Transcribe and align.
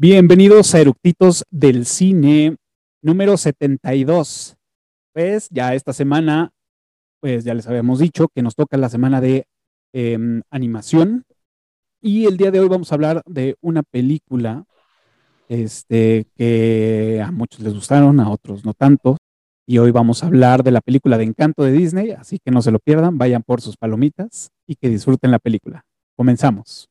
Bienvenidos 0.00 0.76
a 0.76 0.80
Eructitos 0.80 1.42
del 1.50 1.84
Cine 1.84 2.54
número 3.02 3.36
72. 3.36 4.56
Pues 5.12 5.48
ya 5.50 5.74
esta 5.74 5.92
semana, 5.92 6.52
pues 7.18 7.42
ya 7.42 7.52
les 7.52 7.66
habíamos 7.66 7.98
dicho 7.98 8.28
que 8.32 8.40
nos 8.42 8.54
toca 8.54 8.76
la 8.76 8.90
semana 8.90 9.20
de 9.20 9.48
em, 9.92 10.42
animación. 10.50 11.24
Y 12.00 12.26
el 12.26 12.36
día 12.36 12.52
de 12.52 12.60
hoy 12.60 12.68
vamos 12.68 12.92
a 12.92 12.94
hablar 12.94 13.22
de 13.26 13.56
una 13.60 13.82
película 13.82 14.66
este, 15.48 16.28
que 16.36 17.20
a 17.20 17.32
muchos 17.32 17.58
les 17.58 17.74
gustaron, 17.74 18.20
a 18.20 18.30
otros 18.30 18.64
no 18.64 18.74
tanto. 18.74 19.16
Y 19.66 19.78
hoy 19.78 19.90
vamos 19.90 20.22
a 20.22 20.28
hablar 20.28 20.62
de 20.62 20.70
la 20.70 20.80
película 20.80 21.18
de 21.18 21.24
Encanto 21.24 21.64
de 21.64 21.72
Disney, 21.72 22.12
así 22.12 22.38
que 22.38 22.52
no 22.52 22.62
se 22.62 22.70
lo 22.70 22.78
pierdan, 22.78 23.18
vayan 23.18 23.42
por 23.42 23.60
sus 23.60 23.76
palomitas 23.76 24.52
y 24.64 24.76
que 24.76 24.90
disfruten 24.90 25.32
la 25.32 25.40
película. 25.40 25.84
Comenzamos. 26.16 26.88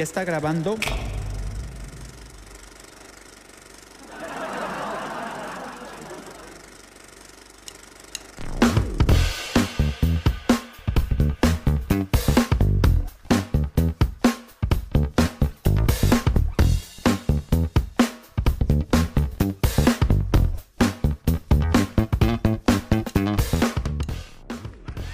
¿Ya 0.00 0.04
está 0.04 0.24
grabando? 0.24 0.78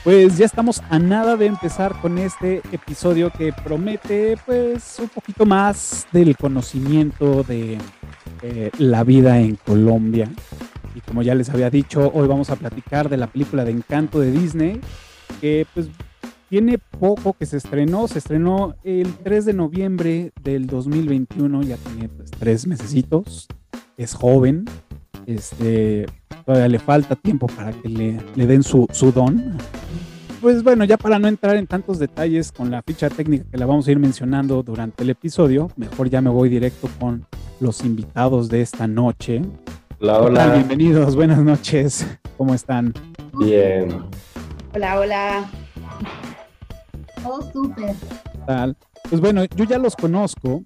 Pues 0.07 0.39
ya 0.39 0.47
estamos 0.47 0.85
a 0.89 1.01
nada 1.01 1.37
de 1.37 1.47
empezar 1.47 2.01
con 2.01 2.19
este 2.19 2.63
episodio 2.71 3.33
que 3.33 3.53
promete 3.53 4.39
pues 4.47 5.01
un 5.01 5.09
poquito 5.09 5.45
más 5.45 6.07
del 6.13 6.37
conocimiento 6.37 7.43
de 7.43 7.77
eh, 8.41 8.71
la 8.79 9.03
vida 9.03 9.41
en 9.41 9.57
Colombia. 9.57 10.31
Y 10.95 11.01
como 11.01 11.23
ya 11.23 11.35
les 11.35 11.51
había 11.51 11.71
dicho, 11.71 12.13
hoy 12.15 12.29
vamos 12.29 12.51
a 12.51 12.55
platicar 12.55 13.09
de 13.09 13.17
la 13.17 13.27
película 13.27 13.65
de 13.65 13.73
Encanto 13.73 14.21
de 14.21 14.31
Disney, 14.31 14.81
que 15.41 15.67
pues 15.75 15.89
tiene 16.49 16.79
poco 16.79 17.33
que 17.33 17.45
se 17.45 17.57
estrenó, 17.57 18.07
se 18.07 18.21
estrenó 18.21 18.77
el 18.85 19.13
3 19.13 19.45
de 19.45 19.55
noviembre 19.55 20.33
del 20.41 20.69
2021, 20.69 21.65
ya 21.65 21.79
tiene 21.79 22.09
pues 22.11 22.31
tres 22.31 22.69
mesecitos, 22.69 23.49
es 23.97 24.15
joven, 24.15 24.67
este, 25.27 26.07
todavía 26.45 26.69
le 26.69 26.79
falta 26.79 27.17
tiempo 27.17 27.47
para 27.47 27.73
que 27.73 27.89
le, 27.89 28.21
le 28.35 28.47
den 28.47 28.63
su, 28.63 28.87
su 28.93 29.13
don. 29.13 29.59
Pues 30.41 30.63
bueno, 30.63 30.85
ya 30.85 30.97
para 30.97 31.19
no 31.19 31.29
entrar 31.29 31.57
en 31.57 31.67
tantos 31.67 31.99
detalles 31.99 32.53
con 32.53 32.71
la 32.71 32.83
ficha 32.83 33.09
técnica 33.09 33.45
que 33.51 33.59
la 33.59 33.67
vamos 33.67 33.89
a 33.89 33.91
ir 33.91 33.99
mencionando 33.99 34.63
durante 34.63 35.03
el 35.03 35.11
episodio, 35.11 35.71
mejor 35.77 36.09
ya 36.11 36.21
me 36.21 36.31
voy 36.31 36.49
directo 36.49 36.89
con 37.01 37.27
los 37.59 37.85
invitados 37.85 38.49
de 38.49 38.61
esta 38.61 38.87
noche. 38.87 39.43
Hola, 40.01 40.21
hola. 40.21 40.53
Bienvenidos, 40.55 41.17
buenas 41.17 41.39
noches. 41.39 42.07
¿Cómo 42.37 42.55
están? 42.55 42.93
Bien. 43.39 43.89
Hola, 44.75 45.01
hola. 45.01 45.51
Todo 47.23 47.51
súper. 47.51 47.95
Tal. 48.47 48.77
Pues 49.09 49.21
bueno, 49.21 49.45
yo 49.57 49.65
ya 49.65 49.79
los 49.79 49.97
conozco 49.97 50.63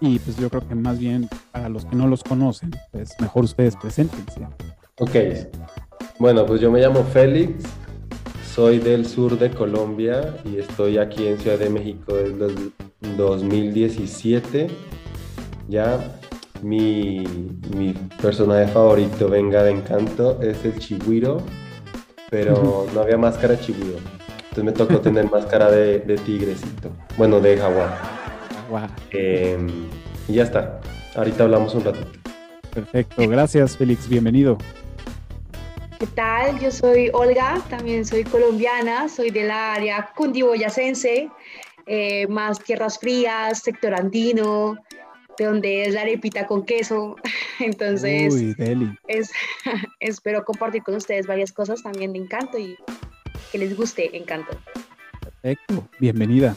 y 0.00 0.18
pues 0.18 0.36
yo 0.36 0.48
creo 0.48 0.66
que 0.66 0.74
más 0.74 0.98
bien 0.98 1.28
para 1.52 1.68
los 1.68 1.84
que 1.84 1.96
no 1.96 2.06
los 2.06 2.22
conocen, 2.22 2.70
pues 2.92 3.14
mejor 3.20 3.44
ustedes 3.44 3.76
preséntense. 3.76 4.46
Ok. 4.98 5.16
Bueno, 6.18 6.46
pues 6.46 6.60
yo 6.60 6.70
me 6.70 6.80
llamo 6.80 7.04
Félix, 7.04 7.64
soy 8.54 8.78
del 8.78 9.06
sur 9.06 9.38
de 9.38 9.50
Colombia 9.50 10.36
y 10.44 10.58
estoy 10.58 10.98
aquí 10.98 11.26
en 11.26 11.38
Ciudad 11.38 11.58
de 11.58 11.70
México 11.70 12.14
desde 12.14 12.46
el 12.46 13.16
2017. 13.16 14.68
Ya 15.68 16.20
mi, 16.62 17.24
mi 17.76 17.92
personaje 18.20 18.66
favorito, 18.72 19.28
venga 19.28 19.62
de 19.62 19.70
encanto, 19.72 20.40
es 20.42 20.64
el 20.64 20.78
Chihuiro, 20.78 21.38
pero 22.30 22.86
no 22.94 23.00
había 23.00 23.16
máscara 23.16 23.58
Chihuiro. 23.58 23.98
Entonces 24.50 24.64
me 24.64 24.72
tocó 24.72 25.00
tener 25.00 25.30
máscara 25.30 25.70
de, 25.70 26.00
de 26.00 26.16
tigrecito, 26.16 26.90
bueno, 27.16 27.38
de 27.40 27.56
jaguar. 27.56 28.17
Eh, 29.12 29.58
y 30.28 30.34
ya 30.34 30.44
está. 30.44 30.80
Ahorita 31.14 31.44
hablamos 31.44 31.74
un 31.74 31.84
ratito. 31.84 32.06
perfecto, 32.72 33.28
gracias 33.28 33.76
Félix, 33.76 34.08
bienvenido. 34.08 34.58
¿Qué 35.98 36.06
tal? 36.06 36.60
Yo 36.60 36.70
soy 36.70 37.10
Olga, 37.12 37.60
también 37.70 38.06
soy 38.06 38.22
colombiana, 38.22 39.08
soy 39.08 39.30
del 39.30 39.50
área 39.50 40.10
cundiboyacense, 40.14 41.28
eh, 41.86 42.26
más 42.28 42.60
tierras 42.60 43.00
frías, 43.00 43.62
sector 43.62 43.94
andino, 43.94 44.76
de 45.38 45.44
donde 45.44 45.82
es 45.82 45.94
la 45.94 46.02
arepita 46.02 46.46
con 46.46 46.64
queso. 46.64 47.16
Entonces, 47.58 48.32
Uy, 48.32 48.54
Deli. 48.54 48.96
es, 49.08 49.32
espero 50.00 50.44
compartir 50.44 50.82
con 50.84 50.94
ustedes 50.94 51.26
varias 51.26 51.52
cosas 51.52 51.82
también 51.82 52.12
de 52.12 52.20
Encanto 52.20 52.58
y 52.58 52.76
que 53.50 53.58
les 53.58 53.76
guste 53.76 54.16
Encanto. 54.16 54.56
Perfecto, 55.20 55.88
bienvenida. 55.98 56.54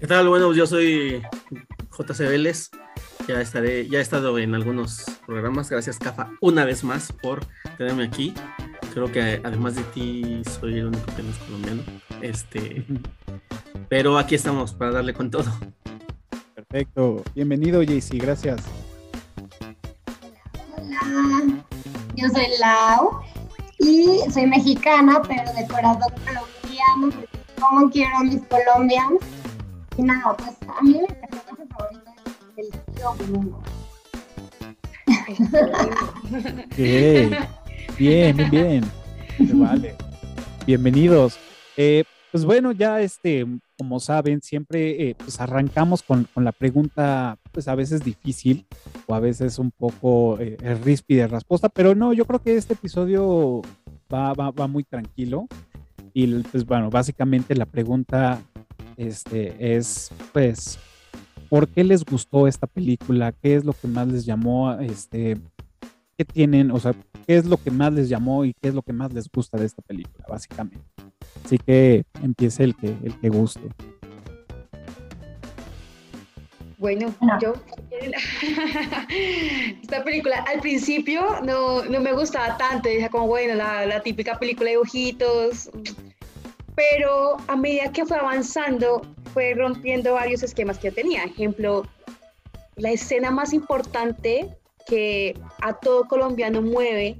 ¿Qué 0.00 0.06
tal? 0.06 0.30
Bueno, 0.30 0.54
yo 0.54 0.66
soy 0.66 1.20
JC 1.90 2.20
Vélez. 2.20 2.70
Ya 3.28 3.38
estaré, 3.42 3.86
ya 3.86 3.98
he 3.98 4.00
estado 4.00 4.38
en 4.38 4.54
algunos 4.54 5.04
programas. 5.26 5.68
Gracias, 5.68 5.98
Cafa, 5.98 6.30
una 6.40 6.64
vez 6.64 6.84
más 6.84 7.12
por 7.12 7.44
tenerme 7.76 8.04
aquí. 8.04 8.32
Creo 8.94 9.12
que 9.12 9.42
además 9.44 9.74
de 9.74 9.82
ti 9.82 10.40
soy 10.58 10.78
el 10.78 10.86
único 10.86 11.04
que 11.14 11.22
no 11.22 11.28
es 11.28 11.36
colombiano. 11.36 11.82
Este, 12.22 12.86
pero 13.90 14.16
aquí 14.16 14.36
estamos 14.36 14.72
para 14.72 14.90
darle 14.90 15.12
con 15.12 15.30
todo. 15.30 15.52
Perfecto, 16.54 17.22
bienvenido 17.34 17.82
JC, 17.82 18.14
gracias. 18.14 18.62
Hola. 20.78 21.62
Yo 22.16 22.26
soy 22.30 22.46
Lau 22.58 23.20
y 23.78 24.20
soy 24.32 24.46
mexicana, 24.46 25.20
pero 25.28 25.52
de 25.52 25.68
corazón 25.68 26.10
colombiano, 26.24 27.26
como 27.60 27.90
quiero 27.90 28.16
a 28.16 28.24
mis 28.24 28.40
colombianos. 28.46 29.20
Y 30.00 30.02
nada, 30.02 30.34
pues 30.34 30.56
a 30.66 30.82
mí 30.82 30.94
mi 30.98 31.06
personaje 31.06 31.66
favorito 31.68 32.10
es 32.56 32.64
el 32.64 32.94
tío 32.94 33.14
Bruno. 33.18 33.62
Ok, 36.64 36.78
Bien, 37.98 38.50
bien, 38.50 38.90
vale. 39.52 39.94
Bienvenidos. 40.64 41.38
Eh, 41.76 42.04
pues 42.32 42.46
bueno, 42.46 42.72
ya 42.72 43.02
este, 43.02 43.46
como 43.76 44.00
saben, 44.00 44.40
siempre 44.40 45.10
eh, 45.10 45.16
pues 45.18 45.38
arrancamos 45.38 46.02
con, 46.02 46.26
con 46.32 46.44
la 46.44 46.52
pregunta, 46.52 47.36
pues 47.52 47.68
a 47.68 47.74
veces 47.74 48.02
difícil 48.02 48.66
o 49.06 49.14
a 49.14 49.20
veces 49.20 49.58
un 49.58 49.70
poco 49.70 50.38
eh, 50.40 50.56
ríspida 50.82 51.24
de 51.24 51.28
respuesta, 51.28 51.68
pero 51.68 51.94
no, 51.94 52.14
yo 52.14 52.24
creo 52.24 52.40
que 52.40 52.56
este 52.56 52.72
episodio 52.72 53.60
va, 54.10 54.32
va, 54.32 54.50
va 54.50 54.66
muy 54.66 54.82
tranquilo. 54.82 55.46
Y 56.14 56.26
pues 56.44 56.64
bueno, 56.64 56.88
básicamente 56.88 57.54
la 57.54 57.66
pregunta 57.66 58.40
este, 59.00 59.76
es, 59.76 60.10
pues, 60.32 60.78
¿por 61.48 61.66
qué 61.68 61.82
les 61.82 62.04
gustó 62.04 62.46
esta 62.46 62.66
película? 62.66 63.32
¿Qué 63.32 63.54
es 63.54 63.64
lo 63.64 63.72
que 63.72 63.88
más 63.88 64.06
les 64.08 64.26
llamó? 64.26 64.72
Este, 64.74 65.38
¿Qué 66.18 66.24
tienen? 66.26 66.70
O 66.70 66.78
sea, 66.78 66.92
¿qué 67.26 67.36
es 67.36 67.46
lo 67.46 67.56
que 67.56 67.70
más 67.70 67.92
les 67.94 68.10
llamó 68.10 68.44
y 68.44 68.52
qué 68.60 68.68
es 68.68 68.74
lo 68.74 68.82
que 68.82 68.92
más 68.92 69.12
les 69.14 69.26
gusta 69.30 69.56
de 69.56 69.64
esta 69.64 69.80
película, 69.80 70.26
básicamente? 70.28 70.84
Así 71.44 71.56
que 71.56 72.04
empiece 72.22 72.64
el 72.64 72.76
que, 72.76 72.88
el 73.02 73.18
que 73.18 73.28
guste. 73.30 73.62
Bueno, 76.76 77.14
No. 77.20 77.38
yo 77.40 77.52
esta 79.82 80.02
película 80.02 80.44
al 80.48 80.60
principio 80.60 81.40
no, 81.42 81.84
no 81.84 82.00
me 82.00 82.12
gustaba 82.12 82.56
tanto, 82.56 82.88
decía 82.88 83.10
como 83.10 83.26
bueno, 83.26 83.54
la, 83.54 83.84
la 83.84 84.00
típica 84.02 84.38
película 84.38 84.70
de 84.70 84.78
ojitos, 84.78 85.70
pero 86.80 87.36
a 87.46 87.56
medida 87.56 87.92
que 87.92 88.06
fue 88.06 88.16
avanzando 88.16 89.02
fue 89.34 89.52
rompiendo 89.54 90.14
varios 90.14 90.42
esquemas 90.42 90.78
que 90.78 90.88
yo 90.88 90.94
tenía. 90.94 91.24
Ejemplo, 91.24 91.86
la 92.76 92.90
escena 92.90 93.30
más 93.30 93.52
importante 93.52 94.48
que 94.86 95.38
a 95.60 95.74
todo 95.74 96.08
colombiano 96.08 96.62
mueve 96.62 97.16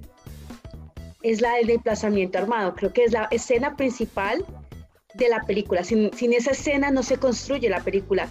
es 1.23 1.43
la 1.43 1.57
del 1.57 1.67
desplazamiento 1.67 2.39
armado. 2.39 2.75
Creo 2.75 2.91
que 2.95 3.05
es 3.05 3.13
la 3.13 3.29
escena 3.31 3.77
principal 3.77 4.47
de 5.13 5.29
la 5.29 5.43
película. 5.43 5.85
Sin, 5.85 6.11
sin 6.15 6.33
esa 6.33 6.53
escena 6.53 6.91
no 6.91 7.03
se 7.03 7.19
construye 7.19 7.69
la 7.69 7.85
película 7.85 8.31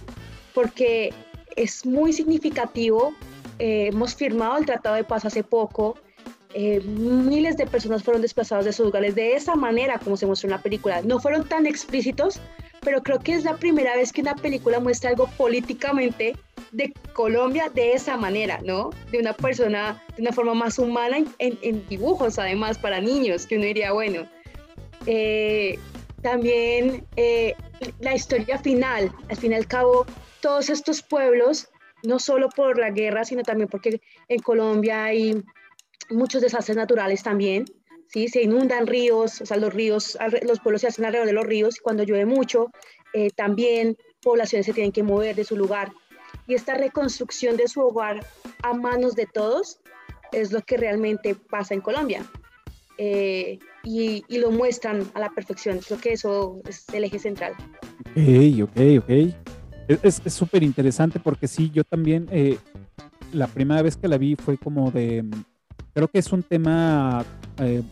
porque 0.52 1.14
es 1.54 1.86
muy 1.86 2.12
significativo. 2.12 3.14
Eh, 3.60 3.90
hemos 3.92 4.16
firmado 4.16 4.58
el 4.58 4.66
Tratado 4.66 4.96
de 4.96 5.04
Paz 5.04 5.24
hace 5.24 5.44
poco. 5.44 5.96
Eh, 6.54 6.80
miles 6.80 7.56
de 7.56 7.66
personas 7.66 8.02
fueron 8.02 8.22
desplazadas 8.22 8.64
de 8.64 8.72
sus 8.72 8.86
lugares 8.86 9.14
de 9.14 9.34
esa 9.34 9.54
manera 9.54 9.98
como 9.98 10.16
se 10.16 10.26
mostró 10.26 10.48
en 10.48 10.52
la 10.52 10.62
película. 10.62 11.00
No 11.02 11.20
fueron 11.20 11.46
tan 11.48 11.66
explícitos, 11.66 12.40
pero 12.80 13.02
creo 13.02 13.20
que 13.20 13.34
es 13.34 13.44
la 13.44 13.56
primera 13.56 13.94
vez 13.94 14.12
que 14.12 14.20
una 14.20 14.34
película 14.34 14.80
muestra 14.80 15.10
algo 15.10 15.28
políticamente 15.36 16.34
de 16.72 16.92
Colombia 17.12 17.70
de 17.72 17.92
esa 17.92 18.16
manera, 18.16 18.60
¿no? 18.64 18.90
De 19.12 19.18
una 19.18 19.32
persona 19.32 20.02
de 20.16 20.22
una 20.22 20.32
forma 20.32 20.54
más 20.54 20.78
humana 20.78 21.18
en, 21.38 21.88
dibujos, 21.88 22.38
además, 22.38 22.78
para 22.78 23.00
niños, 23.00 23.46
que 23.46 23.56
uno 23.56 23.66
diría, 23.66 23.92
bueno. 23.92 24.26
Eh, 25.06 25.78
también 26.22 27.06
eh, 27.16 27.54
la 28.00 28.14
historia 28.14 28.58
final, 28.58 29.10
al 29.28 29.36
fin 29.36 29.52
y 29.52 29.54
al 29.54 29.66
cabo, 29.66 30.04
todos 30.40 30.68
estos 30.68 31.02
pueblos, 31.02 31.68
no 32.02 32.18
solo 32.18 32.48
por 32.50 32.78
la 32.78 32.90
guerra, 32.90 33.24
sino 33.24 33.42
también 33.42 33.68
porque 33.68 34.00
en 34.28 34.40
Colombia 34.40 35.04
hay 35.04 35.42
muchos 36.10 36.42
desastres 36.42 36.76
naturales 36.76 37.22
también, 37.22 37.64
¿sí? 38.08 38.28
Se 38.28 38.42
inundan 38.42 38.86
ríos, 38.86 39.40
o 39.40 39.46
sea, 39.46 39.56
los 39.56 39.72
ríos, 39.72 40.18
los 40.42 40.60
pueblos 40.60 40.82
se 40.82 40.88
hacen 40.88 41.04
alrededor 41.04 41.26
de 41.26 41.34
los 41.34 41.46
ríos, 41.46 41.78
y 41.78 41.80
cuando 41.80 42.02
llueve 42.02 42.26
mucho, 42.26 42.70
eh, 43.12 43.30
también 43.30 43.96
poblaciones 44.22 44.66
se 44.66 44.72
tienen 44.72 44.92
que 44.92 45.02
mover 45.02 45.34
de 45.36 45.44
su 45.44 45.56
lugar. 45.56 45.92
Y 46.46 46.54
esta 46.54 46.74
reconstrucción 46.74 47.56
de 47.56 47.68
su 47.68 47.80
hogar 47.80 48.24
a 48.62 48.74
manos 48.74 49.14
de 49.14 49.26
todos 49.26 49.80
es 50.32 50.52
lo 50.52 50.60
que 50.62 50.76
realmente 50.76 51.34
pasa 51.34 51.74
en 51.74 51.80
Colombia. 51.80 52.24
Eh, 52.98 53.58
y, 53.82 54.22
lo 54.38 54.50
muestran 54.50 55.10
a 55.14 55.20
la 55.20 55.30
perfección. 55.30 55.78
Creo 55.78 55.98
que 55.98 56.12
eso 56.12 56.60
es 56.68 56.86
el 56.92 57.04
eje 57.04 57.18
central. 57.18 57.54
Ok, 58.10 58.62
ok, 58.62 58.80
ok. 58.98 60.00
Es 60.04 60.20
súper 60.32 60.62
interesante 60.62 61.18
porque 61.18 61.48
sí, 61.48 61.70
yo 61.72 61.82
también, 61.82 62.28
eh, 62.30 62.58
la 63.32 63.46
primera 63.46 63.82
vez 63.82 63.96
que 63.96 64.06
la 64.06 64.18
vi 64.18 64.36
fue 64.36 64.58
como 64.58 64.90
de, 64.90 65.24
creo 65.94 66.08
que 66.08 66.18
es 66.18 66.32
un 66.32 66.42
tema, 66.42 67.24
eh, 67.58 67.82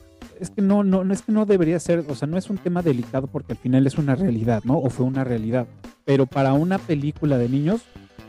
es 0.41 0.51
que 0.51 0.63
no, 0.63 0.85
no, 0.85 1.05
no 1.05 1.13
es 1.13 1.23
que 1.23 1.33
no 1.33 1.47
debería 1.47 1.79
ser, 1.81 2.05
o 2.09 2.15
sea, 2.15 2.29
no 2.29 2.37
es 2.37 2.51
un 2.51 2.59
tema 2.59 2.83
delicado 2.83 3.27
porque 3.27 3.53
al 3.53 3.59
final 3.59 3.87
es 3.87 3.99
una 3.99 4.15
realidad, 4.15 4.63
¿no? 4.65 4.79
O 4.79 4.91
fue 4.91 5.07
una 5.07 5.25
realidad. 5.25 5.67
Pero 6.05 6.27
para 6.27 6.53
una 6.53 6.79
película 6.79 7.39
de 7.39 7.49
niños 7.49 7.83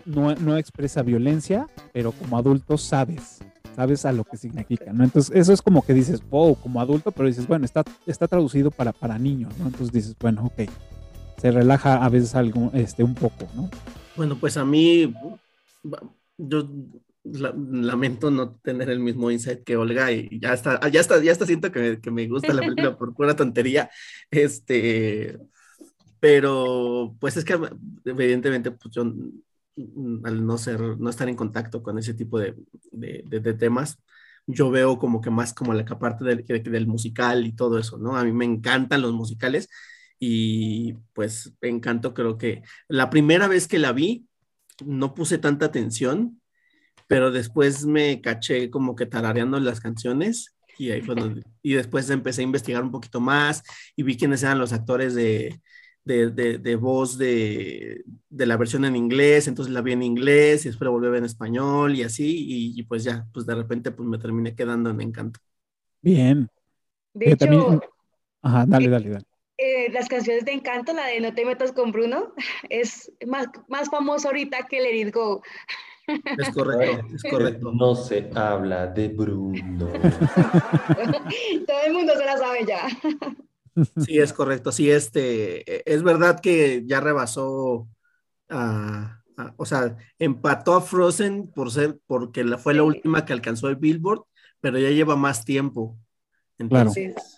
no, 0.05 0.33
no 0.35 0.57
expresa 0.57 1.03
violencia, 1.03 1.67
pero 1.93 2.11
como 2.11 2.37
adultos 2.37 2.81
sabes 2.81 3.39
sabes 3.79 4.03
a 4.03 4.11
lo 4.11 4.25
que 4.25 4.35
significa, 4.35 4.91
¿no? 4.91 5.05
Entonces, 5.05 5.33
eso 5.33 5.53
es 5.53 5.61
como 5.61 5.81
que 5.85 5.93
dices, 5.93 6.21
wow, 6.29 6.53
como 6.55 6.81
adulto, 6.81 7.11
pero 7.11 7.29
dices, 7.29 7.47
bueno, 7.47 7.63
está, 7.63 7.85
está 8.05 8.27
traducido 8.27 8.71
para, 8.71 8.91
para 8.91 9.17
niños, 9.17 9.57
¿no? 9.57 9.67
Entonces 9.67 9.93
dices, 9.93 10.17
bueno, 10.19 10.47
ok, 10.47 10.69
se 11.37 11.49
relaja 11.51 12.03
a 12.03 12.09
veces 12.09 12.35
algo, 12.35 12.71
este, 12.73 13.05
un 13.05 13.15
poco, 13.15 13.47
¿no? 13.55 13.69
Bueno, 14.17 14.35
pues 14.37 14.57
a 14.57 14.65
mí, 14.65 15.13
yo 16.37 16.67
lamento 17.33 18.31
no 18.31 18.55
tener 18.55 18.89
el 18.89 18.99
mismo 18.99 19.31
insight 19.31 19.63
que 19.63 19.77
Olga 19.77 20.11
y 20.11 20.39
ya 20.39 20.53
está, 20.53 20.79
ya 20.89 21.01
está, 21.01 21.21
ya 21.21 21.31
está, 21.31 21.45
siento 21.45 21.71
que, 21.71 21.99
que 22.01 22.11
me 22.11 22.27
gusta 22.27 22.53
la 22.53 22.61
película 22.61 22.97
por 22.97 23.13
pura 23.13 23.35
tontería, 23.35 23.89
este, 24.31 25.37
pero 26.19 27.15
pues 27.19 27.37
es 27.37 27.45
que 27.45 27.57
evidentemente 28.05 28.71
pues 28.71 28.93
yo 28.93 29.03
Mm, 29.79 30.25
al 30.25 30.45
no 30.45 30.57
ser, 30.57 30.81
no 30.99 31.09
estar 31.09 31.29
en 31.29 31.35
contacto 31.35 31.81
con 31.81 31.97
ese 31.97 32.13
tipo 32.13 32.39
de, 32.39 32.55
de, 32.91 33.53
temas, 33.53 33.97
yo 34.45 34.69
veo 34.71 34.99
como 34.99 35.21
que 35.21 35.29
más 35.29 35.53
como 35.53 35.73
la 35.73 35.85
parte 35.85 36.25
del, 36.25 36.45
del, 36.45 36.87
musical 36.87 37.45
y 37.45 37.53
todo 37.53 37.79
eso, 37.79 37.97
¿no? 37.97 38.17
A 38.17 38.23
mí 38.25 38.31
me 38.33 38.45
encantan 38.45 39.01
los 39.01 39.13
musicales 39.13 39.69
y 40.19 40.93
pues 41.13 41.53
encanto, 41.61 42.13
creo 42.13 42.37
que 42.37 42.63
la 42.87 43.09
primera 43.09 43.47
vez 43.47 43.67
que 43.67 43.79
la 43.79 43.93
vi, 43.93 44.27
no 44.85 45.13
puse 45.13 45.37
tanta 45.37 45.67
atención, 45.67 46.38
pero 47.09 47.31
después 47.31 47.87
me 47.87 48.21
caché 48.21 48.69
como 48.69 48.95
que 48.95 49.07
tarareando 49.07 49.59
las 49.59 49.79
canciones 49.79 50.55
y 50.77 50.91
ahí 50.91 51.01
fue 51.01 51.15
y 51.63 51.73
después 51.73 52.07
empecé 52.11 52.41
a 52.41 52.43
investigar 52.43 52.83
un 52.83 52.91
poquito 52.91 53.19
más 53.19 53.63
y 53.95 54.03
vi 54.03 54.15
quiénes 54.15 54.43
eran 54.43 54.59
los 54.59 54.73
actores 54.73 55.15
de, 55.15 55.59
de, 56.05 56.75
voz 56.75 57.17
de, 57.17 58.03
la 58.29 58.57
versión 58.57 58.85
en 58.85 58.95
inglés, 58.95 59.47
entonces 59.47 59.73
la 59.73 59.81
vi 59.81 59.93
en 59.93 60.03
inglés 60.03 60.65
y 60.65 60.69
después 60.69 60.85
la 60.85 60.91
volví 60.91 61.07
a 61.07 61.09
ver 61.09 61.19
en 61.19 61.25
español 61.25 61.95
y 61.95 62.03
así, 62.03 62.45
y, 62.77 62.83
pues 62.83 63.03
ya, 63.03 63.25
pues 63.33 63.47
de 63.47 63.55
repente 63.55 63.89
pues 63.89 64.07
me 64.07 64.19
terminé 64.19 64.53
quedando 64.53 64.91
en 64.91 65.01
encanto. 65.01 65.39
Bien. 66.01 66.47
De 67.13 67.31
hecho, 67.31 67.81
Ajá, 68.43 68.65
dale, 68.67 68.87
dale, 68.87 69.09
dale. 69.09 69.25
Eh, 69.57 69.91
las 69.91 70.07
canciones 70.07 70.45
de 70.45 70.53
Encanto, 70.53 70.93
la 70.93 71.07
de 71.07 71.19
No 71.19 71.33
te 71.33 71.43
metas 71.43 71.73
con 71.73 71.91
Bruno, 71.91 72.33
es 72.69 73.11
más, 73.27 73.47
más 73.67 73.89
famoso 73.89 74.29
ahorita 74.29 74.67
que 74.67 74.79
Let 74.79 74.95
It 74.95 75.13
Go. 75.13 75.41
Es 76.37 76.49
correcto, 76.53 77.05
es 77.15 77.23
correcto. 77.23 77.71
No 77.71 77.95
se 77.95 78.29
habla 78.35 78.87
de 78.87 79.09
Bruno. 79.09 79.87
Todo 81.67 81.81
el 81.85 81.93
mundo 81.93 82.13
se 82.15 82.25
la 82.25 82.37
sabe 82.37 82.65
ya. 82.65 82.87
Sí, 83.97 84.19
es 84.19 84.33
correcto. 84.33 84.71
Sí, 84.71 84.89
este, 84.89 85.71
e, 85.71 85.83
es 85.85 86.03
verdad 86.03 86.39
que 86.39 86.83
ya 86.85 86.99
rebasó, 86.99 87.87
o 89.57 89.65
sea, 89.65 89.95
empató 90.17 90.75
a 90.75 90.81
Frozen 90.81 91.47
por 91.51 91.71
ser, 91.71 91.99
porque 92.07 92.43
la, 92.43 92.57
fue 92.57 92.73
la 92.73 92.83
última 92.83 93.25
que 93.25 93.33
alcanzó 93.33 93.69
el 93.69 93.75
Billboard, 93.77 94.23
pero 94.59 94.77
ya 94.79 94.89
lleva 94.89 95.15
más 95.15 95.45
tiempo. 95.45 95.97
Entonces, 96.57 97.13
claro. 97.13 97.29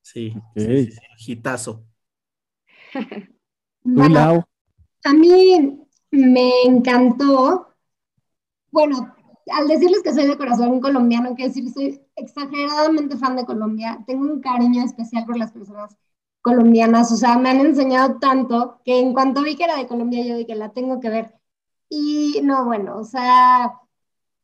sí, 0.00 0.34
sí, 0.54 0.90
hitazo. 1.26 1.84
a 5.04 5.12
mí 5.12 5.85
me 6.10 6.50
encantó, 6.64 7.68
bueno, 8.70 9.14
al 9.52 9.68
decirles 9.68 10.02
que 10.02 10.12
soy 10.12 10.26
de 10.26 10.36
corazón 10.36 10.80
colombiano, 10.80 11.34
quiero 11.34 11.52
decir, 11.52 11.70
soy 11.72 12.00
exageradamente 12.16 13.16
fan 13.16 13.36
de 13.36 13.46
Colombia. 13.46 14.02
Tengo 14.06 14.24
un 14.24 14.40
cariño 14.40 14.84
especial 14.84 15.24
por 15.24 15.38
las 15.38 15.52
personas 15.52 15.96
colombianas. 16.42 17.12
O 17.12 17.16
sea, 17.16 17.38
me 17.38 17.50
han 17.50 17.60
enseñado 17.60 18.18
tanto 18.18 18.80
que 18.84 18.98
en 19.00 19.12
cuanto 19.12 19.42
vi 19.42 19.56
que 19.56 19.64
era 19.64 19.76
de 19.76 19.86
Colombia, 19.86 20.24
yo 20.24 20.36
dije, 20.36 20.54
la 20.54 20.72
tengo 20.72 21.00
que 21.00 21.10
ver. 21.10 21.34
Y 21.88 22.40
no, 22.42 22.64
bueno, 22.64 22.98
o 22.98 23.04
sea, 23.04 23.80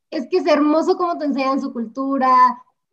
es 0.09 0.27
que 0.29 0.37
es 0.37 0.47
hermoso 0.47 0.97
cómo 0.97 1.17
te 1.17 1.25
enseñan 1.25 1.61
su 1.61 1.73
cultura. 1.73 2.35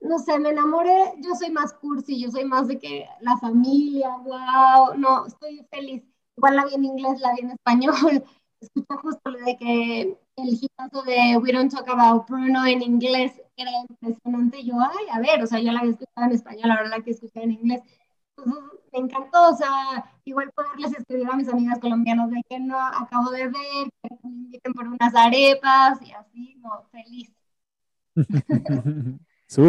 No 0.01 0.19
sé, 0.19 0.39
me 0.39 0.51
enamoré. 0.51 1.15
Yo 1.19 1.35
soy 1.35 1.51
más 1.51 1.75
cursi, 1.75 2.21
yo 2.21 2.31
soy 2.31 2.45
más 2.45 2.69
de 2.69 2.79
que 2.79 3.07
la 3.21 3.37
familia, 3.39 4.17
wow. 4.19 4.95
No, 4.97 5.27
estoy 5.27 5.67
feliz. 5.71 6.03
Igual 6.37 6.57
la 6.57 6.65
vi 6.67 6.75
en 6.75 6.85
inglés, 6.85 7.21
la 7.21 7.35
vi 7.35 7.41
en 7.43 7.51
español. 7.51 8.25
Escuché 8.61 8.95
justo 9.03 9.31
lo 9.31 9.39
de 9.39 9.57
que 9.57 10.19
el 10.37 10.49
hitazo 10.49 11.03
de 11.03 11.37
We 11.39 11.53
Don't 11.53 11.73
Talk 11.73 11.89
About 11.89 12.29
Bruno 12.29 12.67
en 12.67 12.83
inglés 12.83 13.41
era 13.57 13.71
impresionante. 13.89 14.63
Yo, 14.63 14.75
ay, 14.79 15.07
a 15.13 15.21
ver, 15.21 15.43
o 15.43 15.47
sea, 15.47 15.61
yo 15.61 15.73
la 15.73 15.81
había 15.81 15.93
escuchado 15.93 16.27
en 16.27 16.33
español, 16.33 16.71
ahora 16.71 16.89
la 16.89 17.01
que 17.01 17.13
escuché 17.13 17.43
en 17.43 17.53
inglés. 17.53 17.83
me 18.93 18.99
encantó, 18.99 19.51
o 19.51 19.57
sea, 19.57 20.13
igual 20.25 20.51
poderles 20.55 20.93
escribir 20.93 21.29
a 21.31 21.37
mis 21.37 21.49
amigas 21.49 21.79
colombianas 21.79 22.31
de 22.31 22.43
que 22.49 22.61
no 22.61 22.79
acabo 22.79 23.31
de 23.31 23.45
ver, 23.45 23.89
que 24.03 24.17
me 24.23 24.31
inviten 24.31 24.73
por 24.75 24.87
unas 24.87 25.15
arepas 25.15 25.99
y 26.03 26.13
así, 26.13 26.57
no, 26.61 26.83
feliz. 26.91 27.33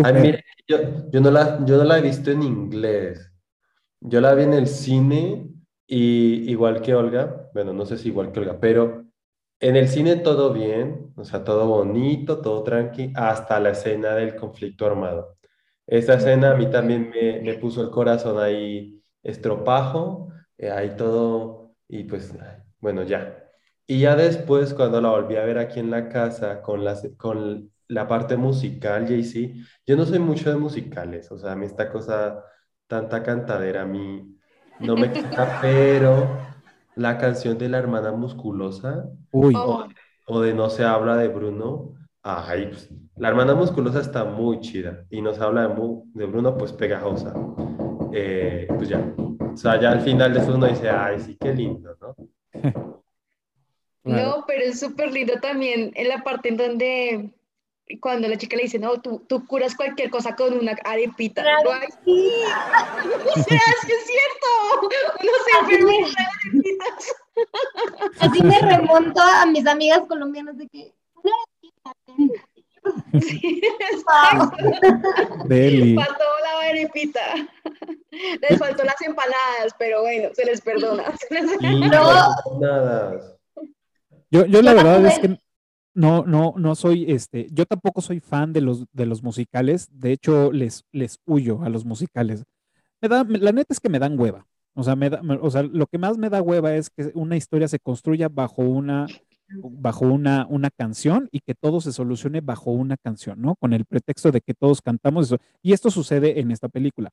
Ay, 0.03 0.37
yo, 0.67 0.77
yo, 1.11 1.21
no 1.21 1.31
la, 1.31 1.65
yo 1.65 1.77
no 1.77 1.83
la 1.85 1.97
he 1.97 2.01
visto 2.01 2.29
en 2.29 2.43
inglés. 2.43 3.31
Yo 3.99 4.21
la 4.21 4.35
vi 4.35 4.43
en 4.43 4.53
el 4.53 4.67
cine 4.67 5.49
y 5.93 6.49
igual 6.49 6.81
que 6.81 6.95
Olga, 6.95 7.49
bueno, 7.53 7.73
no 7.73 7.85
sé 7.85 7.97
si 7.97 8.07
igual 8.07 8.31
que 8.31 8.39
Olga, 8.39 8.57
pero 8.61 9.07
en 9.59 9.75
el 9.75 9.89
cine 9.89 10.15
todo 10.15 10.53
bien, 10.53 11.11
o 11.17 11.25
sea, 11.25 11.43
todo 11.43 11.67
bonito, 11.67 12.39
todo 12.39 12.63
tranqui, 12.63 13.11
hasta 13.13 13.59
la 13.59 13.71
escena 13.71 14.15
del 14.15 14.37
conflicto 14.37 14.85
armado. 14.85 15.37
Esa 15.87 16.13
escena 16.15 16.51
a 16.51 16.55
mí 16.55 16.69
también 16.71 17.11
me, 17.43 17.53
puso 17.55 17.81
el 17.83 17.89
corazón 17.89 18.39
ahí 18.39 19.03
estropajo, 19.21 20.29
eh, 20.57 20.71
ahí 20.71 20.95
todo, 20.95 21.75
y 21.89 22.05
pues, 22.05 22.33
bueno, 22.79 23.03
ya. 23.03 23.43
Y 23.85 23.99
ya 24.01 24.15
después, 24.15 24.73
cuando 24.73 25.01
la 25.01 25.09
volví 25.09 25.35
a 25.35 25.43
ver 25.45 25.57
aquí 25.57 25.81
en 25.81 25.91
la 25.91 26.07
casa 26.07 26.61
con, 26.61 26.85
las, 26.85 27.05
con 27.17 27.69
la 27.89 28.07
parte 28.07 28.37
musical, 28.37 29.07
JC, 29.07 29.55
yo 29.85 29.97
no 29.97 30.05
soy 30.05 30.19
mucho 30.19 30.49
de 30.49 30.55
musicales, 30.57 31.29
o 31.31 31.37
sea, 31.37 31.51
a 31.53 31.55
mí 31.57 31.65
esta 31.65 31.89
cosa, 31.91 32.45
tanta 32.87 33.23
cantadera, 33.23 33.81
a 33.83 33.85
mí 33.85 34.37
no 34.81 34.95
me 34.95 35.11
quita, 35.11 35.59
pero 35.61 36.27
la 36.95 37.17
canción 37.17 37.57
de 37.57 37.69
la 37.69 37.77
hermana 37.77 38.11
musculosa 38.11 39.05
oh. 39.31 39.85
O, 40.27 40.39
de 40.41 40.53
No 40.53 40.69
se 40.69 40.83
habla 40.83 41.17
de 41.17 41.27
Bruno. 41.27 41.93
Ay, 42.23 42.67
pues, 42.67 42.89
la 43.17 43.29
hermana 43.29 43.55
musculosa 43.55 43.99
está 43.99 44.23
muy 44.23 44.59
chida 44.59 45.05
y 45.09 45.21
nos 45.21 45.39
habla 45.39 45.67
de, 45.67 46.25
Bruno, 46.25 46.57
pues 46.57 46.71
pegajosa. 46.71 47.33
Eh, 48.13 48.67
pues 48.77 48.89
ya. 48.89 49.03
O 49.17 49.57
sea, 49.57 49.79
ya 49.79 49.91
al 49.91 50.01
final 50.01 50.33
de 50.33 50.39
eso 50.39 50.55
uno 50.55 50.67
dice, 50.67 50.89
ay, 50.89 51.19
sí, 51.19 51.37
qué 51.39 51.53
lindo, 51.53 51.97
¿no? 51.99 52.15
No, 54.03 54.45
pero 54.47 54.63
es 54.63 54.79
súper 54.79 55.11
lindo 55.11 55.33
también 55.39 55.91
en 55.93 56.07
la 56.07 56.23
parte 56.23 56.49
en 56.49 56.57
donde 56.57 57.35
cuando 57.99 58.27
la 58.27 58.37
chica 58.37 58.55
le 58.55 58.63
dice, 58.63 58.79
no, 58.79 59.01
tú, 59.01 59.23
tú 59.27 59.45
curas 59.45 59.75
cualquier 59.75 60.09
cosa 60.09 60.35
con 60.35 60.53
una 60.57 60.75
arepita. 60.83 61.43
Ay, 61.43 61.87
sí. 62.05 62.31
o 63.29 63.43
sea, 63.43 63.57
es 63.57 63.85
que 63.85 63.93
es 63.93 64.05
cierto. 64.05 64.47
Uno 65.19 65.31
se 65.45 65.59
enferma 65.59 65.91
arepitas. 65.91 67.15
Así 68.19 68.43
me 68.43 68.59
remonto 68.59 69.21
a 69.21 69.45
mis 69.45 69.65
amigas 69.65 70.01
colombianas 70.07 70.57
de 70.57 70.67
que 70.67 70.93
una 71.15 71.33
arepita. 71.45 71.91
Sí. 73.21 73.61
Deli. 75.45 75.95
Toda 75.95 76.41
la 76.41 76.69
arepita. 76.69 77.21
Les 78.11 78.59
faltó 78.59 78.83
las 78.83 79.01
empanadas, 79.01 79.75
pero 79.77 80.01
bueno, 80.01 80.29
se 80.33 80.45
les 80.45 80.61
perdona. 80.61 81.03
Y 81.61 81.89
No. 81.89 82.35
nada. 82.59 83.37
Yo, 84.31 84.45
yo 84.45 84.61
la 84.61 84.73
verdad 84.73 85.05
es 85.05 85.19
que 85.19 85.37
no, 85.93 86.25
no, 86.25 86.53
no 86.57 86.75
soy, 86.75 87.11
este, 87.11 87.47
yo 87.51 87.65
tampoco 87.65 88.01
soy 88.01 88.19
fan 88.19 88.53
de 88.53 88.61
los, 88.61 88.85
de 88.93 89.05
los 89.05 89.23
musicales. 89.23 89.87
De 89.91 90.11
hecho, 90.11 90.51
les, 90.51 90.85
les 90.91 91.19
huyo 91.25 91.61
a 91.63 91.69
los 91.69 91.85
musicales. 91.85 92.45
Me 93.01 93.09
da, 93.09 93.23
la 93.27 93.51
neta 93.51 93.73
es 93.73 93.79
que 93.79 93.89
me 93.89 93.99
dan 93.99 94.19
hueva. 94.19 94.45
O 94.73 94.83
sea, 94.83 94.95
me 94.95 95.09
da, 95.09 95.21
o 95.41 95.51
sea, 95.51 95.63
lo 95.63 95.87
que 95.87 95.97
más 95.97 96.17
me 96.17 96.29
da 96.29 96.41
hueva 96.41 96.75
es 96.75 96.89
que 96.89 97.11
una 97.13 97.35
historia 97.35 97.67
se 97.67 97.79
construya 97.79 98.29
bajo 98.29 98.61
una, 98.61 99.05
bajo 99.49 100.05
una, 100.05 100.45
una 100.49 100.69
canción 100.69 101.27
y 101.31 101.41
que 101.41 101.55
todo 101.55 101.81
se 101.81 101.91
solucione 101.91 102.39
bajo 102.39 102.71
una 102.71 102.95
canción, 102.95 103.41
¿no? 103.41 103.55
Con 103.55 103.73
el 103.73 103.83
pretexto 103.83 104.31
de 104.31 104.39
que 104.39 104.53
todos 104.53 104.81
cantamos 104.81 105.25
eso. 105.25 105.39
Y 105.61 105.73
esto 105.73 105.91
sucede 105.91 106.39
en 106.39 106.51
esta 106.51 106.69
película. 106.69 107.09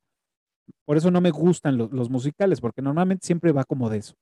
Por 0.85 0.97
eso 0.97 1.11
no 1.11 1.21
me 1.21 1.31
gustan 1.33 1.77
los, 1.77 1.91
los 1.93 2.11
musicales, 2.11 2.61
porque 2.61 2.81
normalmente 2.83 3.27
siempre 3.27 3.51
va 3.51 3.65
como 3.65 3.91
de 3.91 3.99
eso. 3.99 4.15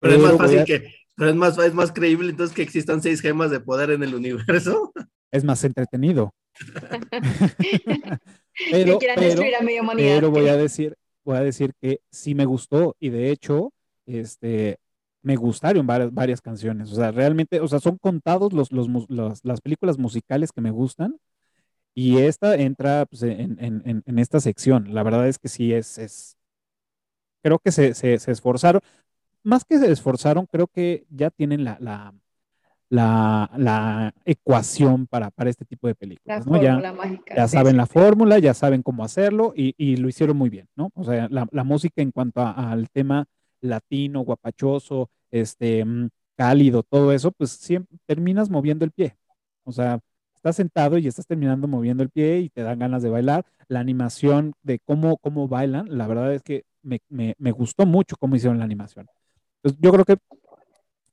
Pero 0.00 0.14
es 0.14 0.20
más 0.20 0.36
fácil 0.36 0.58
a- 0.58 0.64
que, 0.64 0.92
pero 1.18 1.30
es 1.30 1.36
más, 1.36 1.58
es 1.58 1.74
más 1.74 1.92
creíble 1.92 2.30
entonces 2.30 2.54
que 2.54 2.62
existan 2.62 3.02
seis 3.02 3.20
gemas 3.20 3.50
de 3.50 3.60
poder 3.60 3.90
en 3.90 4.02
el 4.04 4.14
universo. 4.14 4.92
es 5.32 5.44
más 5.44 5.62
entretenido. 5.64 6.32
que 6.54 6.60
pero, 8.70 8.98
quieran 8.98 9.16
pero, 9.16 9.26
destruir 9.26 9.54
a 9.56 9.82
humanidad. 9.82 10.14
pero 10.16 10.30
voy 10.30 10.48
a 10.48 10.56
decir, 10.56 10.96
voy 11.24 11.36
a 11.36 11.40
decir 11.40 11.72
que 11.80 12.00
sí 12.10 12.34
me 12.34 12.44
gustó 12.46 12.96
y 13.00 13.10
de 13.10 13.30
hecho, 13.30 13.72
este, 14.06 14.78
me 15.22 15.36
gustaron 15.36 15.86
varias, 15.86 16.12
varias 16.14 16.40
canciones. 16.40 16.90
O 16.92 16.94
sea, 16.94 17.10
realmente, 17.10 17.60
o 17.60 17.68
sea, 17.68 17.80
son 17.80 17.98
contados 17.98 18.52
los, 18.52 18.70
los, 18.72 18.88
los- 19.08 19.44
las 19.44 19.60
películas 19.60 19.98
musicales 19.98 20.52
que 20.52 20.60
me 20.60 20.70
gustan 20.70 21.16
y 21.94 22.18
esta 22.18 22.54
entra 22.56 23.06
pues, 23.06 23.22
en, 23.24 23.56
en- 23.60 23.82
en- 23.84 24.02
en 24.06 24.18
esta 24.18 24.40
sección. 24.40 24.94
La 24.94 25.02
verdad 25.02 25.26
es 25.28 25.38
que 25.38 25.48
sí 25.48 25.72
es, 25.72 25.98
es 25.98 26.36
creo 27.42 27.58
que 27.58 27.72
se, 27.72 27.94
se, 27.94 28.18
se 28.18 28.32
esforzaron. 28.32 28.80
Más 29.48 29.64
que 29.64 29.78
se 29.78 29.90
esforzaron, 29.90 30.46
creo 30.46 30.66
que 30.66 31.06
ya 31.10 31.30
tienen 31.30 31.64
la, 31.64 31.78
la, 31.80 32.14
la, 32.90 33.50
la 33.56 34.14
ecuación 34.24 35.06
para, 35.06 35.30
para 35.30 35.50
este 35.50 35.64
tipo 35.64 35.86
de 35.88 35.94
La 35.94 35.98
películas, 36.00 36.46
¿no? 36.46 36.62
Ya, 36.62 36.92
mágica. 36.92 37.34
ya 37.36 37.48
sí, 37.48 37.56
saben 37.56 37.72
sí. 37.72 37.76
la 37.76 37.86
fórmula, 37.86 38.38
ya 38.38 38.54
saben 38.54 38.82
cómo 38.82 39.04
hacerlo 39.04 39.52
y, 39.56 39.74
y 39.78 39.96
lo 39.96 40.08
hicieron 40.08 40.36
muy 40.36 40.50
bien, 40.50 40.68
¿no? 40.76 40.90
O 40.94 41.04
sea, 41.04 41.28
la, 41.30 41.46
la 41.50 41.64
música 41.64 42.02
en 42.02 42.10
cuanto 42.12 42.40
a- 42.42 42.72
al 42.72 42.90
tema 42.90 43.26
latino, 43.60 44.20
guapachoso, 44.20 45.10
este, 45.30 45.84
mm, 45.84 46.08
cálido, 46.36 46.82
todo 46.82 47.12
eso, 47.12 47.32
pues 47.32 47.50
siempre 47.52 47.98
terminas 48.06 48.50
moviendo 48.50 48.84
el 48.84 48.92
pie. 48.92 49.16
O 49.64 49.72
sea, 49.72 49.98
estás 50.34 50.56
sentado 50.56 50.98
y 50.98 51.06
estás 51.06 51.26
terminando 51.26 51.68
moviendo 51.68 52.02
el 52.02 52.10
pie 52.10 52.40
y 52.40 52.48
te 52.50 52.62
dan 52.62 52.78
ganas 52.78 53.02
de 53.02 53.10
bailar. 53.10 53.44
La 53.68 53.80
animación 53.80 54.54
de 54.62 54.78
cómo, 54.80 55.18
cómo 55.18 55.48
bailan, 55.48 55.86
la 55.96 56.06
verdad 56.06 56.34
es 56.34 56.42
que 56.42 56.64
me, 56.82 57.00
me- 57.08 57.34
me 57.38 57.52
gustó 57.52 57.86
mucho 57.86 58.16
cómo 58.18 58.36
hicieron 58.36 58.58
la 58.58 58.64
animación. 58.64 59.06
Entonces, 59.62 59.80
yo 59.82 59.92
creo 59.92 60.04
que 60.04 60.16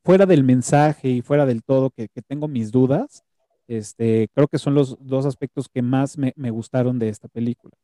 fuera 0.04 0.26
del 0.26 0.44
mensaje 0.44 1.10
y 1.10 1.22
fuera 1.22 1.46
del 1.46 1.64
todo, 1.64 1.90
que, 1.90 2.08
tengo 2.28 2.48
mis 2.48 2.72
dudas, 2.72 3.24
este, 3.68 4.30
creo 4.34 4.48
que 4.48 4.60
son 4.60 4.76
los 4.76 4.98
dos 5.00 5.26
aspectos 5.26 5.68
que 5.70 5.82
más 5.82 6.18
me, 6.18 6.34
me 6.36 6.52
gustaron 6.52 7.00
de 7.00 7.10
esta 7.10 7.28
película. 7.28 7.76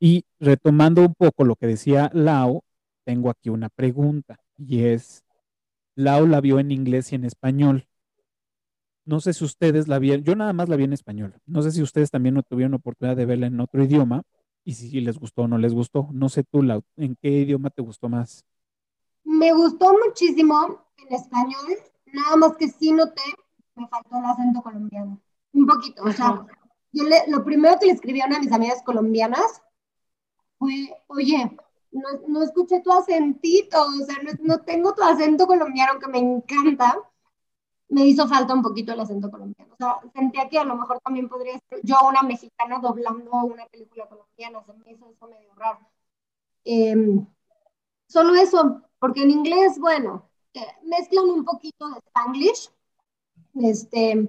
Y 0.00 0.24
retomando 0.40 1.02
un 1.02 1.14
poco 1.14 1.44
lo 1.44 1.54
que 1.54 1.68
decía 1.68 2.10
Lau, 2.12 2.62
tengo 3.04 3.30
aquí 3.30 3.50
una 3.50 3.68
pregunta 3.68 4.40
y 4.58 4.84
es, 4.84 5.24
Lau 5.94 6.26
la 6.26 6.40
vio 6.40 6.58
en 6.58 6.72
inglés 6.72 7.12
y 7.12 7.14
en 7.14 7.24
español. 7.24 7.86
No 9.04 9.20
sé 9.20 9.32
si 9.32 9.44
ustedes 9.44 9.86
la 9.88 10.00
vieron, 10.00 10.24
yo 10.24 10.34
nada 10.34 10.52
más 10.52 10.68
la 10.68 10.76
vi 10.76 10.84
en 10.84 10.92
español. 10.92 11.34
No 11.46 11.62
sé 11.62 11.70
si 11.70 11.82
ustedes 11.82 12.10
también 12.10 12.34
no 12.34 12.42
tuvieron 12.42 12.74
oportunidad 12.74 13.16
de 13.16 13.26
verla 13.26 13.46
en 13.46 13.60
otro 13.60 13.84
idioma 13.84 14.22
y 14.64 14.74
si 14.74 15.00
les 15.00 15.18
gustó 15.18 15.42
o 15.42 15.48
no 15.48 15.58
les 15.58 15.72
gustó. 15.72 16.08
No 16.12 16.28
sé 16.28 16.42
tú, 16.44 16.62
Lau, 16.62 16.82
¿en 16.96 17.16
qué 17.16 17.30
idioma 17.30 17.70
te 17.70 17.82
gustó 17.82 18.08
más? 18.08 18.44
Me 19.24 19.52
gustó 19.52 19.94
muchísimo 20.04 20.84
en 20.98 21.14
español, 21.14 21.78
nada 22.06 22.36
más 22.36 22.56
que 22.56 22.68
sí 22.68 22.92
noté, 22.92 23.22
me 23.74 23.86
faltó 23.88 24.16
el 24.18 24.24
acento 24.24 24.62
colombiano. 24.62 25.20
Un 25.52 25.66
poquito, 25.66 26.02
o 26.04 26.12
sea, 26.12 26.28
Ajá. 26.28 26.46
yo 26.92 27.04
le- 27.04 27.26
lo 27.28 27.44
primero 27.44 27.78
que 27.78 27.86
le 27.86 27.92
escribí 27.92 28.20
a 28.20 28.26
una 28.26 28.36
de 28.36 28.42
mis 28.42 28.52
amigas 28.52 28.82
colombianas 28.82 29.62
fue, 30.58 30.96
oye, 31.08 31.56
no, 31.90 32.08
no 32.28 32.42
escuché 32.42 32.80
tu 32.80 32.92
acentito, 32.92 33.82
o 33.82 34.04
sea, 34.04 34.16
no, 34.22 34.30
no 34.40 34.60
tengo 34.62 34.94
tu 34.94 35.02
acento 35.02 35.46
colombiano 35.46 35.98
que 35.98 36.08
me 36.08 36.18
encanta. 36.18 36.98
Me 37.88 38.06
hizo 38.06 38.26
falta 38.26 38.54
un 38.54 38.62
poquito 38.62 38.92
el 38.94 39.00
acento 39.00 39.30
colombiano. 39.30 39.74
O 39.74 39.76
sea, 39.76 39.98
sentía 40.14 40.48
que 40.48 40.58
a 40.58 40.64
lo 40.64 40.74
mejor 40.76 40.98
también 41.04 41.28
podría 41.28 41.58
ser 41.68 41.80
yo 41.82 41.96
una 42.08 42.22
mexicana 42.22 42.78
doblando 42.78 43.30
una 43.44 43.66
película 43.66 44.08
colombiana, 44.08 44.64
se 44.64 44.72
me 44.72 44.92
hizo 44.92 45.10
eso 45.10 45.26
medio 45.28 45.54
raro. 45.54 45.80
Em, 46.64 47.26
Solo 48.06 48.34
eso, 48.34 48.82
porque 49.02 49.22
en 49.22 49.32
inglés, 49.32 49.80
bueno, 49.80 50.30
eh, 50.54 50.60
mezclan 50.84 51.24
un 51.24 51.44
poquito 51.44 51.88
de 51.88 51.98
Spanglish. 52.06 52.70
Este, 53.60 54.28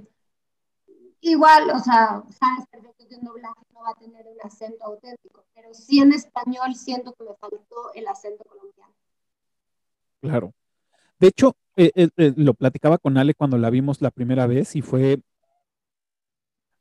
igual, 1.21 1.69
o 1.69 1.77
sea, 1.77 2.23
sabes 2.31 2.65
perfecto 2.71 3.07
que 3.07 3.15
un 3.17 3.23
no 3.23 3.33
va 3.35 3.91
a 3.91 3.99
tener 3.99 4.25
un 4.25 4.41
acento 4.41 4.83
auténtico, 4.83 5.45
pero 5.53 5.71
sí 5.75 5.99
en 5.99 6.11
español 6.11 6.73
siento 6.73 7.13
que 7.13 7.23
me 7.23 7.35
faltó 7.35 7.93
el 7.93 8.07
acento 8.07 8.43
colombiano. 8.45 8.95
Claro. 10.21 10.53
De 11.19 11.27
hecho, 11.27 11.55
eh, 11.75 11.91
eh, 11.95 12.33
lo 12.35 12.55
platicaba 12.55 12.97
con 12.97 13.15
Ale 13.19 13.35
cuando 13.35 13.59
la 13.59 13.69
vimos 13.69 14.01
la 14.01 14.09
primera 14.09 14.47
vez 14.47 14.75
y 14.75 14.81
fue 14.81 15.19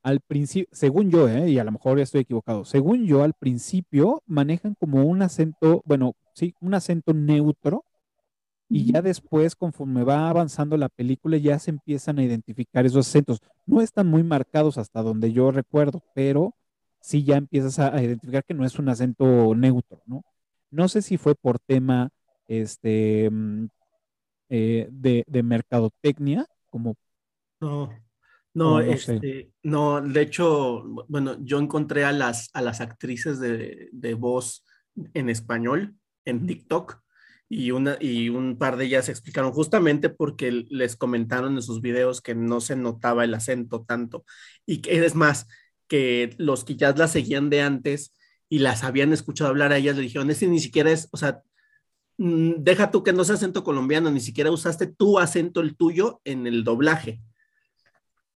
al 0.03 0.21
principio, 0.21 0.71
según 0.73 1.11
yo, 1.11 1.29
y 1.47 1.59
a 1.59 1.65
lo 1.65 1.73
mejor 1.73 2.01
estoy 2.01 2.23
equivocado, 2.23 2.65
según 2.65 3.05
yo, 3.05 3.23
al 3.23 3.35
principio 3.35 4.23
manejan 4.25 4.77
como 4.77 5.05
un 5.05 5.21
acento, 5.21 5.83
bueno, 5.85 6.15
sí, 6.33 6.55
un 6.61 6.75
acento 6.75 7.13
neutro 7.13 7.85
y 8.69 8.91
ya 8.91 9.03
después, 9.03 9.55
conforme 9.55 10.03
va 10.03 10.31
avanzando 10.31 10.79
la 10.79 10.89
película, 10.89 11.37
ya 11.37 11.59
se 11.59 11.71
empiezan 11.71 12.19
a 12.19 12.25
identificar 12.25 12.87
esos 12.87 13.07
acentos. 13.07 13.39
No 13.67 13.83
están 13.83 14.07
muy 14.07 14.23
marcados 14.23 14.79
hasta 14.79 15.03
donde 15.03 15.31
yo 15.31 15.51
recuerdo, 15.51 16.03
pero 16.15 16.55
sí 16.99 17.23
ya 17.23 17.37
empiezas 17.37 17.79
a, 17.79 17.95
a 17.95 18.03
identificar 18.03 18.43
que 18.45 18.55
no 18.55 18.65
es 18.65 18.79
un 18.79 18.89
acento 18.89 19.55
neutro, 19.55 20.03
¿no? 20.07 20.23
No 20.71 20.89
sé 20.89 21.03
si 21.03 21.19
fue 21.19 21.35
por 21.35 21.59
tema 21.59 22.09
este, 22.49 23.29
mm, 23.31 23.67
eh, 24.49 24.89
de, 24.91 25.25
de 25.27 25.43
mercadotecnia, 25.43 26.47
como 26.71 26.95
No, 27.61 27.91
no, 28.55 28.71
no 28.71 28.81
este, 28.81 29.53
no, 29.63 30.01
de 30.01 30.23
hecho, 30.23 30.83
bueno, 31.09 31.37
yo 31.41 31.59
encontré 31.59 32.07
a 32.07 32.13
las, 32.13 32.49
a 32.55 32.63
las 32.63 32.81
actrices 32.81 33.39
de, 33.39 33.91
de 33.93 34.15
voz 34.15 34.65
en 35.13 35.29
español 35.29 35.95
en 36.25 36.47
TikTok 36.47 37.01
y, 37.49 37.71
una, 37.71 37.97
y 38.01 38.29
un 38.29 38.57
par 38.59 38.77
de 38.77 38.87
ellas 38.87 39.09
explicaron 39.09 39.53
justamente 39.53 40.09
porque 40.09 40.65
les 40.69 40.97
comentaron 40.97 41.55
en 41.55 41.63
sus 41.63 41.81
videos 41.81 42.21
que 42.21 42.35
no 42.35 42.61
se 42.61 42.77
notaba 42.77 43.25
el 43.25 43.35
acento 43.35 43.85
tanto. 43.87 44.25
Y 44.67 44.79
que 44.79 45.05
es 45.05 45.15
más, 45.15 45.47
que 45.89 46.35
los 46.39 46.65
que 46.65 46.77
ya 46.77 46.93
las 46.93 47.13
seguían 47.13 47.51
de 47.51 47.63
antes 47.63 48.15
y 48.49 48.61
las 48.61 48.85
habían 48.85 49.13
escuchado 49.13 49.51
hablar 49.51 49.73
a 49.73 49.79
ellas 49.79 49.97
le 49.97 50.03
dijeron, 50.03 50.31
ese 50.31 50.47
ni 50.47 50.61
siquiera 50.61 50.91
es, 50.91 51.09
o 51.13 51.17
sea, 51.17 51.43
mm, 52.19 52.55
deja 52.59 52.91
tú 52.91 53.03
que 53.03 53.13
no 53.13 53.25
sea 53.25 53.35
acento 53.35 53.65
colombiano, 53.65 54.11
ni 54.11 54.21
siquiera 54.21 54.51
usaste 54.51 54.87
tu 54.87 55.19
acento, 55.19 55.61
el 55.61 55.77
tuyo, 55.77 56.21
en 56.25 56.47
el 56.47 56.65
doblaje 56.65 57.23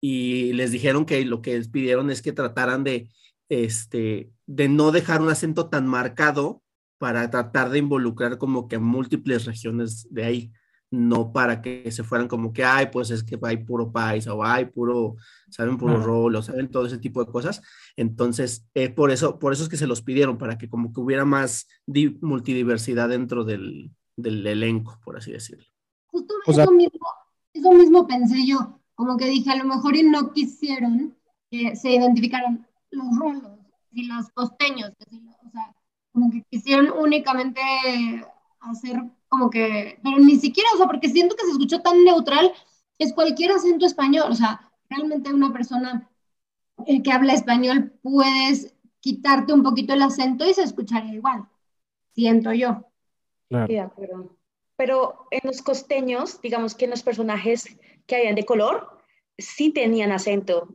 y 0.08 0.54
les 0.54 0.70
dijeron 0.70 1.04
que 1.06 1.26
lo 1.26 1.42
que 1.42 1.58
les 1.58 1.68
pidieron 1.68 2.12
es 2.12 2.22
que 2.22 2.32
trataran 2.32 2.84
de, 2.84 3.10
este, 3.50 4.32
de 4.46 4.70
no 4.70 4.92
dejar 4.92 5.20
un 5.20 5.30
acento 5.30 5.68
tan 5.68 5.88
marcado 5.88 6.62
para 6.98 7.30
tratar 7.30 7.70
de 7.70 7.80
involucrar 7.80 8.38
como 8.38 8.68
que 8.68 8.78
a 8.78 8.80
múltiples 8.80 9.46
regiones 9.46 10.08
de 10.10 10.24
ahí, 10.24 10.52
no 10.92 11.34
para 11.34 11.62
que 11.62 11.92
se 11.92 12.04
fueran 12.04 12.28
como 12.28 12.54
que, 12.54 12.64
ay, 12.64 12.88
pues 12.92 13.10
es 13.10 13.24
que 13.24 13.38
hay 13.42 13.58
puro 13.58 13.92
paisa 13.92 14.34
o 14.34 14.44
hay 14.44 14.66
puro, 14.66 15.16
saben, 15.50 15.78
puro 15.78 16.02
rol 16.02 16.36
o 16.36 16.42
saben 16.42 16.70
todo 16.70 16.86
ese 16.86 17.00
tipo 17.00 17.24
de 17.24 17.32
cosas. 17.32 17.62
Entonces, 17.98 18.68
eh, 18.76 18.90
por, 18.90 19.12
eso, 19.12 19.38
por 19.40 19.52
eso 19.52 19.64
es 19.64 19.70
que 19.70 19.78
se 19.78 19.88
los 19.88 20.02
pidieron, 20.02 20.38
para 20.38 20.58
que 20.58 20.70
como 20.70 20.94
que 20.94 21.02
hubiera 21.02 21.26
más 21.26 21.68
di- 21.86 22.18
multidiversidad 22.22 23.10
dentro 23.10 23.44
del, 23.44 23.92
del 24.16 24.46
elenco, 24.48 25.00
por 25.04 25.18
así 25.18 25.32
decirlo. 25.32 25.66
Justo 26.08 26.34
O 26.46 26.52
eso, 26.52 26.72
mismo, 26.72 27.08
eso 27.52 27.72
mismo 27.74 28.08
pensé 28.08 28.46
yo, 28.48 28.80
como 28.94 29.18
que 29.18 29.26
dije, 29.26 29.52
a 29.52 29.58
lo 29.58 29.66
mejor 29.66 29.98
y 29.98 30.04
no 30.04 30.32
quisieron 30.32 31.18
que 31.52 31.76
se 31.76 31.92
identificaran 31.92 32.66
los 32.92 33.18
rulos 33.18 33.60
y 33.92 34.08
los 34.08 34.30
costeños, 34.30 34.92
o 34.92 35.50
sea, 35.52 35.76
como 36.16 36.32
que 36.32 36.44
quisieron 36.50 36.92
únicamente 36.98 37.60
hacer 38.62 39.04
como 39.28 39.50
que, 39.50 40.00
pero 40.02 40.18
ni 40.18 40.38
siquiera, 40.38 40.70
o 40.74 40.78
sea, 40.78 40.88
porque 40.88 41.10
siento 41.10 41.36
que 41.36 41.44
se 41.44 41.52
escuchó 41.52 41.82
tan 41.82 42.06
neutral, 42.06 42.54
es 42.98 43.12
cualquier 43.14 43.52
acento 43.52 43.86
español, 43.86 44.32
o 44.32 44.36
sea, 44.36 44.72
realmente 44.90 45.34
una 45.34 45.52
persona 45.52 46.10
eh, 46.88 47.04
que 47.04 47.12
habla 47.12 47.34
español 47.34 47.92
puedes 48.02 48.74
quitarte 49.02 49.52
un 49.52 49.62
poquito 49.62 49.94
el 49.94 50.04
acento 50.04 50.50
y 50.50 50.54
se 50.54 50.64
escucharía 50.64 51.14
igual, 51.14 51.50
siento 52.14 52.54
yo. 52.54 52.86
claro. 53.50 53.68
Sí. 53.68 53.76
Pero 54.78 55.28
en 55.32 55.42
los 55.44 55.62
costeños, 55.62 56.42
digamos 56.42 56.76
que 56.76 56.86
en 56.86 56.92
los 56.92 57.04
personajes 57.04 57.78
que 58.08 58.16
habían 58.16 58.36
de 58.36 58.46
color, 58.46 59.00
sí 59.38 59.72
tenían 59.72 60.14
acento. 60.14 60.70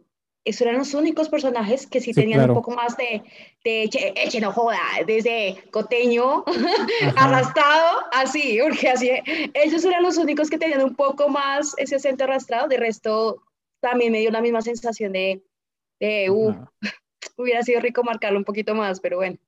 Esos 0.45 0.63
eran 0.63 0.79
los 0.79 0.95
únicos 0.95 1.29
personajes 1.29 1.87
que 1.87 2.01
sí, 2.01 2.15
Sí, 2.15 2.15
tenían 2.15 2.39
claro. 2.39 2.55
un 2.55 2.61
poco 2.61 2.71
más 2.73 2.97
de, 2.97 3.23
de 3.65 3.83
eche, 3.85 4.15
eche, 4.17 4.41
no 4.41 4.53
joda, 4.53 4.81
desde 5.07 5.63
coteño, 5.71 6.45
arrastrado, 7.17 8.01
así, 8.13 8.59
porque 8.63 8.89
así, 8.89 9.11
ellos 9.55 9.85
eran 9.85 10.03
los 10.03 10.17
únicos 10.19 10.49
que 10.49 10.59
tenían 10.59 10.83
un 10.83 10.95
poco 10.97 11.29
más 11.29 11.75
ese 11.79 11.97
acento 11.97 12.25
arrastrado, 12.25 12.69
de 12.69 12.77
resto 12.79 13.43
también 13.81 14.13
me 14.13 14.21
dio 14.21 14.31
la 14.31 14.41
misma 14.41 14.63
sensación 14.63 15.13
de, 15.13 15.43
de 15.99 16.31
uh, 16.31 16.55
hubiera 17.37 17.63
sido 17.63 17.81
rico 17.81 18.03
marcarlo 18.03 18.39
un 18.39 18.45
poquito 18.45 18.75
más, 18.75 19.01
pero 19.01 19.19
bueno, 19.19 19.39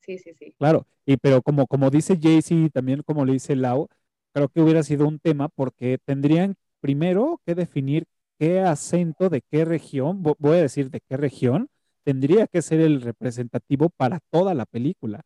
sí, 0.00 0.18
sí, 0.18 0.32
sí. 0.34 0.54
Claro, 0.58 0.86
y 1.04 1.16
pero 1.16 1.42
como, 1.42 1.66
como 1.66 1.90
dice 1.90 2.18
Jaycee 2.20 2.64
y 2.64 2.70
también 2.70 3.02
como 3.02 3.24
le 3.24 3.34
dice 3.34 3.56
Lau, 3.56 3.88
creo 4.32 4.48
que 4.48 4.60
hubiera 4.60 4.82
sido 4.82 5.06
un 5.06 5.18
tema 5.18 5.48
porque 5.48 5.98
tendrían 6.04 6.56
primero 6.80 7.40
que 7.44 7.54
definir 7.54 8.06
qué 8.38 8.60
acento 8.60 9.28
de 9.30 9.42
qué 9.50 9.64
región, 9.64 10.22
vo- 10.22 10.36
voy 10.38 10.58
a 10.58 10.62
decir 10.62 10.90
de 10.90 11.00
qué 11.00 11.16
región, 11.16 11.68
tendría 12.04 12.46
que 12.46 12.62
ser 12.62 12.80
el 12.80 13.00
representativo 13.02 13.90
para 13.90 14.20
toda 14.30 14.54
la 14.54 14.66
película. 14.66 15.22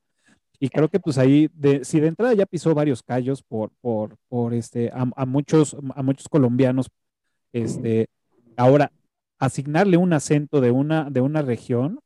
Y 0.61 0.69
creo 0.71 0.89
que 0.89 1.01
pues 1.01 1.19
ahí, 1.19 1.49
de, 1.55 1.85
si 1.85 2.01
de 2.01 2.09
entrada 2.09 2.35
ya 2.35 2.47
pisó 2.47 2.75
varios 2.75 3.03
callos 3.03 3.43
por, 3.43 3.71
por, 3.81 4.17
por 4.29 4.55
este, 4.55 4.91
a, 4.95 5.27
muchos, 5.27 5.77
a 5.95 6.03
muchos 6.03 6.29
colombianos, 6.29 6.89
este, 7.53 8.09
ahora 8.57 8.93
asignarle 9.39 9.97
un 9.97 10.13
acento 10.13 10.61
de 10.61 10.71
una, 10.71 11.11
de 11.11 11.21
una 11.21 11.43
región, 11.43 12.01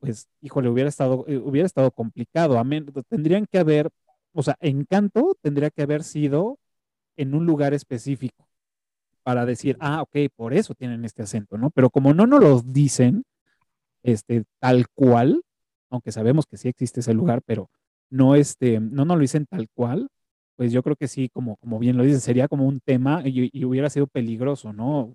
pues, 0.00 0.28
híjole, 0.42 0.68
hubiera 0.68 0.88
estado, 0.88 1.24
eh, 1.28 1.38
hubiera 1.38 1.66
estado 1.66 1.90
complicado. 1.90 2.58
A 2.58 2.64
tendrían 3.08 3.46
que 3.46 3.58
haber, 3.58 3.90
o 4.32 4.42
sea, 4.42 4.56
Encanto 4.60 5.36
tendría 5.42 5.70
que 5.70 5.82
haber 5.82 6.02
sido 6.04 6.58
en 7.16 7.34
un 7.34 7.46
lugar 7.46 7.74
específico 7.74 8.46
para 9.24 9.46
decir, 9.46 9.76
ah, 9.80 10.02
ok, 10.02 10.30
por 10.36 10.54
eso 10.54 10.74
tienen 10.74 11.04
este 11.04 11.22
acento, 11.22 11.58
¿no? 11.58 11.70
Pero 11.70 11.90
como 11.90 12.14
no 12.14 12.26
nos 12.26 12.40
lo 12.40 12.60
dicen, 12.60 13.24
este, 14.02 14.44
tal 14.60 14.86
cual, 14.94 15.42
aunque 15.90 16.12
sabemos 16.12 16.46
que 16.46 16.58
sí 16.58 16.68
existe 16.68 17.00
ese 17.00 17.14
lugar, 17.14 17.40
pero 17.44 17.70
no, 18.10 18.36
este, 18.36 18.78
no 18.78 19.04
nos 19.04 19.16
lo 19.16 19.22
dicen 19.22 19.46
tal 19.46 19.66
cual, 19.74 20.08
pues 20.56 20.70
yo 20.72 20.82
creo 20.82 20.94
que 20.94 21.08
sí, 21.08 21.28
como, 21.30 21.56
como 21.56 21.78
bien 21.78 21.96
lo 21.96 22.04
dicen, 22.04 22.20
sería 22.20 22.46
como 22.46 22.66
un 22.66 22.80
tema 22.80 23.22
y, 23.24 23.50
y 23.52 23.64
hubiera 23.64 23.90
sido 23.90 24.06
peligroso, 24.06 24.72
¿no? 24.72 25.14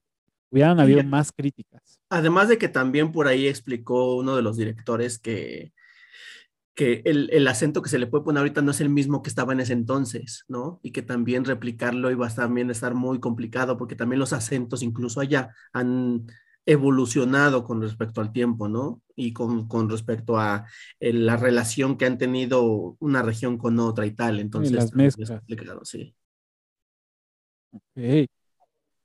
Hubieran 0.51 0.79
habido 0.79 1.03
más 1.03 1.31
críticas. 1.31 1.99
Además 2.09 2.49
de 2.49 2.57
que 2.57 2.67
también 2.67 3.11
por 3.11 3.27
ahí 3.27 3.47
explicó 3.47 4.17
uno 4.17 4.35
de 4.35 4.41
los 4.41 4.57
directores 4.57 5.19
que, 5.19 5.71
que 6.75 7.01
el, 7.05 7.29
el 7.31 7.47
acento 7.47 7.81
que 7.81 7.89
se 7.89 7.99
le 7.99 8.07
puede 8.07 8.23
poner 8.23 8.39
ahorita 8.39 8.61
no 8.61 8.71
es 8.71 8.81
el 8.81 8.89
mismo 8.89 9.21
que 9.21 9.29
estaba 9.29 9.53
en 9.53 9.59
ese 9.59 9.73
entonces, 9.73 10.45
¿no? 10.47 10.79
Y 10.83 10.91
que 10.91 11.01
también 11.01 11.45
replicarlo 11.45 12.11
iba 12.11 12.27
a 12.27 12.35
también 12.35 12.69
estar 12.71 12.93
muy 12.95 13.19
complicado 13.19 13.77
porque 13.77 13.95
también 13.95 14.19
los 14.19 14.33
acentos 14.33 14.81
incluso 14.83 15.19
allá 15.21 15.53
han 15.73 16.27
evolucionado 16.65 17.63
con 17.63 17.81
respecto 17.81 18.21
al 18.21 18.31
tiempo, 18.31 18.69
¿no? 18.69 19.01
Y 19.15 19.33
con, 19.33 19.67
con 19.67 19.89
respecto 19.89 20.37
a 20.37 20.65
eh, 20.99 21.13
la 21.13 21.35
relación 21.37 21.97
que 21.97 22.05
han 22.05 22.17
tenido 22.17 22.95
una 22.99 23.21
región 23.23 23.57
con 23.57 23.79
otra 23.79 24.05
y 24.05 24.11
tal. 24.11 24.39
Entonces, 24.39 24.71
las 24.75 24.91
también 24.91 25.07
es 25.07 25.17
mezclas. 25.17 25.41
sí. 25.83 26.15
Ok. 27.73 28.29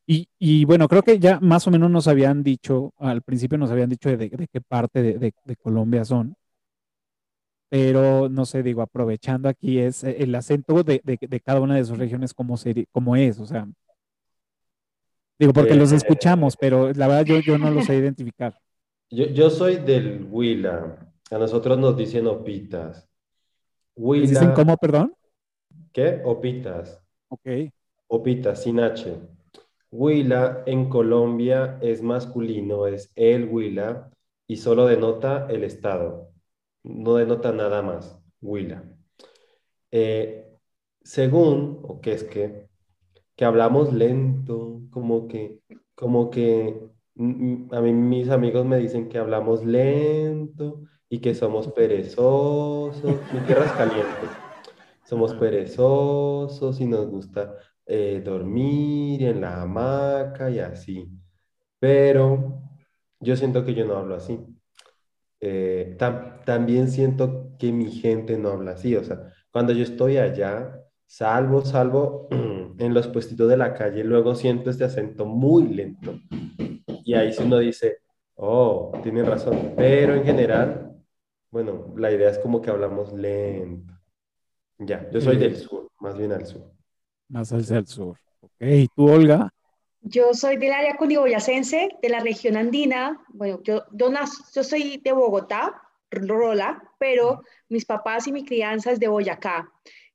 Y, 0.06 0.28
y 0.38 0.64
bueno, 0.66 0.88
creo 0.88 1.02
que 1.02 1.18
ya 1.18 1.40
más 1.40 1.66
o 1.66 1.70
menos 1.70 1.90
nos 1.90 2.08
habían 2.08 2.42
dicho, 2.42 2.92
al 2.98 3.22
principio 3.22 3.58
nos 3.58 3.70
habían 3.70 3.88
dicho 3.90 4.10
de, 4.10 4.16
de 4.30 4.48
qué 4.48 4.60
parte 4.60 5.02
de, 5.02 5.18
de- 5.18 5.34
de 5.44 5.56
Colombia 5.56 6.04
son, 6.04 6.36
pero 7.74 8.28
no 8.28 8.46
sé, 8.46 8.62
digo, 8.62 8.82
aprovechando 8.82 9.48
aquí 9.48 9.78
es 9.80 10.04
eh, 10.04 10.16
el 10.22 10.34
acento 10.34 10.82
de, 10.84 11.00
de- 11.04 11.18
de 11.20 11.40
cada 11.40 11.60
una 11.60 11.76
de 11.76 11.84
sus 11.84 11.98
regiones, 11.98 12.34
cómo, 12.34 12.56
seri- 12.56 12.86
cómo 12.92 13.16
es, 13.16 13.38
o 13.40 13.46
sea, 13.46 13.66
digo, 15.38 15.52
porque 15.52 15.74
los 15.76 15.92
Eh, 15.92 15.92
escuchamos, 15.92 16.56
pero 16.56 16.92
la 16.92 17.06
verdad 17.08 17.24
yo, 17.24 17.38
yo 17.40 17.58
no 17.58 17.70
los 17.70 17.84
sé 17.86 17.96
identificar. 17.96 18.58
Yo, 19.10 19.26
yo 19.26 19.50
soy 19.50 19.76
del 19.76 20.26
Huila. 20.30 20.98
A 21.30 21.38
nosotros 21.38 21.78
nos 21.78 21.96
dicen 21.96 22.26
opitas. 22.26 23.08
¿Les 24.16 24.30
dicen 24.30 24.50
Huila, 24.50 24.52
cómo, 24.52 24.76
perdón? 24.76 25.14
¿qué? 25.94 26.20
Opitas. 26.26 27.00
Ok, 27.28 27.72
Opitas, 28.08 28.62
sin 28.62 28.80
H. 28.80 29.14
Huila 29.90 30.62
en 30.66 30.88
Colombia 30.88 31.78
es 31.82 32.02
masculino, 32.02 32.86
es 32.86 33.12
el 33.16 33.46
Huila 33.48 34.10
y 34.48 34.56
solo 34.56 34.86
denota 34.86 35.46
el 35.50 35.64
estado. 35.64 36.30
No 36.84 37.16
denota 37.16 37.52
nada 37.52 37.82
más, 37.82 38.18
Huila. 38.40 38.84
Eh, 39.90 40.46
según, 41.02 41.80
o 41.82 42.00
que 42.00 42.12
es 42.12 42.24
que, 42.24 42.68
que 43.36 43.44
hablamos 43.44 43.92
lento, 43.92 44.82
como 44.90 45.28
que, 45.28 45.60
como 45.94 46.30
que, 46.30 46.80
a 47.16 47.80
mí 47.80 47.92
mis 47.92 48.28
amigos 48.30 48.66
me 48.66 48.78
dicen 48.78 49.08
que 49.08 49.18
hablamos 49.18 49.64
lento 49.64 50.82
y 51.08 51.20
que 51.20 51.34
somos 51.34 51.68
perezosos. 51.68 53.04
Mi 53.32 53.40
tierra 53.46 53.66
es 53.66 53.72
caliente. 53.72 54.28
Somos 55.04 55.32
Ajá. 55.32 55.40
perezosos 55.40 56.80
y 56.80 56.86
nos 56.86 57.08
gusta 57.08 57.54
eh, 57.86 58.22
dormir 58.24 59.22
en 59.22 59.40
la 59.40 59.62
hamaca 59.62 60.50
y 60.50 60.58
así. 60.58 61.08
Pero 61.78 62.60
yo 63.20 63.36
siento 63.36 63.64
que 63.64 63.74
yo 63.74 63.84
no 63.86 63.96
hablo 63.96 64.16
así. 64.16 64.38
Eh, 65.46 65.96
tam- 65.98 66.42
también 66.44 66.88
siento 66.90 67.50
que 67.58 67.70
mi 67.72 67.90
gente 67.92 68.38
no 68.38 68.50
habla 68.50 68.72
así. 68.72 68.96
O 68.96 69.04
sea, 69.04 69.32
cuando 69.52 69.72
yo 69.74 69.82
estoy 69.82 70.16
allá, 70.18 70.80
salvo, 71.06 71.62
salvo 71.62 72.28
en 72.78 72.94
los 72.94 73.08
puestitos 73.08 73.48
de 73.48 73.56
la 73.58 73.74
calle, 73.74 74.04
luego 74.04 74.34
siento 74.34 74.70
este 74.70 74.84
acento 74.84 75.26
muy 75.26 75.64
lento. 75.68 76.18
Y 77.04 77.14
ahí 77.14 77.32
sí 77.32 77.42
uno 77.44 77.58
dice, 77.58 77.98
oh, 78.36 78.92
tienen 79.02 79.26
razón. 79.26 79.74
Pero 79.76 80.14
en 80.14 80.24
general, 80.24 80.96
bueno, 81.50 81.94
la 81.96 82.12
idea 82.12 82.30
es 82.30 82.38
como 82.38 82.62
que 82.62 82.70
hablamos 82.70 83.12
lento. 83.12 83.94
Ya, 84.78 85.10
yo 85.10 85.20
soy 85.20 85.36
del 85.38 85.56
sur, 85.56 85.88
más 86.00 86.16
bien 86.18 86.32
al 86.32 86.46
sur. 86.46 86.72
más 87.28 87.52
hacia 87.52 87.78
el 87.78 87.86
sur. 87.86 88.16
Ok, 88.40 88.52
¿y 88.60 88.88
tú, 88.88 89.08
Olga? 89.10 89.50
Yo 90.06 90.34
soy 90.34 90.58
del 90.58 90.72
área 90.72 90.96
cundiboyacense, 90.96 91.88
de 92.02 92.08
la 92.10 92.20
región 92.20 92.56
andina. 92.56 93.18
Bueno, 93.28 93.60
yo, 93.62 93.84
yo, 93.92 94.12
yo 94.54 94.62
soy 94.62 94.98
de 94.98 95.12
Bogotá, 95.12 95.80
Rola, 96.10 96.82
pero 96.98 97.42
mis 97.70 97.86
papás 97.86 98.26
y 98.28 98.32
mi 98.32 98.44
crianza 98.44 98.92
es 98.92 99.00
de 99.00 99.08
Boyacá. 99.08 99.70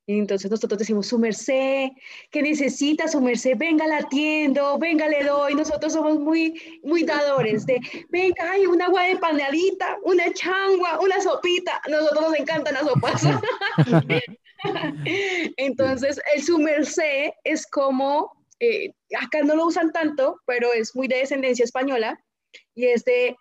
Entonces 0.06 0.50
nosotros 0.50 0.78
decimos, 0.78 1.06
su 1.08 1.18
merced, 1.18 1.88
¿qué 2.30 2.42
necesita 2.42 3.06
su 3.08 3.20
merced? 3.20 3.56
Venga, 3.56 3.86
la 3.86 3.98
atiendo, 3.98 4.78
venga, 4.78 5.08
le 5.08 5.24
doy. 5.24 5.54
Nosotros 5.54 5.92
somos 5.92 6.18
muy, 6.18 6.80
muy 6.82 7.02
dadores 7.02 7.66
de, 7.66 7.80
venga, 8.10 8.50
hay 8.50 8.66
un 8.66 8.80
agua 8.80 9.04
de 9.04 9.16
panadita, 9.16 9.98
una 10.04 10.32
changua, 10.32 11.00
una 11.00 11.20
sopita. 11.20 11.80
Nosotros 11.88 12.30
nos 12.30 12.38
encantan 12.38 12.74
las 12.74 12.84
sopas. 12.84 13.22
Entonces, 15.56 16.20
el 16.34 16.42
su 16.42 16.58
merced 16.58 17.30
es 17.44 17.66
como, 17.66 18.39
eh, 18.60 18.92
acá 19.18 19.42
no 19.42 19.56
lo 19.56 19.66
usan 19.66 19.90
tanto, 19.90 20.40
pero 20.46 20.72
es 20.72 20.94
muy 20.94 21.08
de 21.08 21.16
descendencia 21.16 21.64
española 21.64 22.22
y 22.74 22.86
es 22.86 23.04
de, 23.04 23.36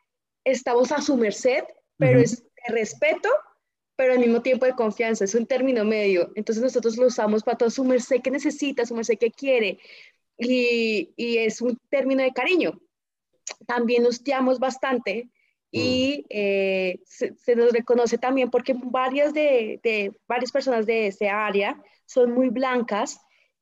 estamos 0.46 0.92
a 0.92 1.02
su 1.02 1.18
merced, 1.18 1.64
pero 1.98 2.20
es 2.20 2.42
de 2.42 2.74
respeto, 2.74 3.30
pero 3.98 4.14
al 4.14 4.20
mismo 4.20 4.42
tiempo 4.42 4.66
de 4.66 4.76
confianza, 4.76 5.26
es 5.26 5.36
un 5.36 5.46
término 5.46 5.84
medio. 5.84 6.32
Entonces 6.36 6.64
nosotros 6.64 6.96
lo 6.98 7.08
usamos 7.08 7.44
para 7.44 7.58
todo 7.58 7.70
su 7.70 7.84
merced 7.84 8.22
que 8.22 8.32
necesita, 8.32 8.86
su 8.86 8.96
merced 8.96 9.18
que 9.18 9.32
quiere 9.32 9.80
y, 10.38 11.12
y 11.18 11.38
es 11.40 11.62
un 11.62 11.78
término 11.90 12.24
de 12.24 12.32
cariño. 12.32 12.80
También 13.68 14.04
nos 14.04 14.24
teamos 14.24 14.58
bastante 14.58 15.30
y 15.70 16.26
eh, 16.30 17.00
se, 17.06 17.36
se 17.36 17.56
nos 17.56 17.74
reconoce 17.74 18.18
también 18.18 18.50
porque 18.50 18.74
varias 18.76 19.34
de, 19.34 19.80
de 19.84 20.14
varias 20.28 20.52
personas 20.52 20.86
de 20.86 21.08
ese 21.08 21.30
área 21.30 21.80
son 22.06 22.32
muy 22.32 22.50
blancas 22.50 23.20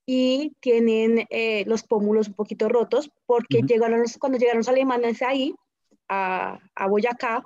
y 0.10 0.54
tienen 0.62 1.28
eh, 1.30 1.66
los 1.68 1.84
pómulos 1.84 2.30
un 2.30 2.34
poquito 2.34 2.70
rotos 2.70 3.12
porque 3.26 3.58
Ujú. 3.60 3.68
llegaron 3.68 4.00
los- 4.02 4.18
cuando 4.18 4.38
llegaron 4.40 4.60
los 4.60 4.70
alemanes 4.70 5.22
ahí 5.22 5.54
a, 6.08 6.60
a 6.74 6.88
Boyacá, 6.88 7.44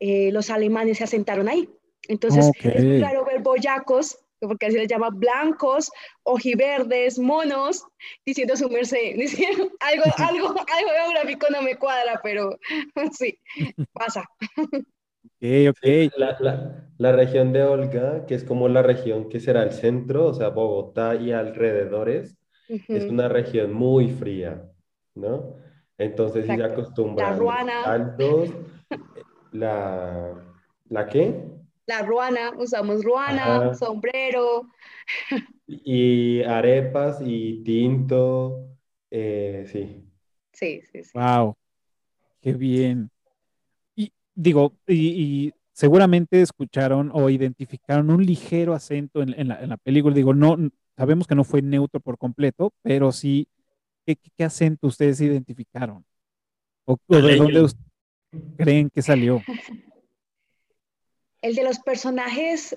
eh, 0.00 0.32
los 0.32 0.48
alemanes 0.50 0.98
se 0.98 1.04
asentaron 1.04 1.48
ahí. 1.48 1.68
Entonces 2.08 2.48
Ok. 2.48 2.64
es 2.64 3.00
raro 3.00 3.24
ver 3.26 3.40
boyacos, 3.42 4.18
porque 4.40 4.66
así 4.66 4.76
les 4.76 4.88
llama 4.88 5.10
blancos, 5.12 5.92
ojiverdes, 6.24 7.18
monos, 7.18 7.84
diciendo 8.24 8.56
su 8.56 8.68
merced. 8.70 9.14
Diciendo, 9.16 9.70
algo, 9.78 10.04
algo, 10.18 10.48
algo 10.48 10.90
geográfico 10.90 11.46
no 11.50 11.60
me 11.62 11.76
cuadra, 11.76 12.18
pero 12.22 12.58
sí, 13.12 13.38
pasa. 13.92 14.24
Ok, 15.24 15.42
ok. 15.70 15.78
Sí, 15.82 16.10
la, 16.16 16.36
la- 16.40 16.88
la 16.98 17.12
región 17.12 17.52
de 17.52 17.62
Olga, 17.64 18.26
que 18.26 18.34
es 18.34 18.44
como 18.44 18.68
la 18.68 18.82
región 18.82 19.28
que 19.28 19.40
será 19.40 19.62
el 19.64 19.72
centro, 19.72 20.26
o 20.28 20.34
sea, 20.34 20.48
Bogotá 20.50 21.16
y 21.16 21.32
alrededores, 21.32 22.38
es 22.92 23.08
una 23.08 23.28
región 23.28 23.72
muy 23.72 24.10
fría, 24.10 24.70
¿no? 25.14 25.56
Entonces, 25.98 26.46
sí 26.46 26.54
se 26.56 26.62
Exacto. 26.62 26.64
acostumbran 26.64 27.40
La 27.40 27.64
caldos, 27.82 28.56
la, 29.52 30.34
¿la 30.90 31.08
qué? 31.08 31.44
La 31.86 32.02
ruana, 32.02 32.52
usamos 32.58 33.04
ruana, 33.04 33.62
Ajá. 33.62 33.78
sombrero. 33.78 34.68
Y 35.66 36.42
arepas 36.42 37.20
y 37.24 37.62
tinto, 37.64 38.68
eh, 39.10 39.64
sí. 39.70 40.08
Sí, 40.52 40.80
sí, 40.90 41.04
sí. 41.04 41.12
Wow. 41.14 41.56
qué 42.42 42.54
bien. 42.54 43.11
Digo, 44.34 44.74
y, 44.86 45.52
seguramente 45.72 46.42
escucharon 46.42 47.10
o 47.14 47.30
identificaron 47.30 48.10
un 48.10 48.24
ligero 48.24 48.74
acento 48.74 49.22
en, 49.22 49.48
la, 49.48 49.76
película. 49.78 50.14
Digo, 50.14 50.34
no, 50.34 50.56
sabemos 50.96 51.26
que 51.26 51.34
no 51.34 51.44
fue 51.44 51.62
neutro 51.62 52.00
por 52.00 52.18
completo, 52.18 52.72
pero 52.82 53.10
sí, 53.12 53.48
¿qué, 54.04 54.44
acento 54.44 54.86
ustedes 54.86 55.20
identificaron? 55.20 56.04
¿O, 56.84 56.96
de 57.08 57.36
dónde 57.36 57.68
creen 58.56 58.90
que 58.90 59.02
salió? 59.02 59.40
El 61.40 61.54
de 61.54 61.64
los 61.64 61.78
personajes 61.80 62.76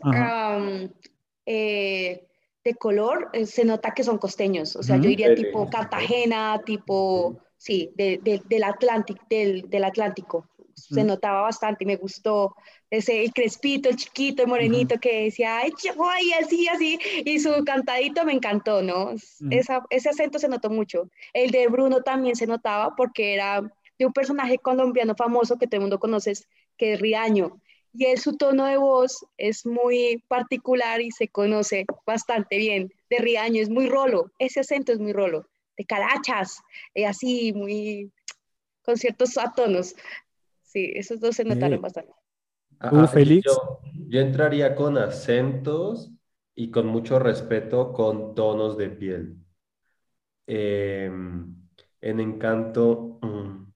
eh, 1.45 2.27
de 2.63 2.73
color, 2.73 3.29
eh, 3.33 3.45
se 3.45 3.63
nota 3.63 3.93
que 3.93 4.03
son 4.03 4.17
costeños. 4.17 4.75
O 4.75 4.83
sea, 4.83 4.97
yo 4.97 5.07
diría 5.07 5.35
tipo 5.35 5.69
Cartagena, 5.69 6.59
tipo, 6.65 7.39
sí, 7.57 7.91
del, 7.95 8.63
Atlántico, 8.63 9.23
del, 9.29 9.83
Atlántico. 9.83 10.49
Se 10.75 11.03
notaba 11.03 11.41
bastante 11.41 11.83
y 11.83 11.88
me 11.88 11.95
gustó 11.95 12.55
ese 12.89 13.23
el 13.23 13.33
crespito, 13.33 13.89
el 13.89 13.95
chiquito, 13.95 14.43
el 14.43 14.49
morenito 14.49 14.99
que 14.99 15.23
decía, 15.23 15.59
ay, 15.59 15.71
ay, 15.83 16.31
así, 16.33 16.67
así, 16.67 16.99
y 17.23 17.39
su 17.39 17.63
cantadito 17.65 18.25
me 18.25 18.33
encantó, 18.33 18.81
¿no? 18.81 19.13
ese 19.49 20.09
acento 20.09 20.38
se 20.38 20.49
notó 20.49 20.69
mucho. 20.69 21.09
El 21.33 21.51
de 21.51 21.67
Bruno 21.67 22.01
también 22.01 22.35
se 22.35 22.45
notaba 22.45 22.95
porque 22.95 23.33
era 23.33 23.61
de 23.97 24.05
un 24.05 24.13
personaje 24.13 24.57
colombiano 24.57 25.15
famoso 25.15 25.57
que 25.57 25.65
todo 25.65 25.77
el 25.77 25.81
mundo 25.81 25.99
conoce, 25.99 26.33
que 26.77 26.93
es 26.93 26.99
Riaño 26.99 27.61
y 27.97 28.05
él, 28.07 28.19
su 28.19 28.35
tono 28.35 28.65
de 28.65 28.75
voz 28.75 29.25
es 29.38 29.65
muy 29.65 30.21
particular 30.27 30.99
y 31.01 31.11
se 31.11 31.29
conoce 31.29 31.85
bastante 32.05 32.57
bien. 32.57 32.93
De 33.09 33.19
Riaño 33.19 33.61
es 33.61 33.69
muy 33.69 33.88
rolo, 33.88 34.31
ese 34.38 34.59
acento 34.59 34.91
es 34.91 34.99
muy 34.99 35.13
rolo. 35.13 35.47
De 35.77 35.85
Carachas, 35.85 36.61
eh, 36.93 37.05
así, 37.05 37.53
muy 37.53 38.11
con 38.83 38.97
ciertos 38.97 39.38
atonos. 39.38 39.95
Sí, 40.75 40.91
esos 40.93 41.21
dos 41.21 41.38
se 41.38 41.45
notaron 41.45 41.81
bastante. 41.81 42.11
Ah, 42.81 42.89
¿Tú, 42.89 42.97
ah, 42.97 43.07
Félix? 43.07 43.45
Yo, 43.45 44.19
entraría 44.19 44.75
con 44.75 44.97
acentos 44.97 46.11
y 46.53 46.69
con 46.69 46.88
mucho 46.88 47.17
respeto 47.17 47.93
con 47.93 48.35
tonos 48.35 48.75
de 48.75 48.89
piel. 48.89 49.38
Em, 50.45 51.55
en 52.01 52.19
Encanto, 52.19 53.19
mm, 53.21 53.71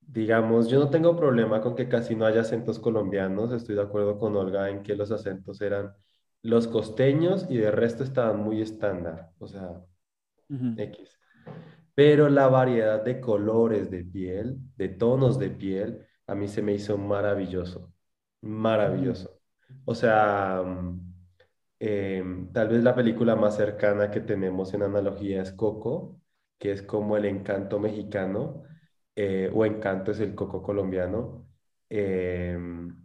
digamos, 0.00 0.66
yo 0.66 0.80
no 0.80 0.90
tengo 0.90 1.14
problema 1.14 1.60
con 1.60 1.76
que 1.76 1.88
casi 1.88 2.16
no 2.16 2.26
haya 2.26 2.40
acentos 2.40 2.80
colombianos, 2.80 3.52
estoy 3.52 3.76
de 3.76 3.82
acuerdo 3.82 4.18
con 4.18 4.34
Olga 4.34 4.70
en 4.70 4.82
que 4.82 4.96
los 4.96 5.12
acentos 5.12 5.60
eran 5.60 5.94
los 6.42 6.66
costeños 6.66 7.46
y 7.48 7.58
de 7.58 7.70
resto 7.70 8.02
estaban 8.02 8.40
muy 8.40 8.60
estándar, 8.60 9.30
o 9.38 9.46
sea, 9.46 9.84
X. 10.78 11.16
Pero 11.94 12.28
la 12.28 12.48
variedad 12.48 13.04
de 13.04 13.20
colores 13.20 13.88
de 13.88 14.04
piel, 14.04 14.58
de 14.76 14.88
tonos 14.88 15.38
de 15.38 15.50
piel, 15.50 16.04
a 16.26 16.34
mí 16.34 16.48
se 16.48 16.62
me 16.62 16.72
hizo 16.74 16.98
maravilloso, 16.98 17.92
maravilloso. 18.42 19.40
O 19.84 19.94
sea, 19.94 20.62
mm, 20.64 21.14
em, 21.80 22.52
tal 22.52 22.68
vez 22.68 22.82
la 22.82 22.94
película 22.94 23.36
más 23.36 23.56
cercana 23.56 24.10
que 24.10 24.20
tenemos 24.20 24.74
en 24.74 24.82
analogía 24.82 25.42
es 25.42 25.52
Coco, 25.52 26.20
que 26.58 26.72
es 26.72 26.82
como 26.82 27.16
el 27.16 27.24
encanto 27.26 27.78
mexicano, 27.80 28.62
eh, 29.16 29.50
o 29.54 29.64
Encanto 29.64 30.10
es 30.12 30.20
el 30.20 30.34
coco 30.34 30.62
colombiano, 30.62 31.46
em, 31.88 32.96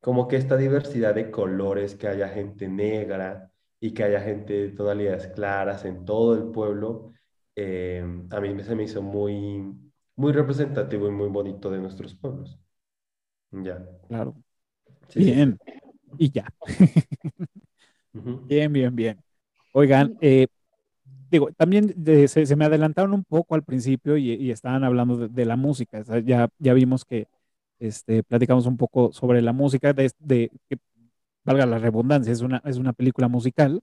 como 0.00 0.28
que 0.28 0.36
esta 0.36 0.56
diversidad 0.56 1.14
de 1.14 1.30
colores, 1.30 1.94
que 1.96 2.08
haya 2.08 2.28
gente 2.28 2.68
negra 2.68 3.50
y 3.80 3.92
que 3.94 4.04
haya 4.04 4.20
gente 4.20 4.52
de 4.54 4.68
tonalidades 4.70 5.26
claras 5.28 5.84
en 5.84 6.04
todo 6.04 6.34
el 6.34 6.50
pueblo, 6.52 7.12
em, 7.54 8.28
a 8.30 8.40
mí 8.40 8.62
se 8.62 8.74
me 8.76 8.84
hizo 8.84 9.02
muy, 9.02 9.62
muy 10.16 10.32
representativo 10.32 11.08
y 11.08 11.10
muy 11.10 11.28
bonito 11.28 11.70
de 11.70 11.78
nuestros 11.78 12.14
pueblos. 12.14 12.58
Ya. 13.50 13.84
Claro. 14.08 14.34
bien. 15.14 15.58
Y 16.18 16.30
ya. 16.30 16.52
Bien, 18.12 18.72
bien, 18.72 18.96
bien. 18.96 19.18
Oigan, 19.72 20.16
eh, 20.22 20.46
digo, 21.30 21.50
también 21.52 21.94
se, 22.28 22.56
me 22.56 22.64
adelantaron 22.64 23.12
un 23.12 23.24
poco 23.24 23.54
al 23.54 23.62
principio 23.62 24.16
y, 24.16 24.50
estaban 24.50 24.84
hablando 24.84 25.28
de, 25.28 25.44
la 25.44 25.56
música. 25.56 26.02
ya, 26.24 26.48
ya 26.58 26.72
vimos 26.72 27.04
que 27.04 27.28
este, 27.78 28.22
platicamos 28.22 28.66
un 28.66 28.76
poco 28.76 29.12
sobre 29.12 29.42
la 29.42 29.52
música, 29.52 29.92
de, 29.92 30.50
que 30.68 30.78
valga 31.44 31.66
la 31.66 31.78
redundancia, 31.78 32.32
es 32.32 32.40
una, 32.40 32.62
es 32.64 32.78
una 32.78 32.92
película 32.92 33.28
musical 33.28 33.82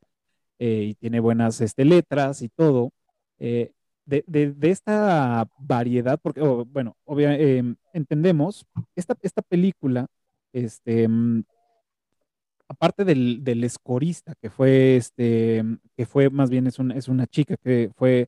eh, 0.60 0.88
y 0.90 0.96
tiene 0.96 1.20
buenas 1.20 1.62
este, 1.62 1.86
letras 1.86 2.42
y 2.42 2.50
todo. 2.50 2.92
Eh, 3.40 3.72
de, 4.06 4.56
esta 4.62 5.48
variedad, 5.58 6.20
porque, 6.22 6.42
bueno, 6.42 6.96
obviamente 7.06 7.58
em, 7.58 7.76
entendemos, 7.94 8.66
esta, 8.96 9.16
esta 9.22 9.42
película 9.42 10.08
este, 10.52 11.08
mm, 11.08 11.44
aparte 12.68 13.06
del, 13.06 13.44
del 13.44 13.64
escorista, 13.64 14.36
que 14.42 14.50
fue 14.50 14.98
este, 14.98 15.64
que 15.96 16.06
fue 16.06 16.30
más 16.30 16.50
bien 16.50 16.68
es, 16.68 16.78
es 16.96 17.08
una 17.08 17.28
chica 17.28 17.56
que 17.58 17.92
fue 17.96 18.28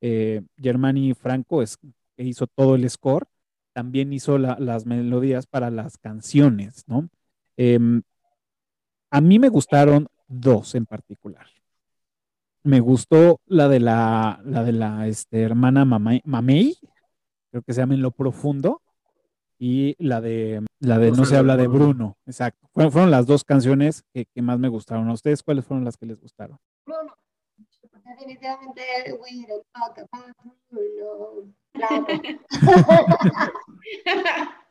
eh, 0.00 0.42
Germani 0.56 1.14
Franco, 1.14 1.62
es, 1.62 1.78
que 2.16 2.24
hizo 2.24 2.46
todo 2.46 2.74
el 2.76 2.88
score, 2.90 3.26
también 3.72 4.12
hizo 4.12 4.38
las 4.38 4.86
melodías 4.86 5.46
para 5.46 5.70
las 5.70 5.98
canciones, 5.98 6.84
¿no? 6.86 7.08
Em, 7.56 8.02
a 9.10 9.20
mí 9.20 9.38
me 9.38 9.48
gustaron 9.48 10.06
dos 10.28 10.74
en 10.74 10.86
particular. 10.86 11.46
Me 12.64 12.80
gustó 12.80 13.40
la 13.46 13.68
de 13.68 13.78
la, 13.78 14.40
la 14.44 14.64
de 14.64 14.72
la 14.72 15.06
este, 15.06 15.42
hermana 15.42 15.84
Mamey, 15.84 16.76
creo 17.50 17.62
que 17.62 17.74
se 17.74 17.82
llama 17.82 17.94
En 17.94 18.02
lo 18.02 18.10
profundo, 18.10 18.82
y 19.58 19.96
la 19.98 20.20
de 20.20 20.64
la 20.80 20.98
de 20.98 21.12
No, 21.12 21.24
se 21.24 21.36
habla 21.36 21.56
de 21.56 21.68
Bruno, 21.68 22.18
exacto. 22.26 22.68
Fueron, 22.72 23.10
las 23.10 23.26
dos 23.26 23.44
canciones 23.44 24.04
que, 24.12 24.26
más 24.42 24.58
me 24.58 24.68
gustaron. 24.68 25.08
¿A 25.08 25.12
ustedes 25.12 25.42
cuáles 25.42 25.64
fueron 25.64 25.84
las 25.84 25.96
que 25.96 26.06
les 26.06 26.20
gustaron? 26.20 26.58
Bruno. 26.84 27.16
Definitivamente 28.04 28.82
we 29.20 29.46
don't 29.48 29.64
talk 29.72 29.98
about 29.98 30.36
Bruno. 30.70 31.54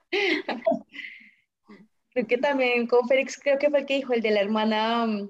creo 2.13 2.27
que 2.27 2.37
también 2.37 2.87
con 2.87 3.07
Félix, 3.07 3.39
creo 3.39 3.57
que 3.57 3.69
fue 3.69 3.79
el 3.79 3.85
que 3.85 3.95
dijo 3.95 4.13
el 4.13 4.21
de 4.21 4.31
la 4.31 4.41
hermana 4.41 5.05
mm, 5.05 5.29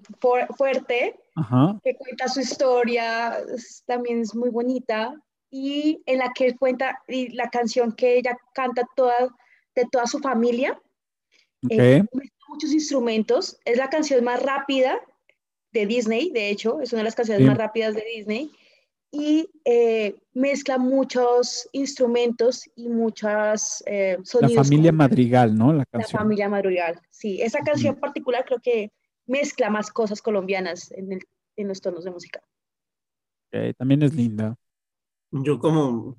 fuerte, 1.33 1.79
que 1.83 1.95
cuenta 1.95 2.27
su 2.27 2.41
historia, 2.41 3.37
también 3.85 4.21
es 4.21 4.35
muy 4.35 4.49
bonita, 4.49 5.13
y 5.49 6.01
en 6.07 6.19
la 6.19 6.31
que 6.33 6.55
cuenta 6.55 6.99
y 7.07 7.29
la 7.29 7.49
canción 7.49 7.91
que 7.91 8.17
ella 8.17 8.35
canta 8.53 8.83
toda 8.95 9.29
de 9.75 9.85
toda 9.91 10.07
su 10.07 10.19
familia. 10.19 10.79
Eh, 11.69 12.03
muchos 12.47 12.71
instrumentos. 12.71 13.57
Es 13.65 13.77
la 13.77 13.89
canción 13.89 14.23
más 14.23 14.41
rápida 14.41 14.99
de 15.71 15.85
Disney, 15.85 16.29
de 16.31 16.49
hecho, 16.49 16.81
es 16.81 16.91
una 16.93 16.99
de 16.99 17.05
las 17.05 17.15
canciones 17.15 17.47
más 17.47 17.57
rápidas 17.57 17.95
de 17.95 18.03
Disney. 18.15 18.51
Y 19.11 19.47
eh, 19.63 20.15
mezcla 20.33 20.79
muchos 20.79 21.69
instrumentos 21.71 22.63
y 22.75 22.89
muchos 22.89 23.83
eh, 23.85 24.17
sonidos. 24.23 24.55
La 24.55 24.63
familia 24.63 24.91
Madrigal, 24.91 25.55
¿no? 25.55 25.71
La, 25.71 25.85
canción. 25.85 26.13
la 26.13 26.19
familia 26.19 26.49
Madrigal, 26.49 26.99
sí. 27.11 27.39
Esa 27.39 27.59
canción 27.59 27.93
en 27.93 27.99
particular 27.99 28.43
creo 28.43 28.59
que 28.59 28.91
mezcla 29.27 29.69
más 29.69 29.91
cosas 29.91 30.21
colombianas 30.21 30.91
en, 30.91 31.19
en 31.57 31.67
los 31.67 31.81
tonos 31.81 32.03
de 32.05 32.11
música. 32.11 32.41
también 33.77 34.03
es 34.03 34.13
linda. 34.15 34.55
Yo 35.31 35.59
como 35.59 36.17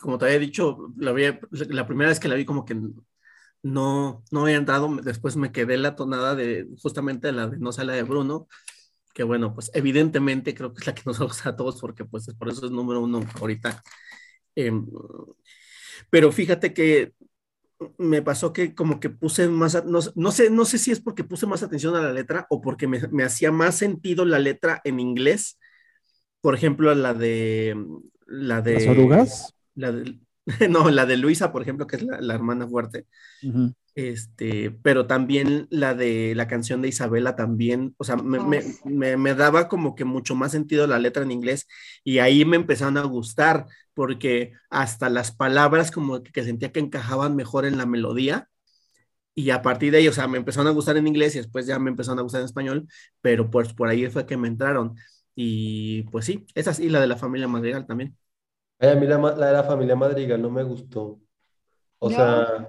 como 0.00 0.18
te 0.18 0.24
había 0.26 0.38
dicho, 0.40 0.92
la, 0.96 1.12
la 1.52 1.86
primera 1.86 2.10
vez 2.10 2.18
que 2.18 2.26
la 2.28 2.34
vi 2.34 2.44
como 2.44 2.64
que 2.64 2.74
no, 3.62 4.24
no 4.32 4.42
había 4.42 4.56
entrado, 4.56 4.88
después 5.02 5.36
me 5.36 5.52
quedé 5.52 5.78
la 5.78 5.94
tonada 5.96 6.34
de 6.34 6.66
justamente 6.82 7.30
la 7.32 7.48
de 7.48 7.58
No 7.58 7.72
sale 7.72 7.92
de 7.94 8.02
Bruno, 8.02 8.48
que 9.14 9.24
bueno, 9.24 9.54
pues 9.54 9.70
evidentemente 9.74 10.54
creo 10.54 10.74
que 10.74 10.80
es 10.82 10.86
la 10.88 10.94
que 10.94 11.02
nos 11.06 11.18
gusta 11.20 11.50
a 11.50 11.56
todos 11.56 11.80
porque 11.80 12.04
pues 12.04 12.26
por 12.38 12.48
eso 12.50 12.66
es 12.66 12.72
número 12.72 13.00
uno 13.02 13.20
ahorita. 13.40 13.82
Em, 14.56 14.86
pero 16.10 16.32
fíjate 16.32 16.74
que 16.74 17.14
me 17.98 18.22
pasó 18.22 18.52
que 18.52 18.74
como 18.74 19.00
que 19.00 19.10
puse 19.10 19.48
más, 19.48 19.84
no, 19.84 20.00
no, 20.14 20.32
sé, 20.32 20.50
no 20.50 20.64
sé 20.64 20.78
si 20.78 20.90
es 20.90 21.00
porque 21.00 21.24
puse 21.24 21.46
más 21.46 21.62
atención 21.62 21.94
a 21.96 22.02
la 22.02 22.12
letra 22.12 22.46
o 22.50 22.60
porque 22.60 22.86
me, 22.86 23.00
me 23.10 23.24
hacía 23.24 23.52
más 23.52 23.76
sentido 23.76 24.24
la 24.24 24.38
letra 24.38 24.80
en 24.84 25.00
inglés. 25.00 25.58
Por 26.40 26.54
ejemplo, 26.54 26.94
la 26.94 27.14
de 27.14 27.76
la 28.26 28.62
de... 28.62 28.74
¿Las 28.74 28.86
orugas? 28.86 29.54
La 29.74 29.92
no, 30.68 30.90
la 30.90 31.06
de 31.06 31.16
Luisa, 31.16 31.52
por 31.52 31.62
ejemplo, 31.62 31.86
que 31.86 31.96
es 31.96 32.02
la, 32.02 32.34
hermana 32.34 32.66
fuerte. 32.66 33.06
Este, 33.94 34.70
pero 34.70 35.06
también 35.06 35.66
la 35.70 35.94
de 35.94 36.34
la 36.34 36.48
canción 36.48 36.80
de 36.80 36.88
Isabela 36.88 37.36
también, 37.36 37.94
o 37.98 38.04
sea, 38.04 38.16
me, 38.16 38.38
me, 38.84 39.16
me, 39.18 39.34
daba 39.34 39.68
como 39.68 39.94
que 39.94 40.06
mucho 40.06 40.34
más 40.34 40.52
sentido 40.52 40.86
la 40.86 40.98
letra 40.98 41.22
en 41.22 41.30
inglés 41.30 41.66
y 42.02 42.18
ahí 42.18 42.46
me 42.46 42.56
empezaron 42.56 42.96
a 42.96 43.02
gustar 43.02 43.66
porque 43.92 44.54
hasta 44.70 45.10
las 45.10 45.30
palabras 45.32 45.90
como 45.90 46.22
que, 46.22 46.42
sentía 46.42 46.72
que 46.72 46.80
encajaban 46.80 47.36
mejor 47.36 47.66
en 47.66 47.76
la 47.76 47.84
melodía 47.84 48.48
y 49.34 49.50
a 49.50 49.62
partir 49.62 49.92
de 49.92 49.98
ahí, 49.98 50.08
o 50.08 50.12
sea, 50.12 50.28
me 50.28 50.38
empezaron 50.38 50.68
a 50.68 50.72
gustar 50.72 50.96
en 50.96 51.06
inglés 51.06 51.34
y 51.34 51.38
después 51.38 51.66
ya 51.66 51.78
me 51.78 51.90
empezaron 51.90 52.18
a 52.18 52.22
gustar 52.22 52.40
en 52.40 52.46
español, 52.46 52.88
pero 53.20 53.50
pues 53.50 53.72
por 53.74 53.88
ahí 53.88 54.08
fue 54.08 54.26
que 54.26 54.36
me 54.36 54.48
entraron. 54.48 54.94
Y 55.34 56.02
pues 56.04 56.26
sí, 56.26 56.46
esa 56.54 56.74
sí, 56.74 56.88
la 56.90 57.00
de 57.00 57.06
la 57.06 57.16
familia 57.16 57.48
Madrigal 57.48 57.86
también. 57.86 58.16
a 58.78 58.94
mí 58.94 59.06
la, 59.06 59.16
de 59.18 59.52
la 59.52 59.64
familia 59.64 59.96
Madrigal 59.96 60.40
no 60.40 60.50
me 60.50 60.62
gustó. 60.62 61.18
O 61.98 62.10
¿No? 62.10 62.16
sea, 62.16 62.68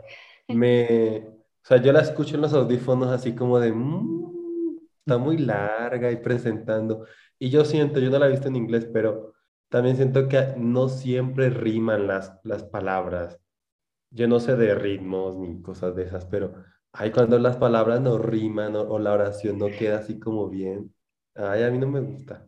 me, 0.50 1.28
o 1.30 1.34
sea, 1.66 1.78
yo 1.82 1.92
la 1.94 2.02
escucho 2.02 2.36
en 2.36 2.42
los 2.42 2.54
audífonos 2.54 3.10
así 3.12 3.36
como 3.36 3.60
de, 3.60 3.72
"Mm, 3.74 4.78
está 5.00 5.18
muy 5.18 5.38
larga 5.38 6.12
y 6.12 6.18
presentando. 6.18 7.06
Y 7.40 7.50
yo 7.50 7.66
siento, 7.66 8.00
yo 8.00 8.10
no 8.10 8.20
la 8.20 8.28
he 8.28 8.32
visto 8.32 8.48
en 8.48 8.56
inglés, 8.56 8.88
pero 8.94 9.34
también 9.70 9.96
siento 9.98 10.28
que 10.28 10.54
no 10.58 10.90
siempre 10.90 11.50
riman 11.50 12.08
las, 12.08 12.40
las 12.44 12.64
palabras. 12.64 13.40
Yo 14.12 14.28
no 14.28 14.40
sé 14.40 14.56
de 14.56 14.76
ritmos 14.76 15.38
ni 15.38 15.62
cosas 15.62 15.96
de 15.96 16.04
esas, 16.06 16.26
pero 16.26 16.54
ay, 16.94 17.12
cuando 17.12 17.40
las 17.40 17.58
palabras 17.58 18.02
no 18.02 18.18
riman 18.20 18.76
o, 18.76 18.82
o 18.84 19.00
la 19.00 19.14
oración 19.14 19.58
no 19.60 19.76
queda 19.76 20.00
así 20.00 20.20
como 20.20 20.50
bien, 20.50 20.94
ay, 21.36 21.64
a 21.64 21.72
mí 21.72 21.78
no 21.80 21.88
me 21.88 22.02
gusta. 22.02 22.48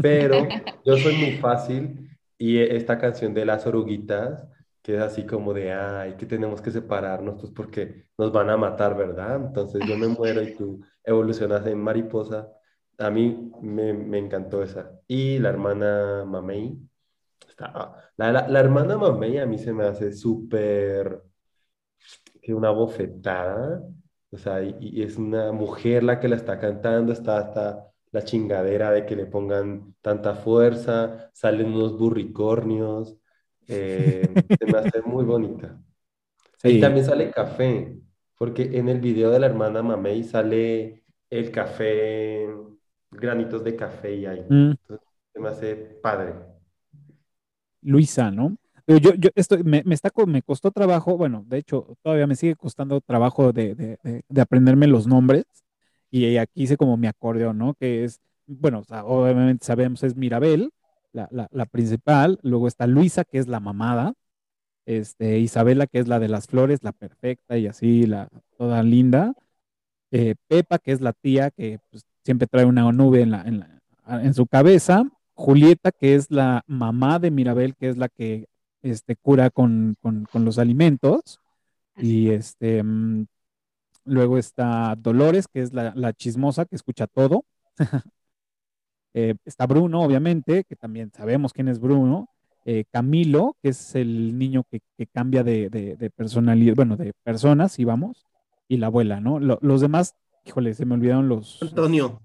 Pero 0.00 0.60
yo 0.84 0.98
soy 0.98 1.14
muy 1.14 1.32
fácil 1.32 2.10
y 2.38 2.58
esta 2.60 2.98
canción 2.98 3.34
de 3.34 3.44
las 3.46 3.66
oruguitas, 3.66 4.46
que 4.82 4.96
es 4.96 5.02
así 5.02 5.24
como 5.26 5.54
de, 5.54 5.72
ay, 5.72 6.16
que 6.16 6.26
tenemos 6.26 6.60
que 6.60 6.70
separarnos, 6.70 7.40
pues 7.40 7.52
porque 7.52 8.06
nos 8.18 8.32
van 8.32 8.50
a 8.50 8.56
matar, 8.56 8.96
¿verdad? 8.96 9.36
Entonces 9.36 9.82
yo 9.86 9.96
me 9.96 10.08
muero 10.08 10.42
y 10.42 10.54
tú 10.56 10.80
evolucionas 11.04 11.66
en 11.66 11.78
mariposa. 11.80 12.48
A 12.98 13.10
mí 13.10 13.50
me, 13.62 13.92
me 13.92 14.18
encantó 14.18 14.62
esa. 14.62 14.92
Y 15.06 15.38
la 15.38 15.50
hermana 15.50 16.24
Mamey, 16.26 16.78
está, 17.48 17.72
ah, 17.74 17.96
la, 18.16 18.32
la, 18.32 18.48
la 18.48 18.60
hermana 18.60 18.96
Mamey 18.98 19.38
a 19.38 19.46
mí 19.46 19.58
se 19.58 19.72
me 19.72 19.84
hace 19.86 20.12
súper, 20.12 21.22
que 22.42 22.54
una 22.54 22.70
bofetada. 22.70 23.82
O 24.30 24.38
sea, 24.38 24.62
y, 24.62 24.76
y 24.80 25.02
es 25.02 25.16
una 25.18 25.52
mujer 25.52 26.02
la 26.02 26.18
que 26.20 26.28
la 26.28 26.36
está 26.36 26.58
cantando, 26.58 27.12
está 27.12 27.38
hasta 27.38 27.88
la 28.12 28.24
chingadera 28.24 28.90
de 28.90 29.06
que 29.06 29.16
le 29.16 29.26
pongan 29.26 29.94
tanta 30.00 30.34
fuerza, 30.34 31.30
salen 31.32 31.68
unos 31.74 31.98
burricornios, 31.98 33.16
eh, 33.68 34.38
se 34.58 34.66
me 34.66 34.78
hace 34.78 35.02
muy 35.02 35.24
bonita. 35.24 35.80
Y 36.64 36.74
Sí. 36.74 36.80
también 36.80 37.06
sale 37.06 37.30
café, 37.30 37.98
porque 38.38 38.62
en 38.78 38.88
el 38.88 39.00
video 39.00 39.30
de 39.30 39.40
la 39.40 39.46
hermana 39.46 39.82
Mamey 39.82 40.24
sale 40.24 41.04
el 41.30 41.50
café, 41.52 42.48
granitos 43.10 43.64
de 43.64 43.76
café 43.76 44.14
y 44.16 44.26
ahí. 44.26 44.40
Mm, 44.50 44.74
Entonces, 44.82 45.08
se 45.32 45.40
me 45.40 45.48
hace 45.48 45.76
padre. 45.76 46.34
Luisa, 47.82 48.30
¿no? 48.30 48.56
Yo, 48.86 49.14
yo 49.14 49.30
estoy, 49.34 49.62
me, 49.64 49.82
me 49.84 49.94
está, 49.94 50.10
me 50.26 50.42
costó 50.42 50.70
trabajo, 50.70 51.16
bueno, 51.16 51.44
de 51.46 51.58
hecho, 51.58 51.96
todavía 52.02 52.26
me 52.26 52.34
sigue 52.36 52.56
costando 52.56 53.00
trabajo 53.00 53.52
de, 53.52 53.74
de, 53.74 53.98
de- 54.02 54.24
de 54.28 54.40
aprenderme 54.40 54.86
los 54.86 55.06
nombres. 55.06 55.44
Y 56.10 56.36
aquí 56.36 56.64
hice 56.64 56.76
como 56.76 56.96
mi 56.96 57.06
acordeón, 57.06 57.58
¿no? 57.58 57.74
Que 57.74 58.04
es, 58.04 58.20
bueno, 58.46 58.80
o 58.80 58.84
sea, 58.84 59.04
obviamente 59.04 59.64
sabemos 59.64 60.02
es 60.02 60.16
Mirabel, 60.16 60.72
la, 61.12 61.28
la, 61.30 61.48
la 61.52 61.66
principal, 61.66 62.38
luego 62.42 62.68
está 62.68 62.86
Luisa, 62.86 63.24
que 63.24 63.38
es 63.38 63.48
la 63.48 63.60
mamada, 63.60 64.14
este, 64.86 65.38
Isabela, 65.38 65.86
que 65.86 65.98
es 66.00 66.08
la 66.08 66.18
de 66.20 66.28
las 66.28 66.46
flores, 66.48 66.80
la 66.82 66.92
perfecta 66.92 67.58
y 67.58 67.66
así, 67.66 68.06
la 68.06 68.28
toda 68.58 68.82
linda, 68.82 69.34
eh, 70.10 70.34
Pepa, 70.48 70.78
que 70.78 70.92
es 70.92 71.00
la 71.00 71.12
tía, 71.12 71.50
que 71.50 71.78
pues, 71.90 72.04
siempre 72.24 72.46
trae 72.46 72.64
una 72.64 72.90
nube 72.92 73.22
en, 73.22 73.30
la, 73.32 73.42
en, 73.42 73.60
la- 73.60 73.80
en 74.24 74.34
su 74.34 74.46
cabeza, 74.46 75.04
Julieta, 75.34 75.92
que 75.92 76.14
es 76.14 76.30
la 76.30 76.62
mamá 76.66 77.18
de 77.18 77.30
Mirabel, 77.30 77.74
que 77.76 77.88
es 77.88 77.96
la 77.96 78.08
que 78.08 78.46
este, 78.82 79.16
cura 79.16 79.50
con, 79.50 79.96
con, 80.02 80.24
con 80.30 80.44
los 80.44 80.58
alimentos, 80.58 81.40
y 81.96 82.30
este, 82.30 82.82
mm, 82.82 83.26
luego 84.04 84.38
está 84.38 84.96
Dolores, 84.98 85.48
que 85.48 85.62
es 85.62 85.72
la, 85.72 85.92
la 85.96 86.12
chismosa, 86.12 86.64
que 86.66 86.76
escucha 86.76 87.06
todo. 87.06 87.44
Eh, 89.14 89.34
está 89.44 89.66
Bruno, 89.66 90.02
obviamente, 90.02 90.64
que 90.64 90.76
también 90.76 91.10
sabemos 91.14 91.52
quién 91.52 91.68
es 91.68 91.78
Bruno. 91.78 92.28
Eh, 92.64 92.84
Camilo, 92.92 93.56
que 93.62 93.70
es 93.70 93.94
el 93.96 94.38
niño 94.38 94.64
que, 94.70 94.80
que 94.96 95.06
cambia 95.08 95.42
de, 95.42 95.68
de, 95.68 95.96
de 95.96 96.10
personalidad, 96.10 96.76
bueno, 96.76 96.96
de 96.96 97.12
personas, 97.24 97.78
y 97.78 97.84
vamos, 97.84 98.24
y 98.68 98.76
la 98.76 98.86
abuela, 98.86 99.20
¿no? 99.20 99.40
Lo- 99.40 99.58
los 99.62 99.80
demás, 99.80 100.14
híjole, 100.44 100.72
se 100.74 100.86
me 100.86 100.94
olvidaron 100.94 101.28
los... 101.28 101.60
Antonio, 101.60 102.22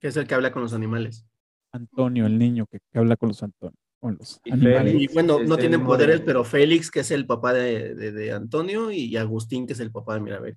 que 0.00 0.08
es 0.08 0.16
el 0.16 0.26
que 0.26 0.34
habla 0.34 0.52
con 0.52 0.62
los 0.62 0.72
animales. 0.72 1.26
Antonio, 1.72 2.26
el 2.26 2.38
niño 2.38 2.66
que, 2.66 2.78
que 2.90 2.98
habla 2.98 3.16
con 3.16 3.28
los, 3.28 3.42
Anton- 3.42 3.74
con 4.00 4.16
los 4.18 4.40
Y 4.44 4.52
animales. 4.52 4.92
Félix. 4.92 5.12
Y 5.12 5.14
bueno, 5.14 5.40
no 5.40 5.56
tienen 5.58 5.84
poderes, 5.84 6.22
pero 6.22 6.44
Félix, 6.44 6.90
que 6.90 7.00
es 7.00 7.10
el 7.10 7.26
papá 7.26 7.52
de, 7.52 7.94
de- 7.94 8.12
de 8.12 8.32
Antonio, 8.32 8.90
y 8.90 9.16
Agustín, 9.16 9.66
que 9.66 9.74
es 9.74 9.80
el 9.80 9.92
papá 9.92 10.14
de 10.14 10.20
Mirabel. 10.20 10.56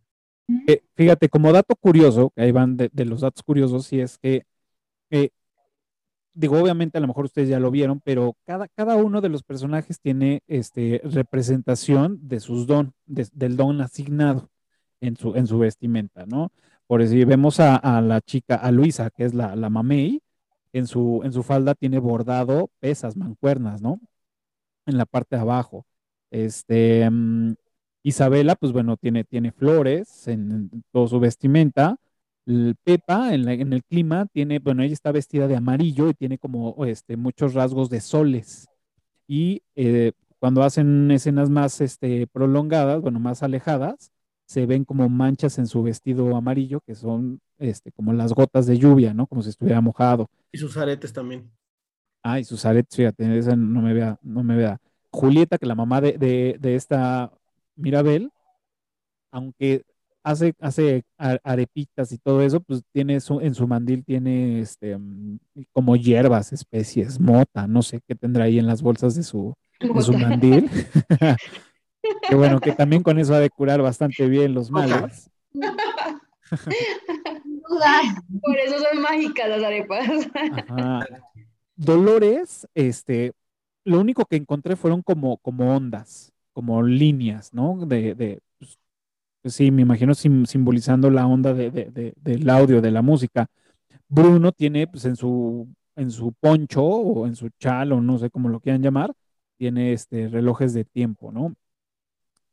Eh, 0.68 0.82
fíjate, 0.96 1.30
como 1.30 1.52
dato 1.52 1.76
curioso, 1.76 2.32
que 2.36 2.42
ahí 2.44 2.52
van 2.52 2.78
de, 2.78 2.90
de 2.92 3.06
los 3.06 3.22
datos 3.22 3.44
curiosos, 3.44 3.92
y 3.94 4.00
es 4.00 4.18
que, 4.18 4.44
eh, 5.12 5.30
digo, 6.34 6.58
obviamente 6.62 6.98
a 6.98 7.02
lo 7.02 7.08
mejor 7.08 7.26
ustedes 7.26 7.50
ya 7.50 7.60
lo 7.60 7.72
vieron, 7.72 8.00
pero 8.02 8.36
cada, 8.46 8.68
cada 8.70 8.96
uno 8.96 9.22
de 9.22 9.30
los 9.30 9.44
personajes 9.44 10.00
tiene 10.00 10.42
este, 10.48 11.02
representación 11.04 12.20
de 12.28 12.40
sus 12.40 12.68
don, 12.68 12.94
de- 13.06 13.28
del 13.34 13.58
don 13.58 13.82
asignado 13.82 14.50
en 15.02 15.16
su, 15.18 15.36
en 15.36 15.48
su 15.48 15.60
vestimenta, 15.60 16.26
¿no? 16.26 16.52
Por 16.88 17.02
decir, 17.02 17.26
vemos 17.26 17.60
a, 17.60 18.02
la 18.02 18.22
chica, 18.22 18.56
a 18.56 18.72
Luisa, 18.72 19.10
que 19.12 19.26
es 19.26 19.34
la, 19.34 19.56
la 19.56 19.70
mamey, 19.70 20.22
en 20.74 20.88
su, 20.88 21.22
en 21.24 21.34
su 21.34 21.44
falda 21.44 21.76
tiene 21.76 22.00
bordado 22.00 22.70
pesas, 22.80 23.16
mancuernas, 23.18 23.82
¿no? 23.82 24.00
En 24.86 24.98
la 24.98 25.06
parte 25.06 25.36
de 25.36 25.42
abajo. 25.42 25.86
Este, 26.32 27.10
mm, 27.10 27.54
Isabela, 28.04 28.56
pues 28.56 28.72
bueno, 28.72 28.98
tiene, 28.98 29.24
tiene 29.24 29.52
flores 29.52 30.28
en, 30.28 30.70
en 30.74 30.84
todo 30.92 31.08
su 31.08 31.20
vestimenta. 31.20 31.98
L- 32.50 32.76
Pepa, 32.84 33.34
en, 33.36 33.46
la- 33.46 33.54
en 33.54 33.74
el 33.74 33.84
clima, 33.86 34.28
tiene, 34.28 34.60
bueno, 34.60 34.84
ella 34.84 34.94
está 34.94 35.14
vestida 35.14 35.48
de 35.48 35.58
amarillo 35.58 36.10
y 36.10 36.16
tiene 36.16 36.40
como 36.40 36.86
este, 36.86 37.18
muchos 37.18 37.56
rasgos 37.56 37.90
de 37.92 38.02
soles. 38.02 38.68
Y 39.28 39.64
eh, 39.76 40.14
cuando 40.40 40.64
hacen 40.64 41.12
escenas 41.12 41.50
más 41.50 41.82
este, 41.82 42.28
prolongadas, 42.28 43.02
bueno, 43.02 43.20
más 43.20 43.44
alejadas, 43.44 44.12
se 44.48 44.66
ven 44.68 44.86
como 44.86 45.10
manchas 45.10 45.60
en 45.60 45.68
su 45.68 45.84
vestido 45.84 46.36
amarillo, 46.36 46.82
que 46.88 46.96
son 46.96 47.42
este, 47.60 47.92
como 47.94 48.14
las 48.14 48.34
gotas 48.34 48.68
de 48.68 48.78
lluvia, 48.80 49.14
¿no? 49.14 49.28
Como 49.28 49.44
si 49.44 49.50
estuviera 49.52 49.82
mojado. 49.82 50.30
Y 50.52 50.58
sus 50.60 50.78
aretes 50.78 51.12
también. 51.14 51.52
Ay, 52.24 52.44
sus 52.44 52.66
aretes, 52.66 52.96
fíjate, 52.98 53.38
esa 53.38 53.56
no 53.56 53.82
me 53.82 53.94
vea, 53.94 54.20
no 54.24 54.44
me 54.44 54.56
vea. 54.56 54.80
Julieta, 55.12 55.58
que 55.58 55.66
la 55.66 55.76
mamá 55.76 56.02
de, 56.02 56.14
de, 56.18 56.58
de 56.60 56.76
esta 56.76 57.32
Mirabel, 57.76 58.32
aunque 59.32 59.84
hace, 60.24 60.54
hace 60.60 61.04
arepitas 61.18 62.12
y 62.12 62.18
todo 62.18 62.42
eso, 62.42 62.60
pues 62.60 62.82
tiene 62.92 63.20
su, 63.20 63.40
en 63.42 63.56
su 63.56 63.68
mandil 63.68 64.04
tiene 64.04 64.60
este 64.62 64.98
mm, 64.98 65.40
como 65.72 65.96
hierbas, 65.96 66.54
especies, 66.54 67.20
mota, 67.20 67.68
no 67.68 67.82
sé 67.82 68.02
qué 68.08 68.16
tendrá 68.16 68.46
ahí 68.46 68.60
en 68.60 68.68
las 68.68 68.82
bolsas 68.82 69.16
de 69.16 69.24
su, 69.24 69.54
de 69.80 70.02
su 70.02 70.14
mandil. 70.14 70.70
Que 72.28 72.36
bueno, 72.36 72.60
que 72.60 72.72
también 72.72 73.04
con 73.04 73.20
eso 73.20 73.34
ha 73.34 73.40
de 73.40 73.50
curar 73.50 73.82
bastante 73.82 74.28
bien 74.28 74.54
los 74.54 74.72
males. 74.72 75.30
Por 78.42 78.58
eso 78.58 78.80
son 78.80 79.02
mágicas 79.02 79.50
las 79.50 79.64
arepas. 79.64 80.08
Ajá. 80.68 81.06
Dolores, 81.76 82.68
este, 82.74 83.34
lo 83.86 84.00
único 84.00 84.26
que 84.26 84.36
encontré 84.36 84.76
fueron 84.76 85.02
como, 85.02 85.38
como 85.38 85.76
ondas, 85.76 86.34
como 86.52 86.82
líneas, 86.84 87.54
¿no? 87.54 87.86
De, 87.86 88.16
de 88.16 88.40
sí, 89.50 89.72
me 89.72 89.82
imagino 89.84 90.14
sim- 90.16 90.46
simbolizando 90.46 91.10
la 91.10 91.28
onda 91.28 91.54
de, 91.54 91.72
de- 91.72 91.86
de- 91.92 92.14
del 92.18 92.50
audio, 92.50 92.82
de 92.82 92.92
la 92.92 93.02
música. 93.02 93.48
Bruno 94.10 94.52
tiene, 94.54 94.88
pues, 94.88 95.06
en 95.06 95.16
su, 95.18 95.68
en 95.96 96.12
su 96.12 96.34
poncho 96.34 96.84
o 96.86 97.28
en 97.28 97.36
su 97.36 97.50
chal, 97.60 97.94
o 97.94 98.02
no 98.02 98.18
sé 98.20 98.30
cómo 98.32 98.50
lo 98.50 98.60
quieran 98.62 98.84
llamar, 98.84 99.14
tiene 99.58 99.94
este, 99.94 100.30
relojes 100.30 100.74
de 100.74 100.86
tiempo, 100.86 101.32
¿no? 101.32 101.56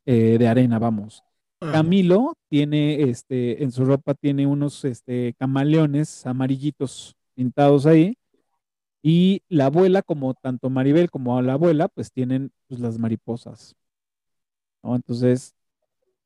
Eh, 0.04 0.36
de 0.38 0.48
arena, 0.48 0.78
vamos. 0.78 1.22
Camilo 1.70 2.34
tiene, 2.48 3.02
este, 3.10 3.62
en 3.64 3.72
su 3.72 3.84
ropa 3.84 4.14
tiene 4.14 4.46
unos, 4.46 4.84
este, 4.84 5.34
camaleones 5.38 6.26
amarillitos 6.26 7.16
pintados 7.34 7.86
ahí. 7.86 8.16
Y 9.02 9.42
la 9.48 9.66
abuela, 9.66 10.02
como 10.02 10.34
tanto 10.34 10.70
Maribel 10.70 11.10
como 11.10 11.40
la 11.42 11.54
abuela, 11.54 11.88
pues 11.88 12.12
tienen 12.12 12.52
pues, 12.68 12.80
las 12.80 12.98
mariposas, 12.98 13.76
¿no? 14.82 14.96
Entonces, 14.96 15.54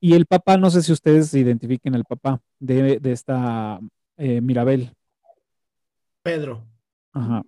y 0.01 0.13
el 0.15 0.25
papá, 0.25 0.57
no 0.57 0.69
sé 0.71 0.81
si 0.81 0.91
ustedes 0.91 1.33
identifiquen 1.33 1.95
al 1.95 2.03
papá 2.03 2.41
de, 2.59 2.99
de 2.99 3.11
esta 3.11 3.79
eh, 4.17 4.41
Mirabel. 4.41 4.93
Pedro. 6.23 6.65
Ajá. 7.13 7.43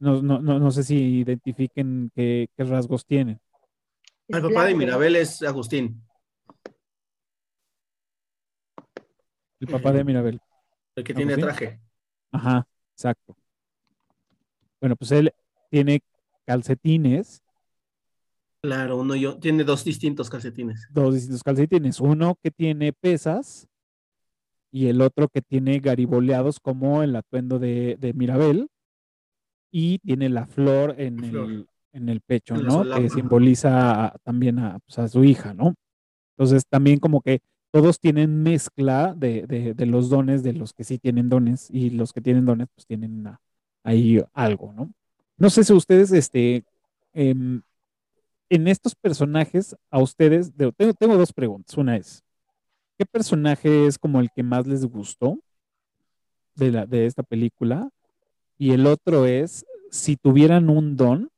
No, 0.00 0.22
no, 0.22 0.40
no, 0.40 0.58
no 0.60 0.70
sé 0.70 0.84
si 0.84 0.96
identifiquen 1.18 2.10
qué, 2.14 2.48
qué 2.56 2.64
rasgos 2.64 3.04
tienen. 3.04 3.40
Es 4.28 4.36
El 4.36 4.42
papá 4.42 4.64
de. 4.66 4.74
Mirabel 4.74 5.16
es 5.16 5.42
Agustín, 5.42 6.02
El 9.60 9.66
papá 9.68 9.92
de 9.92 10.04
Mirabel. 10.04 10.40
el 10.94 11.04
que 11.04 11.12
tiene 11.14 11.32
Agustín. 11.34 11.56
traje. 11.56 11.80
Ajá, 12.30 12.66
exacto. 12.92 13.36
Bueno, 14.80 14.94
pues 14.94 15.10
él 15.10 15.32
tiene 15.70 16.00
calcetines, 16.46 17.42
Claro, 18.60 18.98
uno 18.98 19.14
y 19.14 19.20
yo. 19.20 19.38
Tiene 19.38 19.64
dos 19.64 19.84
distintos 19.84 20.28
calcetines. 20.30 20.86
dos 20.90 21.14
distintos 21.14 21.42
calcetines. 21.42 22.00
Uno 22.00 22.36
que 22.42 22.50
tiene 22.50 22.92
pesas 22.92 23.68
y 24.70 24.86
el 24.88 25.00
otro 25.00 25.28
que 25.28 25.40
tiene 25.42 25.78
gariboleados 25.78 26.60
como 26.60 27.02
el 27.02 27.16
atuendo 27.16 27.58
de, 27.58 27.96
de 28.00 28.12
Mirabel. 28.12 28.68
Y 29.70 29.98
tiene 29.98 30.28
la 30.28 30.46
flor 30.46 30.94
en 30.98 31.18
flor. 31.18 31.50
el, 31.50 31.66
en 31.92 32.08
el 32.08 32.20
pecho, 32.20 32.54
En 32.54 32.64
¿no? 32.66 32.84
Que 32.84 33.08
simboliza 33.10 34.06
a- 34.06 34.18
también 34.24 34.58
a, 34.58 34.78
pues, 34.80 34.98
a 34.98 35.08
su 35.08 35.24
hija, 35.24 35.52
¿no? 35.54 35.74
Entonces 36.36 36.64
también 36.68 36.98
como 37.00 37.20
que 37.20 37.40
todos 37.70 38.00
tienen 38.00 38.42
mezcla 38.42 39.14
de, 39.14 39.46
de- 39.46 39.74
de 39.74 39.86
los 39.86 40.08
dones 40.08 40.42
de 40.42 40.54
los 40.54 40.72
que 40.72 40.84
sí 40.84 40.98
tienen 40.98 41.28
dones 41.28 41.68
y 41.70 41.90
los 41.90 42.12
que 42.14 42.22
tienen 42.22 42.46
dones 42.46 42.68
pues 42.74 42.86
tienen 42.86 43.24
ahí 43.84 44.20
algo, 44.32 44.72
¿no? 44.72 44.90
No 45.36 45.50
sé 45.50 45.64
si 45.64 45.72
ustedes, 45.74 46.12
este, 46.12 46.64
em, 47.12 47.60
en 48.50 48.68
estos 48.68 48.94
personajes, 48.94 49.76
a 49.90 49.98
ustedes, 50.00 50.56
de- 50.56 50.72
tengo, 50.72 50.94
tengo 50.94 51.16
dos 51.16 51.32
preguntas. 51.32 51.76
Una 51.76 51.96
es, 51.96 52.22
¿qué 52.98 53.04
personaje 53.06 53.86
es 53.86 53.98
como 53.98 54.20
el 54.20 54.30
que 54.30 54.42
más 54.42 54.66
les 54.66 54.84
gustó 54.84 55.38
de, 56.54 56.72
la, 56.72 56.86
de 56.86 57.06
esta 57.06 57.22
película? 57.22 57.90
Y 58.56 58.72
el 58.72 58.86
otro 58.86 59.26
es, 59.26 59.64
si 59.90 60.16
tuvieran 60.16 60.68
un 60.70 60.96
don 60.96 61.30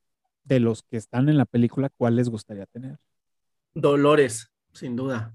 de 0.44 0.61
los 0.61 0.83
que 0.83 0.96
están 0.96 1.29
en 1.29 1.37
la 1.37 1.44
película, 1.44 1.90
¿cuál 1.96 2.16
les 2.16 2.29
gustaría 2.29 2.66
tener? 2.66 2.99
Dolores, 3.75 4.51
sin 4.73 4.96
duda. 4.96 5.35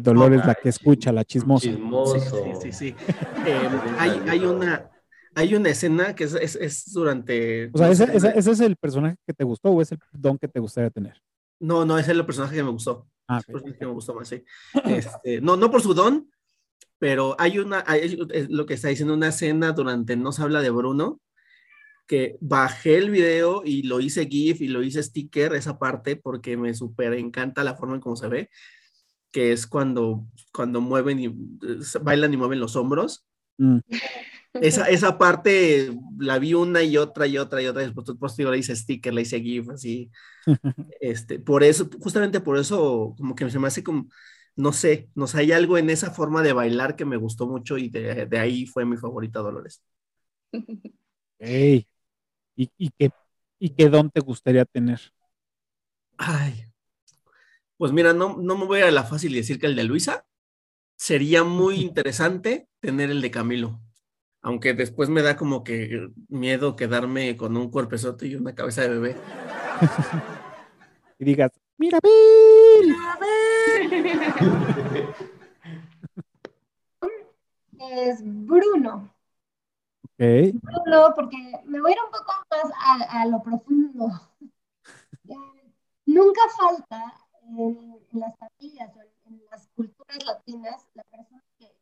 Dolores, 0.00 0.44
la 0.44 0.54
que 0.54 0.68
escucha, 0.68 1.12
la 1.12 1.24
chismosa. 1.24 1.66
Sí, 1.66 1.72
Chismoso. 1.72 2.36
sí, 2.60 2.72
sí, 2.72 2.72
sí. 2.72 2.94
Eh, 3.44 3.68
hay, 3.98 4.10
hay 4.28 4.44
una, 4.44 4.88
hay 5.34 5.54
una 5.54 5.70
escena 5.70 6.14
que 6.14 6.24
es, 6.24 6.34
es- 6.34 6.56
es 6.56 6.92
durante. 6.92 7.70
O 7.72 7.78
sea, 7.78 7.90
¿ese, 7.90 8.04
ese- 8.16 8.32
ese 8.38 8.50
es 8.50 8.60
el 8.60 8.76
personaje 8.76 9.16
que 9.26 9.32
te 9.34 9.44
gustó 9.44 9.70
o 9.70 9.80
es 9.82 9.92
el 9.92 9.98
don 10.12 10.38
que 10.38 10.48
te 10.48 10.60
gustaría 10.60 10.90
tener? 10.90 11.20
No, 11.60 11.84
no, 11.84 11.96
ese 11.98 12.10
es 12.12 12.16
el 12.18 12.26
personaje 12.26 12.56
que 12.56 12.62
me 12.64 12.70
gustó. 12.70 13.06
Ah, 13.28 13.36
El 13.38 13.40
ok. 13.40 13.46
personaje 13.52 13.78
que 13.78 13.86
me 13.86 13.92
gustó 13.92 14.14
más, 14.14 14.28
sí. 14.28 14.42
Este, 14.84 15.40
no, 15.40 15.56
no 15.56 15.70
por 15.70 15.80
su 15.82 15.94
don, 15.94 16.28
pero 16.98 17.36
hay 17.38 17.58
una, 17.58 17.84
hay- 17.86 18.18
es 18.30 18.50
lo 18.50 18.66
que 18.66 18.74
está 18.74 18.88
diciendo, 18.88 19.14
una 19.14 19.28
escena 19.28 19.72
durante 19.72 20.16
No 20.16 20.32
se 20.32 20.42
habla 20.42 20.60
de 20.60 20.70
Bruno, 20.70 21.20
que 22.06 22.36
bajé 22.40 22.98
el 22.98 23.10
video 23.10 23.62
y 23.64 23.84
lo 23.84 24.00
hice 24.00 24.26
GIF 24.26 24.60
y 24.60 24.68
lo 24.68 24.82
hice 24.82 25.02
sticker, 25.02 25.54
esa 25.54 25.78
parte, 25.78 26.16
porque 26.16 26.56
me 26.56 26.74
súper 26.74 27.14
encanta 27.14 27.64
la 27.64 27.74
forma 27.76 27.94
en 27.94 28.00
cómo 28.00 28.16
se 28.16 28.28
ve, 28.28 28.50
que 29.30 29.52
es 29.52 29.66
cuando, 29.66 30.26
cuando 30.52 30.80
mueven 30.80 31.18
y 31.20 31.26
eh, 31.26 31.78
bailan 32.02 32.34
y 32.34 32.36
mueven 32.36 32.60
los 32.60 32.76
hombros. 32.76 33.24
Mm, 33.56 33.78
Esa, 34.60 34.88
esa 34.88 35.18
parte 35.18 35.90
la 36.18 36.38
vi 36.38 36.54
una 36.54 36.82
y 36.82 36.96
otra 36.96 37.26
y 37.26 37.38
otra 37.38 37.62
y 37.62 37.66
otra, 37.66 37.82
y 37.82 37.86
después, 37.86 38.06
después 38.06 38.36
digo, 38.36 38.50
le 38.52 38.58
hice 38.58 38.76
sticker, 38.76 39.12
le 39.14 39.22
hice 39.22 39.40
GIF, 39.40 39.70
así. 39.70 40.10
Este, 41.00 41.38
por 41.40 41.64
eso, 41.64 41.88
justamente 42.00 42.40
por 42.40 42.58
eso, 42.58 43.14
como 43.18 43.34
que 43.34 43.50
se 43.50 43.58
me 43.58 43.68
hace 43.68 43.82
como, 43.84 44.08
no 44.56 44.72
sé, 44.72 45.10
no 45.14 45.26
sé, 45.26 45.38
hay 45.40 45.52
algo 45.52 45.78
en 45.78 45.90
esa 45.90 46.12
forma 46.12 46.42
de 46.42 46.52
bailar 46.54 46.96
que 46.96 47.04
me 47.04 47.16
gustó 47.16 47.46
mucho 47.48 47.78
y 47.78 47.88
de, 47.90 48.26
de 48.26 48.38
ahí 48.38 48.66
fue 48.66 48.84
mi 48.86 48.96
favorita 48.96 49.40
Dolores. 49.40 49.82
ey. 51.38 51.86
¿Y, 52.56 52.70
y 52.78 52.90
qué, 52.98 53.10
¿Y 53.60 53.70
qué 53.70 53.88
don 53.90 54.10
te 54.10 54.20
gustaría 54.20 54.64
tener? 54.66 55.00
Ay, 56.18 56.66
pues 57.76 57.92
mira, 57.92 58.12
no, 58.12 58.36
no 58.38 58.56
me 58.56 58.64
voy 58.66 58.80
a 58.80 58.90
la 58.90 59.04
fácil 59.04 59.32
y 59.34 59.36
decir 59.38 59.58
que 59.58 59.66
el 59.66 59.76
de 59.76 59.84
Luisa. 59.84 60.26
Sería 60.96 61.44
muy 61.44 61.76
interesante 61.82 62.68
tener 62.80 63.10
el 63.10 63.22
de 63.22 63.30
Camilo. 63.30 63.80
Aunque 64.42 64.74
después 64.74 65.08
me 65.08 65.22
da 65.22 65.36
como 65.36 65.62
que 65.62 66.08
miedo 66.28 66.74
quedarme 66.74 67.36
con 67.36 67.56
un 67.56 67.70
cuerpezote 67.70 68.26
y 68.26 68.34
una 68.34 68.54
cabeza 68.54 68.82
de 68.82 68.88
bebé. 68.88 69.16
Y 71.18 71.24
digas, 71.24 71.52
mira, 71.78 71.98
Bill. 72.02 72.94
Es 77.78 78.20
Bruno. 78.24 79.12
Ok. 80.04 80.54
Bruno, 80.62 81.12
porque 81.14 81.36
me 81.64 81.80
voy 81.80 81.92
a 81.92 81.94
ir 81.94 82.00
un 82.04 82.10
poco 82.10 82.32
más 82.50 82.72
a, 83.10 83.20
a 83.22 83.26
lo 83.26 83.42
profundo. 83.42 84.08
Nunca 86.06 86.40
falta 86.58 87.14
en, 87.42 87.98
en 88.12 88.20
las 88.20 88.34
familias 88.36 88.90
o 88.96 89.00
en, 89.00 89.34
en 89.34 89.42
las 89.50 89.68
culturas 89.68 90.18
latinas 90.26 90.86
la 90.94 91.04
persona 91.04 91.42
que 91.58 91.72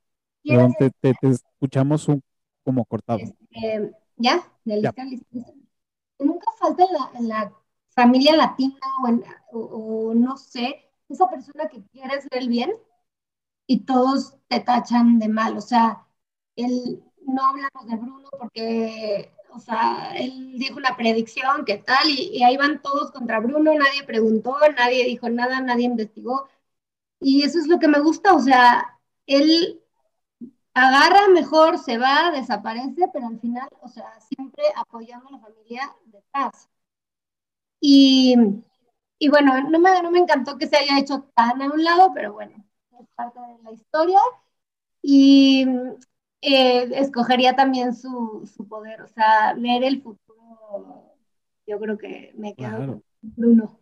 quiere 0.42 0.59
Perdón, 0.59 0.75
te, 0.79 0.90
te- 1.01 1.14
te 1.20 1.29
escuchamos 1.29 2.07
un, 2.09 2.23
como 2.64 2.85
cortado. 2.87 3.23
Este, 3.23 3.92
¿Ya? 4.16 4.42
¿Ya 4.64 4.77
Ya. 4.81 4.94
lista? 4.94 5.05
¿Lista? 5.05 5.27
¿Lista? 5.33 5.53
Nunca 6.18 6.46
falta 6.59 6.85
en 6.85 6.92
la, 6.94 7.11
en 7.20 7.29
la 7.29 7.53
familia 7.90 8.37
latina 8.37 8.79
o, 9.05 9.09
en- 9.09 9.25
o- 9.53 10.11
o 10.11 10.14
no 10.14 10.37
sé, 10.37 10.90
esa 11.09 11.29
persona 11.31 11.68
que 11.68 11.83
quiere 11.92 12.14
hacer 12.16 12.31
el 12.35 12.49
bien 12.49 12.73
y 13.66 13.81
todos 13.85 14.37
te 14.49 14.61
tachan 14.61 15.18
de 15.18 15.29
mal. 15.29 15.57
O 15.57 15.61
sea, 15.61 16.07
él, 16.57 17.03
no 17.27 17.46
hablamos 17.46 17.87
de 17.88 17.96
Bruno 17.96 18.29
porque, 18.38 19.33
o 19.53 19.59
sea, 19.61 20.12
él 20.16 20.55
dijo 20.59 20.79
una 20.79 20.96
predicción, 20.96 21.64
¿qué 21.66 21.79
tal? 21.79 22.09
Y, 22.11 22.38
y 22.38 22.42
ahí 22.44 22.57
van 22.57 22.83
todos 22.83 23.12
contra 23.12 23.40
Bruno, 23.40 23.75
nadie 23.75 24.05
preguntó, 24.07 24.57
nadie 24.77 25.05
dijo 25.07 25.29
nada, 25.31 25.61
nadie 25.61 25.87
investigó. 25.87 26.49
Y 27.20 27.42
eso 27.44 27.59
es 27.59 27.66
lo 27.68 27.79
que 27.79 27.88
me 27.88 28.01
gusta, 28.01 28.35
o 28.35 28.40
sea, 28.40 28.99
él 29.27 29.83
agarra 30.75 31.29
mejor, 31.29 31.79
se 31.79 31.99
va, 31.99 32.31
desaparece, 32.33 33.09
pero 33.13 33.27
al 33.29 33.41
final, 33.41 33.69
o 33.83 33.89
sea, 33.89 34.21
siempre 34.21 34.65
apoyando 34.77 35.29
a 35.29 35.33
la 35.33 35.39
familia 35.41 35.95
detrás. 36.07 36.69
Y, 37.81 38.37
y 39.19 39.29
bueno, 39.29 39.61
no 39.71 39.79
me, 39.79 40.03
no 40.03 40.11
me 40.11 40.19
encantó 40.21 40.59
que 40.59 40.67
se 40.67 40.77
haya 40.77 40.99
hecho 40.99 41.25
tan 41.35 41.63
a 41.63 41.67
un 41.73 41.83
lado, 41.85 42.13
pero 42.15 42.33
bueno, 42.33 42.65
es 43.01 43.07
parte 43.17 43.41
de 43.41 43.63
la 43.63 43.73
historia. 43.73 44.19
Y 45.03 45.67
eh, 46.43 46.91
escogería 46.95 47.57
también 47.57 47.95
su, 47.95 48.51
su 48.55 48.69
poder, 48.69 49.03
o 49.03 49.09
sea, 49.09 49.55
ver 49.57 49.85
el 49.85 50.03
futuro. 50.03 51.17
Yo 51.67 51.81
creo 51.81 51.99
que 51.99 52.33
me 52.37 52.57
quedo 52.57 52.77
Claro. 52.77 52.87
con 52.87 53.05
Bruno. 53.23 53.81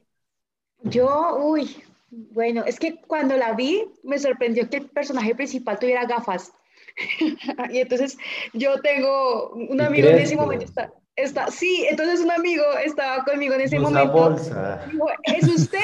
Yo, 0.82 1.38
uy, 1.44 1.76
bueno, 2.10 2.64
es 2.66 2.78
que 2.80 3.00
cuando 3.02 3.36
la 3.36 3.52
vi 3.54 3.84
me 4.02 4.18
sorprendió 4.18 4.68
que 4.70 4.78
el 4.78 4.90
personaje 4.90 5.34
principal 5.34 5.78
tuviera 5.78 6.06
gafas. 6.06 6.52
y 7.70 7.78
entonces 7.78 8.16
yo 8.52 8.80
tengo 8.80 9.50
un 9.50 9.80
amigo 9.80 10.08
en 10.08 10.18
ese 10.18 10.36
momento 10.36 10.64
está, 10.64 10.90
está, 11.16 11.50
sí, 11.50 11.86
entonces 11.90 12.20
un 12.20 12.30
amigo 12.30 12.62
estaba 12.84 13.24
conmigo 13.24 13.54
en 13.54 13.62
ese 13.62 13.78
momento. 13.78 14.12
bolsa. 14.12 14.84
Dijo, 14.90 15.06
es 15.24 15.44
usted, 15.48 15.78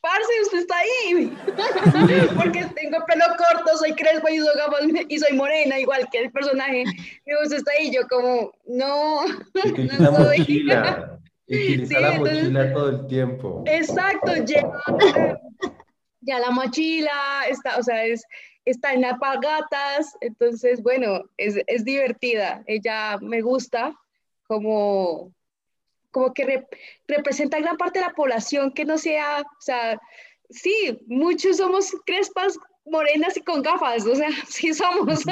parce, 0.00 0.26
usted 0.44 0.58
está 0.58 0.74
ahí. 0.78 1.36
Porque 2.36 2.64
tengo 2.74 2.98
pelo 3.06 3.24
corto, 3.36 3.76
soy 3.78 3.92
crespo 3.94 4.28
y 4.28 4.40
uso 4.40 4.50
gafas 4.56 4.80
y 5.08 5.18
soy 5.18 5.32
morena, 5.36 5.78
igual 5.78 6.06
que 6.12 6.18
el 6.20 6.30
personaje. 6.32 6.84
Digo, 7.26 7.38
usted 7.42 7.58
está 7.58 7.72
ahí, 7.78 7.92
yo 7.94 8.02
como, 8.08 8.52
no, 8.66 9.22
no 10.00 10.16
soy. 10.16 10.38
mochila. 10.38 11.18
Utiliza 11.46 11.86
Sí, 11.96 12.02
la 12.02 12.12
entonces- 12.14 12.42
mochila 12.42 12.72
todo 12.72 12.88
el 12.88 13.06
tiempo. 13.06 13.62
Exacto, 13.66 14.34
lleva 14.34 14.82
ya 16.26 16.38
la 16.38 16.50
mochila, 16.50 17.12
está, 17.50 17.76
o 17.78 17.82
sea, 17.82 18.04
es, 18.06 18.24
está 18.64 18.92
en 18.92 19.04
apagatas, 19.04 20.16
entonces, 20.20 20.82
bueno, 20.82 21.24
es, 21.36 21.56
es 21.66 21.84
divertida. 21.84 22.62
Ella 22.66 23.18
me 23.20 23.42
gusta 23.42 23.94
como, 24.46 25.32
como 26.10 26.32
que 26.32 26.46
rep- 26.46 26.78
representa 27.06 27.58
gran 27.60 27.76
parte 27.76 27.98
de 27.98 28.06
la 28.06 28.12
población 28.14 28.72
que 28.72 28.84
no 28.84 28.98
sea, 28.98 29.42
o 29.42 29.60
sea, 29.60 30.00
sí, 30.50 30.98
muchos 31.06 31.58
somos 31.58 31.92
crespas, 32.06 32.58
morenas 32.86 33.36
y 33.36 33.42
con 33.42 33.62
gafas, 33.62 34.06
o 34.06 34.14
sea, 34.14 34.28
sí 34.48 34.72
somos, 34.74 35.24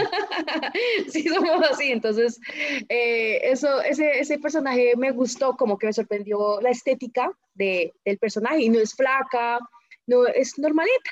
sí 1.08 1.24
somos 1.24 1.70
así, 1.70 1.92
entonces, 1.92 2.40
eh, 2.88 3.40
eso, 3.42 3.82
ese, 3.82 4.18
ese 4.20 4.38
personaje 4.38 4.94
me 4.96 5.10
gustó, 5.10 5.56
como 5.56 5.78
que 5.78 5.86
me 5.86 5.92
sorprendió 5.92 6.60
la 6.60 6.70
estética 6.70 7.30
de, 7.54 7.92
del 8.04 8.18
personaje, 8.18 8.62
y 8.62 8.68
no 8.70 8.78
es 8.78 8.94
flaca, 8.94 9.58
no, 10.06 10.26
es 10.26 10.58
normalita, 10.58 11.10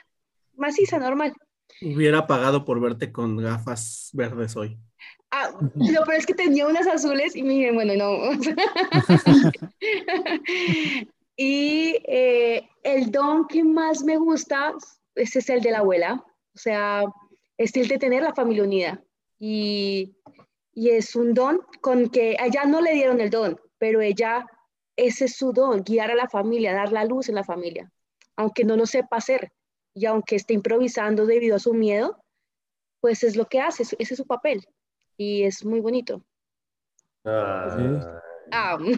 maciza, 0.57 0.99
normal. 0.99 1.35
Hubiera 1.83 2.27
pagado 2.27 2.65
por 2.65 2.81
verte 2.81 3.11
con 3.11 3.37
gafas 3.37 4.11
verdes 4.13 4.57
hoy. 4.57 4.79
Ah, 5.31 5.51
lo 5.77 6.05
peor 6.05 6.15
es 6.15 6.27
que 6.27 6.35
tenía 6.35 6.67
unas 6.67 6.87
azules 6.87 7.37
y 7.37 7.43
me 7.43 7.55
dije, 7.55 7.73
bueno, 7.73 7.95
no. 7.95 8.33
y 11.37 11.97
eh, 12.07 12.69
el 12.83 13.11
don 13.11 13.47
que 13.47 13.65
más 13.65 14.03
me 14.03 14.17
gusta, 14.17 14.75
ese 15.15 15.39
es 15.39 15.49
el 15.49 15.63
de 15.63 15.71
la 15.71 15.79
abuela. 15.79 16.25
O 16.55 16.59
sea, 16.59 17.05
es 17.57 17.75
el 17.77 17.89
de 17.89 17.99
tener 17.99 18.23
la 18.23 18.35
familia 18.35 18.65
unida. 18.65 19.03
Y, 19.39 20.17
y 20.75 20.91
es 20.91 21.17
un 21.17 21.33
don 21.33 21.61
con 21.81 22.11
que 22.11 22.37
a 22.39 22.47
ella 22.47 22.65
no 22.65 22.81
le 22.81 22.93
dieron 22.93 23.21
el 23.21 23.31
don, 23.31 23.59
pero 23.79 24.01
ella, 24.01 24.47
ese 24.97 25.27
es 25.27 25.37
su 25.37 25.53
don, 25.53 25.83
guiar 25.83 26.11
a 26.11 26.17
la 26.17 26.29
familia, 26.29 26.75
dar 26.75 26.93
la 26.93 27.05
luz 27.05 27.29
en 27.29 27.37
la 27.37 27.45
familia, 27.45 27.91
aunque 28.37 28.65
no 28.65 28.77
lo 28.77 28.85
sepa 28.85 29.17
hacer 29.17 29.51
y 29.95 30.07
aunque 30.07 30.37
esté 30.37 30.55
improvisando 30.55 31.27
debido 31.27 31.57
a 31.57 31.61
su 31.61 31.75
miedo, 31.75 32.23
pues 33.01 33.25
es 33.25 33.37
lo 33.37 33.47
que 33.47 33.61
hace, 33.61 33.85
ese 33.85 33.97
es 34.01 34.17
su 34.17 34.27
papel 34.27 34.67
y 35.19 35.45
es 35.45 35.65
muy 35.65 35.81
bonito. 35.81 36.25
Ah, 37.25 38.21
Ah, 38.53 38.77
mu- 38.79 38.97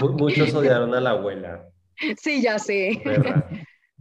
Muchos 0.00 0.54
odiaron 0.54 0.94
a 0.94 1.00
la 1.00 1.10
abuela. 1.10 1.70
sí, 2.16 2.42
ya 2.42 2.58
sé. 2.58 3.00
perra. 3.02 3.44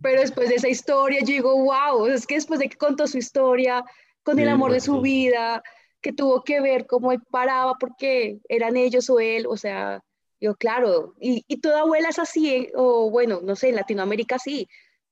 Pero 0.01 0.21
después 0.21 0.49
de 0.49 0.55
esa 0.55 0.69
historia, 0.69 1.19
yo 1.21 1.27
digo, 1.27 1.55
wow, 1.63 2.05
es 2.07 2.27
que 2.27 2.35
después 2.35 2.59
de 2.59 2.69
que 2.69 2.77
contó 2.77 3.07
su 3.07 3.17
historia, 3.17 3.83
con 4.23 4.39
el 4.39 4.49
amor 4.49 4.71
de 4.71 4.77
pues 4.77 4.83
su 4.83 4.93
sí. 4.93 5.01
vida, 5.01 5.63
que 6.01 6.13
tuvo 6.13 6.43
que 6.43 6.61
ver 6.61 6.85
cómo 6.85 7.11
él 7.11 7.19
paraba 7.31 7.73
porque 7.79 8.39
eran 8.49 8.77
ellos 8.77 9.09
o 9.09 9.19
él, 9.19 9.45
o 9.47 9.57
sea, 9.57 10.01
Yo, 10.39 10.55
claro, 10.55 11.15
y, 11.19 11.43
y 11.47 11.61
toda 11.61 11.81
abuela 11.81 12.09
es 12.09 12.19
así, 12.19 12.49
¿eh? 12.53 12.71
o 12.75 13.09
bueno, 13.09 13.41
no 13.43 13.55
sé, 13.55 13.69
en 13.69 13.75
Latinoamérica 13.75 14.38
sí. 14.39 14.67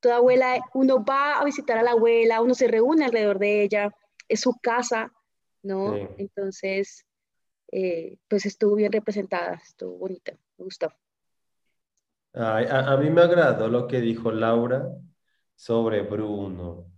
Toda 0.05 0.17
abuela, 0.17 0.61
uno 0.75 1.03
va 1.03 1.39
a 1.39 1.45
visitar 1.45 1.77
a 1.79 1.83
la 1.83 1.91
abuela, 1.91 2.41
uno 2.41 2.53
se 2.55 2.67
reúne 2.67 3.05
alrededor 3.05 3.39
de 3.39 3.63
ella, 3.63 3.91
es 4.29 4.41
su 4.41 4.53
casa, 4.61 5.11
¿no? 5.63 5.99
Sí. 5.99 6.07
Entonces, 6.17 7.05
eh, 7.71 8.17
pues 8.29 8.45
estuvo 8.45 8.75
bien 8.75 8.91
representada, 8.93 9.61
estuvo 9.63 9.97
bonita, 9.99 10.33
me 10.57 10.65
gustó. 10.65 10.93
Ay, 12.33 12.65
a, 12.65 12.91
a 12.93 12.97
mí 12.97 13.09
me 13.09 13.21
agradó 13.21 13.67
lo 13.69 13.87
que 13.87 14.01
dijo 14.01 14.31
Laura 14.31 14.89
sobre 15.55 16.01
Bruno. 16.01 16.91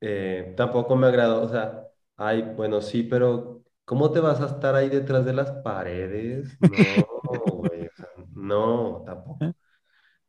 Eh, 0.00 0.54
tampoco 0.56 0.96
me 0.96 1.08
agradó, 1.08 1.42
o 1.44 1.48
sea, 1.50 1.88
ay, 2.16 2.42
bueno, 2.56 2.80
sí, 2.82 3.04
pero 3.04 3.64
¿cómo 3.84 4.12
te 4.12 4.20
vas 4.20 4.40
a 4.42 4.46
estar 4.46 4.74
ahí 4.76 4.88
detrás 4.90 5.24
de 5.26 5.34
las 5.34 5.52
paredes? 5.64 6.58
No, 6.62 7.06
güey, 7.56 7.88
o 7.88 7.92
sea, 7.96 8.08
no, 8.34 9.02
tampoco. 9.06 9.54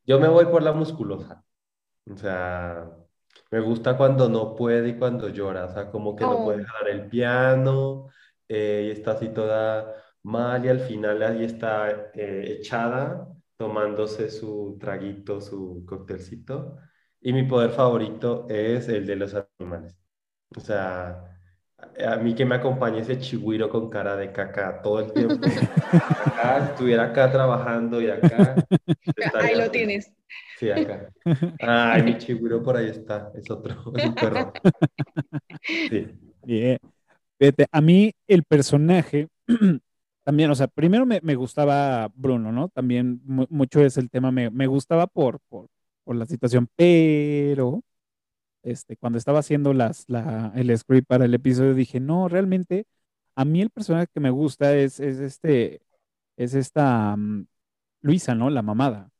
Yo 0.05 0.19
me 0.19 0.27
voy 0.29 0.45
por 0.47 0.63
la 0.63 0.73
musculosa. 0.73 1.43
O 2.13 2.17
sea, 2.17 2.89
me 3.51 3.59
gusta 3.59 3.97
cuando 3.97 4.29
no 4.29 4.55
puede 4.55 4.89
y 4.89 4.97
cuando 4.97 5.29
llora. 5.29 5.65
O 5.65 5.73
sea, 5.73 5.89
como 5.91 6.15
que 6.15 6.27
no 6.27 6.43
puede 6.43 6.59
Oh, 6.59 6.65
jalar 6.65 6.89
el 6.89 7.07
piano 7.09 8.09
eh, 8.47 8.85
y 8.89 8.91
está 8.91 9.11
así 9.11 9.29
toda 9.29 9.95
mal 10.23 10.63
y 10.65 10.69
al 10.69 10.79
final 10.81 11.21
ahí 11.23 11.43
está 11.43 12.11
eh, 12.13 12.57
echada 12.59 13.27
tomándose 13.57 14.29
su 14.29 14.77
traguito, 14.79 15.41
su 15.41 15.85
cóctelcito. 15.87 16.77
Y 17.21 17.33
mi 17.33 17.43
poder 17.43 17.71
favorito 17.71 18.47
es 18.49 18.87
el 18.89 19.05
de 19.05 19.15
los 19.15 19.35
animales. 19.59 19.95
O 20.55 20.61
sea, 20.61 21.23
a 22.05 22.17
mí 22.17 22.35
que 22.35 22.45
me 22.45 22.55
acompañe 22.55 22.99
ese 23.01 23.19
chigüiro 23.19 23.69
con 23.69 23.89
cara 23.89 24.15
de 24.15 24.31
caca 24.31 24.81
todo 24.81 24.99
el 24.99 25.13
tiempo. 25.13 25.47
Acá, 26.17 26.69
estuviera 26.71 27.05
acá 27.05 27.31
trabajando 27.31 28.01
y 28.01 28.09
acá 28.09 28.65
ahí 29.39 29.55
lo 29.55 29.69
tienes. 29.71 30.11
Sí, 30.61 30.69
acá. 30.71 31.11
Ay, 31.59 32.03
mi 32.03 32.17
chigüiro 32.17 32.63
por 32.63 32.77
ahí 32.77 32.87
está. 32.89 33.31
Es 33.35 33.49
otro, 33.51 33.75
es 33.97 34.05
un 34.05 34.17
perro. 34.19 34.53
Sí. 35.89 36.07
Bien. 36.43 36.77
Fíjate, 37.39 37.67
a 37.71 37.81
mí 37.81 38.13
el 38.27 38.43
personaje 38.43 39.29
también, 40.25 40.51
o 40.51 40.55
sea, 40.55 40.67
primero 40.67 41.05
me, 41.05 41.21
me 41.23 41.35
gustaba 41.35 42.09
Bruno, 42.15 42.51
¿no? 42.51 42.69
También 42.69 43.21
mu- 43.25 43.47
mucho 43.49 43.81
es 43.81 43.97
el 43.97 44.09
tema, 44.11 44.31
me, 44.31 44.49
me 44.51 44.67
gustaba 44.67 45.07
por, 45.07 45.39
por, 45.49 45.67
por 46.03 46.15
la 46.15 46.25
situación, 46.27 46.67
pero 46.75 47.83
este, 48.63 48.97
cuando 48.97 49.19
estaba 49.19 49.39
haciendo 49.41 49.73
las, 49.73 50.05
la, 50.09 50.53
el 50.55 50.77
script 50.77 51.07
para 51.07 51.25
el 51.25 51.33
episodio 51.35 51.75
dije, 51.75 51.99
no, 52.01 52.29
realmente 52.29 52.85
a 53.35 53.45
mí 53.45 53.61
el 53.61 53.71
personaje 53.71 54.07
que 54.13 54.21
me 54.21 54.31
gusta 54.31 54.75
es, 54.75 54.99
es 55.01 55.19
este, 55.19 55.81
es 56.37 56.55
esta 56.55 57.15
mm, 57.17 57.47
Luisa, 58.03 58.35
¿no? 58.35 58.51
La 58.51 58.63
mamada, 58.63 59.10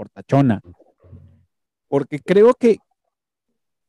fortachona, 0.00 0.62
porque 1.88 2.20
creo 2.20 2.54
que 2.54 2.78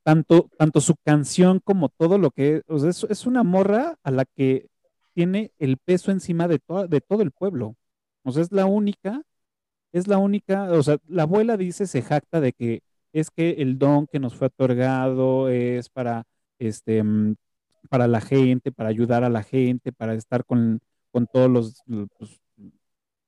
tanto, 0.03 0.49
tanto 0.57 0.81
su 0.81 0.95
canción 1.05 1.61
como 1.63 1.87
todo 1.87 2.17
lo 2.17 2.31
que 2.31 2.63
o 2.67 2.79
sea, 2.79 2.89
es, 2.89 3.05
es 3.09 3.25
una 3.25 3.43
morra 3.43 3.95
a 4.03 4.11
la 4.11 4.25
que 4.25 4.67
tiene 5.13 5.51
el 5.57 5.77
peso 5.77 6.11
encima 6.11 6.49
de, 6.49 6.59
de 6.89 7.01
todo 7.01 7.21
el 7.21 7.31
pueblo. 7.31 7.75
O 8.23 8.31
sea, 8.33 8.43
es 8.43 8.51
la 8.51 8.65
única, 8.65 9.21
es 9.93 10.07
la 10.07 10.17
única, 10.17 10.71
o 10.73 10.83
sea, 10.83 10.97
la 11.07 11.23
abuela 11.23 11.55
dice, 11.55 11.87
se 11.87 12.01
jacta 12.01 12.41
de 12.41 12.51
que 12.51 12.81
es 13.13 13.31
que 13.31 13.51
el 13.59 13.77
don 13.77 14.07
que 14.07 14.19
nos 14.19 14.35
fue 14.35 14.47
otorgado 14.47 15.47
es 15.47 15.89
para, 15.89 16.23
este, 16.59 17.03
mm, 17.03 17.35
para 17.89 18.07
la 18.07 18.19
gente, 18.19 18.73
para 18.73 18.89
ayudar 18.89 19.23
a 19.23 19.29
la 19.29 19.43
gente, 19.43 19.93
para 19.93 20.13
estar 20.15 20.43
con, 20.45 20.81
con 21.11 21.27
todos 21.27 21.49
los, 21.49 21.83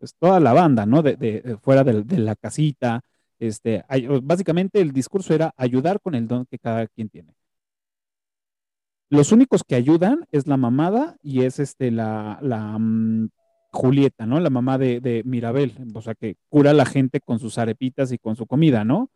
pues, 0.04 0.16
toda 0.20 0.42
la 0.42 0.52
banda, 0.52 0.86
¿no? 0.86 1.02
De, 1.02 1.58
fuera 1.62 1.86
de, 1.86 2.04
la 2.20 2.36
casita. 2.36 3.00
Este, 3.40 3.86
ay- 3.88 4.06
o- 4.08 4.22
básicamente 4.22 4.82
el 4.82 4.92
discurso 4.92 5.34
era 5.34 5.54
ayudar 5.56 6.02
con 6.02 6.14
el 6.14 6.28
don 6.28 6.46
que 6.46 6.60
cada 6.60 6.88
quien 6.88 7.08
tiene. 7.08 7.34
Los 9.10 9.32
únicos 9.32 9.64
que 9.64 9.76
ayudan 9.76 10.26
es 10.34 10.46
la 10.46 10.58
mamada 10.58 11.16
y 11.22 11.44
es 11.44 11.60
este, 11.60 11.90
la, 11.92 12.38
la 12.42 12.78
mm, 12.78 13.30
Julieta, 13.72 14.26
¿no? 14.26 14.42
La 14.42 14.50
mamá 14.50 14.78
de, 14.78 15.00
de 15.00 15.24
Mirabel, 15.24 15.74
o 15.94 16.02
sea, 16.02 16.16
que 16.16 16.36
cura 16.50 16.72
a 16.72 16.74
la 16.74 16.86
gente 16.86 17.22
con 17.22 17.40
sus 17.40 17.58
arepitas 17.58 18.12
y 18.12 18.18
con 18.18 18.36
su 18.36 18.46
comida, 18.46 18.84
¿no? 18.84 19.10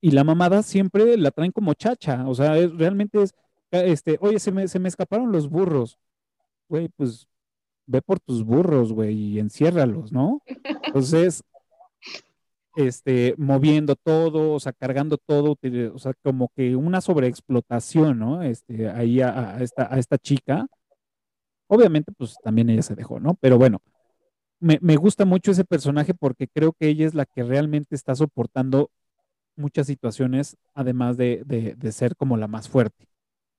Y 0.00 0.10
la 0.12 0.22
mamada 0.24 0.62
siempre 0.62 1.16
la 1.16 1.30
traen 1.32 1.52
como 1.52 1.74
chacha, 1.74 2.24
o 2.28 2.34
sea, 2.34 2.56
es- 2.58 2.72
realmente 2.76 3.22
es, 3.22 3.34
este, 3.72 4.18
oye, 4.20 4.38
se 4.38 4.52
me, 4.52 4.68
se 4.68 4.78
me 4.78 4.88
escaparon 4.88 5.32
los 5.32 5.48
burros, 5.48 5.98
güey, 6.68 6.88
pues 6.90 7.28
ve 7.86 8.02
por 8.02 8.20
tus 8.20 8.44
burros, 8.44 8.92
güey, 8.92 9.14
y 9.14 9.38
enciérralos, 9.38 10.12
¿no? 10.12 10.42
Entonces, 10.86 11.42
este, 12.76 13.34
moviendo 13.36 13.96
todo, 13.96 14.52
o 14.54 14.60
sea, 14.60 14.72
cargando 14.72 15.18
todo, 15.18 15.56
o 15.94 15.98
sea, 15.98 16.14
como 16.22 16.50
que 16.56 16.76
una 16.76 17.00
sobreexplotación, 17.00 18.18
¿no? 18.18 18.42
Este, 18.42 18.88
ahí 18.88 19.20
a, 19.20 19.56
a 19.56 19.62
esta, 19.62 19.92
a 19.94 19.98
esta 19.98 20.18
chica. 20.18 20.66
Obviamente, 21.66 22.12
pues 22.12 22.36
también 22.42 22.70
ella 22.70 22.82
se 22.82 22.94
dejó, 22.94 23.18
¿no? 23.20 23.34
Pero 23.40 23.58
bueno, 23.58 23.80
me, 24.60 24.78
me 24.80 24.96
gusta 24.96 25.24
mucho 25.24 25.50
ese 25.50 25.64
personaje 25.64 26.14
porque 26.14 26.48
creo 26.48 26.72
que 26.72 26.88
ella 26.88 27.06
es 27.06 27.14
la 27.14 27.26
que 27.26 27.42
realmente 27.42 27.94
está 27.94 28.14
soportando 28.14 28.90
muchas 29.56 29.86
situaciones, 29.86 30.56
además 30.74 31.16
de, 31.16 31.42
de, 31.44 31.74
de 31.74 31.92
ser 31.92 32.16
como 32.16 32.36
la 32.36 32.46
más 32.46 32.68
fuerte, 32.68 33.06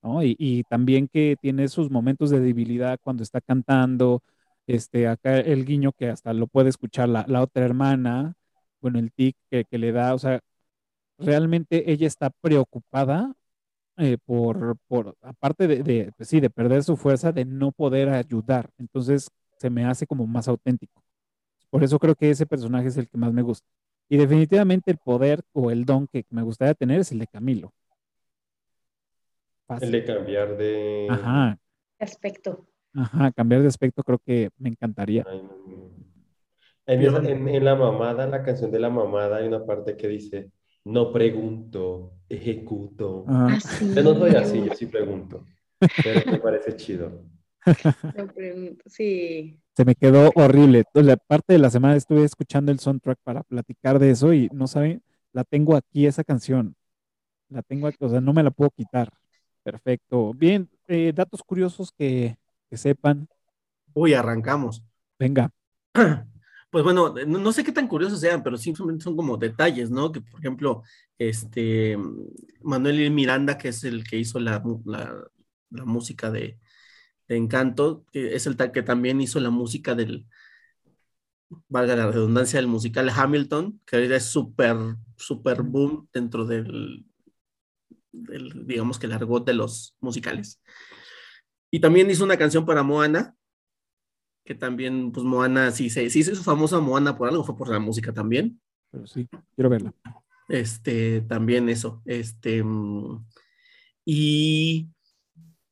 ¿no? 0.04 0.24
Y, 0.24 0.36
y 0.40 0.64
también 0.64 1.08
que 1.08 1.38
tiene 1.42 1.68
sus 1.70 1.90
momentos 1.92 2.30
de 2.30 2.40
debilidad 2.40 3.00
cuando 3.02 3.24
está 3.24 3.42
cantando, 3.42 4.22
este, 4.68 5.08
acá 5.08 5.40
el 5.40 5.66
guiño 5.66 5.92
que 5.94 6.10
hasta 6.10 6.34
lo 6.34 6.48
puede 6.48 6.70
escuchar 6.70 7.10
la, 7.10 7.26
la 7.28 7.42
otra 7.42 7.66
hermana, 7.66 8.36
bueno, 8.82 9.00
el 9.00 9.12
tic 9.12 9.36
que, 9.50 9.66
que 9.66 9.78
le 9.78 9.92
da, 9.92 10.14
o 10.14 10.20
sea, 10.20 10.40
realmente 11.18 11.92
ella 11.92 12.08
está 12.08 12.30
preocupada 12.30 13.34
eh, 13.98 14.18
por, 14.26 14.78
por, 14.88 15.16
aparte 15.22 15.68
de, 15.68 15.84
de, 15.84 16.12
pues 16.18 16.30
sí, 16.30 16.40
de 16.40 16.50
perder 16.50 16.84
su 16.84 16.98
fuerza, 16.98 17.32
de 17.32 17.46
no 17.46 17.72
poder 17.72 18.10
ayudar. 18.10 18.70
Entonces 18.78 19.30
se 19.60 19.70
me 19.70 19.86
hace 19.86 20.08
como 20.08 20.28
más 20.28 20.48
auténtico. 20.48 21.04
Por 21.70 21.84
eso 21.84 22.00
creo 22.00 22.16
que 22.16 22.30
ese 22.30 22.46
personaje 22.46 22.88
es 22.90 22.98
el 22.98 23.10
que 23.10 23.18
más 23.18 23.34
me 23.34 23.42
gusta. 23.42 23.68
Y 24.10 24.18
definitivamente 24.18 24.92
el 24.92 24.98
poder 24.98 25.42
o 25.54 25.72
el 25.72 25.86
don 25.86 26.08
que 26.08 26.26
me 26.30 26.44
gustaría 26.44 26.74
tener 26.76 27.00
es 27.02 27.12
el 27.12 27.20
de 27.20 27.28
Camilo. 27.28 27.74
El 29.70 29.80
Fácil. 29.80 29.92
de 29.92 30.04
cambiar 30.06 30.58
de... 30.58 31.08
Ajá, 31.10 31.58
Aspecto. 32.00 32.68
ajá, 32.94 33.32
cambiar 33.32 33.62
de 33.62 33.68
aspecto 33.68 34.04
creo 34.04 34.20
que 34.20 34.50
me 34.58 34.70
encantaría. 34.70 35.26
Ay, 35.28 35.42
no. 35.42 35.92
En, 36.86 37.02
esa- 37.02 37.30
en, 37.30 37.48
en 37.48 37.64
la 37.66 37.76
mamada, 37.76 38.28
la 38.28 38.44
canción 38.44 38.70
de 38.72 38.80
la 38.80 38.90
mamada, 38.90 39.38
hay 39.38 39.48
una 39.48 39.66
parte 39.66 39.96
que 39.96 40.08
dice, 40.10 40.52
no 40.84 41.14
pregunto, 41.14 42.14
ejecuto. 42.28 43.24
Ajá. 43.28 43.56
Así. 43.56 43.94
Yo 43.96 44.04
no 44.04 44.16
soy 44.16 44.32
así, 44.36 44.66
yo 44.66 44.74
sí 44.76 44.86
pregunto, 44.88 45.46
pero 46.04 46.30
me 46.32 46.40
parece 46.40 46.76
chido. 46.76 47.24
No 48.18 48.28
pregunto, 48.28 48.84
Sí. 48.88 49.58
Se 49.78 49.86
me 49.86 49.96
quedó 49.96 50.32
horrible. 50.36 50.84
La 50.94 51.16
parte 51.16 51.54
de 51.54 51.60
la 51.60 51.70
semana 51.70 51.96
estuve 51.96 52.26
escuchando 52.26 52.72
el 52.74 52.80
soundtrack 52.80 53.18
para 53.24 53.42
platicar 53.44 53.98
de 53.98 54.12
eso 54.12 54.34
y 54.34 54.50
no 54.52 54.68
saben, 54.68 55.02
la 55.32 55.46
tengo 55.46 55.76
aquí 55.78 56.06
esa 56.06 56.26
canción. 56.26 56.76
La 57.50 57.62
tengo 57.62 57.88
aquí, 57.88 57.98
o 58.02 58.10
sea, 58.10 58.20
no 58.20 58.34
me 58.34 58.44
la 58.44 58.52
puedo 58.52 58.70
quitar. 58.72 59.10
Perfecto. 59.64 60.34
Bien, 60.34 60.70
eh, 60.88 61.12
datos 61.16 61.42
curiosos 61.44 61.92
que, 61.92 62.38
que 62.70 62.78
sepan. 62.78 63.28
Uy, 63.94 64.14
arrancamos. 64.14 64.84
Venga. 65.20 65.50
Pues 66.70 66.84
bueno, 66.84 67.14
no, 67.28 67.38
no 67.38 67.52
sé 67.52 67.64
qué 67.64 67.72
tan 67.72 67.88
curiosos 67.88 68.20
sean, 68.20 68.42
pero 68.42 68.58
simplemente 68.58 69.04
son 69.04 69.16
como 69.16 69.38
detalles, 69.38 69.92
¿no? 69.92 70.12
Que 70.12 70.22
por 70.22 70.40
ejemplo, 70.40 70.82
este 71.20 71.96
Manuel 72.64 73.12
Miranda, 73.12 73.60
que 73.60 73.68
es 73.68 73.84
el 73.84 74.04
que 74.04 74.18
hizo 74.18 74.40
la, 74.40 74.60
la, 74.86 75.24
la 75.70 75.86
música 75.86 76.32
de, 76.32 76.58
de 77.28 77.38
Encanto, 77.38 78.06
que 78.12 78.34
es 78.34 78.48
el 78.48 78.58
que 78.58 78.82
también 78.82 79.22
hizo 79.22 79.40
la 79.40 79.52
música 79.52 79.94
del, 79.94 80.26
valga 81.68 81.96
la 81.96 82.12
redundancia, 82.12 82.58
del 82.58 82.68
musical 82.68 83.10
Hamilton, 83.10 83.80
que 83.86 83.98
ahorita 83.98 84.16
es 84.16 84.26
súper, 84.26 84.76
súper 85.16 85.62
boom 85.62 86.08
dentro 86.12 86.46
del, 86.46 87.06
del, 88.14 88.66
digamos 88.66 88.98
que 88.98 89.08
el 89.08 89.14
argot 89.14 89.46
de 89.46 89.54
los 89.54 89.96
musicales. 90.00 90.62
Y 91.70 91.82
también 91.82 92.10
hizo 92.10 92.24
una 92.24 92.38
canción 92.38 92.66
para 92.66 92.84
Moana, 92.84 93.36
que 94.46 94.56
también, 94.56 95.12
pues 95.12 95.26
Moana, 95.26 95.72
sí, 95.72 95.90
se 95.90 96.10
sí, 96.10 96.24
se 96.24 96.34
hizo 96.34 96.44
famosa 96.44 96.80
Moana 96.80 97.18
por 97.18 97.28
algo, 97.28 97.44
fue 97.44 97.58
por 97.58 97.70
la 97.70 97.80
música 97.80 98.14
también. 98.14 98.62
Pero 98.92 99.08
sí, 99.08 99.28
quiero 99.56 99.70
verla. 99.70 99.94
Este, 100.48 101.22
también 101.22 101.70
eso. 101.70 102.02
Este, 102.06 102.64
mm, 102.64 103.26
y 104.06 104.90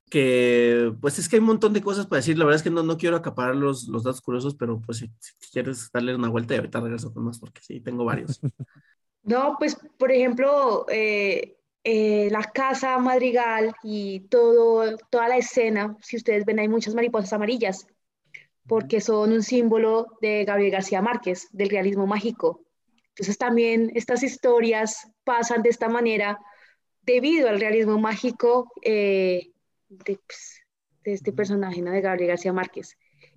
que, 0.10 0.94
pues 1.00 1.20
es 1.20 1.30
que 1.30 1.36
hay 1.36 1.40
un 1.42 1.48
montón 1.48 1.74
de 1.74 1.82
cosas 1.82 2.08
para 2.08 2.18
decir. 2.18 2.38
La 2.38 2.46
verdad 2.46 2.58
es 2.58 2.64
que 2.64 2.70
no, 2.70 2.82
no 2.82 2.98
quiero 2.98 3.16
acaparar 3.16 3.56
los, 3.56 3.88
los 3.88 4.04
datos 4.04 4.22
curiosos, 4.22 4.56
pero 4.56 4.82
pues 4.82 5.00
si, 5.00 5.12
si 5.20 5.52
quieres 5.52 5.92
darle 5.92 6.16
una 6.16 6.30
vuelta 6.30 6.54
y 6.54 6.58
ahorita 6.58 6.80
regreso 6.80 7.14
con 7.14 7.26
más, 7.26 7.40
porque 7.40 7.62
sí, 7.62 7.80
tengo 7.80 8.06
varios. 8.06 8.40
No, 9.24 9.56
pues, 9.60 9.78
por 10.00 10.12
ejemplo, 10.12 10.88
eh, 10.90 11.61
eh, 11.84 12.30
la 12.30 12.44
casa 12.44 12.98
madrigal 13.00 13.74
y 13.84 14.22
todo, 14.30 14.98
toda 15.10 15.28
la 15.28 15.38
escena, 15.38 15.98
si 16.02 16.18
ustedes 16.18 16.46
ven, 16.46 16.60
hay 16.60 16.68
muchas 16.68 16.94
mariposas 16.94 17.34
amarillas, 17.34 17.88
porque 18.68 19.02
son 19.02 19.32
un 19.32 19.42
símbolo 19.42 20.08
de 20.22 20.46
Gabriel 20.46 20.72
García 20.72 21.02
Márquez, 21.02 21.48
del 21.52 21.70
realismo 21.70 22.06
mágico. 22.06 22.62
Entonces 23.10 23.38
también 23.38 23.92
estas 23.96 24.24
historias 24.24 25.12
pasan 25.24 25.64
de 25.64 25.70
esta 25.70 25.90
manera 25.90 26.40
debido 27.02 27.50
al 27.50 27.60
realismo 27.60 27.98
mágico 28.00 28.72
eh, 28.84 29.52
pues, 29.88 30.62
de, 31.04 31.14
este 31.14 31.34
personaje, 31.34 31.82
¿no? 31.82 31.92
de 31.92 32.02
Gabriel 32.02 32.30
García 32.30 32.54
Márquez. 32.54 32.96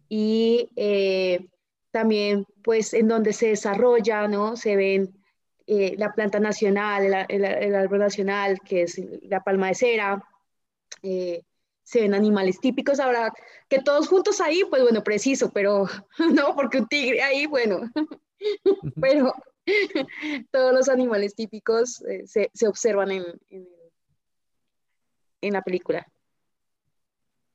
Y 0.09 0.70
eh, 0.76 1.49
también, 1.90 2.47
pues, 2.62 2.92
en 2.92 3.09
donde 3.09 3.32
se 3.32 3.49
desarrolla, 3.49 4.28
¿no? 4.28 4.57
Se 4.57 4.76
ven 4.76 5.24
eh, 5.67 5.95
la 5.97 6.12
planta 6.12 6.41
nacional, 6.41 7.27
el, 7.29 7.75
árbol 7.75 7.99
nacional, 7.99 8.61
que 8.65 8.83
es 8.83 9.01
la 9.23 9.43
palma 9.43 9.69
de 9.69 9.75
cera, 9.75 10.23
se 11.85 12.01
ven 12.01 12.15
animales 12.15 12.61
típicos. 12.61 12.99
Ahora, 12.99 13.33
que 13.69 13.81
todos 13.81 14.09
juntos 14.09 14.41
ahí, 14.41 14.62
pues 14.69 14.83
bueno, 14.83 15.05
preciso, 15.05 15.51
pero 15.53 15.87
no, 16.35 16.57
porque 16.57 16.79
un 16.79 16.89
tigre 16.89 17.23
ahí, 17.23 17.47
bueno, 17.47 17.81
pero 19.01 19.33
todos 20.51 20.75
los 20.75 20.89
animales 20.89 21.35
típicos 21.35 22.03
eh, 22.03 22.25
se, 22.27 22.69
observan 22.69 23.12
en, 23.12 23.25
en, 25.41 25.53
la 25.53 25.62
película. 25.62 26.07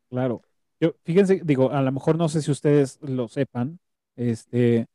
Claro. 0.09 0.41
Yo, 0.79 0.93
fíjense, 1.03 1.41
digo, 1.43 1.71
a 1.71 1.81
lo 1.81 1.91
mejor 1.91 2.17
no 2.17 2.29
sé 2.29 2.41
si 2.41 2.51
ustedes 2.51 2.99
lo 3.01 3.27
sepan, 3.27 3.79
este, 4.15 4.87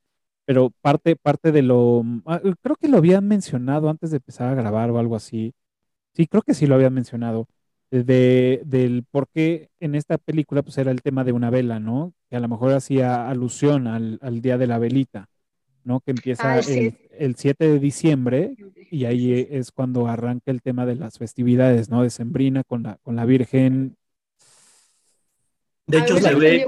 pero 0.45 0.71
parte, 0.81 1.17
parte 1.17 1.53
de 1.53 1.63
lo, 1.63 2.05
ah, 2.27 2.41
creo 2.63 2.77
que 2.77 2.89
lo 2.89 2.99
habían 2.99 3.27
mencionado 3.27 3.89
antes 3.89 4.11
de 4.11 4.19
empezar 4.19 4.49
a 4.49 4.55
grabar 4.55 4.91
o 4.91 4.99
algo 4.99 5.17
así. 5.17 5.55
Sí, 6.15 6.27
creo 6.27 6.43
que 6.43 6.55
sí 6.55 6.67
lo 6.67 6.75
habían 6.77 6.95
mencionado 6.95 7.49
de, 7.91 8.63
del 8.65 9.05
por 9.11 9.29
qué 9.29 9.69
en 9.79 9.95
esta 9.95 10.19
película 10.19 10.63
pues 10.63 10.79
era 10.79 10.91
el 10.91 11.03
tema 11.03 11.23
de 11.25 11.33
una 11.33 11.51
vela, 11.51 11.79
¿no? 11.79 12.13
Que 12.29 12.37
a 12.37 12.41
lo 12.41 12.49
mejor 12.49 12.73
hacía 12.73 13.29
alusión 13.29 13.87
al, 13.87 14.19
al 14.23 14.41
día 14.41 14.59
de 14.59 14.67
la 14.67 14.79
velita, 14.79 15.29
¿no? 15.85 16.01
Que 16.01 16.11
empieza 16.11 16.59
el, 16.59 16.97
el, 17.17 17.37
7 17.37 17.69
de 17.69 17.79
diciembre 17.79 18.57
y 18.91 19.05
ahí 19.05 19.47
es 19.51 19.71
cuando 19.71 20.09
arranca 20.09 20.51
el 20.51 20.63
tema 20.63 20.87
de 20.87 20.97
las 20.97 21.19
festividades, 21.19 21.89
¿no? 21.89 22.03
De 22.03 22.11
Sembrina 22.11 22.65
con 22.65 22.83
la, 22.83 22.99
con 23.03 23.17
la 23.17 23.25
Virgen. 23.25 23.97
De 25.87 25.99
hecho, 25.99 26.17
se 26.17 26.35
ve... 26.35 26.67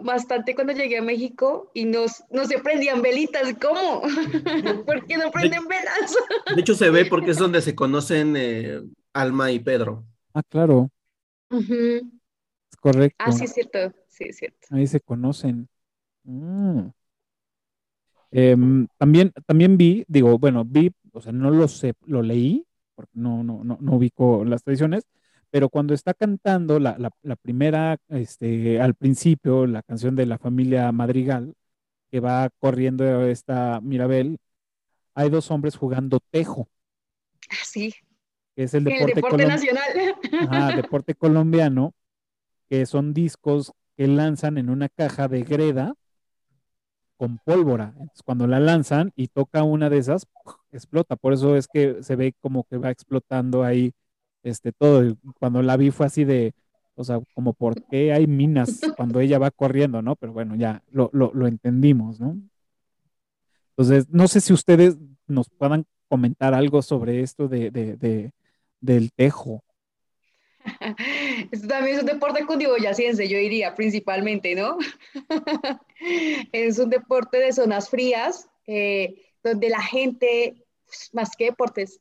bastante 0.00 0.54
cuando 0.54 0.74
llegué 0.74 0.98
a 0.98 1.02
México 1.02 1.70
y 1.72 1.86
nos, 1.86 2.24
no 2.30 2.44
se 2.44 2.58
prendían 2.58 3.00
velitas. 3.00 3.54
¿Cómo? 3.60 4.02
¿Por 4.86 5.06
qué 5.06 5.16
no 5.16 5.30
prenden 5.30 5.66
velas? 5.66 6.14
de 6.54 6.60
hecho, 6.60 6.74
se 6.74 6.90
ve 6.90 7.06
porque 7.06 7.30
es 7.30 7.38
donde 7.38 7.62
se 7.62 7.74
conocen 7.74 8.34
eh, 8.36 8.80
Alma 9.14 9.50
y 9.50 9.60
Pedro. 9.60 10.04
Ah, 10.34 10.42
claro. 10.42 10.90
Es 11.50 12.76
correcto. 12.78 13.16
Ah, 13.18 13.32
sí, 13.32 13.44
es 13.44 13.54
cierto. 13.54 13.78
Sí, 14.08 14.24
es 14.24 14.36
cierto. 14.36 14.68
Ahí 14.70 14.86
se 14.86 15.00
conocen. 15.00 15.68
Mm. 16.24 16.88
Em, 18.30 18.86
también, 18.98 19.32
también 19.46 19.76
vi, 19.76 20.04
digo, 20.06 20.38
bueno, 20.38 20.64
vi, 20.64 20.92
o 21.12 21.20
sea, 21.20 21.32
no 21.32 21.50
lo 21.50 21.66
sé, 21.66 21.94
lo 22.06 22.22
leí, 22.22 22.64
porque 22.94 23.12
no, 23.14 23.42
no, 23.42 23.64
no, 23.64 23.78
no 23.80 23.96
ubico 23.96 24.44
las 24.44 24.62
tradiciones, 24.62 25.04
pero 25.50 25.68
cuando 25.68 25.94
está 25.94 26.14
cantando 26.14 26.78
la, 26.78 26.96
la, 27.22 27.36
primera, 27.36 27.98
este, 28.08 28.80
al 28.80 28.94
principio, 28.94 29.66
la 29.66 29.82
canción 29.82 30.16
de 30.16 30.26
la 30.26 30.38
familia 30.38 30.92
Madrigal, 30.92 31.54
que 32.10 32.20
va 32.20 32.50
corriendo 32.58 33.26
esta 33.26 33.80
Mirabel, 33.82 34.38
hay 35.14 35.30
dos 35.30 35.50
hombres 35.50 35.76
jugando 35.76 36.20
tejo. 36.30 36.68
Ah, 37.50 37.64
sí 37.64 37.94
que 38.54 38.64
es 38.64 38.74
el 38.74 38.84
deporte, 38.84 39.46
nacional. 39.46 39.82
deporte 40.76 41.14
colombiano, 41.14 41.94
que 42.68 42.86
son 42.86 43.14
discos 43.14 43.72
que 43.96 44.06
lanzan 44.06 44.58
en 44.58 44.70
una 44.70 44.88
caja 44.88 45.28
de 45.28 45.42
greda 45.42 45.94
con 47.16 47.38
pólvora. 47.38 47.94
cuando 48.24 48.46
la 48.46 48.60
lanzan 48.60 49.12
y 49.14 49.28
toca 49.28 49.62
una 49.62 49.90
de 49.90 49.98
esas, 49.98 50.26
explota. 50.72 51.16
Por 51.16 51.32
eso 51.32 51.56
es 51.56 51.68
que 51.68 52.02
se 52.02 52.16
ve 52.16 52.34
como 52.40 52.64
que 52.64 52.78
va 52.78 52.90
explotando 52.90 53.62
ahí 53.62 53.92
este 54.42 54.72
todo. 54.72 55.16
Cuando 55.38 55.62
la 55.62 55.76
vi 55.76 55.90
fue 55.90 56.06
así 56.06 56.24
de, 56.24 56.54
o 56.94 57.04
sea, 57.04 57.20
como 57.34 57.52
por 57.52 57.82
qué 57.86 58.12
hay 58.12 58.26
minas 58.26 58.80
cuando 58.96 59.20
ella 59.20 59.38
va 59.38 59.50
corriendo, 59.50 60.02
¿no? 60.02 60.16
Pero 60.16 60.32
bueno, 60.32 60.56
ya 60.56 60.82
lo, 60.90 61.10
lo 61.12 61.46
entendimos, 61.46 62.20
¿no? 62.20 62.36
Entonces, 63.70 64.10
no 64.10 64.28
sé 64.28 64.42
si 64.42 64.52
ustedes 64.52 64.98
nos 65.26 65.48
puedan 65.48 65.86
comentar 66.10 66.54
algo 66.54 66.82
sobre 66.82 67.22
esto 67.22 67.48
de, 67.48 67.70
de, 67.70 68.32
del 68.80 69.12
tejo. 69.12 69.64
Esto 71.50 71.68
también 71.68 71.96
es 71.96 72.02
un 72.02 72.08
deporte 72.08 72.44
cundiboyacense, 72.44 73.26
yo 73.28 73.38
diría, 73.38 73.74
principalmente, 73.74 74.54
¿no? 74.54 74.76
es 76.52 76.78
un 76.78 76.90
deporte 76.90 77.38
de 77.38 77.52
zonas 77.52 77.88
frías, 77.88 78.50
eh, 78.66 79.22
donde 79.42 79.70
la 79.70 79.80
gente, 79.80 80.66
más 81.12 81.30
que 81.36 81.46
deportes, 81.46 82.00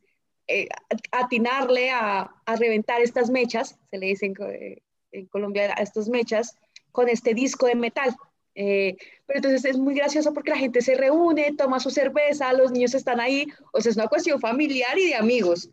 eh, 0.49 0.67
atinarle 1.11 1.91
a, 1.91 2.31
a, 2.45 2.55
reventar 2.55 3.01
estas 3.01 3.29
mechas, 3.29 3.77
se 3.91 3.97
le 3.99 4.07
dicen 4.07 4.33
eh, 4.51 4.81
en 5.11 5.27
Colombia 5.27 5.75
a 5.77 5.83
estas 5.83 6.09
mechas, 6.09 6.55
con 6.91 7.07
este 7.07 7.35
disco 7.35 7.67
de 7.67 7.75
metal. 7.75 8.15
pero 8.55 8.97
entonces 9.27 9.63
es 9.63 9.77
muy 9.77 9.93
gracioso 9.93 10.33
porque 10.33 10.49
la 10.49 10.57
gente 10.57 10.81
se 10.81 10.95
reúne, 10.95 11.53
toma 11.55 11.79
su 11.79 11.91
cerveza, 11.91 12.51
los 12.53 12.71
niños 12.71 12.95
están 12.95 13.19
ahí, 13.19 13.45
o 13.73 13.79
sea, 13.79 13.91
es 13.91 13.97
una 13.97 14.07
cuestión 14.07 14.39
familiar 14.39 14.97
y 14.97 15.09
de 15.09 15.15
amigos 15.15 15.69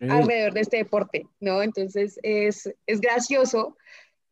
alrededor 0.00 0.52
de 0.54 0.60
este 0.60 0.78
deporte, 0.78 1.26
¿no? 1.38 1.62
Entonces 1.62 2.18
es, 2.24 2.68
es 2.86 3.00
gracioso 3.00 3.76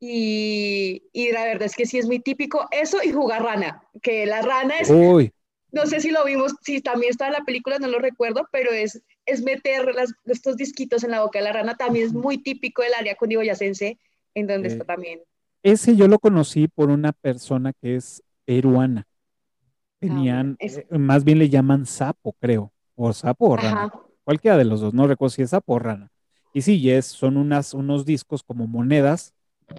y, 0.01 1.05
y, 1.12 1.30
la 1.30 1.45
verdad 1.45 1.62
es 1.66 1.76
que 1.76 1.86
sí 1.86 1.99
es 1.99 2.07
muy 2.07 2.18
típico 2.18 2.66
eso 2.72 2.99
y 3.03 3.12
jugar 3.12 3.42
rana, 3.42 3.82
que 4.03 4.26
la 4.26 4.42
rana 4.42 4.78
es... 4.78 4.90
No 4.90 5.86
sé 5.86 5.99
si 5.99 6.12
lo 6.12 6.24
vimos, 6.24 6.55
si 6.62 6.80
también 6.80 7.11
está 7.11 7.26
en 7.26 7.32
la 7.32 7.45
película, 7.45 7.80
no 7.80 7.88
lo 7.88 7.99
recuerdo, 7.99 8.49
pero 8.53 8.70
es, 8.70 9.03
es 9.27 9.43
meter 9.43 9.87
estos 10.27 10.57
disquitos 10.57 11.05
en 11.05 11.11
la 11.11 11.22
boca 11.22 11.39
de 11.39 11.45
la 11.45 11.53
rana, 11.53 11.77
también 11.77 12.07
es 12.07 12.12
muy 12.12 12.39
típico 12.39 12.83
del 12.83 12.95
área 12.95 13.16
cundiboyacense, 13.16 13.99
en 14.35 14.47
donde 14.47 14.68
está 14.68 14.85
también. 14.85 15.20
Ese 15.62 15.97
yo 15.97 16.09
lo 16.09 16.18
conocí 16.18 16.68
por 16.68 16.91
una 16.91 17.12
persona 17.12 17.72
que 17.72 17.97
es 17.97 18.22
peruana. 18.45 19.07
Ah, 19.07 19.97
Tenían, 20.01 20.57
eh, 20.59 20.87
más 20.91 21.25
bien 21.25 21.39
le 21.39 21.49
llaman 21.49 21.87
sapo, 21.87 22.35
creo, 22.39 22.72
o 22.95 23.12
sapo 23.12 23.49
o 23.49 23.57
rana 23.57 23.91
cualquiera 24.25 24.57
de 24.57 24.64
los 24.64 24.81
dos, 24.81 24.93
no 24.95 25.07
recuerdo 25.07 25.31
si 25.31 25.43
esa 25.43 25.61
porrana. 25.61 26.11
Y 26.53 26.62
sí, 26.62 26.91
es, 26.91 27.07
son 27.07 27.37
unas, 27.37 27.75
unos 27.75 28.05
discos 28.05 28.43
como 28.43 28.66
monedas, 28.66 29.35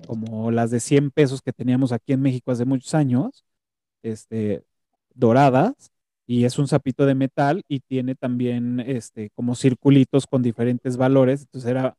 como 0.08 0.52
las 0.52 0.72
de 0.72 0.80
100 0.80 1.12
pesos 1.12 1.42
que 1.42 1.54
teníamos 1.54 1.92
aquí 1.92 2.14
en 2.14 2.22
México 2.22 2.52
hace 2.52 2.66
muchos 2.66 2.94
años, 2.94 3.44
este, 4.04 4.64
doradas, 5.14 5.92
y 6.28 6.46
es 6.46 6.58
un 6.58 6.68
sapito 6.68 7.06
de 7.06 7.16
metal 7.16 7.64
y 7.68 7.82
tiene 7.82 8.16
también 8.16 8.80
este, 8.80 9.30
como 9.32 9.56
circulitos 9.56 10.28
con 10.28 10.42
diferentes 10.42 10.98
valores. 10.98 11.42
Entonces 11.42 11.70
era, 11.72 11.98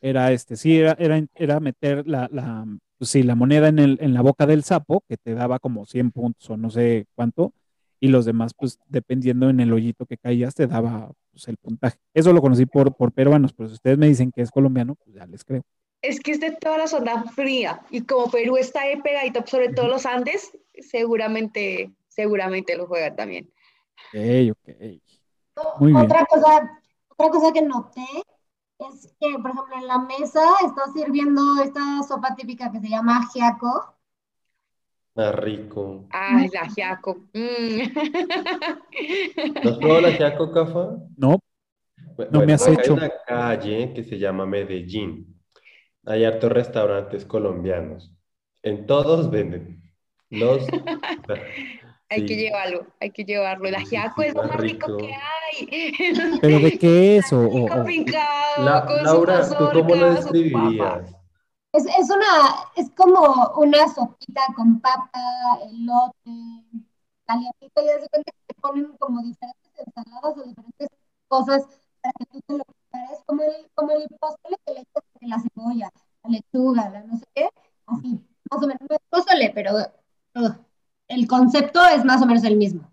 era 0.00 0.32
este, 0.32 0.56
sí, 0.56 0.78
era, 0.78 0.96
era, 0.98 1.22
era 1.34 1.60
meter 1.60 2.06
la, 2.06 2.28
la, 2.32 2.66
pues 2.98 3.10
sí, 3.10 3.22
la 3.22 3.34
moneda 3.34 3.68
en, 3.68 3.78
el, 3.78 3.98
en 4.00 4.14
la 4.14 4.22
boca 4.22 4.46
del 4.46 4.64
sapo, 4.64 5.02
que 5.08 5.16
te 5.16 5.34
daba 5.34 5.58
como 5.58 5.86
100 5.86 6.10
puntos 6.12 6.48
o 6.50 6.56
no 6.56 6.70
sé 6.70 7.06
cuánto, 7.14 7.52
y 8.00 8.08
los 8.08 8.24
demás, 8.24 8.52
pues 8.54 8.78
dependiendo 8.88 9.50
en 9.50 9.60
el 9.60 9.72
hoyito 9.72 10.06
que 10.06 10.16
caías, 10.16 10.54
te 10.54 10.66
daba 10.66 11.12
pues, 11.30 11.48
el 11.48 11.58
puntaje. 11.58 11.98
Eso 12.14 12.32
lo 12.32 12.40
conocí 12.40 12.64
por, 12.64 12.96
por 12.96 13.12
peruanos, 13.12 13.52
pero 13.52 13.68
si 13.68 13.74
ustedes 13.74 13.98
me 13.98 14.08
dicen 14.08 14.32
que 14.32 14.40
es 14.40 14.50
colombiano, 14.50 14.94
pues 14.94 15.14
ya 15.14 15.26
les 15.26 15.44
creo. 15.44 15.62
Es 16.02 16.18
que 16.20 16.32
es 16.32 16.40
de 16.40 16.52
toda 16.52 16.78
la 16.78 16.86
zona 16.86 17.24
fría 17.24 17.82
y 17.90 18.00
como 18.02 18.30
Perú 18.30 18.56
está 18.56 18.80
pegadito 19.04 19.44
sobre 19.46 19.74
todos 19.74 19.90
los 19.90 20.06
Andes, 20.06 20.50
seguramente, 20.72 21.90
seguramente 22.10 22.76
lo 22.76 22.86
juegan 22.86 23.16
también. 23.16 23.50
Ok, 24.12 24.52
ok. 24.52 25.80
Muy 25.80 25.94
otra, 25.94 26.26
Cosa, 26.26 26.70
otra 27.08 27.30
cosa 27.30 27.52
que 27.52 27.62
noté 27.62 28.06
es 28.78 29.14
que, 29.18 29.38
por 29.38 29.50
ejemplo, 29.50 29.76
en 29.76 29.86
la 29.86 29.98
mesa 29.98 30.42
está 30.66 30.90
sirviendo 30.92 31.42
esta 31.62 32.02
sopa 32.06 32.34
típica 32.34 32.70
que 32.70 32.80
se 32.80 32.88
llama 32.88 33.18
ajiaco 33.18 33.96
Ah, 35.16 35.32
rico. 35.32 36.06
Ay, 36.10 36.48
la 36.52 36.60
ajiaco. 36.62 37.16
Mm. 37.34 37.82
¿No 39.64 39.70
has 39.70 39.78
probado 39.78 40.00
la 40.02 40.08
ajiaco, 40.08 40.52
Cafa? 40.52 40.96
No. 41.16 41.38
no 42.30 42.46
me 42.46 42.52
has 42.52 42.66
hecho. 42.68 42.94
Hay 42.94 42.98
una 42.98 43.10
calle 43.26 43.92
que 43.92 44.04
se 44.04 44.18
llama 44.18 44.46
Medellín. 44.46 45.38
Hay 46.06 46.24
hartos 46.24 46.52
restaurantes 46.52 47.24
colombianos. 47.26 48.12
En 48.62 48.86
todos 48.86 49.30
venden. 49.30 49.82
Los. 50.30 50.64
hay 52.10 52.26
que 52.26 52.36
llevarlo, 52.36 52.86
hay 53.00 53.10
que 53.12 53.24
llevarlo. 53.24 53.68
El 53.68 53.76
ajiaco 53.76 54.22
es 54.22 54.34
lo 54.34 54.42
más 54.42 54.56
rico, 54.56 54.96
que 54.96 55.14
hay. 55.14 55.92
¿Pero 56.40 56.58
de 56.58 56.78
qué 56.78 57.18
es? 57.18 57.32
O, 57.32 57.46
o, 57.46 57.68
Laura, 59.02 59.48
¿tú 59.48 59.68
cómo 59.72 59.94
lo 59.94 60.14
describirías? 60.14 61.14
Es, 61.72 61.86
es, 61.86 62.10
una, 62.10 62.66
es 62.74 62.90
como 62.96 63.52
una 63.56 63.86
sopita 63.88 64.42
con 64.56 64.80
papa, 64.80 65.20
elote, 65.70 66.30
calientito, 67.24 67.80
y 67.80 67.86
de 67.86 67.98
repente 68.00 68.32
te 68.46 68.54
ponen 68.60 68.96
como 68.98 69.22
diferentes 69.22 69.70
ensaladas 69.78 70.36
o 70.36 70.42
diferentes 70.42 70.88
cosas 71.28 71.62
para 72.02 72.12
que 72.18 72.26
tú 72.26 72.40
te 72.44 72.58
lo 72.58 72.64
prepares, 72.64 73.22
como 73.24 73.42
el, 73.44 73.70
como 73.74 73.92
el 73.92 74.08
pozole 74.18 74.56
que 74.66 74.74
le 74.74 74.80
echas 74.80 75.04
la 75.20 75.38
cebolla, 75.38 75.90
la 76.24 76.30
lechuga, 76.30 76.90
la 76.90 77.02
no 77.04 77.16
sé 77.16 77.24
qué, 77.36 77.48
así, 77.86 78.20
más 78.50 78.62
o 78.64 78.66
menos, 78.66 78.80
no 78.88 78.96
es 78.96 79.02
pozole, 79.08 79.52
pero 79.54 79.74
todo. 80.32 80.69
El 81.10 81.26
concepto 81.26 81.78
es 81.94 82.06
más 82.06 82.22
o 82.22 82.26
menos 82.26 82.42
el 82.44 82.56
mismo. 82.56 82.90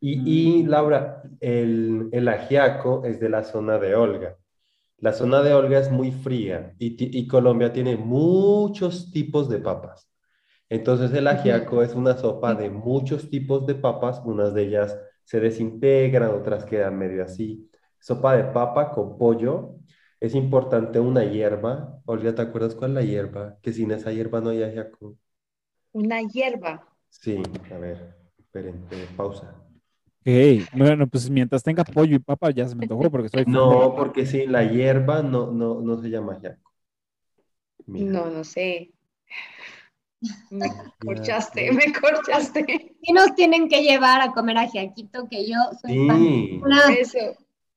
Y, 0.00 0.60
y 0.60 0.62
Laura, 0.64 1.22
el, 1.40 2.08
el 2.12 2.28
ajiaco 2.28 3.04
es 3.04 3.20
de 3.20 3.28
la 3.28 3.44
zona 3.44 3.78
de 3.78 3.94
Olga. 3.94 4.36
La 4.98 5.12
zona 5.12 5.42
de 5.42 5.54
Olga 5.54 5.78
es 5.78 5.90
muy 5.90 6.12
fría 6.12 6.74
y, 6.78 6.96
y 7.18 7.26
Colombia 7.28 7.72
tiene 7.72 7.96
muchos 7.96 9.12
tipos 9.12 9.48
de 9.48 9.58
papas. 9.58 10.08
Entonces 10.70 11.12
el 11.14 11.28
ajiaco 11.28 11.82
es 11.82 11.94
una 11.94 12.16
sopa 12.18 12.54
de 12.54 12.70
muchos 12.70 13.30
tipos 13.30 13.66
de 13.66 13.74
papas, 13.76 14.22
unas 14.24 14.54
de 14.54 14.64
ellas 14.64 14.98
se 15.24 15.40
desintegran, 15.40 16.30
otras 16.30 16.64
quedan 16.64 16.98
medio 16.98 17.24
así. 17.24 17.70
Sopa 18.00 18.36
de 18.36 18.44
papa 18.44 18.92
con 18.92 19.18
pollo. 19.18 19.76
Es 20.20 20.34
importante 20.34 21.00
una 21.00 21.24
hierba. 21.24 22.00
Olga, 22.06 22.34
¿te 22.34 22.42
acuerdas 22.42 22.74
cuál 22.74 22.92
es 22.92 22.94
la 22.96 23.02
hierba? 23.04 23.58
Que 23.62 23.72
sin 23.72 23.92
esa 23.92 24.12
hierba 24.12 24.40
no 24.40 24.50
hay 24.50 24.62
ajiaco. 24.62 25.16
Una 25.94 26.20
hierba. 26.20 26.86
Sí, 27.12 27.40
a 27.70 27.78
ver, 27.78 28.16
esperen, 28.38 28.84
pausa. 29.16 29.54
Ok, 30.20 30.68
bueno, 30.74 31.06
pues 31.06 31.28
mientras 31.28 31.62
tenga 31.62 31.84
pollo 31.84 32.16
y 32.16 32.18
papa 32.18 32.50
ya 32.50 32.66
se 32.66 32.74
me 32.74 32.84
antojó 32.84 33.10
porque 33.10 33.28
soy 33.28 33.44
No, 33.46 33.94
porque 33.94 34.24
sin 34.24 34.50
la 34.50 34.64
hierba 34.64 35.22
no, 35.22 35.50
no, 35.50 35.80
no 35.80 36.00
se 36.00 36.10
llama. 36.10 36.38
Mira. 37.86 38.12
No, 38.12 38.30
no 38.30 38.44
sé. 38.44 38.92
Me 40.50 40.68
corchaste, 41.00 41.72
me 41.72 41.92
corchaste. 41.92 42.94
Y 43.02 43.12
nos 43.12 43.34
tienen 43.34 43.68
que 43.68 43.82
llevar 43.82 44.20
a 44.20 44.32
comer 44.32 44.56
ajiaquito, 44.58 45.28
que 45.28 45.48
yo 45.48 45.56
soy. 45.80 45.92
Sí. 45.92 46.60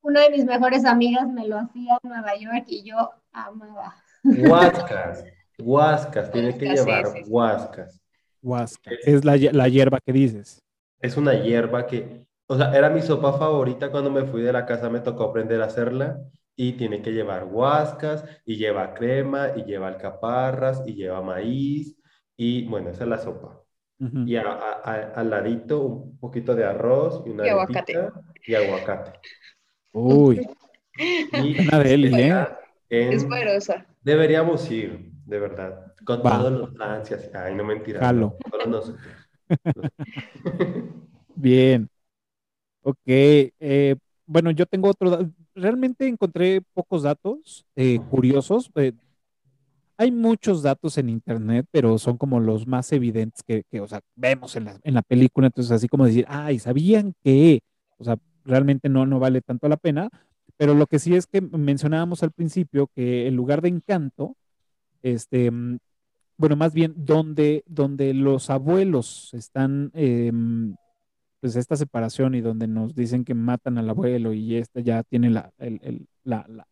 Una, 0.02 0.22
de 0.22 0.30
mis 0.30 0.46
mejores 0.46 0.86
amigas 0.86 1.28
me 1.28 1.48
lo 1.48 1.58
hacía 1.58 1.98
en 2.04 2.10
Nueva 2.10 2.36
York 2.38 2.66
y 2.68 2.84
yo 2.84 3.12
amaba. 3.32 3.96
Huascas, 4.24 5.26
huascas, 5.58 6.32
tiene 6.32 6.56
que 6.56 6.68
Huascas, 6.68 6.80
sí, 6.80 6.86
llevar 6.86 7.08
sí, 7.08 7.24
sí. 7.24 7.32
huascas. 7.32 8.05
Huasca. 8.46 8.98
Es 9.04 9.26
la, 9.26 9.36
la 9.38 9.68
hierba 9.70 10.00
que 10.06 10.14
dices. 10.14 10.62
Es 11.00 11.18
una 11.18 11.34
hierba 11.42 11.88
que, 11.88 12.26
o 12.48 12.58
sea, 12.58 12.76
era 12.76 12.90
mi 12.90 13.02
sopa 13.02 13.34
favorita 13.38 13.92
cuando 13.92 14.10
me 14.12 14.26
fui 14.26 14.42
de 14.42 14.54
la 14.54 14.66
casa, 14.66 14.90
me 14.90 15.00
tocó 15.02 15.26
aprender 15.26 15.62
a 15.62 15.66
hacerla 15.66 16.20
y 16.56 16.74
tiene 16.74 17.02
que 17.02 17.12
llevar 17.12 17.46
huascas 17.46 18.24
y 18.46 18.58
lleva 18.58 18.94
crema 18.94 19.50
y 19.56 19.64
lleva 19.66 19.88
alcaparras 19.90 20.82
y 20.88 20.96
lleva 20.96 21.22
maíz 21.22 21.98
y 22.38 22.68
bueno, 22.68 22.90
esa 22.90 23.04
es 23.04 23.10
la 23.10 23.18
sopa. 23.20 23.62
Y 24.24 24.38
a- 24.38 24.44
a- 24.44 24.82
a- 24.84 25.14
al 25.16 25.30
ladito 25.32 25.82
un 25.82 26.20
poquito 26.20 26.56
de 26.56 26.66
arroz 26.66 27.24
y 27.26 27.32
una 27.32 27.46
Y 27.46 27.50
aguacate. 27.50 27.94
y 28.46 28.56
aguacate. 28.56 29.14
Uy, 29.94 30.42
Y 31.32 31.56
Suena 31.56 31.80
deli, 31.84 32.22
¿eh? 32.22 32.48
en- 32.90 33.16
Es 33.16 33.26
poderosa. 33.26 33.86
Deberíamos 34.02 34.70
ir, 34.72 35.12
de 35.26 35.40
verdad, 35.40 35.85
con 36.04 36.22
Va. 36.26 36.40
todos 36.40 36.52
los 36.52 36.82
ansias. 36.82 37.30
Ay, 37.34 37.56
no 37.56 37.64
mentira. 37.64 38.00
Jalo. 38.00 38.38
solo 38.50 38.66
nosotros. 38.66 39.06
bien. 41.36 41.90
Ok, 42.82 42.98
eh, 43.06 43.96
bueno, 44.26 44.52
yo 44.52 44.66
tengo 44.66 44.90
otro. 44.90 45.32
Realmente 45.56 46.08
encontré 46.08 46.62
pocos 46.74 47.04
datos 47.04 47.66
eh, 47.76 48.00
curiosos. 48.10 48.70
eh, 48.76 48.94
hay 49.98 50.12
muchos 50.12 50.62
datos 50.62 50.98
en 50.98 51.10
internet, 51.10 51.66
pero 51.72 51.98
son 51.98 52.18
como 52.18 52.40
los 52.40 52.68
más 52.68 52.92
evidentes 52.92 53.42
que, 53.44 53.64
que, 53.72 53.80
o 53.80 53.88
sea, 53.88 54.02
vemos 54.16 54.56
en 54.56 54.66
la, 54.66 54.80
en 54.84 54.94
la 54.94 55.02
película. 55.02 55.48
Entonces, 55.48 55.72
así 55.72 55.88
como 55.88 56.06
decir, 56.06 56.26
ay, 56.28 56.60
¿sabían 56.60 57.14
que? 57.24 57.62
O 57.98 58.04
sea, 58.04 58.18
realmente 58.44 58.90
no, 58.90 59.06
no 59.06 59.20
vale 59.20 59.42
tanto 59.42 59.70
la 59.70 59.78
pena. 59.78 60.10
Pero 60.58 60.74
lo 60.74 60.88
que 60.88 61.00
sí 61.00 61.16
es 61.16 61.28
que 61.28 61.42
mencionábamos 61.42 62.24
al 62.24 62.32
principio 62.32 62.88
que 62.96 63.28
el 63.28 63.36
lugar 63.36 63.62
de 63.62 63.70
encanto, 63.70 64.36
este, 65.06 65.52
mm, 65.52 65.78
bueno, 66.38 66.56
más 66.56 66.74
bien 66.74 66.94
donde, 66.98 67.64
donde 67.68 68.14
los 68.14 68.50
abuelos 68.50 69.34
están, 69.34 69.92
em, 69.94 70.76
pues 71.40 71.56
esta 71.56 71.76
separación 71.76 72.34
y 72.34 72.42
donde 72.42 72.68
nos 72.68 72.96
dicen 72.96 73.24
que 73.24 73.36
matan 73.36 73.78
al 73.78 73.90
abuelo 73.90 74.34
y 74.34 74.56
esta 74.56 74.80
ya 74.82 75.04
tiene 75.04 75.30
la, 75.30 75.52
el- 75.60 75.80
el- 75.84 76.08
la, 76.24 76.44
la- 76.50 76.68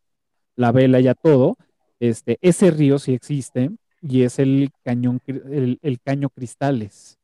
la 0.55 0.71
vela, 0.71 0.99
ya 0.99 1.13
todo, 1.13 1.57
este, 1.99 2.38
ese 2.41 2.71
río 2.71 2.97
sí 2.99 3.13
existe 3.13 3.69
y 4.01 4.23
es 4.23 4.39
el 4.39 4.71
cañón, 4.84 5.21
el, 5.27 5.77
el 5.81 5.99
caño 6.01 6.29
Cristales 6.29 7.17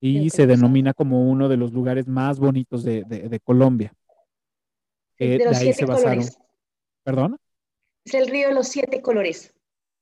y 0.00 0.30
se 0.30 0.46
denomina 0.46 0.94
como 0.94 1.30
uno 1.30 1.48
de 1.48 1.56
los 1.58 1.72
lugares 1.72 2.08
más 2.08 2.38
bonitos 2.40 2.82
de, 2.82 3.04
de- 3.04 3.28
de 3.28 3.40
Colombia. 3.40 3.92
Eh, 5.18 5.38
de 5.38 5.44
los 5.44 5.50
de 5.52 5.56
ahí 5.56 5.62
siete 5.72 5.78
se 5.78 5.84
basaron. 5.86 6.10
colores. 6.14 6.38
¿Perdón? 7.04 7.36
Es 8.04 8.14
el 8.14 8.28
río 8.28 8.48
de 8.48 8.54
los 8.54 8.66
siete 8.68 9.00
colores, 9.02 9.52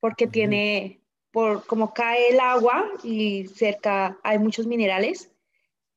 porque 0.01 0.26
tiene, 0.28 1.01
por 1.32 1.66
como 1.66 1.92
cae 1.94 2.30
el 2.30 2.40
agua 2.40 2.86
y 3.05 3.46
cerca 3.49 4.18
hay 4.24 4.38
muchos 4.38 4.66
minerales, 4.66 5.30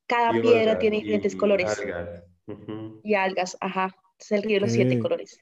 cada 0.08 0.34
Y 0.34 0.42
piedra 0.42 0.78
tiene 0.80 0.98
diferentes 0.98 1.36
y 1.36 1.38
colores 1.38 1.88
algas. 1.88 2.24
Y 3.04 3.14
algas, 3.14 3.56
ajá. 3.62 3.96
Es 4.18 4.32
el 4.32 4.42
río 4.42 4.56
de 4.56 4.62
los 4.62 4.72
siete 4.72 4.98
colores. 4.98 5.40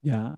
Ya. 0.00 0.36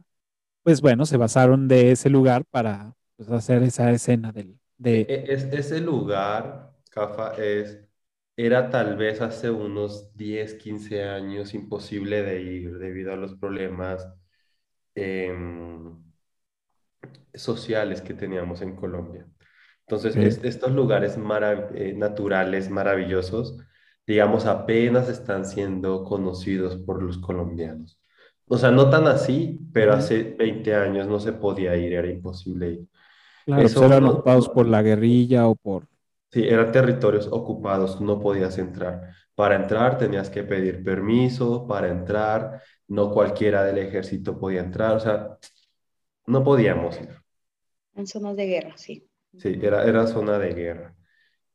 Pues 0.62 0.80
bueno, 0.82 1.06
se 1.06 1.16
basaron 1.18 1.68
de 1.68 1.92
ese 1.92 2.10
lugar 2.10 2.44
para 2.46 2.94
pues, 3.16 3.30
hacer 3.30 3.62
esa 3.64 3.90
escena 3.92 4.32
del, 4.32 4.58
de, 4.78 5.08
E- 5.08 5.24
es- 5.28 5.44
ese 5.52 5.80
lugar, 5.80 6.72
Cafa, 6.90 7.34
es, 7.36 7.78
era 8.36 8.70
tal 8.70 8.96
vez 8.96 9.20
hace 9.20 9.50
unos 9.50 10.14
10, 10.16 10.54
15 10.54 11.02
años 11.04 11.54
imposible 11.54 12.22
de 12.22 12.42
ir 12.42 12.78
debido 12.78 13.12
a 13.12 13.16
los 13.16 13.34
problemas 13.36 14.06
em, 14.94 16.02
sociales 17.34 18.00
que 18.02 18.14
teníamos 18.14 18.62
en 18.62 18.76
Colombia. 18.76 19.26
Entonces, 19.86 20.40
estos 20.44 20.72
lugares 20.72 21.18
marav- 21.18 21.70
eh, 21.74 21.94
naturales, 21.94 22.70
maravillosos, 22.70 23.58
digamos, 24.06 24.46
apenas 24.46 25.08
están 25.08 25.44
siendo 25.46 26.04
conocidos 26.04 26.76
por 26.76 27.02
los 27.02 27.18
colombianos. 27.18 27.98
O 28.46 28.58
sea, 28.58 28.70
no 28.70 28.90
tan 28.90 29.06
así, 29.06 29.60
pero 29.72 29.94
hace 29.94 30.34
20 30.38 30.74
años 30.74 31.06
no 31.06 31.20
se 31.20 31.32
podía 31.32 31.76
ir, 31.76 31.94
era 31.94 32.08
imposible 32.10 32.70
ir. 32.72 32.88
claro, 33.44 33.72
eso 33.72 33.84
pues, 33.84 33.86
eran 33.86 34.04
ocupados 34.04 34.48
por 34.48 34.66
la 34.66 34.82
guerrilla 34.82 35.46
o 35.48 35.54
por... 35.56 35.86
Sí, 36.32 36.42
eran 36.48 36.72
territorios 36.72 37.28
ocupados, 37.30 38.00
no 38.00 38.18
podías 38.20 38.58
entrar. 38.58 39.14
Para 39.36 39.54
entrar 39.56 39.98
tenías 39.98 40.30
que 40.30 40.42
pedir 40.42 40.82
permiso, 40.82 41.66
para 41.66 41.88
entrar 41.88 42.60
no 42.88 43.10
cualquiera 43.10 43.62
del 43.64 43.78
ejército 43.78 44.38
podía 44.38 44.60
entrar, 44.60 44.96
o 44.96 45.00
sea, 45.00 45.38
no 46.26 46.44
podíamos 46.44 47.00
ir. 47.00 47.10
En 47.96 48.06
zonas 48.06 48.36
de 48.36 48.46
guerra, 48.46 48.76
sí. 48.76 49.08
Sí, 49.36 49.58
era, 49.62 49.84
era 49.84 50.06
zona 50.06 50.38
de 50.38 50.54
guerra. 50.54 50.96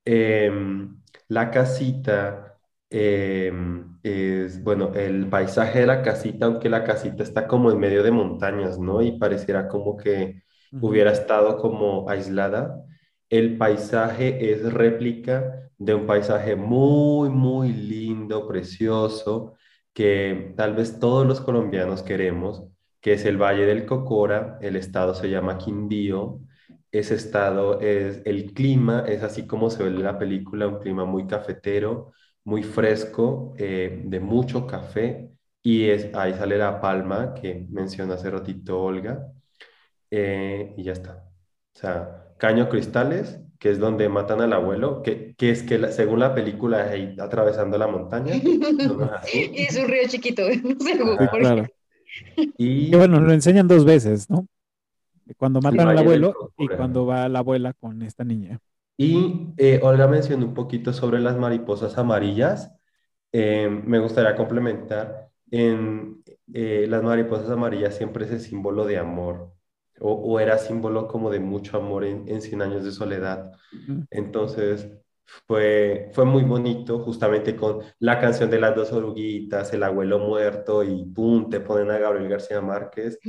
Em, 0.05 1.01
la 1.29 1.51
casita 1.51 2.59
em, 2.89 3.99
es, 4.03 4.63
bueno, 4.63 4.93
el 4.95 5.29
paisaje 5.29 5.81
de 5.81 5.87
la 5.87 6.01
casita, 6.03 6.45
aunque 6.47 6.69
la 6.69 6.83
casita 6.83 7.23
está 7.23 7.47
como 7.47 7.71
en 7.71 7.79
medio 7.79 8.03
de 8.03 8.11
montañas, 8.11 8.79
¿no? 8.79 9.01
Y 9.01 9.19
pareciera 9.19 9.67
como 9.67 9.97
que 9.97 10.43
hubiera 10.79 11.11
estado 11.11 11.57
como 11.57 12.09
aislada. 12.09 12.83
El 13.29 13.57
paisaje 13.57 14.51
es 14.53 14.73
réplica 14.73 15.71
de 15.77 15.95
un 15.95 16.05
paisaje 16.07 16.55
muy, 16.55 17.29
muy 17.29 17.73
lindo, 17.73 18.47
precioso, 18.47 19.55
que 19.93 20.53
tal 20.57 20.75
vez 20.75 20.99
todos 20.99 21.25
los 21.27 21.41
colombianos 21.41 22.03
queremos, 22.03 22.63
que 23.01 23.13
es 23.13 23.25
el 23.25 23.37
Valle 23.41 23.65
del 23.65 23.85
Cocora, 23.85 24.57
el 24.61 24.75
estado 24.75 25.13
se 25.15 25.29
llama 25.29 25.57
Quindío. 25.57 26.41
Ese 26.91 27.15
estado 27.15 27.79
es, 27.81 28.21
el 28.25 28.53
clima 28.53 29.05
es 29.07 29.23
así 29.23 29.45
como 29.47 29.69
se 29.69 29.83
ve 29.83 29.89
en 29.89 30.03
la 30.03 30.17
película, 30.17 30.67
un 30.67 30.79
clima 30.79 31.05
muy 31.05 31.27
cafetero, 31.27 32.11
muy 32.43 32.63
fresco, 32.63 33.53
eh, 33.57 34.01
de 34.05 34.19
mucho 34.19 34.65
café, 34.67 35.29
y 35.61 35.85
es, 35.89 36.13
ahí 36.15 36.33
sale 36.33 36.57
la 36.57 36.81
palma 36.81 37.33
que 37.33 37.67
menciona 37.69 38.15
hace 38.15 38.29
ratito 38.31 38.79
Olga. 38.81 39.27
Eh, 40.11 40.73
y 40.77 40.83
ya 40.83 40.93
está. 40.93 41.25
O 41.75 41.79
sea, 41.79 42.25
Caño 42.37 42.69
Cristales, 42.69 43.39
que 43.59 43.71
es 43.71 43.79
donde 43.79 44.09
matan 44.09 44.41
al 44.41 44.53
abuelo, 44.53 45.01
que, 45.03 45.35
que 45.37 45.51
es 45.51 45.63
que 45.63 45.77
la- 45.79 45.91
según 45.91 46.19
la 46.19 46.33
película 46.35 46.83
ahí 46.89 47.15
atravesando 47.19 47.77
la 47.77 47.87
montaña. 47.87 48.35
no, 48.83 48.93
no 48.95 49.15
es. 49.15 49.45
Y 49.53 49.63
es 49.63 49.75
un 49.77 49.87
río 49.87 50.07
chiquito, 50.07 50.43
no 50.63 51.29
sé 51.29 51.37
qué. 51.37 51.37
claro. 51.37 51.67
Y 52.57 52.95
bueno, 52.95 53.19
lo 53.19 53.31
enseñan 53.31 53.67
dos 53.67 53.85
veces, 53.85 54.29
¿no? 54.29 54.47
Cuando 55.37 55.61
matan 55.61 55.87
al 55.87 55.97
abuelo 55.99 56.53
y 56.57 56.67
cuando 56.67 57.05
va 57.05 57.29
la 57.29 57.39
abuela 57.39 57.73
con 57.73 58.01
esta 58.01 58.23
niña. 58.23 58.59
Y 58.97 59.49
eh, 59.57 59.79
Olga 59.83 60.07
mencionó 60.07 60.45
un 60.47 60.53
poquito 60.53 60.91
sobre 60.91 61.19
las 61.19 61.37
mariposas 61.37 61.97
amarillas. 61.97 62.71
Eh, 63.31 63.69
me 63.69 63.99
gustaría 63.99 64.35
complementar. 64.35 65.29
En 65.51 66.23
eh, 66.53 66.85
las 66.89 67.03
mariposas 67.03 67.49
amarillas 67.49 67.95
siempre 67.95 68.25
es 68.25 68.31
el 68.31 68.39
símbolo 68.39 68.85
de 68.85 68.97
amor, 68.97 69.53
o, 69.99 70.13
o 70.13 70.39
era 70.39 70.57
símbolo 70.57 71.07
como 71.07 71.29
de 71.29 71.39
mucho 71.39 71.77
amor 71.77 72.05
en, 72.05 72.27
en 72.27 72.41
Cien 72.41 72.61
Años 72.61 72.83
de 72.83 72.91
Soledad. 72.91 73.51
Entonces 74.11 74.89
fue, 75.47 76.09
fue 76.13 76.25
muy 76.25 76.43
bonito, 76.43 76.99
justamente 76.99 77.55
con 77.55 77.79
la 77.99 78.19
canción 78.19 78.49
de 78.49 78.59
las 78.59 78.75
dos 78.75 78.91
oruguitas, 78.93 79.73
el 79.73 79.83
abuelo 79.83 80.19
muerto, 80.19 80.83
y 80.83 81.05
pum, 81.05 81.49
te 81.49 81.59
ponen 81.59 81.91
a 81.91 81.97
Gabriel 81.99 82.29
García 82.29 82.61
Márquez, 82.61 83.19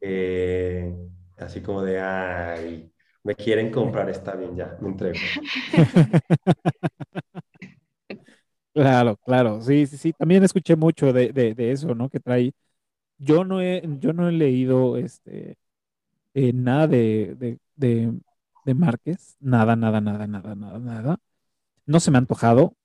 eh, 0.00 0.94
así 1.38 1.60
como 1.62 1.82
de 1.82 2.00
ay. 2.00 2.92
Me 3.22 3.34
quieren 3.36 3.70
comprar, 3.70 4.08
está 4.08 4.34
bien, 4.34 4.56
ya, 4.56 4.78
me 4.80 4.88
entrego. 4.88 5.34
Claro, 8.72 9.16
claro, 9.16 9.60
sí, 9.62 9.86
sí, 9.86 9.96
sí. 9.98 10.12
También 10.12 10.44
escuché 10.44 10.76
mucho 10.76 11.12
de, 11.12 11.32
de, 11.32 11.54
de 11.54 11.72
eso, 11.72 11.94
¿no? 11.94 12.08
Que 12.08 12.20
trae. 12.20 12.52
Yo 13.18 13.44
no 13.44 13.60
he, 13.62 13.82
yo 14.00 14.12
no 14.14 14.28
he 14.28 14.32
leído 14.32 14.96
este 14.98 15.58
eh, 16.34 16.52
nada 16.54 16.86
de, 16.88 17.34
de, 17.38 17.58
de, 17.76 18.14
de 18.64 18.74
Márquez, 18.74 19.36
nada, 19.40 19.76
nada, 19.76 20.00
nada, 20.00 20.26
nada, 20.26 20.54
nada, 20.56 20.78
nada. 20.80 21.18
No 21.90 21.98
se 21.98 22.12
me 22.12 22.18
ha 22.18 22.20
antojado. 22.20 22.76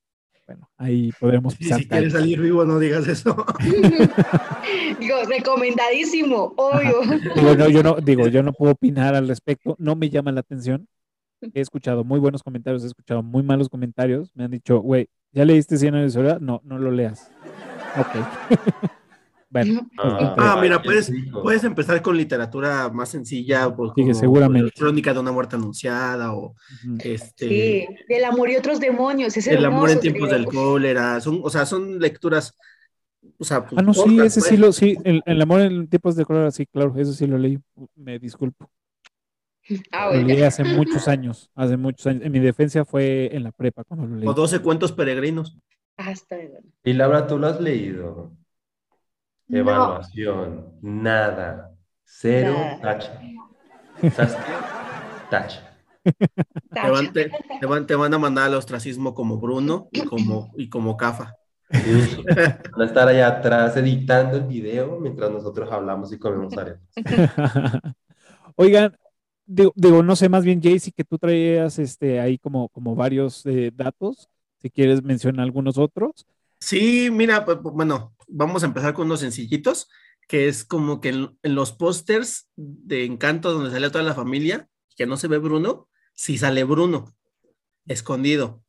Bueno, 0.48 0.68
ahí 0.76 1.12
podremos 1.20 1.54
Y 1.54 1.58
pisar 1.58 1.78
si 1.78 1.88
quieres 1.88 2.12
salir 2.12 2.40
vivo, 2.40 2.64
no 2.64 2.80
digas 2.80 3.06
eso. 3.06 3.36
Digo, 5.00 5.16
recomendadísimo, 5.28 6.52
obvio. 6.56 7.02
Digo, 7.36 7.54
no, 7.54 7.68
yo 7.68 7.82
no, 7.84 7.96
digo, 8.00 8.26
yo 8.26 8.42
no 8.42 8.52
puedo 8.52 8.72
opinar 8.72 9.14
al 9.14 9.28
respecto, 9.28 9.76
no 9.78 9.94
me 9.94 10.10
llama 10.10 10.32
la 10.32 10.40
atención. 10.40 10.88
He 11.54 11.60
escuchado 11.60 12.02
muy 12.02 12.18
buenos 12.18 12.42
comentarios, 12.42 12.82
he 12.82 12.88
escuchado 12.88 13.22
muy 13.22 13.44
malos 13.44 13.68
comentarios. 13.68 14.32
Me 14.34 14.42
han 14.42 14.50
dicho, 14.50 14.80
güey, 14.80 15.08
¿ya 15.30 15.44
leíste 15.44 15.76
100 15.76 15.94
años 15.94 16.12
de 16.12 16.18
soledad? 16.18 16.40
No, 16.40 16.60
no 16.64 16.78
lo 16.78 16.90
leas. 16.90 17.30
Ok. 17.96 18.90
bueno, 19.48 19.88
Ah, 19.98 20.34
Ah, 20.38 20.58
mira, 20.60 20.82
puedes, 20.82 21.10
puedes 21.42 21.64
empezar 21.64 22.02
con 22.02 22.16
literatura 22.16 22.88
más 22.90 23.08
sencilla, 23.10 23.74
pues, 23.74 23.92
Sí, 23.96 24.14
seguramente. 24.14 24.72
Crónica 24.76 25.14
de 25.14 25.20
una 25.20 25.32
muerte 25.32 25.56
anunciada 25.56 26.34
o 26.34 26.54
este 27.02 27.48
Sí, 27.48 27.86
del 28.08 28.24
amor 28.24 28.50
y 28.50 28.56
otros 28.56 28.80
demonios. 28.80 29.36
Es 29.36 29.46
El 29.46 29.64
amor 29.64 29.90
en 29.90 30.00
tiempos 30.00 30.28
creo. 30.28 30.38
del 30.40 30.46
cólera. 30.46 31.20
Son, 31.20 31.40
o 31.42 31.50
sea, 31.50 31.64
son 31.66 31.98
lecturas. 31.98 32.54
O 33.38 33.44
sea, 33.44 33.66
pues, 33.66 33.78
Ah, 33.78 33.82
no, 33.82 33.92
sí, 33.94 34.20
ese 34.20 34.40
pues. 34.40 34.50
sí 34.50 34.56
lo, 34.56 34.72
sí, 34.72 34.96
el, 35.04 35.22
el 35.26 35.42
amor 35.42 35.60
en 35.62 35.88
tiempos 35.88 36.16
de 36.16 36.24
color, 36.24 36.50
sí, 36.52 36.66
claro, 36.66 36.94
eso 36.96 37.12
sí 37.12 37.26
lo 37.26 37.38
leí. 37.38 37.58
Me 37.94 38.18
disculpo. 38.18 38.70
Ah, 39.90 40.10
Lo 40.14 40.22
leí 40.22 40.42
hace 40.42 40.62
muchos 40.62 41.08
años, 41.08 41.50
hace 41.56 41.76
muchos 41.76 42.06
años. 42.06 42.22
En 42.24 42.30
mi 42.30 42.38
defensa 42.38 42.84
fue 42.84 43.34
en 43.34 43.42
la 43.42 43.50
prepa 43.50 43.82
cuando 43.82 44.06
lo 44.06 44.16
leí. 44.16 44.28
O 44.28 44.32
12 44.32 44.60
cuentos 44.60 44.92
peregrinos. 44.92 45.58
Hasta 45.96 46.36
luego. 46.36 46.58
Y 46.84 46.92
Laura, 46.92 47.26
¿tú 47.26 47.36
lo 47.38 47.48
has 47.48 47.60
leído? 47.60 48.30
No. 49.48 49.58
Evaluación, 49.58 50.72
nada, 50.82 51.72
cero, 52.04 52.54
Nada. 52.58 52.80
tacha. 52.80 53.20
¿Sabes 54.14 54.34
qué? 54.34 54.52
Tacha. 55.30 55.62
Te 56.04 56.90
van, 56.90 57.12
te, 57.12 57.30
te 57.60 57.66
van, 57.66 57.86
te 57.86 57.94
van 57.96 58.14
a 58.14 58.18
mandar 58.18 58.46
al 58.46 58.54
ostracismo 58.54 59.14
como 59.14 59.38
Bruno 59.38 59.88
y 59.92 60.02
como, 60.02 60.52
y 60.56 60.68
como 60.68 60.96
Cafa. 60.96 61.34
Sí. 61.70 62.22
Van 62.72 62.80
a 62.80 62.84
estar 62.84 63.08
allá 63.08 63.28
atrás 63.28 63.76
editando 63.76 64.36
el 64.36 64.44
video 64.44 65.00
mientras 65.00 65.30
nosotros 65.30 65.70
hablamos 65.72 66.12
y 66.12 66.18
comemos 66.18 66.56
arepas. 66.56 66.88
Oigan, 68.56 68.96
digo, 69.46 69.72
digo, 69.74 70.02
no 70.02 70.14
sé, 70.16 70.28
más 70.28 70.44
bien, 70.44 70.60
Jaycee, 70.62 70.92
que 70.92 71.04
tú 71.04 71.18
traías 71.18 71.78
este, 71.78 72.20
ahí 72.20 72.38
como, 72.38 72.68
como 72.68 72.94
varios 72.94 73.44
eh, 73.46 73.72
datos. 73.74 74.28
Si 74.58 74.70
quieres 74.70 75.02
mencionar 75.02 75.44
algunos 75.44 75.76
otros. 75.78 76.24
Sí, 76.66 77.10
mira, 77.12 77.44
pues, 77.44 77.58
pues, 77.62 77.72
bueno, 77.76 78.12
vamos 78.26 78.64
a 78.64 78.66
empezar 78.66 78.92
con 78.92 79.06
unos 79.06 79.20
sencillitos, 79.20 79.88
que 80.26 80.48
es 80.48 80.64
como 80.64 81.00
que 81.00 81.10
en, 81.10 81.38
en 81.44 81.54
los 81.54 81.70
pósters 81.70 82.48
de 82.56 83.04
Encanto, 83.04 83.52
donde 83.52 83.70
sale 83.70 83.88
toda 83.88 84.02
la 84.02 84.14
familia, 84.16 84.68
que 84.96 85.06
no 85.06 85.16
se 85.16 85.28
ve 85.28 85.38
Bruno, 85.38 85.88
sí 86.14 86.38
sale 86.38 86.64
Bruno, 86.64 87.14
escondido, 87.86 88.64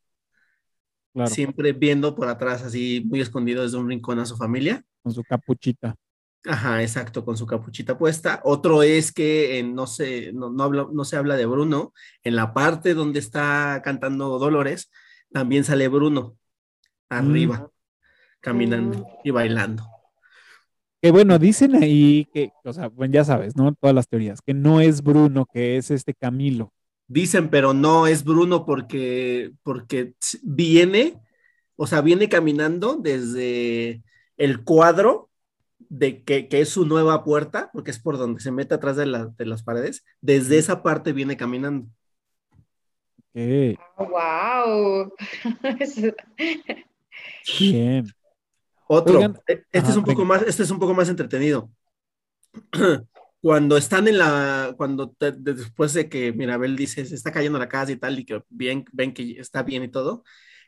Claro, 1.11 1.31
siempre 1.31 1.73
viendo 1.73 2.13
por 2.13 2.27
atrás, 2.27 2.61
así 2.61 3.03
muy 3.07 3.19
escondido 3.19 3.63
desde 3.63 3.77
un 3.77 3.89
rincón 3.89 4.19
a 4.19 4.27
su 4.27 4.37
familia. 4.37 4.85
con 5.01 5.11
su 5.11 5.23
capuchita. 5.23 5.95
Ajá, 6.45 6.83
exacto, 6.83 7.25
con 7.25 7.35
su 7.35 7.47
capuchita 7.47 7.97
puesta. 7.97 8.41
Otro 8.43 8.83
es 8.83 9.11
que 9.11 9.57
en- 9.57 9.73
no, 9.73 9.87
se, 9.87 10.31
no, 10.33 10.51
no, 10.51 10.63
habla- 10.65 10.87
no 10.93 11.03
se 11.03 11.17
habla 11.17 11.35
de 11.35 11.47
Bruno. 11.47 11.93
En 12.23 12.35
la 12.35 12.53
parte 12.53 12.93
donde 12.93 13.17
está 13.17 13.81
cantando 13.83 14.37
Dolores, 14.37 14.91
también 15.31 15.63
sale 15.63 15.87
Bruno 15.87 16.37
arriba, 17.09 17.71
caminando 18.47 19.07
y 19.23 19.31
bailando. 19.31 19.83
Que 21.01 21.11
bueno, 21.11 21.37
dicen 21.37 21.75
ahí 21.75 22.27
que, 22.33 22.51
o 22.63 22.73
sea, 22.73 22.87
bueno, 22.87 23.13
ya 23.13 23.23
sabes, 23.23 23.55
¿no? 23.55 23.73
Todas 23.75 23.93
las 23.95 24.07
teorías, 24.07 24.41
que 24.41 24.53
no 24.53 24.81
es 24.81 25.03
Bruno, 25.03 25.45
que 25.45 25.77
es 25.77 25.91
este 25.91 26.13
Camilo. 26.13 26.73
Dicen, 27.07 27.49
pero 27.49 27.73
no 27.73 28.07
es 28.07 28.23
Bruno 28.23 28.65
porque, 28.65 29.51
porque 29.63 30.13
viene, 30.43 31.19
o 31.75 31.87
sea, 31.87 32.01
viene 32.01 32.29
caminando 32.29 32.95
desde 32.95 34.01
el 34.37 34.63
cuadro 34.63 35.29
de 35.79 36.23
que, 36.23 36.47
que 36.47 36.61
es 36.61 36.69
su 36.69 36.85
nueva 36.85 37.23
puerta, 37.23 37.69
porque 37.73 37.91
es 37.91 37.99
por 37.99 38.17
donde 38.17 38.41
se 38.41 38.51
mete 38.51 38.73
atrás 38.75 38.97
de, 38.97 39.05
la- 39.05 39.27
de 39.37 39.45
las 39.45 39.63
paredes. 39.63 40.03
Desde 40.21 40.57
esa 40.57 40.81
parte 40.83 41.13
viene 41.13 41.37
caminando. 41.37 41.87
Ok, 43.35 43.77
Wow. 43.97 45.13
bien. 47.59 48.07
Otro, 48.87 49.17
Oigan, 49.17 49.39
e- 49.47 49.63
este 49.71 49.79
ajá, 49.79 49.89
es 49.89 49.97
un 49.97 50.03
poco 50.03 50.21
venga. 50.21 50.33
más, 50.35 50.41
este 50.43 50.63
es 50.63 50.71
un 50.71 50.79
poco 50.79 50.93
más 50.93 51.09
entretenido. 51.09 51.69
Cuando 53.41 53.77
están 53.77 54.07
en 54.07 54.17
la, 54.17 54.73
cuando 54.77 55.11
te- 55.11 55.31
de- 55.31 55.53
después 55.53 55.93
de 55.93 56.09
que 56.09 56.33
Mirabel 56.33 56.75
dice 56.75 57.05
se 57.05 57.13
está 57.13 57.31
cayendo 57.31 57.59
la 57.59 57.69
casa 57.69 57.91
y 57.91 57.97
tal, 57.97 58.17
y 58.19 58.25
que 58.25 58.41
bien, 58.49 58.83
ven 58.91 59.13
que 59.13 59.39
está 59.39 59.61
bien 59.61 59.83
y 59.83 59.89
todo, 59.89 60.23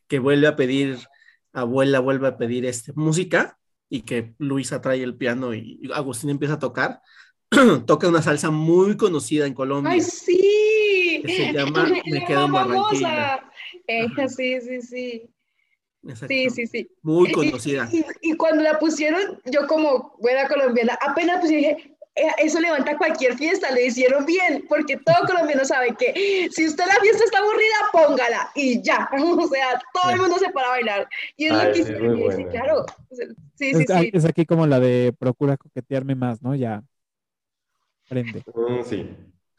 que 0.07 0.19
vuelve 0.19 0.47
a 0.47 0.55
pedir, 0.55 0.99
abuela 1.51 1.99
vuelve 1.99 2.27
a 2.27 2.37
pedir 2.37 2.65
este, 2.65 2.93
música, 2.93 3.57
y 3.89 4.03
que 4.03 4.35
Luisa 4.37 4.81
trae 4.81 5.01
el 5.01 5.15
piano 5.15 5.53
y, 5.55 5.79
y 5.81 5.91
Agustín 5.91 6.29
empieza 6.29 6.53
a 6.55 6.59
tocar, 6.59 7.01
toca 7.87 8.07
una 8.07 8.21
salsa 8.21 8.51
muy 8.51 8.95
conocida 8.97 9.47
en 9.47 9.55
Colombia. 9.55 9.91
¡Ay, 9.91 10.01
sí! 10.01 11.21
Que 11.25 11.27
se 11.27 11.53
llama 11.53 11.89
Es 12.05 12.13
Me 12.13 12.23
quedo 12.25 12.45
en 12.45 12.51
Barranquilla. 12.51 13.49
sí, 14.27 14.61
sí, 14.61 14.81
sí. 14.81 15.29
Exacto. 16.03 16.27
Sí, 16.27 16.49
sí, 16.49 16.67
sí. 16.67 16.89
Muy 17.01 17.31
conocida. 17.31 17.87
Y, 17.91 18.05
y 18.21 18.37
cuando 18.37 18.63
la 18.63 18.79
pusieron, 18.79 19.41
yo 19.45 19.67
como 19.67 20.15
buena 20.19 20.47
colombiana, 20.47 20.97
apenas 21.01 21.39
pues 21.39 21.51
dije, 21.51 21.95
"Eh, 22.15 22.27
eso 22.39 22.59
levanta 22.59 22.97
cualquier 22.97 23.37
fiesta, 23.37 23.69
le 23.71 23.85
hicieron 23.87 24.25
bien, 24.25 24.65
porque 24.69 24.97
todo 24.97 25.15
colombiano 25.27 25.65
sabe 25.65 25.95
que 25.97 26.47
si 26.51 26.67
usted 26.67 26.85
la 26.85 26.99
fiesta 27.01 27.23
está 27.25 27.39
aburrida, 27.39 27.75
póngala 27.91 28.49
y 28.55 28.81
ya, 28.81 29.09
o 29.21 29.47
sea, 29.47 29.81
todo 29.93 30.11
el 30.13 30.21
mundo 30.21 30.37
se 30.39 30.49
para 30.51 30.67
a 30.67 30.71
bailar. 30.71 31.09
Y 31.37 31.45
es 31.47 31.51
Ay, 31.51 31.67
lo 31.67 31.73
que 31.73 31.79
y 31.79 31.83
sí, 31.83 32.43
buena. 32.43 32.49
claro. 32.51 32.85
Sí, 33.55 33.71
Es, 33.71 33.77
sí, 33.77 33.85
sí. 33.87 34.09
es 34.13 34.25
aquí 34.25 34.45
como 34.45 34.65
la 34.67 34.79
de 34.79 35.13
procura 35.19 35.57
coquetearme 35.57 36.15
más, 36.15 36.41
¿no? 36.41 36.55
Ya. 36.55 36.83
Prende. 38.07 38.43
Mm, 38.53 38.83
sí. 38.83 39.09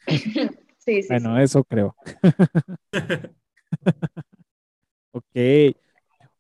Sí, 0.83 1.03
sí, 1.03 1.09
Bueno, 1.11 1.39
eso 1.39 1.63
creo. 1.63 1.95
Ok. 5.13 5.77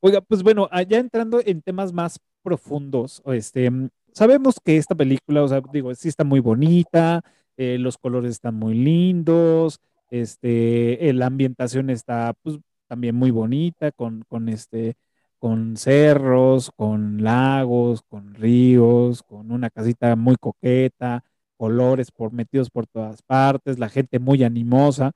Oiga, 0.01 0.21
pues 0.23 0.43
bueno, 0.43 0.69
ah, 0.73 0.83
ya 0.83 0.99
entrando 0.99 1.41
en 1.45 1.61
temas 1.63 1.93
más 1.93 2.19
profundos, 2.43 3.23
este, 3.27 3.71
mm, 3.71 3.91
sabemos 4.15 4.57
que 4.65 4.77
esta 4.79 4.95
película, 4.95 5.43
o 5.43 5.49
sea, 5.49 5.61
digo, 5.73 5.95
sí 5.95 6.09
está 6.09 6.25
muy 6.25 6.41
bonita, 6.41 7.23
eh, 7.59 7.77
los 7.79 7.99
colores 7.99 8.31
están 8.33 8.55
muy 8.55 8.75
lindos, 8.75 9.79
este, 10.11 11.09
eh, 11.09 11.13
la 11.13 11.27
ambientación 11.27 11.91
está, 11.91 12.33
pues, 12.43 12.59
también 12.89 13.15
muy 13.15 13.31
bonita, 13.31 13.93
con, 13.93 14.25
con 14.27 14.49
este, 14.49 14.95
con 15.39 15.77
cerros, 15.77 16.71
con 16.75 17.23
lagos, 17.23 18.03
con 18.09 18.35
ríos, 18.35 19.23
con 19.23 19.51
una 19.53 19.69
casita 19.71 20.17
muy 20.17 20.37
coqueta, 20.37 21.25
colores 21.59 22.11
por 22.11 22.33
metidos 22.33 22.71
por 22.71 22.87
todas 22.87 23.23
partes, 23.23 23.79
la 23.79 23.89
gente 23.91 24.19
muy 24.19 24.43
animosa. 24.45 25.13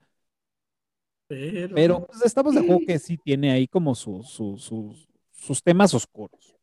Pero, 1.27 1.75
Pero 1.75 2.05
pues, 2.07 2.21
estamos 2.25 2.53
de 2.53 2.61
acuerdo 2.61 2.81
que 2.85 2.99
sí 2.99 3.17
tiene 3.17 3.51
ahí 3.51 3.67
como 3.67 3.95
su- 3.95 4.23
su- 4.23 4.57
sus- 4.57 5.07
sus 5.31 5.63
temas 5.63 5.93
oscuros. 5.93 6.55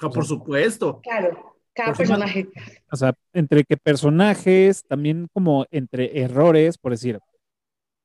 Ah, 0.00 0.08
por 0.10 0.24
supuesto. 0.24 1.00
Claro, 1.02 1.56
cada 1.74 1.92
personaje. 1.94 2.48
O 2.90 2.96
sea, 2.96 3.14
entre 3.32 3.64
que 3.64 3.76
personajes, 3.76 4.84
también 4.86 5.28
como 5.32 5.66
entre 5.70 6.20
errores, 6.20 6.78
por 6.78 6.92
decir, 6.92 7.18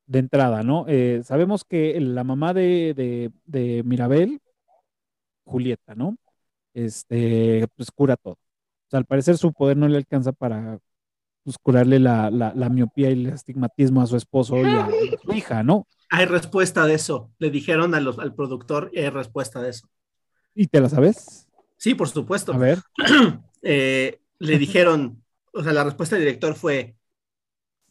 de 0.06 0.18
entrada, 0.18 0.62
¿no? 0.62 0.84
Eh, 0.88 1.22
sabemos 1.24 1.64
que 1.64 1.98
la 2.00 2.24
mamá 2.24 2.52
de, 2.54 2.92
de- 2.94 3.30
de 3.46 3.82
Mirabel, 3.84 4.40
Julieta, 5.44 5.94
¿no? 5.94 6.16
Este, 6.74 7.66
pues 7.76 7.90
cura 7.90 8.16
todo. 8.16 8.34
O 8.34 8.90
sea, 8.90 8.98
al 8.98 9.06
parecer 9.06 9.36
su 9.38 9.52
poder 9.52 9.76
no 9.76 9.88
le 9.88 9.96
alcanza 9.98 10.32
para 10.32 10.78
pues, 11.44 11.56
curarle 11.58 11.98
la, 11.98 12.30
la- 12.30 12.52
la 12.54 12.68
miopía 12.68 13.10
y 13.10 13.24
el 13.26 13.32
astigmatismo 13.32 14.02
a 14.02 14.06
su 14.06 14.16
esposo 14.16 14.56
y 14.58 14.64
a, 14.64 14.88
su 15.24 15.32
hija, 15.32 15.62
¿no? 15.62 15.86
Hay 16.10 16.26
respuesta 16.26 16.86
de 16.86 16.94
eso. 16.94 17.30
Le 17.38 17.50
dijeron 17.50 17.94
a 17.94 18.00
los- 18.00 18.18
al 18.18 18.34
productor 18.34 18.90
y 18.92 19.00
hay 19.00 19.10
respuesta 19.10 19.60
de 19.62 19.70
eso. 19.70 19.88
¿Y 20.54 20.66
te 20.66 20.80
la 20.80 20.88
sabes? 20.88 21.48
Sí, 21.78 21.94
por 21.94 22.08
supuesto. 22.08 22.52
A 22.52 22.58
ver. 22.58 22.78
Eh, 23.64 24.18
le 24.40 24.58
dijeron, 24.58 25.22
o 25.52 25.62
sea, 25.62 25.72
la 25.72 25.84
respuesta 25.84 26.16
del 26.16 26.24
director 26.24 26.56
fue, 26.56 26.96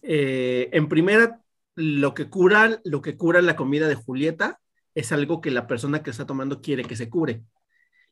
eh, 0.02 0.70
en 0.74 0.89
primera, 0.89 1.39
lo 1.76 2.14
que 2.14 2.30
cura, 2.30 2.82
lo 2.84 3.02
que 3.02 3.16
cura 3.16 3.41
la 3.41 3.56
comida 3.56 3.88
de 3.88 3.95
Julieta 3.95 4.60
es 4.95 5.14
algo 5.14 5.39
que 5.39 5.49
la 5.49 5.68
persona 5.68 6.04
que 6.04 6.10
está 6.10 6.26
tomando 6.26 6.62
quiere 6.62 6.84
que 6.84 6.97
se 6.97 7.10
cure 7.10 7.43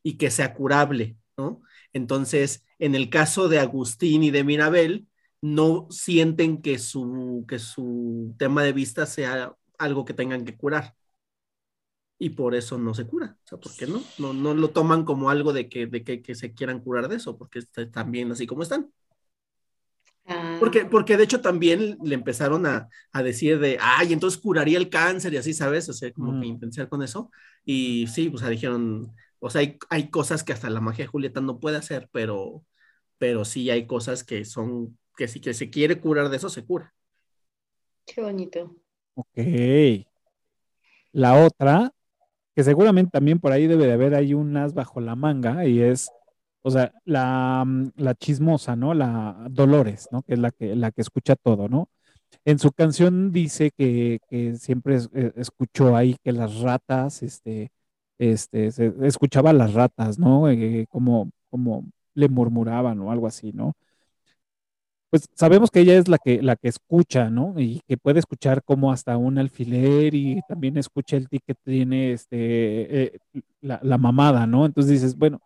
y 0.04 0.18
que 0.18 0.32
sea 0.32 0.54
curable, 0.54 1.18
¿no? 1.38 1.62
Entonces, 1.92 2.64
en 2.80 2.96
el 2.96 3.10
caso 3.10 3.50
de 3.50 3.60
Agustín 3.60 4.24
y 4.24 4.32
de 4.32 4.46
Mirabel, 4.46 5.06
no 5.42 5.88
sienten 5.92 6.62
que 6.62 6.80
su, 6.80 7.46
que 7.48 7.60
su 7.60 8.36
tema 8.38 8.64
de 8.64 8.74
vista 8.74 9.06
sea 9.06 9.56
algo 9.78 10.06
que 10.06 10.14
tengan 10.14 10.46
que 10.46 10.58
curar. 10.58 10.96
Y 12.18 12.32
por 12.32 12.54
eso 12.56 12.78
no 12.78 12.94
se 12.94 13.08
cura. 13.08 13.38
O 13.46 13.48
sea, 13.48 13.58
¿por 13.60 13.76
qué 13.76 13.88
no? 13.88 14.12
No, 14.18 14.34
no 14.34 14.54
lo 14.54 14.72
toman 14.72 15.06
como 15.06 15.30
algo 15.30 15.54
de 15.54 15.70
que, 15.70 15.88
de 15.88 16.04
que, 16.04 16.22
que 16.22 16.36
se 16.36 16.54
quieran 16.54 16.82
curar 16.82 17.08
de 17.08 17.16
eso, 17.18 17.38
porque 17.38 17.60
están 17.60 18.12
bien 18.12 18.32
así 18.32 18.46
como 18.48 18.64
están. 18.64 18.92
Ah, 20.26 20.60
Porque, 20.60 20.86
porque 20.86 21.16
de 21.18 21.24
hecho 21.24 21.42
también 21.42 21.98
le 22.04 22.16
empezaron 22.16 22.66
a, 22.66 22.90
a 23.14 23.24
decir 23.24 23.60
de, 23.60 23.78
ay, 23.82 24.12
entonces 24.14 24.40
curaría 24.42 24.78
el 24.78 24.90
cáncer 24.90 25.34
y 25.34 25.38
así, 25.38 25.54
¿sabes? 25.54 25.88
O 25.90 25.94
sea, 25.94 26.12
como 26.14 26.34
Mm. 26.34 26.42
que 26.42 26.48
intentar 26.48 26.90
con 26.90 27.02
eso. 27.02 27.32
Y 27.66 28.08
sí, 28.08 28.30
pues 28.30 28.48
dijeron, 28.50 29.14
o 29.40 29.50
sea, 29.50 29.62
hay, 29.62 29.78
hay 29.90 30.10
cosas 30.10 30.44
que 30.44 30.52
hasta 30.54 30.70
la 30.70 30.82
magia 30.82 31.06
de 31.06 31.10
Julieta 31.10 31.40
no 31.42 31.60
puede 31.62 31.78
hacer, 31.78 32.10
pero, 32.12 32.66
pero 33.20 33.46
sí 33.46 33.70
hay 33.72 33.88
cosas 33.88 34.24
que 34.26 34.46
son, 34.46 34.99
que 35.20 35.28
si 35.28 35.40
que 35.42 35.54
se 35.54 35.70
quiere 35.70 36.00
curar 36.02 36.30
de 36.30 36.38
eso, 36.38 36.50
se 36.50 36.66
cura. 36.66 36.94
Qué 38.06 38.22
bonito. 38.22 38.76
Ok. 39.16 39.38
La 41.12 41.44
otra, 41.46 41.92
que 42.56 42.64
seguramente 42.64 43.12
también 43.12 43.40
por 43.40 43.52
ahí 43.52 43.68
debe 43.68 43.88
de 43.88 43.94
haber 43.94 44.16
ahí 44.16 44.34
un 44.34 44.56
as 44.58 44.74
bajo 44.76 45.02
la 45.02 45.16
manga, 45.16 45.66
y 45.68 45.82
es, 45.82 46.12
o 46.64 46.72
sea, 46.72 46.94
la, 47.06 47.64
mm, 47.66 47.92
la 47.98 48.16
chismosa, 48.16 48.76
¿no? 48.76 48.94
La 48.94 49.48
Dolores, 49.52 50.10
¿no? 50.12 50.24
Que 50.24 50.34
es 50.36 50.40
la 50.40 50.52
que, 50.52 50.76
la 50.76 50.92
que 50.92 51.02
escucha 51.02 51.36
todo, 51.36 51.70
¿no? 51.70 51.90
En 52.46 52.60
su 52.60 52.72
canción 52.74 53.32
dice 53.34 53.72
que, 53.78 54.20
que 54.30 54.56
siempre 54.58 54.96
es- 54.98 55.10
eh, 55.14 55.34
escuchó 55.38 55.96
ahí 55.98 56.18
que 56.24 56.34
las 56.34 56.60
ratas, 56.62 57.24
este, 57.24 57.72
este, 58.20 58.72
se- 58.72 58.94
escuchaba 59.04 59.52
a 59.52 59.54
las 59.54 59.74
ratas, 59.74 60.20
¿no? 60.20 60.50
Eh, 60.50 60.88
como, 60.90 61.32
como 61.52 61.86
le 62.16 62.30
murmuraban 62.30 63.00
o 63.02 63.12
algo 63.12 63.28
así, 63.28 63.54
¿no? 63.54 63.74
Pues 65.10 65.28
sabemos 65.34 65.72
que 65.72 65.80
ella 65.80 65.98
es 65.98 66.08
la 66.08 66.20
que, 66.20 66.42
la 66.44 66.56
que 66.56 66.68
escucha, 66.68 67.30
¿no? 67.32 67.56
Y 67.58 67.82
que 67.88 67.98
puede 67.98 68.20
escuchar 68.20 68.64
como 68.64 68.92
hasta 68.92 69.18
un 69.18 69.40
alfiler 69.40 70.14
y 70.14 70.40
también 70.48 70.78
escucha 70.78 71.18
el 71.18 71.28
ticket 71.28 71.58
que 71.64 71.72
tiene 71.72 72.12
este, 72.14 73.06
eh, 73.06 73.20
la, 73.62 73.80
la 73.82 73.98
mamada, 73.98 74.46
¿no? 74.46 74.66
Entonces 74.68 74.92
dices, 74.92 75.18
bueno, 75.18 75.40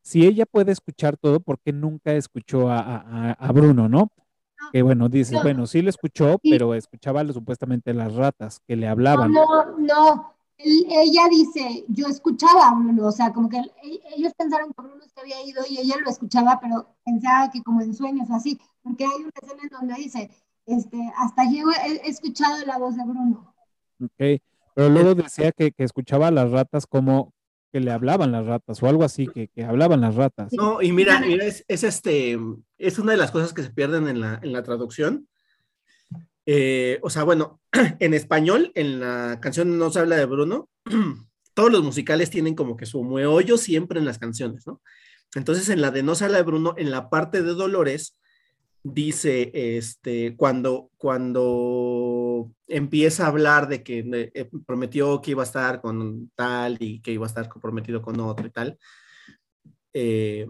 si 0.00 0.26
ella 0.26 0.46
puede 0.46 0.72
escuchar 0.72 1.16
todo, 1.16 1.40
¿por 1.40 1.58
qué 1.60 1.72
nunca 1.72 2.12
escuchó 2.14 2.70
a, 2.70 2.78
a- 2.80 3.32
a 3.32 3.52
Bruno, 3.52 3.88
¿no? 3.88 4.10
Que 4.72 4.80
bueno, 4.80 5.08
dices, 5.10 5.34
No. 5.34 5.42
bueno, 5.42 5.66
sí 5.66 5.82
lo 5.82 5.90
escuchó, 5.90 6.38
pero 6.42 6.74
escuchaba 6.74 7.24
supuestamente 7.30 7.92
las 7.92 8.14
ratas 8.14 8.60
que 8.66 8.74
le 8.76 8.86
No, 8.86 8.92
hablaban. 8.92 9.32
no, 9.32 9.78
no. 9.78 10.34
Él- 10.64 10.86
ella 10.90 11.22
dice, 11.30 11.84
yo 11.88 12.06
escuchaba 12.06 12.68
a 12.68 12.74
Bruno, 12.74 13.06
o 13.06 13.12
sea, 13.12 13.32
como 13.32 13.48
que 13.48 13.58
él- 13.58 13.72
e- 13.82 14.00
ellos 14.16 14.32
pensaron 14.36 14.72
que 14.72 14.82
Bruno 14.82 15.02
se 15.12 15.20
había 15.20 15.44
ido 15.44 15.62
y 15.68 15.78
ella 15.78 15.96
lo 16.04 16.10
escuchaba, 16.10 16.58
pero 16.60 16.86
pensaba 17.04 17.50
que 17.50 17.62
como 17.62 17.80
en 17.80 17.94
sueños 17.94 18.28
o 18.30 18.34
así, 18.34 18.60
porque 18.82 19.04
hay 19.04 19.20
una 19.22 19.32
escena 19.40 19.62
en 19.62 19.68
donde 19.70 19.94
dice, 19.94 20.30
este, 20.66 21.12
hasta 21.16 21.50
yo 21.50 21.70
he, 21.70 22.06
he 22.06 22.08
escuchado 22.10 22.64
la 22.66 22.78
voz 22.78 22.96
de 22.96 23.04
Bruno. 23.04 23.54
Ok, 24.02 24.40
pero 24.74 24.88
luego 24.88 25.14
decía 25.14 25.52
que, 25.52 25.72
que 25.72 25.84
escuchaba 25.84 26.28
a 26.28 26.30
las 26.30 26.50
ratas 26.50 26.86
como 26.86 27.32
que 27.72 27.80
le 27.80 27.90
hablaban 27.90 28.32
las 28.32 28.44
ratas 28.46 28.82
o 28.82 28.86
algo 28.86 29.02
así, 29.02 29.26
que, 29.26 29.48
que 29.48 29.64
hablaban 29.64 30.02
las 30.02 30.14
ratas. 30.14 30.52
No, 30.52 30.82
y 30.82 30.92
mira, 30.92 31.20
mira, 31.20 31.44
es, 31.46 31.64
es 31.68 31.84
este, 31.84 32.38
es 32.76 32.98
una 32.98 33.12
de 33.12 33.18
las 33.18 33.30
cosas 33.30 33.54
que 33.54 33.62
se 33.62 33.70
pierden 33.70 34.08
en 34.08 34.20
la, 34.20 34.38
en 34.42 34.52
la 34.52 34.62
traducción. 34.62 35.26
Eh, 36.46 36.98
o 37.02 37.10
sea, 37.10 37.22
bueno, 37.24 37.60
en 38.00 38.14
español, 38.14 38.72
en 38.74 39.00
la 39.00 39.38
canción 39.40 39.78
no 39.78 39.90
se 39.90 40.00
habla 40.00 40.16
de 40.16 40.26
Bruno, 40.26 40.68
todos 41.54 41.70
los 41.70 41.82
musicales 41.82 42.30
tienen 42.30 42.54
como 42.54 42.76
que 42.76 42.86
su 42.86 43.04
meollo 43.04 43.58
siempre 43.58 43.98
en 43.98 44.06
las 44.06 44.18
canciones, 44.18 44.66
¿no? 44.66 44.80
Entonces, 45.34 45.68
en 45.68 45.80
la 45.80 45.90
de 45.90 46.02
no 46.02 46.14
se 46.14 46.24
habla 46.24 46.38
de 46.38 46.44
Bruno, 46.44 46.74
en 46.76 46.90
la 46.90 47.08
parte 47.08 47.42
de 47.42 47.54
Dolores, 47.54 48.16
dice, 48.82 49.50
este, 49.54 50.36
cuando, 50.36 50.90
cuando 50.98 52.50
empieza 52.66 53.24
a 53.24 53.28
hablar 53.28 53.68
de 53.68 53.82
que 53.82 54.30
eh, 54.34 54.50
prometió 54.66 55.22
que 55.22 55.30
iba 55.32 55.42
a 55.42 55.46
estar 55.46 55.80
con 55.80 56.30
tal 56.34 56.76
y 56.80 57.00
que 57.00 57.12
iba 57.12 57.24
a 57.24 57.28
estar 57.28 57.48
comprometido 57.48 58.02
con 58.02 58.18
otro 58.20 58.46
y 58.46 58.50
tal, 58.50 58.78
eh, 59.94 60.46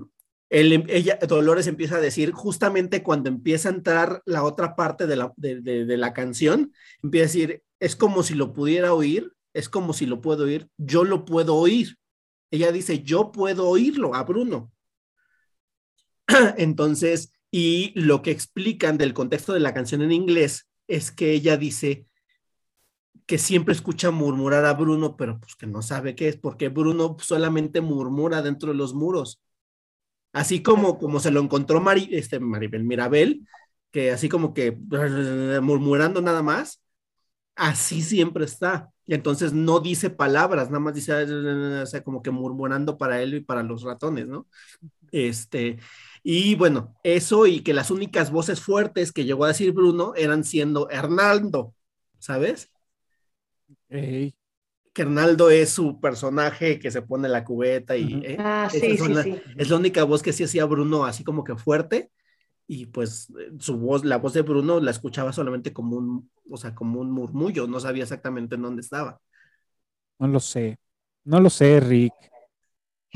él, 0.52 0.84
ella, 0.88 1.18
Dolores 1.26 1.66
empieza 1.66 1.96
a 1.96 2.00
decir, 2.00 2.32
justamente 2.32 3.02
cuando 3.02 3.30
empieza 3.30 3.70
a 3.70 3.72
entrar 3.72 4.22
la 4.26 4.44
otra 4.44 4.76
parte 4.76 5.06
de 5.06 5.16
la, 5.16 5.32
de 5.36 5.96
la 5.96 6.12
canción, 6.12 6.74
empieza 7.02 7.24
a 7.24 7.28
decir, 7.28 7.62
es 7.80 7.96
como 7.96 8.22
si 8.22 8.34
lo 8.34 8.52
pudiera 8.52 8.92
oír, 8.92 9.32
es 9.54 9.70
como 9.70 9.94
si 9.94 10.04
lo 10.04 10.20
puedo 10.20 10.44
oír, 10.44 10.68
yo 10.76 11.04
lo 11.04 11.24
puedo 11.24 11.56
oír. 11.56 11.96
Ella 12.50 12.70
dice, 12.70 13.02
yo 13.02 13.32
puedo 13.32 13.66
oírlo 13.66 14.14
a 14.14 14.24
Bruno. 14.24 14.70
Entonces, 16.58 17.32
y 17.50 17.98
lo 17.98 18.20
que 18.20 18.30
explican 18.30 18.98
del 18.98 19.14
contexto 19.14 19.54
de 19.54 19.60
la 19.60 19.72
canción 19.72 20.02
en 20.02 20.12
inglés 20.12 20.68
es 20.86 21.10
que 21.10 21.32
ella 21.32 21.56
dice 21.56 22.06
que 23.24 23.38
siempre 23.38 23.72
escucha 23.72 24.10
murmurar 24.10 24.66
a 24.66 24.74
Bruno, 24.74 25.16
pero 25.16 25.40
pues 25.40 25.56
que 25.56 25.66
no 25.66 25.80
sabe 25.80 26.14
qué 26.14 26.28
es, 26.28 26.36
porque 26.36 26.68
Bruno 26.68 27.16
solamente 27.20 27.80
murmura 27.80 28.42
dentro 28.42 28.68
de 28.68 28.76
los 28.76 28.92
muros. 28.92 29.40
Así 30.32 30.62
como, 30.62 30.98
como 30.98 31.20
se 31.20 31.30
lo 31.30 31.40
encontró 31.40 31.80
Mari, 31.80 32.08
este, 32.12 32.40
Maribel 32.40 32.84
Mirabel, 32.84 33.46
que 33.90 34.10
así 34.12 34.28
como 34.28 34.54
que 34.54 34.72
murmurando 35.62 36.22
nada 36.22 36.42
más, 36.42 36.82
así 37.56 38.02
siempre 38.02 38.44
está. 38.44 38.90
Y 39.06 39.14
entonces 39.14 39.52
no 39.52 39.80
dice 39.80 40.10
palabras, 40.10 40.68
nada 40.68 40.80
más 40.80 40.94
dice, 40.94 41.12
o 41.24 41.86
sea, 41.86 42.04
como 42.04 42.22
que 42.22 42.30
murmurando 42.30 42.98
para 42.98 43.22
él 43.22 43.34
y 43.34 43.40
para 43.40 43.62
los 43.62 43.82
ratones, 43.82 44.26
¿no? 44.28 44.46
Este, 45.12 45.78
y 46.22 46.54
bueno, 46.56 46.96
eso 47.04 47.46
y 47.46 47.62
que 47.62 47.74
las 47.74 47.90
únicas 47.90 48.30
voces 48.30 48.60
fuertes 48.60 49.12
que 49.12 49.24
llegó 49.24 49.44
a 49.44 49.48
decir 49.48 49.72
Bruno 49.72 50.14
eran 50.16 50.44
siendo 50.44 50.88
Hernando, 50.90 51.74
¿sabes? 52.18 52.70
Que 54.92 55.02
Hernaldo 55.02 55.50
es 55.50 55.70
su 55.70 56.00
personaje 56.00 56.78
que 56.78 56.90
se 56.90 57.02
pone 57.02 57.28
la 57.28 57.44
cubeta 57.44 57.96
y. 57.96 58.20
¿eh? 58.24 58.36
Ah, 58.38 58.68
sí, 58.70 58.98
son 58.98 59.14
sí, 59.22 59.40
es 59.56 59.70
la 59.70 59.76
única 59.76 60.04
voz 60.04 60.22
que 60.22 60.32
sí 60.32 60.44
hacía 60.44 60.64
Bruno 60.66 61.04
así 61.04 61.24
como 61.24 61.44
que 61.44 61.56
fuerte 61.56 62.10
y 62.66 62.86
pues 62.86 63.28
su 63.60 63.78
voz, 63.78 64.04
la 64.04 64.18
voz 64.18 64.34
de 64.34 64.42
Bruno 64.42 64.80
la 64.80 64.90
escuchaba 64.92 65.32
solamente 65.32 65.72
como 65.72 65.96
un, 65.98 66.30
o 66.50 66.56
sea, 66.56 66.74
como 66.74 67.00
un 67.00 67.10
murmullo, 67.12 67.66
no 67.66 67.80
sabía 67.80 68.04
exactamente 68.04 68.56
en 68.56 68.62
dónde 68.62 68.82
estaba. 68.82 69.20
No 70.18 70.28
lo 70.28 70.40
sé. 70.40 70.76
No 71.24 71.40
lo 71.40 71.50
sé, 71.50 71.80
Rick. 71.80 72.14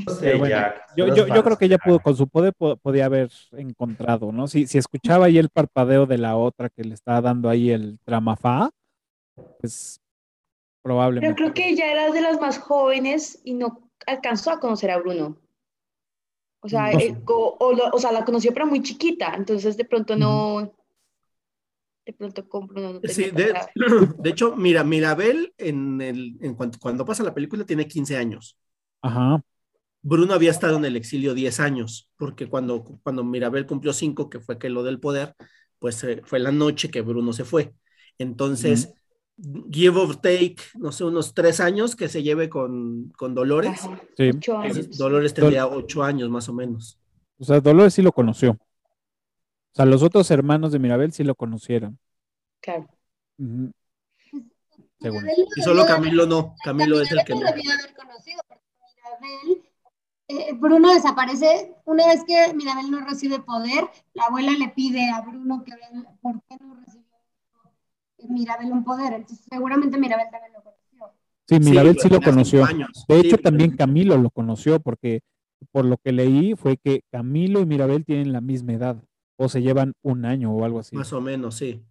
No 0.07 0.15
sé, 0.15 0.35
bueno, 0.35 0.49
Jack, 0.49 0.83
Yo, 0.97 1.07
yo, 1.09 1.27
es 1.27 1.35
yo 1.35 1.43
creo 1.43 1.57
que 1.57 1.65
ella 1.67 1.79
pudo, 1.79 2.01
con 2.01 2.15
su 2.17 2.29
poder 2.29 2.53
po- 2.55 2.77
podía 2.77 3.07
haber 3.07 3.31
encontrado, 3.53 4.31
¿no? 4.31 4.47
Si, 4.47 4.67
si 4.67 4.79
escuchaba 4.79 5.27
ahí 5.27 5.39
el 5.39 5.49
parpadeo 5.49 6.07
de 6.07 6.19
la 6.19 6.37
otra 6.37 6.69
que 6.69 6.85
le 6.85 6.95
estaba 6.95 7.21
dando 7.23 7.49
ahí 7.49 7.71
el 7.71 7.99
tramafá, 8.05 8.71
pues 9.61 10.01
Pero 11.19 11.35
probablemente. 11.35 11.37
creo 11.37 11.55
que 11.55 11.69
ella 11.69 11.91
era 11.93 12.11
de 12.11 12.21
las 12.23 12.41
más 12.41 12.59
jóvenes 12.59 13.41
y 13.45 13.55
no 13.55 13.91
alcanzó 14.07 14.51
a 14.53 14.61
conocer 14.61 14.91
a 14.91 14.99
Bruno. 14.99 15.37
O 16.61 16.69
sea, 16.69 16.85
No 16.93 17.01
sé. 17.01 17.13
eh, 17.13 17.23
o, 17.27 17.57
o 17.67 17.97
o 17.97 17.99
sea, 18.01 18.13
la 18.13 18.25
conoció 18.29 18.53
pero 18.53 18.67
muy 18.67 18.83
chiquita, 18.83 19.35
entonces 19.35 19.77
de 19.77 19.85
pronto 19.85 20.17
no, 20.17 20.73
de 22.07 22.13
pronto 22.13 22.49
con 22.49 22.67
Bruno 22.67 22.93
no 22.95 23.01
Sí, 23.05 23.31
de, 23.31 23.55
de 24.19 24.31
hecho, 24.31 24.57
mira, 24.57 24.85
Mirabel 24.85 25.55
en 25.59 26.01
el, 26.01 26.37
en 26.41 26.55
cuanto, 26.55 26.79
cuando 26.79 27.05
pasa 27.05 27.23
la 27.23 27.35
película 27.35 27.65
tiene 27.65 27.87
15 27.89 28.17
años. 28.17 28.57
Ajá. 29.03 29.43
Bruno 30.03 30.35
había 30.35 30.51
estado 30.53 30.77
en 30.77 30.85
el 30.85 30.97
exilio 30.97 31.35
10 31.35 31.59
años, 31.61 32.09
porque 32.17 32.49
cuando, 32.49 32.85
cuando 33.03 33.25
Mirabel 33.25 33.67
cumplió 33.67 33.93
5, 33.93 34.31
que 34.31 34.41
fue 34.41 34.59
que 34.59 34.69
lo 34.71 34.83
del 34.85 35.01
poder, 35.01 35.35
pues 35.79 36.03
eh, 36.05 36.23
fue 36.25 36.39
la 36.39 36.53
noche 36.53 36.91
que 36.91 37.01
Bruno 37.01 37.33
se 37.33 37.45
fue. 37.45 37.75
Entonces, 38.19 38.95
give 39.71 39.99
or 39.99 40.17
take, 40.17 40.57
no 40.75 40.93
sé, 40.93 41.05
unos 41.05 41.35
3 41.35 41.61
años 41.61 41.95
que 41.97 42.09
se 42.09 42.23
lleve 42.23 42.49
con, 42.49 43.13
con 43.17 43.35
Dolores. 43.35 43.85
Ajá, 43.85 44.01
Sí. 44.17 44.31
ocho 44.35 44.59
años. 44.59 44.77
Entonces, 44.77 44.99
Dolores 44.99 45.35
tendría 45.35 45.67
8 45.67 46.03
años 46.03 46.31
más 46.31 46.49
o 46.49 46.53
menos. 46.53 46.99
O 47.39 47.45
sea, 47.45 47.61
Dolores 47.61 47.95
sí 47.95 48.03
lo 48.03 48.13
conoció. 48.13 48.53
O 48.53 48.59
sea, 49.75 49.85
los 49.85 50.03
otros 50.03 50.31
hermanos 50.31 50.73
de 50.73 50.79
Mirabel 50.79 51.13
sí 51.13 51.23
lo 51.23 51.35
conocieron. 51.35 51.99
Claro. 52.61 52.89
Según 53.37 53.75
Mirabel 55.23 55.47
Y 55.55 55.63
solo 55.63 55.85
Camilo 55.85 56.25
no, 56.27 56.55
Camilo 56.65 57.01
es 57.01 57.13
el 57.13 57.23
que 57.25 57.35
no. 57.35 57.41
haber 57.47 57.95
conocido, 57.95 58.41
Mirabel, 58.97 59.63
eh, 60.29 60.53
Bruno 60.55 60.93
desaparece. 60.95 61.75
Una 61.85 62.07
vez 62.07 62.25
que 62.27 62.55
Mirabel 62.55 62.91
no 62.91 63.01
recibe 63.05 63.39
poder, 63.41 63.85
la 64.15 64.25
abuela 64.25 64.53
le 64.53 64.69
pide 64.71 65.11
a 65.11 65.21
Bruno 65.21 65.63
que 65.65 65.73
vea 65.75 65.91
por 66.23 66.41
qué 66.49 66.57
no 66.59 66.75
recibió 66.77 67.06
Mirabel 68.29 68.73
un 68.73 68.85
poder. 68.85 69.13
Entonces, 69.15 69.47
seguramente 69.49 69.99
Mirabel 69.99 70.27
también 70.31 70.53
lo 70.55 70.63
conoció. 70.63 71.19
Sí, 71.49 71.61
Mirabel 71.61 71.97
sí, 71.99 72.09
lo 72.09 72.21
conoció. 72.21 72.65
años. 72.65 73.05
De 73.09 73.21
Sí, 73.21 73.27
hecho, 73.27 73.37
pero- 73.37 73.43
también 73.51 73.77
Camilo 73.77 74.17
lo 74.17 74.31
conoció, 74.31 74.81
porque 74.81 75.21
por 75.73 75.85
lo 75.85 75.97
que 75.99 76.13
leí 76.13 76.55
fue 76.55 76.77
que 76.77 77.03
Camilo 77.11 77.61
y 77.61 77.67
Mirabel 77.67 78.05
tienen 78.05 78.33
la 78.33 78.41
misma 78.41 78.73
edad, 78.75 79.03
o 79.37 79.49
se 79.49 79.63
llevan 79.63 79.95
un 80.03 80.25
año 80.25 80.53
o 80.53 80.65
algo 80.65 80.81
así. 80.81 80.95
Más 80.97 81.13
o 81.13 81.21
menos, 81.21 81.55
sí. 81.57 81.83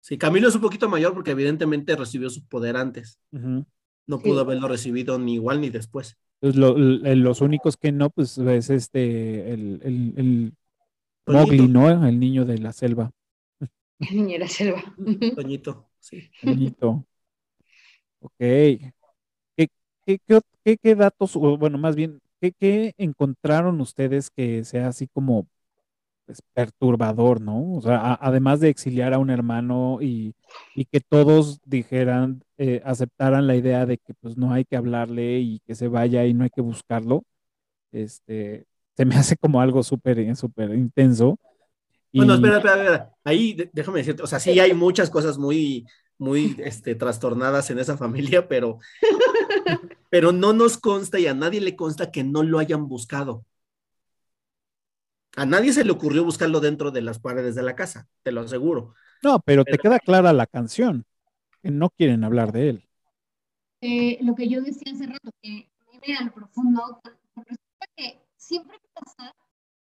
Sí, 0.00 0.16
Camilo 0.16 0.48
es 0.48 0.54
un 0.54 0.60
poquito 0.60 0.88
mayor 0.88 1.12
porque 1.12 1.32
evidentemente 1.32 1.94
recibió 1.96 2.30
su 2.30 2.46
poder 2.46 2.76
antes. 2.76 3.18
No 3.30 4.16
Sí. 4.18 4.22
pudo 4.24 4.40
haberlo 4.40 4.68
recibido 4.68 5.18
ni 5.18 5.34
igual 5.34 5.60
ni 5.60 5.70
después. 5.70 6.16
Lo- 6.40 6.76
l- 6.76 7.16
los 7.16 7.40
únicos 7.40 7.76
que 7.76 7.90
no, 7.92 8.10
pues 8.10 8.38
es 8.38 8.70
este, 8.70 9.52
el, 9.52 9.80
el- 9.82 10.14
el 10.16 10.52
Mowgli, 11.26 11.66
¿no? 11.68 12.06
El 12.06 12.18
niño 12.20 12.44
de 12.44 12.58
la 12.58 12.72
selva. 12.72 13.10
La 14.38 14.48
selva. 14.48 14.82
Toñito, 15.34 15.90
sí. 16.00 16.32
Toñito. 16.40 17.06
Ok. 18.20 18.32
¿Qué, 18.38 18.90
qué, 20.06 20.18
qué, 20.26 20.40
qué, 20.64 20.76
qué 20.78 20.94
datos, 20.94 21.36
o 21.36 21.56
bueno, 21.58 21.78
más 21.78 21.96
bien, 21.96 22.20
¿qué, 22.40 22.52
qué 22.52 22.94
encontraron 22.98 23.80
ustedes 23.80 24.30
que 24.30 24.64
sea 24.64 24.88
así 24.88 25.08
como 25.08 25.48
pues, 26.26 26.42
perturbador, 26.54 27.40
¿no? 27.40 27.74
O 27.76 27.82
sea, 27.82 27.98
a- 27.98 28.14
además 28.22 28.60
de 28.60 28.70
exiliar 28.70 29.14
a 29.14 29.18
un 29.20 29.30
hermano 29.30 29.98
y, 30.02 30.34
y 30.74 30.86
que 30.86 31.00
todos 31.00 31.60
dijeran, 31.66 32.42
eh, 32.58 32.82
aceptaran 32.84 33.46
la 33.48 33.56
idea 33.56 33.86
de 33.86 33.98
que 33.98 34.14
pues 34.14 34.36
no 34.38 34.52
hay 34.52 34.64
que 34.66 34.76
hablarle 34.76 35.40
y 35.40 35.60
que 35.66 35.74
se 35.74 35.88
vaya 35.88 36.26
y 36.26 36.34
no 36.34 36.44
hay 36.44 36.50
que 36.50 36.62
buscarlo, 36.62 37.24
este, 37.92 38.66
se 38.96 39.04
me 39.06 39.16
hace 39.16 39.36
como 39.36 39.60
algo 39.60 39.82
súper, 39.82 40.18
eh, 40.20 40.34
súper 40.36 40.74
intenso. 40.74 41.38
Bueno, 42.12 42.34
espera, 42.34 42.56
espera, 42.56 42.76
espera. 42.76 43.10
Ahí 43.24 43.70
déjame 43.72 43.98
decirte, 43.98 44.22
o 44.22 44.26
sea, 44.26 44.40
sí 44.40 44.58
hay 44.58 44.72
muchas 44.72 45.10
cosas 45.10 45.38
muy, 45.38 45.86
muy 46.18 46.56
este, 46.58 46.94
trastornadas 46.94 47.70
en 47.70 47.78
esa 47.78 47.96
familia, 47.96 48.48
pero, 48.48 48.78
pero 50.10 50.32
no 50.32 50.52
nos 50.52 50.78
consta 50.78 51.18
y 51.18 51.26
a 51.26 51.34
nadie 51.34 51.60
le 51.60 51.76
consta 51.76 52.10
que 52.10 52.24
no 52.24 52.42
lo 52.42 52.58
hayan 52.58 52.88
buscado. 52.88 53.44
A 55.36 55.46
nadie 55.46 55.72
se 55.72 55.84
le 55.84 55.92
ocurrió 55.92 56.24
buscarlo 56.24 56.60
dentro 56.60 56.90
de 56.90 57.02
las 57.02 57.20
paredes 57.20 57.54
de 57.54 57.62
la 57.62 57.76
casa, 57.76 58.08
te 58.22 58.32
lo 58.32 58.40
aseguro. 58.40 58.94
No, 59.22 59.38
pero 59.40 59.64
te 59.64 59.78
queda 59.78 60.00
clara 60.00 60.32
la 60.32 60.46
canción, 60.46 61.04
que 61.62 61.70
no 61.70 61.90
quieren 61.90 62.24
hablar 62.24 62.50
de 62.52 62.70
él. 62.70 62.88
Eh, 63.80 64.18
lo 64.22 64.34
que 64.34 64.48
yo 64.48 64.60
decía 64.60 64.92
hace 64.92 65.06
rato, 65.06 65.30
que 65.40 65.70
vive 65.92 66.16
a 66.18 66.24
lo 66.24 66.32
profundo, 66.32 67.00
que 67.04 67.10
resulta 67.36 67.86
que 67.96 68.20
siempre 68.36 68.80
pasa, 68.92 69.32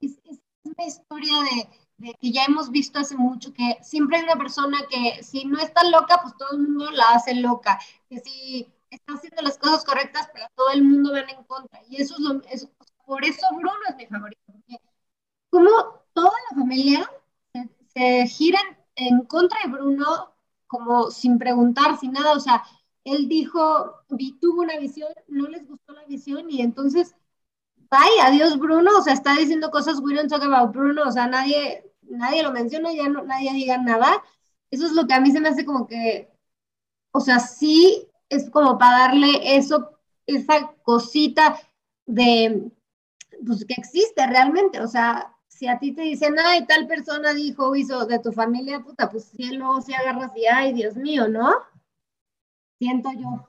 es, 0.01 0.19
es 0.25 0.41
una 0.65 0.85
historia 0.85 1.33
de, 1.43 1.86
de 1.99 2.15
que 2.21 2.31
ya 2.33 2.45
hemos 2.45 2.71
visto 2.71 2.99
hace 2.99 3.17
mucho, 3.17 3.53
que 3.53 3.79
siempre 3.83 4.19
hay 4.19 4.25
una 4.25 4.37
persona 4.37 4.79
que 4.91 5.23
si 5.23 5.45
no 5.47 5.59
está 5.61 5.83
loca, 5.89 6.21
pues 6.23 6.37
todo 6.37 6.53
el 6.53 6.59
mundo 6.61 6.91
la 6.91 7.05
hace 7.15 7.35
loca, 7.35 7.79
que 8.09 8.21
si 8.21 8.69
está 8.91 9.15
haciendo 9.15 9.43
las 9.43 9.59
cosas 9.59 9.85
correctas, 9.85 10.29
pero 10.33 10.47
todo 10.55 10.71
el 10.73 10.85
mundo 10.85 11.13
van 11.13 11.29
en 11.31 11.43
contra. 11.45 11.81
Y 11.89 12.01
eso 12.03 12.15
es 12.15 12.21
lo, 12.21 12.43
es- 12.51 12.69
por 13.07 13.25
eso 13.25 13.47
Bruno 13.55 13.73
es 13.89 13.97
mi 13.97 14.07
favorito, 14.07 14.41
porque 14.47 14.79
como 15.51 15.71
toda 16.13 16.33
la 16.51 16.57
familia 16.57 17.11
se, 17.53 17.69
se 17.89 18.27
gira 18.29 18.59
en 18.97 19.23
contra 19.27 19.59
de 19.65 19.71
Bruno 19.73 20.33
como 20.67 21.11
sin 21.11 21.39
preguntar, 21.39 21.99
sin 21.99 22.13
nada, 22.13 22.33
o 22.35 22.41
sea, 22.41 22.65
él 23.05 23.29
dijo, 23.29 24.03
vi, 24.09 24.33
tuvo 24.41 24.63
una 24.63 24.79
visión, 24.79 25.09
no 25.29 25.47
les 25.49 25.67
gustó 25.69 25.93
la 25.93 26.05
visión 26.07 26.51
y 26.51 26.61
entonces, 26.63 27.15
bye, 27.91 28.21
adiós 28.23 28.59
Bruno, 28.59 28.99
o 28.99 29.03
sea, 29.03 29.13
está 29.15 29.35
diciendo 29.37 29.71
cosas, 29.71 30.01
we 30.01 30.15
don't 30.15 30.29
talk 30.31 30.43
about 30.43 30.73
Bruno, 30.73 31.05
o 31.05 31.13
sea, 31.13 31.27
nadie, 31.27 31.85
nadie 32.03 32.43
lo 32.43 32.53
menciona, 32.53 32.93
ya 32.93 33.09
no, 33.09 33.25
nadie 33.25 33.53
diga 33.53 33.79
nada. 33.79 34.23
Eso 34.71 34.87
es 34.87 34.93
lo 34.93 35.07
que 35.07 35.15
a 35.15 35.21
mí 35.21 35.31
se 35.31 35.41
me 35.41 35.49
hace 35.49 35.65
como 35.65 35.87
que, 35.87 36.31
o 37.13 37.21
sea, 37.21 37.39
sí 37.41 38.09
es 38.29 38.51
como 38.51 38.79
para 38.79 38.99
darle 38.99 39.57
eso, 39.57 39.99
esa 40.27 40.73
cosita 40.83 41.59
de, 42.07 42.71
pues 43.47 43.65
que 43.65 43.75
existe 43.77 44.27
realmente, 44.27 44.81
o 44.81 44.89
sea, 44.89 45.33
si 45.49 45.69
a 45.69 45.79
ti 45.79 45.93
te 45.93 46.03
dicen, 46.03 46.37
ay, 46.39 46.67
tal 46.67 46.87
persona 46.87 47.33
dijo, 47.33 47.75
hizo 47.77 48.07
de 48.07 48.19
tu 48.19 48.33
familia, 48.33 48.81
puta, 48.81 49.11
pues 49.11 49.25
si 49.25 49.57
luego 49.57 49.81
se 49.81 49.95
agarras 49.95 50.33
y, 50.37 50.47
ay, 50.47 50.73
Dios 50.75 50.97
mío, 50.97 51.29
¿no? 51.29 51.55
Siento 52.79 53.11
yo. 53.13 53.49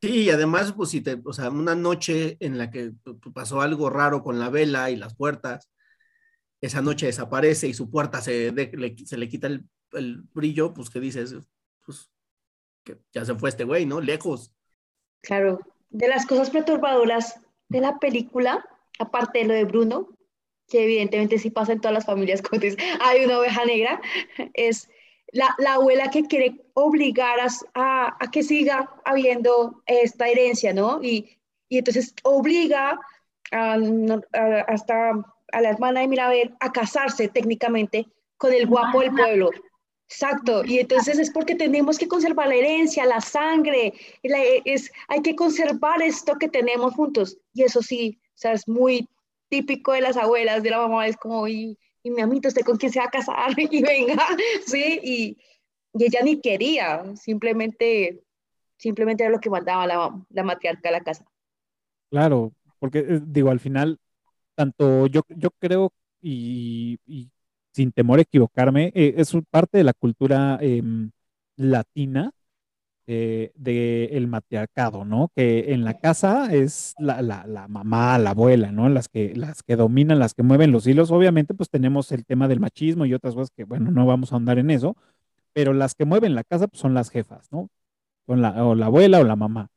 Sí, 0.00 0.24
y 0.24 0.30
además, 0.30 0.72
pues 0.72 0.90
si 0.90 1.00
te, 1.00 1.20
o 1.24 1.32
sea, 1.32 1.50
una 1.50 1.74
noche 1.74 2.36
en 2.40 2.56
la 2.56 2.70
que 2.70 2.92
pasó 3.34 3.60
algo 3.60 3.90
raro 3.90 4.22
con 4.22 4.38
la 4.38 4.48
vela 4.48 4.90
y 4.90 4.96
las 4.96 5.16
puertas, 5.16 5.70
esa 6.60 6.82
noche 6.82 7.06
desaparece 7.06 7.66
y 7.68 7.74
su 7.74 7.90
puerta 7.90 8.20
se, 8.20 8.52
le, 8.52 8.96
se 9.04 9.16
le 9.16 9.28
quita 9.28 9.48
el, 9.48 9.64
brillo, 10.34 10.74
pues 10.74 10.90
que 10.90 11.00
dices, 11.00 11.34
pues 11.84 12.10
que 12.84 12.98
ya 13.12 13.24
se 13.24 13.34
fue 13.34 13.48
este 13.48 13.64
güey, 13.64 13.86
¿no? 13.86 14.00
Lejos. 14.00 14.52
Claro, 15.22 15.60
de 15.90 16.08
las 16.08 16.26
cosas 16.26 16.50
perturbadoras 16.50 17.40
de 17.68 17.80
la 17.80 17.98
película, 17.98 18.64
aparte 18.98 19.40
de 19.40 19.44
lo 19.46 19.54
de 19.54 19.64
Bruno, 19.64 20.10
que 20.68 20.84
evidentemente 20.84 21.38
sí 21.38 21.50
pasa 21.50 21.72
en 21.72 21.80
todas 21.80 21.94
las 21.94 22.06
familias, 22.06 22.42
como 22.42 22.60
hay 23.00 23.24
una 23.24 23.38
oveja 23.38 23.64
negra, 23.64 24.00
es 24.54 24.88
la, 25.32 25.54
la 25.58 25.74
abuela 25.74 26.10
que 26.10 26.22
quiere 26.24 26.60
obligar 26.74 27.38
a, 27.40 27.48
a, 27.74 28.16
a 28.20 28.30
que 28.30 28.42
siga 28.42 28.90
habiendo 29.04 29.82
esta 29.86 30.28
herencia, 30.28 30.72
¿no? 30.72 31.00
Y, 31.02 31.38
y 31.68 31.78
entonces 31.78 32.14
obliga 32.24 32.98
a, 33.52 33.76
hasta 34.68 35.10
a 35.52 35.60
la 35.60 35.70
hermana 35.70 36.00
de 36.00 36.08
Mirabel 36.08 36.54
a 36.60 36.72
casarse 36.72 37.28
técnicamente 37.28 38.06
con 38.36 38.52
el 38.52 38.66
guapo 38.66 39.00
del 39.00 39.12
pueblo. 39.12 39.50
Exacto, 40.10 40.64
y 40.64 40.78
entonces 40.78 41.18
es 41.18 41.30
porque 41.30 41.54
tenemos 41.54 41.98
que 41.98 42.08
conservar 42.08 42.48
la 42.48 42.54
herencia, 42.54 43.04
la 43.04 43.20
sangre, 43.20 43.92
la- 44.22 44.42
es, 44.64 44.90
hay 45.08 45.20
que 45.20 45.36
conservar 45.36 46.00
esto 46.00 46.36
que 46.36 46.48
tenemos 46.48 46.94
juntos. 46.94 47.36
Y 47.52 47.64
eso 47.64 47.82
sí, 47.82 48.18
o 48.28 48.38
sea, 48.38 48.52
es 48.52 48.66
muy 48.66 49.06
típico 49.50 49.92
de 49.92 50.00
las 50.00 50.16
abuelas, 50.16 50.62
de 50.62 50.70
la 50.70 50.78
mamá, 50.78 51.06
es 51.06 51.16
como, 51.18 51.46
y, 51.46 51.76
y 52.08 52.10
mi 52.10 52.22
amito, 52.22 52.48
¿usted 52.48 52.62
con 52.64 52.76
quién 52.76 52.92
se 52.92 52.98
va 52.98 53.06
a 53.06 53.10
casar? 53.10 53.50
Y 53.56 53.82
venga, 53.82 54.26
sí, 54.66 55.00
y, 55.02 55.38
y 55.94 56.04
ella 56.04 56.20
ni 56.24 56.40
quería, 56.40 57.04
simplemente, 57.16 58.22
simplemente 58.76 59.24
era 59.24 59.32
lo 59.32 59.40
que 59.40 59.50
mandaba 59.50 59.86
la, 59.86 60.26
la 60.30 60.42
matriarca 60.42 60.88
a 60.88 60.92
la 60.92 61.00
casa. 61.00 61.24
Claro, 62.10 62.52
porque 62.78 63.00
eh, 63.00 63.20
digo, 63.22 63.50
al 63.50 63.60
final, 63.60 63.98
tanto 64.54 65.06
yo, 65.06 65.22
yo 65.28 65.50
creo 65.58 65.92
y, 66.20 66.98
sin 67.72 67.92
temor 67.92 68.18
a 68.18 68.22
equivocarme, 68.22 68.92
eh, 68.94 69.14
es 69.16 69.32
parte 69.50 69.78
de 69.78 69.84
la 69.84 69.92
cultura 69.92 70.58
em, 70.60 71.10
latina 71.56 72.32
eh, 73.08 73.52
del 73.56 74.28
matriarcado, 74.28 75.04
¿no? 75.04 75.30
Que 75.34 75.72
en 75.74 75.84
la 75.84 75.94
casa 75.98 76.54
es 76.54 76.94
la, 76.98 77.22
la, 77.22 77.46
la 77.46 77.68
mamá, 77.68 78.18
la 78.18 78.30
abuela, 78.30 78.72
¿no? 78.72 78.88
Las 78.90 79.08
que, 79.08 79.34
las 79.36 79.62
que 79.64 79.76
dominan, 79.76 80.18
las 80.20 80.34
que 80.34 80.42
mueven 80.44 80.72
los 80.72 80.86
hilos. 80.86 81.10
Obviamente, 81.10 81.54
pues 81.54 81.70
tenemos 81.70 82.12
el 82.12 82.26
tema 82.26 82.48
del 82.48 82.60
machismo 82.60 83.06
y 83.06 83.14
otras 83.14 83.34
cosas 83.34 83.50
que, 83.56 83.64
bueno, 83.64 83.90
no 83.90 84.06
vamos 84.06 84.32
a 84.32 84.36
ahondar 84.36 84.58
en 84.58 84.70
eso, 84.70 84.96
pero 85.52 85.74
las 85.74 85.94
que 85.94 86.04
mueven 86.06 86.34
la 86.34 86.44
casa, 86.44 86.68
pues 86.68 86.80
son 86.80 86.94
las 86.94 87.10
jefas, 87.10 87.48
¿no? 87.52 87.70
Son 88.26 88.42
la, 88.42 88.64
o 88.66 88.74
la 88.74 88.86
abuela 88.86 89.20
o 89.20 89.24
la 89.24 89.36
mamá. 89.36 89.70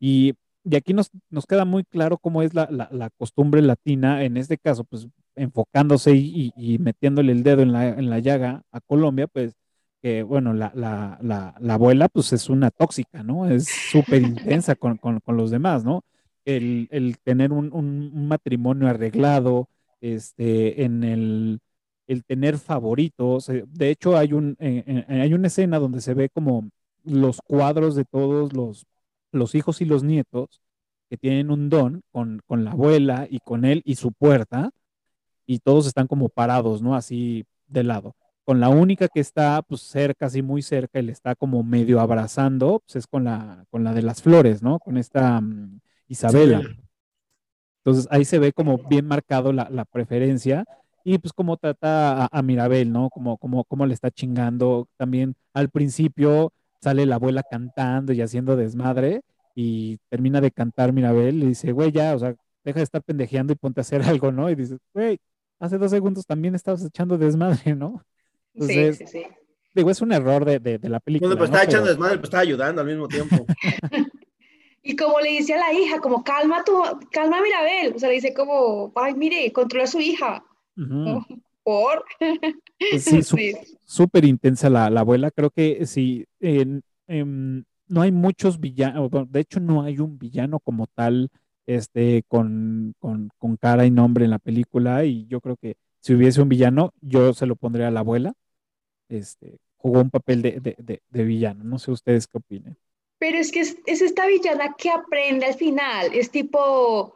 Y, 0.00 0.34
y 0.64 0.76
aquí 0.76 0.94
nos, 0.94 1.10
nos 1.30 1.46
queda 1.46 1.64
muy 1.64 1.84
claro 1.84 2.18
cómo 2.18 2.42
es 2.42 2.54
la, 2.54 2.68
la- 2.70 2.88
la 2.92 3.10
costumbre 3.10 3.62
latina, 3.62 4.24
en 4.24 4.36
este 4.36 4.58
caso, 4.58 4.84
pues 4.84 5.08
enfocándose 5.36 6.12
y, 6.14 6.52
y- 6.56 6.74
y 6.74 6.78
metiéndole 6.78 7.32
el 7.32 7.42
dedo 7.42 7.62
en 7.62 7.72
la, 7.72 7.88
en 7.88 8.10
la 8.10 8.18
llaga 8.20 8.62
a 8.72 8.80
Colombia, 8.80 9.26
pues 9.28 9.54
que, 10.02 10.22
bueno, 10.22 10.52
la, 10.54 10.72
la, 10.74 11.18
la, 11.22 11.54
la 11.60 11.74
abuela, 11.74 12.08
pues 12.08 12.32
es 12.32 12.48
una 12.50 12.70
tóxica, 12.70 13.22
¿no? 13.22 13.46
Es 13.48 13.68
súper 13.68 14.22
intensa 14.22 14.76
con, 14.76 14.96
con, 14.98 15.20
con 15.20 15.36
los 15.36 15.50
demás, 15.50 15.84
¿no? 15.84 16.02
El, 16.44 16.88
el 16.90 17.18
tener 17.18 17.52
un, 17.52 17.72
un- 17.72 18.28
matrimonio 18.28 18.88
arreglado, 18.88 19.68
este, 20.00 20.84
en 20.84 21.04
el, 21.04 21.60
el 22.06 22.24
tener 22.24 22.58
favoritos. 22.58 23.48
eh, 23.48 23.64
De 23.68 23.90
hecho, 23.90 24.16
hay 24.16 24.32
un, 24.32 24.56
eh, 24.60 24.84
eh, 25.08 25.20
hay 25.22 25.34
una 25.34 25.48
escena 25.48 25.78
donde 25.78 26.00
se 26.00 26.14
ve 26.14 26.28
como 26.30 26.68
los 27.04 27.40
cuadros 27.42 27.94
de 27.96 28.04
todos 28.04 28.52
los, 28.52 28.86
los 29.32 29.54
hijos 29.54 29.80
y 29.80 29.84
los 29.84 30.02
nietos 30.04 30.60
que 31.10 31.16
tienen 31.16 31.50
un 31.50 31.68
don 31.70 32.02
con, 32.12 32.40
con 32.46 32.64
la 32.64 32.72
abuela 32.72 33.26
y 33.30 33.40
con 33.40 33.64
él 33.64 33.82
y 33.84 33.96
su 33.96 34.12
puerta, 34.12 34.70
y 35.46 35.60
todos 35.60 35.86
están 35.86 36.06
como 36.06 36.28
parados, 36.28 36.82
¿no? 36.82 36.94
Así 36.94 37.44
de 37.68 37.84
lado. 37.84 38.14
Con 38.48 38.60
la 38.60 38.70
única 38.70 39.08
que 39.08 39.20
está 39.20 39.60
pues 39.60 39.82
cerca, 39.82 40.24
así 40.24 40.40
muy 40.40 40.62
cerca, 40.62 40.98
y 40.98 41.02
le 41.02 41.12
está 41.12 41.34
como 41.34 41.62
medio 41.62 42.00
abrazando, 42.00 42.80
pues 42.80 42.96
es 42.96 43.06
con 43.06 43.24
la, 43.24 43.66
con 43.68 43.84
la 43.84 43.92
de 43.92 44.00
las 44.00 44.22
flores, 44.22 44.62
¿no? 44.62 44.78
Con 44.78 44.96
esta 44.96 45.38
mm, 45.42 45.80
Isabela. 46.08 46.62
Entonces 47.84 48.08
ahí 48.10 48.24
se 48.24 48.38
ve 48.38 48.54
como 48.54 48.78
bien 48.88 49.06
marcado 49.06 49.52
la, 49.52 49.68
la 49.70 49.84
preferencia 49.84 50.64
y 51.04 51.18
pues 51.18 51.34
cómo 51.34 51.58
trata 51.58 52.24
a, 52.24 52.28
a 52.32 52.40
Mirabel, 52.40 52.90
¿no? 52.90 53.10
Como, 53.10 53.36
como, 53.36 53.64
cómo 53.64 53.84
le 53.84 53.92
está 53.92 54.10
chingando. 54.10 54.88
También 54.96 55.34
al 55.52 55.68
principio 55.68 56.54
sale 56.80 57.04
la 57.04 57.16
abuela 57.16 57.42
cantando 57.42 58.14
y 58.14 58.22
haciendo 58.22 58.56
desmadre 58.56 59.20
y 59.54 59.98
termina 60.08 60.40
de 60.40 60.52
cantar 60.52 60.94
Mirabel 60.94 61.42
y 61.42 61.48
dice, 61.48 61.72
güey, 61.72 61.92
ya, 61.92 62.14
o 62.14 62.18
sea, 62.18 62.34
deja 62.64 62.78
de 62.78 62.84
estar 62.84 63.02
pendejeando 63.02 63.52
y 63.52 63.56
ponte 63.56 63.80
a 63.80 63.82
hacer 63.82 64.00
algo, 64.08 64.32
¿no? 64.32 64.48
Y 64.48 64.54
dices, 64.54 64.78
güey, 64.94 65.18
hace 65.58 65.76
dos 65.76 65.90
segundos 65.90 66.24
también 66.24 66.54
estabas 66.54 66.82
echando 66.82 67.18
desmadre, 67.18 67.74
¿no? 67.76 68.02
Sí, 68.54 68.60
Entonces, 68.72 68.98
sí, 68.98 69.06
sí. 69.06 69.22
digo, 69.74 69.90
es 69.90 70.00
un 70.02 70.12
error 70.12 70.44
de, 70.44 70.58
de, 70.58 70.78
de 70.78 70.88
la 70.88 71.00
película. 71.00 71.28
Bueno, 71.28 71.38
pues 71.38 71.50
¿no? 71.50 71.56
estaba 71.56 71.64
echando 71.70 71.84
Pero- 71.84 71.94
desmadre, 71.94 72.16
pues 72.18 72.26
estaba 72.28 72.42
ayudando 72.42 72.80
al 72.82 72.86
mismo 72.86 73.08
tiempo. 73.08 73.46
Y 74.82 74.96
como 74.96 75.20
le 75.20 75.30
dice 75.30 75.52
a 75.52 75.58
la 75.58 75.72
hija, 75.78 76.00
como 76.00 76.24
calma 76.24 76.64
tu, 76.64 76.72
calma 77.10 77.38
a 77.38 77.42
Mirabel, 77.42 77.92
o 77.94 77.98
sea, 77.98 78.08
le 78.08 78.14
dice 78.14 78.32
como, 78.32 78.90
ay, 78.96 79.12
mire, 79.14 79.52
controla 79.52 79.84
a 79.84 79.88
su 79.88 80.00
hija. 80.00 80.42
¿no? 80.76 81.26
por. 81.62 82.04
Pues 82.90 83.04
sí, 83.26 83.54
súper 83.84 84.24
intensa 84.24 84.70
la, 84.70 84.88
la 84.88 85.00
abuela. 85.00 85.30
Creo 85.30 85.50
que 85.50 85.84
sí, 85.84 86.24
en- 86.40 86.82
em, 87.06 87.64
no 87.88 88.00
hay 88.00 88.12
muchos 88.12 88.58
villanos, 88.60 89.10
de 89.28 89.40
hecho 89.40 89.60
no 89.60 89.82
hay 89.82 89.98
un 89.98 90.18
villano 90.18 90.58
como 90.60 90.86
tal, 90.86 91.28
este, 91.66 92.22
con, 92.28 92.94
con, 92.98 93.28
con 93.36 93.56
cara 93.58 93.84
y 93.84 93.90
nombre 93.90 94.24
en 94.24 94.30
la 94.30 94.38
película, 94.38 95.04
y 95.04 95.26
yo 95.26 95.40
creo 95.42 95.56
que 95.56 95.74
si 96.00 96.14
hubiese 96.14 96.40
un 96.42 96.48
villano, 96.48 96.92
yo 97.00 97.34
se 97.34 97.46
lo 97.46 97.56
pondría 97.56 97.88
a 97.88 97.90
la 97.90 98.00
abuela. 98.00 98.34
Este, 99.08 99.58
jugó 99.76 100.00
un 100.00 100.10
papel 100.10 100.42
de, 100.42 100.60
de, 100.60 100.76
de, 100.78 101.02
de 101.08 101.24
villano. 101.24 101.64
No 101.64 101.78
sé 101.78 101.90
ustedes 101.90 102.26
qué 102.26 102.38
opinen. 102.38 102.76
Pero 103.18 103.38
es 103.38 103.50
que 103.50 103.60
es, 103.60 103.78
es, 103.86 104.00
esta 104.00 104.26
villana 104.26 104.74
que 104.76 104.90
aprende 104.90 105.46
al 105.46 105.54
final. 105.54 106.10
Es 106.12 106.30
tipo, 106.30 107.14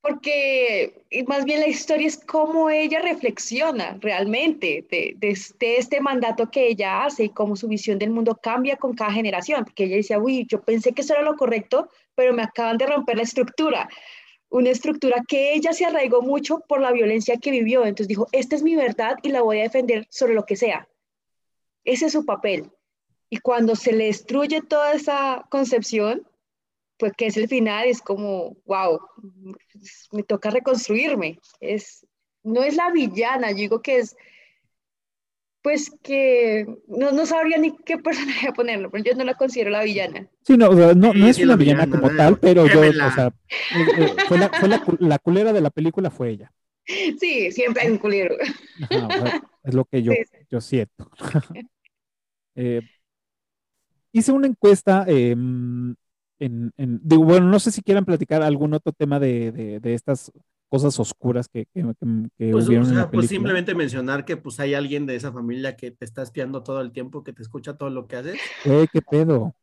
porque 0.00 1.04
más 1.26 1.44
bien 1.44 1.60
la 1.60 1.68
historia 1.68 2.08
es 2.08 2.18
cómo 2.18 2.68
ella 2.68 3.00
reflexiona 3.00 3.96
realmente 4.00 4.86
de, 4.90 5.14
de, 5.16 5.38
de, 5.58 5.76
este 5.76 6.00
mandato 6.00 6.50
que 6.50 6.68
ella 6.68 7.04
hace 7.04 7.24
y 7.24 7.28
cómo 7.28 7.54
su 7.54 7.68
visión 7.68 7.98
del 7.98 8.10
mundo 8.10 8.38
cambia 8.42 8.76
con 8.76 8.94
cada 8.94 9.12
generación. 9.12 9.64
Porque 9.64 9.84
ella 9.84 9.96
decía, 9.96 10.18
uy, 10.18 10.46
yo 10.48 10.62
pensé 10.62 10.92
que 10.92 11.02
eso 11.02 11.14
era 11.14 11.22
lo 11.22 11.36
correcto, 11.36 11.88
pero 12.14 12.32
me 12.32 12.42
acaban 12.42 12.76
de 12.78 12.86
romper 12.86 13.16
la 13.16 13.22
estructura. 13.22 13.88
Una 14.50 14.70
estructura 14.70 15.22
que 15.26 15.54
ella 15.54 15.72
se 15.72 15.86
arraigó 15.86 16.22
mucho 16.22 16.60
por 16.68 16.80
la 16.80 16.92
violencia 16.92 17.38
que 17.38 17.50
vivió. 17.50 17.86
Entonces 17.86 18.08
dijo, 18.08 18.26
esta 18.32 18.56
es 18.56 18.62
mi 18.62 18.76
verdad 18.76 19.16
y 19.22 19.30
la 19.30 19.42
voy 19.42 19.60
a 19.60 19.62
defender 19.62 20.06
sobre 20.10 20.34
lo 20.34 20.44
que 20.44 20.56
sea. 20.56 20.88
Ese 21.84 22.06
es 22.06 22.12
su 22.12 22.26
papel. 22.26 22.70
Y 23.30 23.38
cuando 23.38 23.76
se 23.76 23.92
le 23.92 24.06
destruye 24.06 24.60
toda 24.60 24.92
esa 24.92 25.46
concepción, 25.50 26.26
pues 26.98 27.12
que 27.16 27.26
es 27.26 27.36
el 27.36 27.48
final, 27.48 27.86
es 27.86 28.02
como, 28.02 28.56
wow, 28.66 29.00
me 30.12 30.22
toca 30.24 30.50
reconstruirme. 30.50 31.38
Es, 31.60 32.06
no 32.42 32.62
es 32.62 32.76
la 32.76 32.90
villana, 32.90 33.50
yo 33.52 33.56
digo 33.56 33.82
que 33.82 33.98
es, 33.98 34.16
pues 35.62 35.90
que 36.02 36.66
no, 36.86 37.12
no 37.12 37.26
sabría 37.26 37.58
ni 37.58 37.76
qué 37.84 37.98
personaje 37.98 38.52
ponerlo, 38.56 38.90
pero 38.90 39.04
yo 39.04 39.14
no 39.14 39.24
la 39.24 39.34
considero 39.34 39.70
la 39.70 39.82
villana. 39.82 40.28
Sí, 40.42 40.56
no, 40.56 40.70
no, 40.70 40.94
no 40.94 41.12
sí, 41.12 41.28
es 41.28 41.38
una 41.38 41.56
villana, 41.56 41.84
villana 41.84 42.00
como 42.00 42.16
tal, 42.16 42.38
pero 42.38 42.66
yo, 42.66 42.80
o 42.80 43.10
sea, 43.12 43.32
eh, 43.96 44.14
fue, 44.26 44.38
la, 44.38 44.48
fue 44.48 44.68
la, 44.68 44.82
la, 44.98 45.18
culera 45.18 45.52
de 45.52 45.60
la 45.60 45.70
película 45.70 46.10
fue 46.10 46.30
ella. 46.30 46.52
Sí, 46.84 47.52
siempre 47.52 47.84
hay 47.84 47.92
un 47.92 47.98
culero. 47.98 48.34
Ajá, 48.90 49.42
es 49.62 49.74
lo 49.74 49.84
que 49.84 50.02
yo, 50.02 50.12
sí. 50.12 50.38
yo 50.50 50.60
siento. 50.60 51.10
eh, 52.56 52.80
hice 54.12 54.32
una 54.32 54.46
encuesta 54.46 55.04
eh, 55.06 55.32
en, 55.32 55.96
en, 56.38 57.00
digo, 57.02 57.24
bueno, 57.24 57.46
no 57.46 57.60
sé 57.60 57.70
si 57.70 57.82
quieran 57.82 58.04
platicar 58.04 58.42
algún 58.42 58.72
otro 58.74 58.92
tema 58.92 59.20
de, 59.20 59.52
de, 59.52 59.78
de 59.78 59.94
estas 59.94 60.32
cosas 60.70 60.98
oscuras 61.00 61.48
que, 61.48 61.66
que, 61.66 61.82
que 61.82 62.50
pues, 62.52 62.68
hubieron 62.68 62.86
o 62.86 62.88
sea, 62.88 62.94
en 62.94 63.00
la 63.00 63.10
película. 63.10 63.10
Pues 63.10 63.28
simplemente 63.28 63.74
mencionar 63.74 64.24
que 64.24 64.36
pues 64.36 64.60
hay 64.60 64.74
alguien 64.74 65.04
de 65.04 65.16
esa 65.16 65.32
familia 65.32 65.76
que 65.76 65.90
te 65.90 66.04
está 66.04 66.22
espiando 66.22 66.62
todo 66.62 66.80
el 66.80 66.92
tiempo, 66.92 67.24
que 67.24 67.32
te 67.32 67.42
escucha 67.42 67.76
todo 67.76 67.90
lo 67.90 68.06
que 68.06 68.16
haces. 68.16 68.40
¿Qué 68.62 69.02
pedo? 69.02 69.54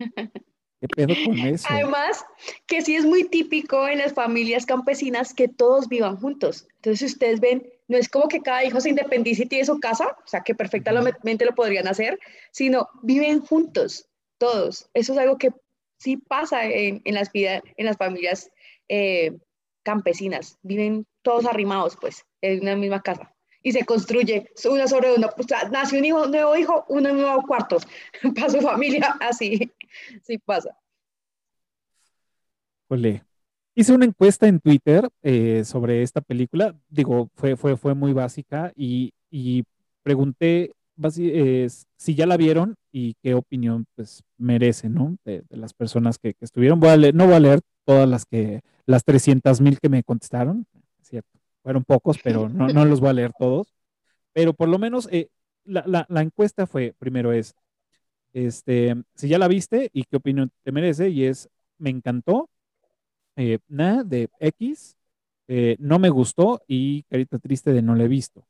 ¿Qué 0.80 0.88
pedo 0.88 1.14
con 1.26 1.38
eso? 1.38 1.66
Además, 1.68 2.24
que 2.66 2.82
sí 2.82 2.96
es 2.96 3.04
muy 3.04 3.24
típico 3.24 3.86
en 3.86 3.98
las 3.98 4.14
familias 4.14 4.64
campesinas 4.64 5.34
que 5.34 5.48
todos 5.48 5.88
vivan 5.88 6.16
juntos. 6.16 6.66
Entonces, 6.76 7.12
ustedes 7.12 7.40
ven, 7.40 7.68
no 7.88 7.96
es 7.96 8.08
como 8.08 8.28
que 8.28 8.40
cada 8.40 8.64
hijo 8.64 8.80
se 8.80 8.88
independice 8.88 9.44
y 9.44 9.46
tiene 9.46 9.64
su 9.64 9.78
casa, 9.78 10.16
o 10.24 10.26
sea, 10.26 10.40
que 10.40 10.54
perfectamente 10.54 11.44
lo 11.44 11.54
podrían 11.54 11.86
hacer, 11.86 12.18
sino 12.50 12.88
viven 13.02 13.40
juntos, 13.40 14.08
todos. 14.38 14.88
Eso 14.94 15.12
es 15.12 15.18
algo 15.18 15.38
que 15.38 15.50
sí 15.98 16.16
pasa 16.16 16.64
en, 16.64 17.00
en 17.04 17.14
las, 17.14 17.30
vida, 17.30 17.62
en 17.76 17.86
las 17.86 17.96
familias 17.96 18.50
eh, 18.88 19.38
campesinas. 19.82 20.58
Viven 20.62 21.06
todos 21.22 21.46
arrimados, 21.46 21.96
pues, 22.00 22.24
en 22.40 22.62
una 22.62 22.76
misma 22.76 23.02
casa. 23.02 23.34
Y 23.62 23.72
se 23.72 23.84
construye 23.84 24.50
una 24.68 24.88
sobre 24.88 25.14
una. 25.14 25.28
O 25.38 25.42
sea, 25.44 25.68
nace 25.68 25.98
un 25.98 26.04
hijo, 26.04 26.26
nuevo 26.26 26.56
hijo, 26.56 26.84
un 26.88 27.04
nuevo 27.04 27.42
cuarto 27.46 27.78
para 28.34 28.50
su 28.50 28.60
familia. 28.60 29.16
Así, 29.20 29.70
sí 30.22 30.38
pasa. 30.38 30.76
Hice 33.74 33.94
una 33.94 34.04
encuesta 34.04 34.46
en 34.48 34.60
Twitter 34.60 35.08
eh, 35.22 35.64
sobre 35.64 36.02
esta 36.02 36.20
película. 36.20 36.74
Digo, 36.90 37.30
fue, 37.34 37.56
fue, 37.56 37.76
fue 37.76 37.94
muy 37.94 38.12
básica 38.12 38.72
y, 38.76 39.14
y 39.30 39.64
pregunté 40.02 40.72
eh, 41.18 41.68
si 41.96 42.14
ya 42.14 42.26
la 42.26 42.36
vieron 42.36 42.74
y 42.92 43.14
qué 43.22 43.34
opinión 43.34 43.86
pues 43.94 44.22
merece, 44.36 44.90
¿no? 44.90 45.16
De, 45.24 45.42
de 45.48 45.56
las 45.56 45.72
personas 45.72 46.18
que, 46.18 46.34
que, 46.34 46.44
estuvieron. 46.44 46.80
Voy 46.80 46.90
a 46.90 46.96
leer, 46.96 47.14
no 47.14 47.26
voy 47.26 47.34
a 47.34 47.40
leer 47.40 47.60
todas 47.84 48.08
las 48.08 48.26
que, 48.26 48.62
las 48.86 49.04
300 49.04 49.60
mil 49.60 49.78
que 49.80 49.88
me 49.88 50.02
contestaron, 50.02 50.66
cierto. 51.02 51.38
Fueron 51.62 51.84
pocos, 51.84 52.18
pero 52.22 52.48
no, 52.48 52.68
no 52.68 52.84
los 52.84 53.00
voy 53.00 53.10
a 53.10 53.14
leer 53.14 53.32
todos. 53.38 53.72
Pero 54.32 54.52
por 54.54 54.68
lo 54.68 54.78
menos 54.78 55.08
eh, 55.12 55.28
la, 55.64 56.06
la, 56.08 56.22
encuesta 56.22 56.66
fue, 56.66 56.94
primero 56.98 57.32
es, 57.32 57.54
este, 58.32 58.94
si 59.14 59.28
ya 59.28 59.38
la 59.38 59.48
viste 59.48 59.90
y 59.92 60.04
qué 60.04 60.16
opinión 60.16 60.50
te 60.62 60.72
merece, 60.72 61.10
y 61.10 61.24
es, 61.24 61.48
me 61.78 61.90
encantó, 61.90 62.48
eh, 63.36 63.58
nada 63.68 64.04
de 64.04 64.28
X, 64.40 64.96
eh, 65.48 65.76
no 65.78 65.98
me 65.98 66.10
gustó 66.10 66.62
y 66.66 67.04
carita 67.04 67.38
triste 67.38 67.72
de 67.72 67.82
no 67.82 67.94
la 67.94 68.04
he 68.04 68.08
visto. 68.08 68.46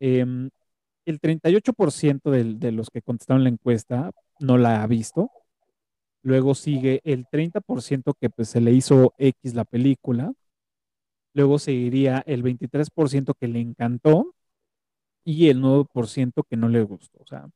Eh, 0.00 0.24
el 1.04 1.20
38% 1.20 2.30
de, 2.30 2.54
de, 2.54 2.72
los 2.72 2.90
que 2.90 3.02
contestaron 3.02 3.44
la 3.44 3.50
encuesta 3.50 4.12
no 4.40 4.58
la 4.58 4.82
ha 4.82 4.86
visto. 4.86 5.30
Luego 6.22 6.54
sigue 6.54 7.00
el 7.04 7.26
30% 7.26 8.14
que 8.20 8.30
pues, 8.30 8.48
se 8.48 8.60
le 8.60 8.72
hizo 8.72 9.14
X 9.18 9.54
la 9.54 9.64
película. 9.64 10.32
Luego 11.34 11.58
seguiría 11.58 12.22
el 12.26 12.42
23% 12.42 13.34
que 13.38 13.48
le 13.48 13.60
encantó 13.60 14.34
y 15.24 15.48
el 15.48 15.60
9% 15.60 16.44
que 16.44 16.56
no 16.56 16.68
le 16.68 16.82
gustó. 16.82 17.18
O 17.22 17.26
sea, 17.26 17.48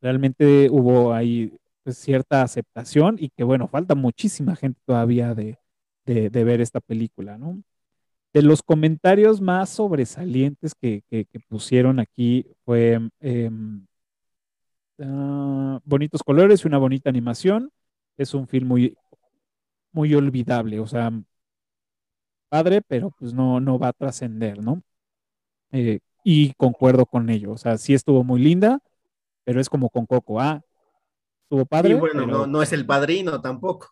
realmente 0.00 0.68
hubo 0.70 1.12
ahí 1.12 1.58
pues, 1.84 1.98
cierta 1.98 2.42
aceptación 2.42 3.16
y 3.18 3.30
que 3.30 3.44
bueno, 3.44 3.68
falta 3.68 3.94
muchísima 3.94 4.56
gente 4.56 4.80
todavía 4.84 5.34
de, 5.34 5.58
de, 6.04 6.44
ver 6.44 6.60
esta 6.60 6.80
película, 6.80 7.38
¿no? 7.38 7.62
De 8.32 8.42
los 8.42 8.62
comentarios 8.62 9.40
más 9.40 9.70
sobresalientes 9.70 10.74
que, 10.74 11.02
pusieron 11.48 11.98
aquí 11.98 12.46
fue 12.64 13.00
eh, 13.20 13.50
uh, 14.98 15.80
bonitos 15.84 16.22
colores 16.22 16.64
y 16.64 16.68
una 16.68 16.78
bonita 16.78 17.10
animación. 17.10 17.70
Es 18.18 18.34
un 18.34 18.46
film 18.46 18.68
muy, 18.68 18.96
muy 19.92 20.14
olvidable, 20.14 20.80
o 20.80 20.86
sea, 20.86 21.10
padre, 22.48 22.82
pero 22.82 23.10
pues 23.18 23.32
no, 23.32 23.60
no 23.60 23.78
va 23.78 23.88
a 23.88 23.92
trascender, 23.92 24.62
¿no? 24.62 24.82
Eh, 25.72 26.00
y 26.24 26.52
concuerdo 26.54 27.06
con 27.06 27.30
ello, 27.30 27.52
o 27.52 27.56
sea, 27.56 27.78
sí 27.78 27.94
estuvo 27.94 28.24
muy 28.24 28.40
linda, 28.40 28.80
pero 29.44 29.60
es 29.60 29.70
como 29.70 29.88
con 29.88 30.04
Coco, 30.04 30.40
ah, 30.40 30.60
estuvo 31.44 31.64
padre. 31.64 31.90
Y 31.90 31.94
bueno, 31.94 32.26
pero... 32.26 32.38
no, 32.38 32.46
no 32.46 32.62
es 32.62 32.72
el 32.72 32.84
padrino 32.84 33.40
tampoco. 33.40 33.88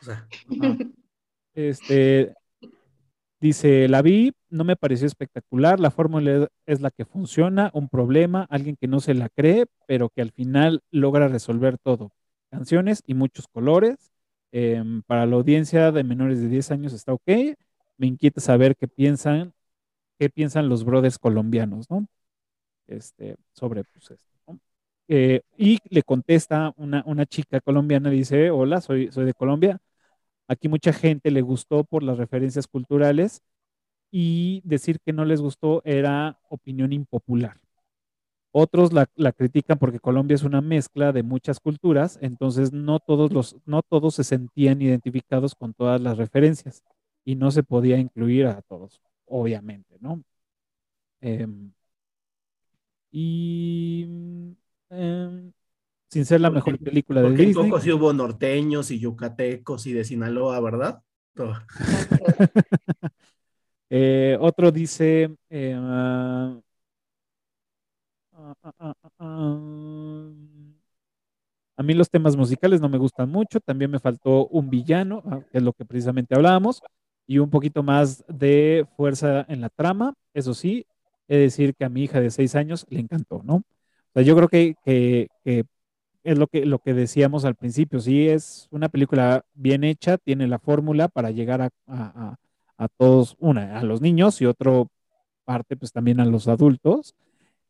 O 0.00 0.04
sea, 0.04 0.28
este, 1.54 2.34
Dice, 3.40 3.88
la 3.88 4.02
vi, 4.02 4.32
no 4.50 4.64
me 4.64 4.76
pareció 4.76 5.06
espectacular, 5.06 5.80
la 5.80 5.90
fórmula 5.90 6.48
es 6.66 6.82
la 6.82 6.90
que 6.90 7.06
funciona, 7.06 7.70
un 7.72 7.88
problema, 7.88 8.46
alguien 8.50 8.76
que 8.78 8.86
no 8.86 9.00
se 9.00 9.14
la 9.14 9.30
cree, 9.30 9.64
pero 9.86 10.10
que 10.10 10.20
al 10.20 10.30
final 10.30 10.82
logra 10.90 11.26
resolver 11.26 11.78
todo. 11.78 12.12
Canciones 12.50 13.02
y 13.06 13.14
muchos 13.14 13.48
colores. 13.48 14.10
Eh, 14.52 14.82
para 15.06 15.26
la 15.26 15.36
audiencia 15.36 15.92
de 15.92 16.04
menores 16.04 16.40
de 16.40 16.48
10 16.48 16.70
años 16.72 16.92
está 16.92 17.12
ok. 17.12 17.28
Me 17.96 18.06
inquieta 18.06 18.40
saber 18.40 18.76
qué 18.76 18.88
piensan, 18.88 19.52
qué 20.18 20.30
piensan 20.30 20.68
los 20.68 20.84
brothers 20.84 21.18
colombianos, 21.18 21.90
¿no? 21.90 22.06
Este, 22.86 23.36
sobre 23.52 23.84
pues, 23.84 24.10
esto. 24.12 24.26
Eh, 25.08 25.42
y 25.56 25.78
le 25.90 26.02
contesta 26.02 26.72
una, 26.76 27.02
una 27.06 27.26
chica 27.26 27.60
colombiana, 27.60 28.10
dice, 28.10 28.50
hola, 28.50 28.80
soy, 28.80 29.10
soy 29.12 29.24
de 29.26 29.34
Colombia 29.34 29.80
Aquí 30.50 30.68
mucha 30.68 30.92
gente 30.92 31.30
le 31.30 31.42
gustó 31.42 31.84
por 31.84 32.02
las 32.02 32.18
referencias 32.18 32.66
culturales 32.66 33.40
y 34.10 34.62
decir 34.64 34.98
que 35.00 35.12
no 35.12 35.24
les 35.24 35.40
gustó 35.40 35.80
era 35.84 36.40
opinión 36.48 36.92
impopular. 36.92 37.60
Otros 38.52 38.92
la, 38.92 39.08
la, 39.14 39.32
critican 39.32 39.78
porque 39.78 40.00
Colombia 40.00 40.34
es 40.34 40.42
una 40.42 40.60
mezcla 40.60 41.12
de 41.12 41.22
muchas 41.22 41.60
culturas, 41.60 42.18
entonces 42.20 42.72
no 42.72 42.98
todos, 42.98 43.32
los, 43.32 43.56
no 43.64 43.82
todos 43.82 44.16
se 44.16 44.24
sentían 44.24 44.82
identificados 44.82 45.54
con 45.54 45.72
todas 45.72 46.00
las 46.00 46.18
referencias 46.18 46.82
y 47.24 47.36
no 47.36 47.50
se 47.52 47.62
podía 47.62 47.98
incluir 47.98 48.46
a 48.46 48.60
todos, 48.62 49.00
obviamente, 49.26 49.96
¿no? 50.00 50.22
Eh, 51.20 51.46
y 53.12 54.06
eh, 54.90 55.50
sin 56.08 56.24
ser 56.24 56.40
la 56.40 56.50
mejor 56.50 56.78
película 56.78 57.20
de 57.20 57.28
Porque 57.28 57.46
Disney. 57.46 57.64
En 57.64 57.70
Coco 57.70 57.80
sí 57.80 57.92
hubo 57.92 58.12
norteños 58.12 58.90
y 58.90 58.98
yucatecos 58.98 59.86
y 59.86 59.92
de 59.92 60.04
Sinaloa, 60.04 60.60
¿verdad? 60.60 61.02
eh, 63.90 64.36
otro 64.40 64.72
dice, 64.72 65.36
eh, 65.48 65.76
uh, 65.76 66.56
uh, 66.56 66.62
a 71.76 71.82
mí 71.82 71.94
los 71.94 72.10
temas 72.10 72.36
musicales 72.36 72.80
no 72.80 72.88
me 72.88 72.98
gustan 72.98 73.30
mucho, 73.30 73.58
también 73.60 73.90
me 73.90 73.98
faltó 73.98 74.46
un 74.48 74.68
villano, 74.68 75.22
que 75.50 75.58
es 75.58 75.62
lo 75.62 75.72
que 75.72 75.84
precisamente 75.84 76.34
hablábamos, 76.34 76.82
y 77.26 77.38
un 77.38 77.48
poquito 77.48 77.82
más 77.82 78.24
de 78.28 78.86
fuerza 78.96 79.46
en 79.48 79.60
la 79.60 79.70
trama, 79.70 80.14
eso 80.34 80.52
sí, 80.52 80.84
es 81.26 81.38
decir 81.38 81.74
que 81.74 81.84
a 81.84 81.88
mi 81.88 82.02
hija 82.02 82.20
de 82.20 82.30
seis 82.30 82.54
años 82.54 82.84
le 82.90 83.00
encantó, 83.00 83.40
¿no? 83.44 83.62
Yo 84.14 84.36
creo 84.36 84.48
que, 84.48 84.74
que, 84.84 85.28
que 85.44 85.64
es 86.22 86.38
lo 86.38 86.48
que, 86.48 86.66
lo 86.66 86.80
que 86.80 86.92
decíamos 86.92 87.44
al 87.44 87.54
principio, 87.54 88.00
sí 88.00 88.28
es 88.28 88.68
una 88.70 88.88
película 88.88 89.44
bien 89.54 89.84
hecha, 89.84 90.18
tiene 90.18 90.48
la 90.48 90.58
fórmula 90.58 91.08
para 91.08 91.30
llegar 91.30 91.62
a, 91.62 91.70
a, 91.86 92.36
a, 92.76 92.88
todos, 92.88 93.36
una, 93.38 93.78
a 93.78 93.84
los 93.84 94.00
niños 94.00 94.40
y 94.42 94.46
otro 94.46 94.88
parte 95.44 95.76
pues 95.76 95.92
también 95.92 96.20
a 96.20 96.26
los 96.26 96.48
adultos 96.48 97.14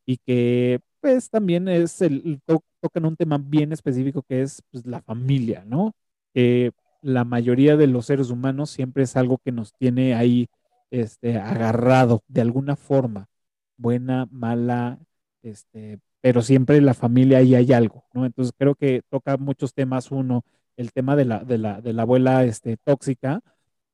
y 0.06 0.18
que 0.18 0.80
pues 1.00 1.30
también 1.30 1.68
es 1.68 2.02
el, 2.02 2.40
tocan 2.80 3.06
un 3.06 3.16
tema 3.16 3.38
bien 3.38 3.72
específico 3.72 4.22
que 4.22 4.42
es 4.42 4.62
pues, 4.70 4.86
la 4.86 5.00
familia, 5.02 5.64
¿no? 5.66 5.92
Que 6.34 6.72
la 7.02 7.24
mayoría 7.24 7.76
de 7.76 7.86
los 7.86 8.06
seres 8.06 8.30
humanos 8.30 8.70
siempre 8.70 9.04
es 9.04 9.16
algo 9.16 9.38
que 9.38 9.52
nos 9.52 9.72
tiene 9.74 10.14
ahí 10.14 10.48
este, 10.90 11.38
agarrado 11.38 12.22
de 12.28 12.40
alguna 12.42 12.76
forma, 12.76 13.28
buena, 13.76 14.26
mala, 14.30 14.98
este, 15.42 15.98
pero 16.20 16.42
siempre 16.42 16.80
la 16.80 16.94
familia 16.94 17.38
ahí 17.38 17.54
hay 17.54 17.72
algo, 17.72 18.04
¿no? 18.12 18.26
Entonces 18.26 18.52
creo 18.56 18.74
que 18.74 19.02
toca 19.08 19.36
muchos 19.36 19.74
temas, 19.74 20.10
uno, 20.10 20.44
el 20.76 20.92
tema 20.92 21.16
de 21.16 21.24
la, 21.24 21.44
de 21.44 21.58
la, 21.58 21.80
de 21.80 21.92
la 21.92 22.02
abuela 22.02 22.44
este, 22.44 22.76
tóxica 22.76 23.40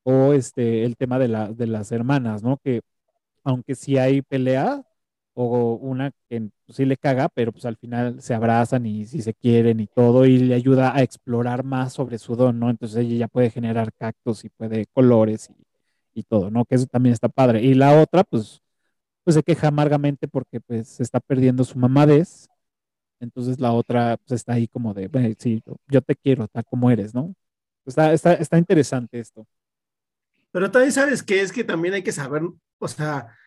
o 0.03 0.33
este, 0.33 0.85
el 0.85 0.97
tema 0.97 1.19
de, 1.19 1.27
la, 1.29 1.51
de 1.53 1.67
las 1.67 1.91
hermanas, 1.91 2.43
¿no? 2.43 2.57
Que 2.57 2.81
aunque 3.43 3.75
sí 3.75 3.97
hay 3.97 4.21
pelea, 4.21 4.83
o 5.39 5.75
una 5.75 6.11
que 6.27 6.49
sí 6.69 6.85
le 6.85 6.97
caga, 6.97 7.29
pero 7.29 7.51
pues 7.51 7.65
al 7.65 7.77
final 7.77 8.21
se 8.21 8.33
abrazan 8.33 8.87
y 8.87 9.05
si 9.05 9.21
se 9.21 9.35
quieren 9.35 9.79
y 9.79 9.85
todo, 9.85 10.25
y 10.25 10.39
le 10.39 10.55
ayuda 10.55 10.95
a 10.95 11.03
explorar 11.03 11.63
más 11.63 11.93
sobre 11.93 12.17
su 12.17 12.35
don, 12.35 12.59
¿no? 12.59 12.71
Entonces 12.71 12.97
ella 12.97 13.17
ya 13.17 13.27
puede 13.27 13.51
generar 13.51 13.93
cactus 13.93 14.45
y 14.45 14.49
puede 14.49 14.87
colores 14.87 15.51
y, 16.15 16.23
todo, 16.23 16.49
¿no? 16.49 16.65
Que 16.65 16.75
eso 16.75 16.87
también 16.87 17.13
está 17.13 17.29
padre. 17.29 17.61
Y 17.61 17.75
la 17.75 18.01
otra, 18.01 18.23
pues, 18.23 18.63
pues 19.23 19.35
se 19.35 19.43
queja 19.43 19.67
amargamente 19.67 20.27
porque 20.27 20.59
pues 20.59 20.87
se 20.87 21.03
está 21.03 21.19
perdiendo 21.19 21.63
su 21.63 21.77
mamadez. 21.77 22.47
Entonces 23.19 23.59
la 23.59 23.73
otra 23.73 24.17
pues 24.17 24.41
está 24.41 24.53
ahí 24.53 24.67
como 24.67 24.95
de, 24.95 25.35
sí, 25.39 25.63
yo 25.87 26.01
te 26.01 26.15
quiero 26.15 26.47
tal 26.47 26.65
como 26.65 26.89
eres, 26.89 27.13
¿no? 27.13 27.35
Está, 27.85 28.11
está, 28.13 28.33
está 28.33 28.57
interesante 28.57 29.19
esto. 29.19 29.45
Pero 30.51 30.71
también 30.71 30.91
sabes 30.91 31.21
que 31.21 31.41
es 31.41 31.51
que 31.51 31.63
también 31.63 31.93
hay 31.93 32.03
que 32.03 32.11
saber, 32.11 32.41
o 32.79 32.87
sea, 32.87 33.37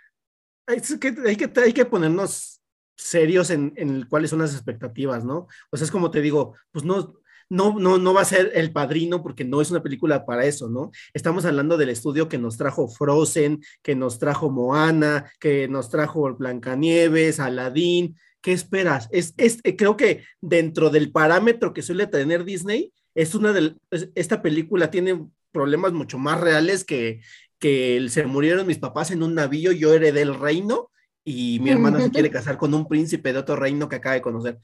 hay 0.71 0.81
que, 0.99 1.15
hay 1.27 1.37
que, 1.37 1.61
hay 1.61 1.73
que 1.73 1.85
ponernos 1.85 2.61
serios 2.97 3.51
en, 3.51 3.73
en, 3.77 4.07
cuáles 4.07 4.31
son 4.31 4.41
las 4.41 4.53
expectativas, 4.53 5.25
¿no? 5.25 5.49
O 5.71 5.77
sea, 5.77 5.85
es 5.85 5.91
como 5.91 6.11
te 6.11 6.21
digo, 6.21 6.55
pues 6.71 6.85
no, 6.85 7.15
no, 7.49 7.79
no, 7.79 7.99
no 7.99 8.15
va 8.15 8.23
a 8.23 8.27
ser 8.27 8.53
el 8.55 8.73
padrino 8.73 9.23
porque 9.23 9.45
no 9.45 9.61
es 9.61 9.71
una 9.71 9.83
película 9.83 10.25
para 10.25 10.45
eso, 10.45 10.69
¿no? 10.69 10.93
Estamos 11.13 11.45
hablando 11.45 11.77
del 11.77 11.89
estudio 11.89 12.29
que 12.29 12.39
nos 12.39 12.57
trajo 12.57 12.89
Frozen, 12.89 13.63
que 13.83 13.97
nos 13.97 14.19
trajo 14.19 14.51
Moana, 14.51 15.31
que 15.41 15.67
nos 15.67 15.91
trajo 15.91 16.33
Blancanieves, 16.35 17.41
Aladdin. 17.41 18.17
¿Qué 18.41 18.53
esperas? 18.53 19.09
Es, 19.11 19.35
es, 19.37 19.59
eh, 19.65 19.77
creo 19.77 19.97
que 19.97 20.25
dentro 20.41 20.91
del 20.91 21.11
parámetro 21.11 21.75
que 21.75 21.83
suele 21.83 22.07
tener 22.07 22.45
Disney, 22.45 22.93
es 23.15 23.35
una 23.35 23.53
de, 23.53 23.75
esta 24.15 24.41
película 24.41 24.91
tiene 24.91 25.27
problemas 25.51 25.93
mucho 25.93 26.17
más 26.19 26.41
reales 26.41 26.85
que, 26.85 27.21
que 27.61 28.05
se 28.09 28.25
murieron 28.25 28.67
mis 28.67 28.79
papás 28.79 29.11
en 29.11 29.23
un 29.23 29.35
navío, 29.35 29.71
yo 29.71 29.95
heredé 29.95 30.23
el 30.23 30.35
reino 30.35 30.91
y 31.23 31.61
mi 31.61 31.71
hermana 31.71 32.01
se 32.01 32.11
quiere 32.11 32.31
casar 32.31 32.57
con 32.57 32.75
un 32.75 32.89
príncipe 32.89 33.33
de 33.33 33.39
otro 33.39 33.55
reino 33.55 33.89
que 33.89 33.97
acaba 33.97 34.15
de 34.15 34.23
conocer. 34.23 34.59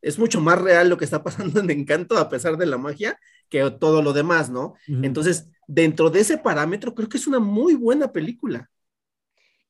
Es 0.00 0.18
mucho 0.18 0.40
más 0.40 0.60
real 0.60 0.88
lo 0.88 0.96
que 0.96 1.04
está 1.04 1.22
pasando 1.22 1.60
en 1.60 1.70
Encanto 1.70 2.16
a 2.16 2.30
pesar 2.30 2.56
de 2.56 2.66
la 2.66 2.78
magia 2.78 3.20
que 3.50 3.70
todo 3.78 4.00
lo 4.00 4.12
demás, 4.12 4.48
¿no? 4.48 4.74
Entonces, 4.86 5.48
dentro 5.66 6.08
de 6.08 6.20
ese 6.20 6.38
parámetro, 6.38 6.94
creo 6.94 7.08
que 7.08 7.18
es 7.18 7.26
una 7.26 7.40
muy 7.40 7.74
buena 7.74 8.10
película. 8.10 8.70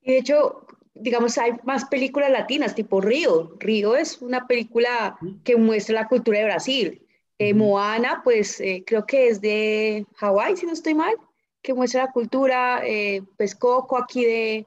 Y 0.02 0.12
de 0.12 0.18
hecho, 0.18 0.66
digamos, 0.94 1.36
hay 1.38 1.52
más 1.64 1.86
películas 1.86 2.30
latinas, 2.30 2.74
tipo 2.74 3.00
Río. 3.00 3.56
Río 3.58 3.96
es 3.96 4.20
una 4.20 4.46
película 4.46 5.18
que 5.42 5.56
muestra 5.56 5.94
la 5.94 6.08
cultura 6.08 6.38
de 6.38 6.44
Brasil. 6.44 7.06
Eh, 7.38 7.54
Moana, 7.54 8.20
pues 8.22 8.60
eh, 8.60 8.84
creo 8.86 9.06
que 9.06 9.28
es 9.28 9.40
de 9.40 10.06
Hawái, 10.16 10.58
si 10.58 10.66
no 10.66 10.72
estoy 10.72 10.94
mal 10.94 11.14
que 11.62 11.74
muestra 11.74 12.04
la 12.04 12.12
cultura, 12.12 12.82
eh, 12.84 13.22
pues 13.36 13.54
Coco 13.54 13.98
aquí 13.98 14.24
de, 14.24 14.66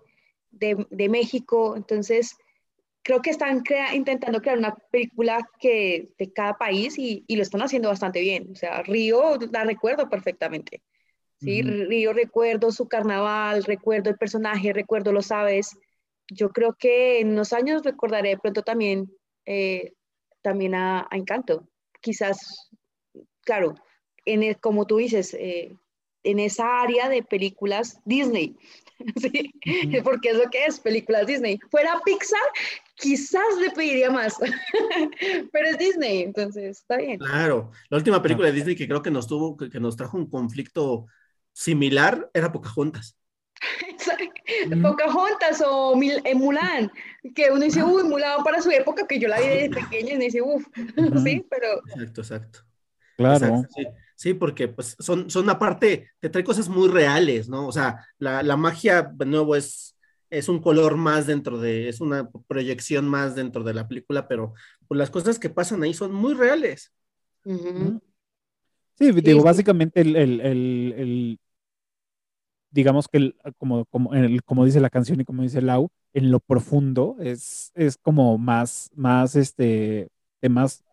de, 0.52 1.10
México, 1.10 1.76
entonces 1.76 2.38
creo 3.02 3.22
que 3.22 3.32
están 3.32 3.64
intentando 3.94 4.41
crear 4.41 4.57
una 4.57 4.76
película 4.91 5.48
que 5.60 6.14
de 6.18 6.32
cada 6.32 6.57
país 6.57 6.98
y, 6.98 7.24
y, 7.28 7.36
lo 7.36 7.41
están 7.41 7.61
haciendo 7.61 7.90
bastante 7.90 8.22
bien, 8.22 8.49
o 8.52 8.56
sea, 8.56 8.84
Río 8.84 9.38
la 9.52 9.64
recuerdo 9.64 10.10
perfectamente, 10.10 10.82
¿sí? 11.40 11.61
Río 11.64 12.14
recuerdo 12.14 12.72
su 12.72 12.88
carnaval, 12.88 13.64
recuerdo 13.64 14.10
el 14.10 14.18
personaje, 14.18 14.74
recuerdo 14.74 15.11
los 15.11 15.32
aves, 15.32 15.78
yo 16.30 16.49
creo 16.49 16.74
que 16.74 17.20
en 17.20 17.32
unos 17.32 17.53
años 17.53 17.84
recordaré 17.84 18.30
de 18.30 18.38
pronto 18.38 18.61
también, 18.61 19.11
eh, 19.45 19.94
también 20.41 20.76
a, 20.76 21.07
Encanto, 21.11 21.68
quizás, 22.02 22.70
claro, 23.41 23.76
en 24.26 24.44
el, 24.44 24.60
como 24.60 24.86
tú 24.86 24.98
dices, 24.98 25.34
eh, 25.34 25.76
en 26.23 26.39
esa 26.39 26.81
área 26.81 27.09
de 27.09 27.23
películas 27.23 27.99
Disney. 28.05 28.55
¿sí? 29.21 29.53
Porque 30.03 30.29
es 30.29 30.37
lo 30.37 30.49
que 30.49 30.65
es, 30.65 30.79
películas 30.79 31.27
Disney. 31.27 31.59
Fuera 31.69 32.01
Pixar, 32.05 32.39
quizás 32.95 33.57
le 33.59 33.71
pediría 33.71 34.09
más, 34.09 34.37
pero 35.51 35.67
es 35.67 35.77
Disney, 35.77 36.23
entonces 36.23 36.79
está 36.79 36.97
bien. 36.97 37.19
Claro, 37.19 37.71
la 37.89 37.97
última 37.97 38.21
película 38.21 38.47
de 38.47 38.53
Disney 38.53 38.75
que 38.75 38.87
creo 38.87 39.01
que 39.01 39.11
nos 39.11 39.27
tuvo, 39.27 39.57
que, 39.57 39.79
nos 39.79 39.97
trajo 39.97 40.17
un 40.17 40.29
conflicto 40.29 41.05
similar 41.51 42.29
era 42.33 42.51
Pocahontas. 42.51 43.17
Pocahontas 44.81 45.63
o 45.65 45.99
eh, 46.01 46.35
Mulan, 46.35 46.91
que 47.35 47.49
uno 47.51 47.61
dice, 47.61 47.83
uy, 47.83 48.03
Mulan 48.03 48.43
para 48.43 48.61
su 48.61 48.71
época, 48.71 49.07
que 49.07 49.19
yo 49.19 49.27
la 49.27 49.39
vi 49.39 49.47
desde 49.47 49.69
pequeña 49.69 50.13
y 50.13 50.17
me 50.17 50.25
dice, 50.25 50.41
uff, 50.41 50.65
sí, 51.23 51.45
pero... 51.49 51.79
Exacto, 51.87 52.21
exacto. 52.21 52.59
Claro. 53.15 53.63
Sí, 53.75 53.85
porque 54.33 54.69
pues 54.69 54.95
son, 54.99 55.29
son 55.29 55.49
aparte, 55.49 56.11
te 56.21 56.29
trae 56.29 56.45
cosas 56.45 56.69
muy 56.69 56.87
reales, 56.87 57.49
¿no? 57.49 57.67
O 57.67 57.71
sea, 57.73 58.05
la, 58.17 58.41
la 58.43 58.55
magia, 58.55 59.11
de 59.13 59.25
nuevo, 59.25 59.57
es, 59.57 59.97
es 60.29 60.47
un 60.47 60.59
color 60.59 60.95
más 60.95 61.27
dentro 61.27 61.59
de, 61.59 61.89
es 61.89 61.99
una 61.99 62.29
proyección 62.47 63.07
más 63.09 63.35
dentro 63.35 63.63
de 63.63 63.73
la 63.73 63.87
película, 63.87 64.27
pero 64.27 64.53
pues, 64.87 64.97
las 64.97 65.09
cosas 65.09 65.37
que 65.39 65.49
pasan 65.49 65.83
ahí 65.83 65.93
son 65.93 66.13
muy 66.13 66.33
reales. 66.33 66.93
Sí, 67.43 69.11
digo, 69.11 69.43
básicamente 69.43 69.99
el, 69.99 70.15
el, 70.15 70.39
el, 70.39 71.39
digamos 72.71 73.07
que 73.07 73.17
el, 73.17 73.35
como, 73.57 73.85
como, 73.85 74.13
el, 74.13 74.43
como 74.43 74.65
dice 74.65 74.79
la 74.79 74.89
canción 74.89 75.19
y 75.19 75.25
como 75.25 75.43
dice 75.43 75.61
Lau, 75.61 75.89
en 76.13 76.31
lo 76.31 76.39
profundo 76.39 77.17
es, 77.19 77.71
es 77.75 77.97
como 77.97 78.37
más, 78.37 78.91
más 78.95 79.35
este, 79.35 80.09
temas 80.39 80.83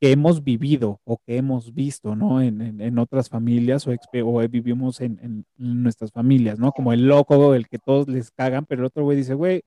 que 0.00 0.12
hemos 0.12 0.44
vivido 0.44 1.00
o 1.04 1.18
que 1.18 1.36
hemos 1.38 1.74
visto, 1.74 2.14
¿no? 2.16 2.42
En, 2.42 2.80
en, 2.80 2.98
otras 2.98 3.28
familias 3.30 3.86
o, 3.86 3.92
o 4.24 4.48
vivimos 4.48 5.00
en, 5.00 5.18
en, 5.22 5.46
nuestras 5.56 6.12
familias, 6.12 6.58
¿no? 6.58 6.72
Como 6.72 6.92
el 6.92 7.06
loco, 7.06 7.54
el 7.54 7.68
que 7.68 7.78
todos 7.78 8.08
les 8.08 8.30
cagan, 8.30 8.66
pero 8.66 8.82
el 8.82 8.86
otro 8.86 9.04
güey 9.04 9.16
dice, 9.16 9.34
güey, 9.34 9.62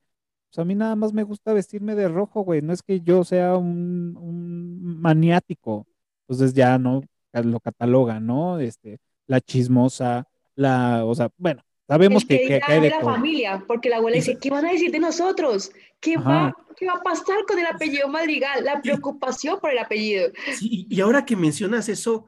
pues 0.50 0.60
a 0.60 0.66
mí 0.66 0.76
nada 0.76 0.96
más 0.96 1.14
me 1.14 1.24
gusta 1.24 1.54
vestirme 1.54 1.96
de 1.96 2.08
rojo, 2.10 2.42
güey, 2.42 2.62
no 2.62 2.74
es 2.74 2.84
que 2.84 3.02
yo 3.02 3.24
sea 3.24 3.56
un, 3.58 4.18
un 4.18 5.02
maniático. 5.02 5.88
Entonces 6.28 6.54
ya, 6.54 6.78
¿no? 6.78 7.02
Lo 7.34 7.60
catalogan, 7.60 8.26
¿no? 8.26 8.60
Este, 8.60 9.00
la 9.28 9.42
chismosa, 9.42 10.28
la, 10.56 11.06
o 11.06 11.16
sea, 11.16 11.30
bueno, 11.38 11.64
Sabemos 11.90 12.24
que, 12.24 12.38
que, 12.46 12.62
hay 12.64 12.82
de 12.82 12.92
la 12.92 13.02
familia, 13.02 13.64
porque 13.68 13.90
la 13.90 13.98
abuela 13.98 14.16
dice, 14.16 14.38
¿qué 14.40 14.52
van 14.52 14.64
a 14.64 14.72
decir 14.72 14.92
de 14.92 15.00
nosotros? 15.00 15.72
¿Qué 16.00 16.18
va, 16.18 16.56
¿Qué 16.78 16.86
va 16.86 16.94
a 16.94 17.02
pasar 17.02 17.46
con 17.48 17.58
el 17.58 17.66
apellido 17.66 18.08
Madrigal? 18.08 18.64
La 18.64 18.80
preocupación 18.80 19.60
por 19.60 19.72
el 19.72 19.80
apellido. 19.80 20.30
Sí, 20.54 20.86
y 20.88 21.02
ahora 21.02 21.26
que 21.26 21.36
mencionas 21.36 21.90
eso, 21.90 22.28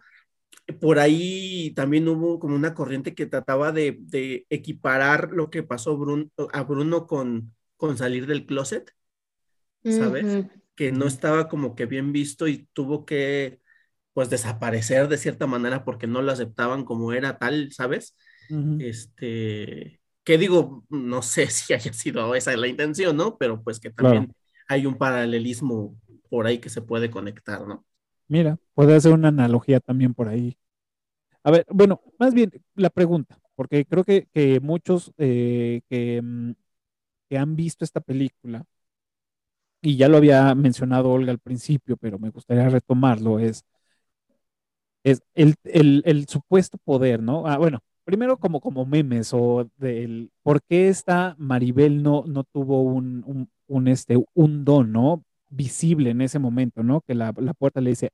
por 0.79 0.97
ahí 0.97 1.73
también 1.75 2.07
hubo 2.07 2.39
como 2.39 2.55
una 2.55 2.73
corriente 2.73 3.13
que 3.13 3.27
trataba 3.27 3.71
de, 3.71 3.97
de 3.99 4.47
equiparar 4.49 5.29
lo 5.31 5.51
que 5.51 5.61
pasó 5.61 5.91
a 6.51 6.63
Bruno 6.63 7.05
con, 7.05 7.53
con 7.77 7.99
salir 7.99 8.25
del 8.25 8.47
closet, 8.47 8.91
¿sabes? 9.83 10.47
Que 10.73 10.91
no 10.91 11.05
estaba 11.05 11.47
como 11.47 11.75
que 11.75 11.85
bien 11.85 12.11
visto 12.11 12.47
y 12.47 12.67
tuvo 12.73 13.05
que 13.05 13.61
pues 14.13 14.31
desaparecer 14.31 15.07
de 15.07 15.19
cierta 15.19 15.45
manera 15.45 15.85
porque 15.85 16.07
no 16.07 16.23
lo 16.23 16.31
aceptaban 16.31 16.83
como 16.83 17.13
era 17.13 17.37
tal, 17.37 17.71
¿sabes? 17.71 18.15
Este, 18.77 20.01
que 20.23 20.37
digo, 20.37 20.85
no 20.89 21.21
sé 21.21 21.47
si 21.51 21.73
haya 21.73 21.93
sido 21.93 22.35
esa 22.35 22.55
la 22.57 22.67
intención, 22.67 23.17
¿no? 23.17 23.37
Pero 23.37 23.63
pues 23.63 23.79
que 23.79 23.91
también 23.91 24.33
hay 24.67 24.85
un 24.85 24.97
paralelismo 24.97 25.97
por 26.29 26.47
ahí 26.47 26.59
que 26.59 26.69
se 26.69 26.81
puede 26.81 27.11
conectar, 27.11 27.67
¿no? 27.67 27.85
Mira, 28.27 28.57
puede 28.73 28.95
hacer 28.95 29.11
una 29.13 29.27
analogía 29.29 29.79
también 29.79 30.13
por 30.13 30.29
ahí. 30.29 30.57
A 31.43 31.51
ver, 31.51 31.65
bueno, 31.69 32.01
más 32.19 32.33
bien 32.33 32.51
la 32.75 32.89
pregunta, 32.91 33.39
porque 33.55 33.85
creo 33.85 34.03
que, 34.05 34.27
que 34.33 34.59
muchos 34.61 35.13
eh, 35.17 35.81
que, 35.89 36.21
mm, 36.23 36.53
que 37.29 37.37
han 37.37 37.55
visto 37.55 37.85
esta 37.85 38.01
película, 38.01 38.65
y 39.81 39.97
ya 39.97 40.07
lo 40.07 40.17
había 40.17 40.53
mencionado 40.55 41.11
Olga 41.11 41.31
al 41.31 41.39
principio, 41.39 41.97
pero 41.97 42.19
me 42.19 42.29
gustaría 42.29 42.69
retomarlo, 42.69 43.39
es, 43.39 43.65
es 45.03 45.21
el, 45.33 45.55
el, 45.63 46.03
el 46.05 46.27
supuesto 46.27 46.77
poder, 46.77 47.21
¿no? 47.21 47.47
Ah, 47.47 47.57
bueno, 47.57 47.79
primero 48.11 48.35
como, 48.37 48.59
como 48.59 48.85
memes 48.85 49.33
o 49.33 49.69
del 49.77 50.31
por 50.43 50.61
qué 50.61 50.89
esta 50.89 51.33
Maribel 51.37 52.03
no, 52.03 52.25
no 52.27 52.43
tuvo 52.43 52.81
un, 52.81 53.47
un, 53.67 53.87
este, 53.87 54.21
un 54.33 54.65
don, 54.65 54.91
¿no? 54.91 55.23
Visible 55.49 56.09
en 56.09 56.19
ese 56.19 56.37
momento, 56.37 56.83
¿no? 56.83 56.99
Que 56.99 57.15
la, 57.15 57.31
puerta 57.31 57.79
le 57.79 57.91
dice, 57.91 58.09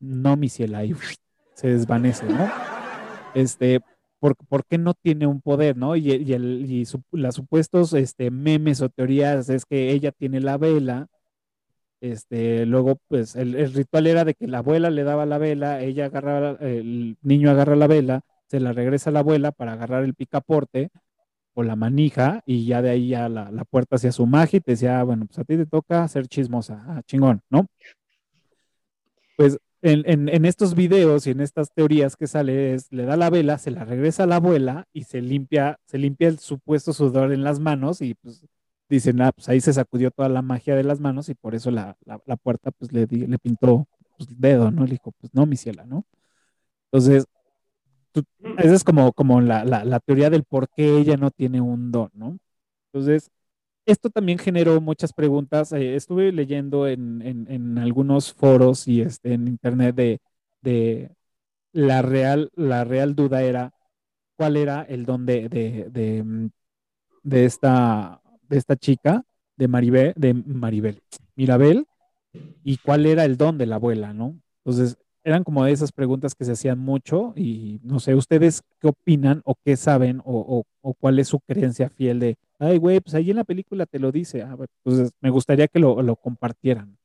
no, 0.00 0.36
mi 0.38 0.48
ciela, 0.48 0.86
y 0.86 0.94
se 1.54 1.68
desvanece, 1.68 2.24
¿no? 2.26 2.48
Este, 3.34 3.80
por, 4.20 4.36
por 4.36 4.64
qué 4.64 4.78
no 4.78 4.94
tiene 4.94 5.26
un 5.26 5.42
poder, 5.42 5.76
¿no? 5.76 5.96
Y, 5.96 6.10
y, 6.12 6.32
el, 6.32 6.64
y 6.66 6.86
su- 6.86 7.02
las 7.12 7.34
supuestos 7.34 7.92
este, 7.92 8.30
memes 8.30 8.80
o 8.80 8.88
teorías 8.88 9.50
es 9.50 9.66
que 9.66 9.92
ella 9.92 10.12
tiene 10.12 10.40
la 10.40 10.56
vela, 10.56 11.08
este, 12.00 12.64
luego 12.64 12.98
pues 13.08 13.36
el, 13.36 13.54
el 13.54 13.74
ritual 13.74 14.06
era 14.06 14.24
de 14.24 14.32
que 14.34 14.46
la 14.46 14.58
abuela 14.58 14.88
le 14.88 15.04
daba 15.04 15.26
la 15.26 15.36
vela, 15.36 15.82
ella 15.82 16.06
agarraba, 16.06 16.56
el 16.60 17.18
niño 17.20 17.50
agarra 17.50 17.76
la 17.76 17.86
vela, 17.86 18.22
se 18.50 18.60
la 18.60 18.72
regresa 18.74 19.10
a 19.10 19.14
la 19.14 19.20
abuela 19.20 19.52
para 19.52 19.74
agarrar 19.74 20.04
el 20.04 20.14
picaporte 20.14 20.90
o 21.54 21.62
la 21.64 21.76
manija 21.76 22.42
y 22.46 22.66
ya 22.66 22.82
de 22.82 22.90
ahí 22.90 23.08
ya 23.10 23.28
la, 23.28 23.50
la 23.52 23.64
puerta 23.64 23.96
hacía 23.96 24.12
su 24.12 24.26
magia 24.26 24.58
y 24.58 24.60
te 24.60 24.72
decía, 24.72 25.00
"Ah, 25.00 25.04
bueno, 25.04 25.26
pues 25.26 25.38
a 25.40 25.44
ti 25.44 25.56
te 25.56 25.66
toca 25.66 26.06
ser 26.08 26.28
chismosa, 26.28 26.84
ah, 26.88 27.02
chingón, 27.06 27.42
¿no? 27.50 27.66
Pues 29.36 29.58
en, 29.82 30.28
en- 30.28 30.44
estos 30.44 30.74
videos 30.74 31.26
y 31.26 31.30
en 31.30 31.40
estas 31.40 31.72
teorías 31.72 32.16
que 32.16 32.26
sale 32.26 32.74
es, 32.74 32.86
le 32.92 33.04
da 33.04 33.16
la 33.16 33.30
vela, 33.30 33.58
se 33.58 33.70
la 33.70 33.84
regresa 33.84 34.24
a 34.24 34.26
la 34.26 34.36
abuela 34.36 34.86
y 34.92 35.04
se 35.04 35.22
limpia, 35.22 35.78
se 35.86 35.98
limpia 35.98 36.28
el 36.28 36.38
supuesto 36.38 36.92
sudor 36.92 37.32
en 37.32 37.42
las 37.44 37.60
manos 37.60 38.02
y 38.02 38.14
pues 38.14 38.44
dicen, 38.88 39.20
ah, 39.22 39.32
pues 39.32 39.48
ahí 39.48 39.60
se 39.60 39.72
sacudió 39.72 40.10
toda 40.10 40.28
la 40.28 40.42
magia 40.42 40.74
de 40.76 40.84
las 40.84 41.00
manos 41.00 41.28
y 41.28 41.34
por 41.34 41.54
eso 41.54 41.70
la, 41.70 41.96
la- 42.04 42.36
puerta 42.36 42.70
pues 42.72 42.92
le, 42.92 43.06
le 43.06 43.38
pintó 43.38 43.86
pues, 44.18 44.28
dedo, 44.38 44.70
¿no? 44.70 44.84
Le 44.84 44.92
dijo, 44.92 45.12
pues 45.20 45.32
no, 45.34 45.46
mi 45.46 45.56
ciela, 45.56 45.84
¿no? 45.86 46.04
Entonces, 46.92 47.26
esa 48.58 48.74
es 48.74 48.84
como, 48.84 49.12
como 49.12 49.40
la, 49.40 49.64
la, 49.64 50.00
teoría 50.00 50.30
del 50.30 50.44
por 50.44 50.68
qué 50.68 50.98
ella 50.98 51.16
no 51.16 51.30
tiene 51.30 51.60
un 51.60 51.92
don, 51.92 52.10
¿no? 52.14 52.38
Entonces, 52.92 53.30
esto 53.86 54.10
también 54.10 54.38
generó 54.38 54.80
muchas 54.80 55.12
preguntas. 55.12 55.72
eh, 55.72 55.96
estuve 55.96 56.32
leyendo 56.32 56.88
en, 56.88 57.22
en- 57.22 57.78
algunos 57.78 58.32
foros 58.34 58.88
y 58.88 59.02
este, 59.02 59.34
en 59.34 59.48
internet 59.48 59.94
de, 59.96 60.20
de 60.62 61.10
la 61.72 62.02
real, 62.02 62.50
la 62.56 62.84
real 62.84 63.14
duda 63.14 63.42
era 63.42 63.72
cuál 64.36 64.56
era 64.56 64.82
el 64.82 65.06
don 65.06 65.26
de, 65.26 65.48
de, 65.48 65.88
de, 65.90 66.50
de 67.22 67.44
esta, 67.44 68.20
de 68.48 68.58
esta 68.58 68.76
chica, 68.76 69.24
de 69.56 69.68
Maribel, 69.68 70.12
de 70.16 70.34
Maribel, 70.34 71.02
Mirabel, 71.36 71.86
y 72.64 72.78
cuál 72.78 73.06
era 73.06 73.24
el 73.24 73.36
don 73.36 73.58
de 73.58 73.66
la 73.66 73.76
abuela, 73.76 74.12
¿no? 74.12 74.38
Entonces, 74.64 74.98
eran 75.24 75.44
como 75.44 75.64
de 75.64 75.72
esas 75.72 75.92
preguntas 75.92 76.34
que 76.34 76.44
se 76.44 76.52
hacían 76.52 76.78
mucho 76.78 77.32
y 77.36 77.80
no 77.84 78.00
sé, 78.00 78.14
¿ustedes 78.14 78.62
qué 78.80 78.88
opinan 78.88 79.42
o 79.44 79.54
qué 79.64 79.76
saben 79.76 80.20
o, 80.24 80.64
o- 80.82 80.94
cuál 80.94 81.18
es 81.18 81.28
su 81.28 81.40
creencia 81.40 81.90
fiel 81.90 82.20
de, 82.20 82.36
ay, 82.58 82.78
güey, 82.78 83.00
pues 83.00 83.14
ahí 83.14 83.30
en 83.30 83.36
la 83.36 83.44
película 83.44 83.86
te 83.86 83.98
lo 83.98 84.12
dice? 84.12 84.42
Ah, 84.42 84.56
Entonces, 84.84 85.12
me 85.20 85.30
gustaría 85.30 85.68
que 85.68 85.78
lo, 85.78 86.02
lo 86.02 86.16
compartieran. 86.16 86.96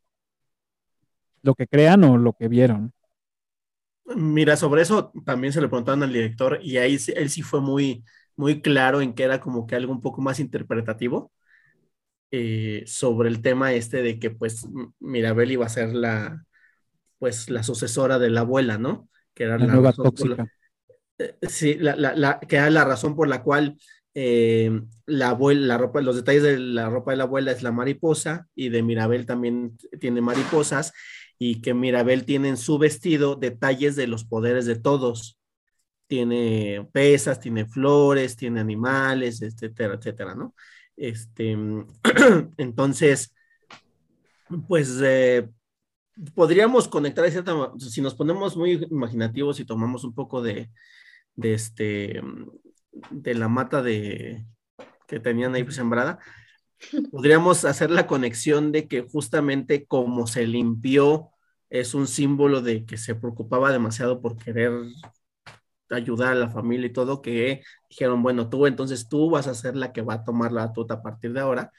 Lo 1.44 1.56
que 1.56 1.66
crean 1.66 2.04
o 2.04 2.18
lo 2.18 2.34
que 2.34 2.50
vieron. 2.50 2.92
Mira, 4.16 4.56
sobre 4.56 4.84
eso 4.84 5.12
también 5.26 5.52
se 5.52 5.62
le 5.62 5.68
preguntaron 5.68 6.04
al 6.04 6.14
director 6.14 6.60
y 6.62 6.78
ahí 6.78 6.98
él 7.16 7.30
sí 7.30 7.42
fue 7.42 7.60
muy, 7.62 8.04
muy 8.36 8.62
claro 8.62 9.02
en 9.02 9.14
que 9.16 9.24
era 9.24 9.40
como 9.40 9.66
que 9.66 9.76
algo 9.76 9.92
un 9.92 10.02
poco 10.02 10.22
más 10.22 10.40
interpretativo 10.40 11.32
eh, 12.32 12.84
sobre 12.88 13.30
el 13.30 13.42
tema 13.42 13.74
este 13.74 14.02
de 14.02 14.20
que 14.20 14.32
pues 14.32 14.68
Mirabel 15.00 15.52
iba 15.52 15.66
a 15.66 15.70
ser 15.70 15.94
la, 15.94 16.46
pues 17.20 17.50
la 17.50 17.64
sucesora 17.64 18.20
de 18.20 18.30
la 18.30 18.42
abuela, 18.42 18.78
¿no? 18.78 19.10
Que 19.34 19.44
era 19.46 19.58
La 19.58 19.66
la 19.66 19.74
nueva 19.74 19.92
la- 20.18 20.38
tóxica. 20.38 20.48
eh, 21.20 21.36
sí, 21.50 21.76
la, 21.76 21.96
la- 21.96 22.16
la- 22.16 22.40
que 22.40 22.58
era 22.58 22.70
la 22.70 22.86
razón 22.86 23.16
por 23.16 23.28
la 23.28 23.44
cual 23.44 23.78
eh, 24.14 24.82
la 25.06 25.30
abuela, 25.30 25.68
la 25.68 25.78
ropa, 25.78 26.02
los 26.02 26.16
detalles 26.16 26.44
de 26.44 26.60
la 26.60 26.90
ropa 26.90 27.12
de 27.12 27.18
la 27.18 27.24
abuela 27.26 27.52
es 27.52 27.64
la 27.64 27.72
mariposa 27.72 28.48
y 28.56 28.70
de 28.70 28.84
Mirabel 28.84 29.26
también 29.26 29.78
tiene 30.00 30.22
mariposas 30.22 30.94
y 31.38 31.62
que 31.62 31.74
Mirabel 31.74 32.26
tiene 32.26 32.50
en 32.50 32.58
su 32.58 32.78
vestido 32.78 33.36
detalles 33.36 33.96
de 33.96 34.08
los 34.08 34.26
poderes 34.26 34.66
de 34.66 34.76
todos. 34.78 35.38
Tiene 36.08 36.88
pesas, 36.94 37.40
tiene 37.40 37.66
flores, 37.66 38.36
tiene 38.38 38.60
animales, 38.62 39.42
etcétera, 39.42 39.96
etcétera, 39.96 40.36
¿no? 40.36 40.56
Este, 40.96 41.52
entonces, 42.58 43.34
pues 44.68 45.00
eh, 45.04 45.50
podríamos 46.34 46.88
conectar 46.88 47.30
cierta 47.30 47.54
si 47.80 48.02
nos 48.02 48.16
ponemos 48.16 48.56
muy 48.58 48.74
imaginativos 48.90 49.60
y 49.60 49.66
tomamos 49.66 50.04
un 50.04 50.14
poco 50.14 50.42
de, 50.42 50.72
de 51.36 51.54
este 51.54 52.22
de 53.12 53.34
la 53.36 53.48
mata 53.50 53.82
de 53.82 54.46
que 55.08 55.20
tenían 55.20 55.54
ahí 55.56 55.70
sembrada, 55.72 56.20
podríamos 57.12 57.66
hacer 57.66 57.92
la 57.92 58.08
conexión 58.08 58.72
de 58.72 58.88
que 58.88 59.02
justamente 59.02 59.86
como 59.86 60.28
se 60.28 60.48
limpió 60.48 61.32
es 61.70 61.94
un 61.94 62.08
símbolo 62.08 62.62
de 62.62 62.86
que 62.86 62.98
se 62.98 63.16
preocupaba 63.16 63.72
demasiado 63.72 64.22
por 64.22 64.38
querer 64.38 64.72
ayudar 65.90 66.32
a 66.32 66.36
la 66.36 66.50
familia 66.50 66.88
y 66.88 66.94
todo, 66.94 67.22
que 67.22 67.62
dijeron, 67.90 68.24
bueno, 68.24 68.50
tú 68.50 68.66
entonces 68.66 69.08
tú 69.08 69.30
vas 69.30 69.48
a 69.48 69.54
ser 69.54 69.76
la 69.76 69.94
que 69.94 70.02
va 70.02 70.16
a 70.16 70.24
tomar 70.24 70.52
la 70.52 70.68
batuta 70.68 70.96
a 70.96 71.02
partir 71.02 71.34
de 71.34 71.42
ahora 71.42 71.72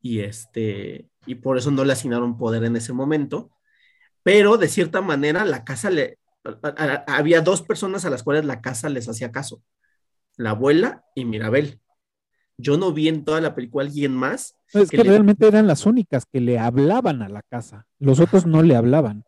y 0.00 0.20
este 0.20 1.08
y 1.26 1.36
por 1.36 1.58
eso 1.58 1.70
no 1.70 1.84
le 1.84 1.92
asignaron 1.92 2.36
poder 2.36 2.64
en 2.64 2.76
ese 2.76 2.92
momento, 2.92 3.50
pero 4.24 4.58
de 4.58 4.68
cierta 4.68 5.02
manera 5.02 5.46
la 5.46 5.64
casa 5.64 5.90
le 5.90 6.18
a- 6.44 7.04
a- 7.08 7.16
había 7.18 7.42
dos 7.42 7.62
personas 7.62 8.06
a 8.06 8.10
las 8.10 8.24
cuales 8.24 8.46
la 8.46 8.62
casa 8.62 8.90
les 8.90 9.08
hacía 9.08 9.32
caso, 9.32 9.62
la 10.36 10.50
abuela 10.50 11.04
y 11.14 11.24
Mirabel. 11.26 11.80
Yo 12.58 12.76
no 12.78 12.92
vi 12.92 13.08
en 13.08 13.24
toda 13.24 13.40
la 13.40 13.54
película 13.54 13.84
alguien 13.86 14.14
más. 14.14 14.56
Es 14.72 14.90
que 14.90 14.98
que 14.98 15.04
le- 15.04 15.10
realmente 15.10 15.46
eran 15.48 15.66
las 15.66 15.86
únicas 15.86 16.26
que 16.26 16.40
le 16.40 16.58
hablaban 16.58 17.22
a 17.22 17.28
la 17.28 17.42
casa. 17.42 17.86
Los 18.00 18.20
otros 18.20 18.46
no 18.46 18.62
le 18.62 18.76
hablaban. 18.76 19.24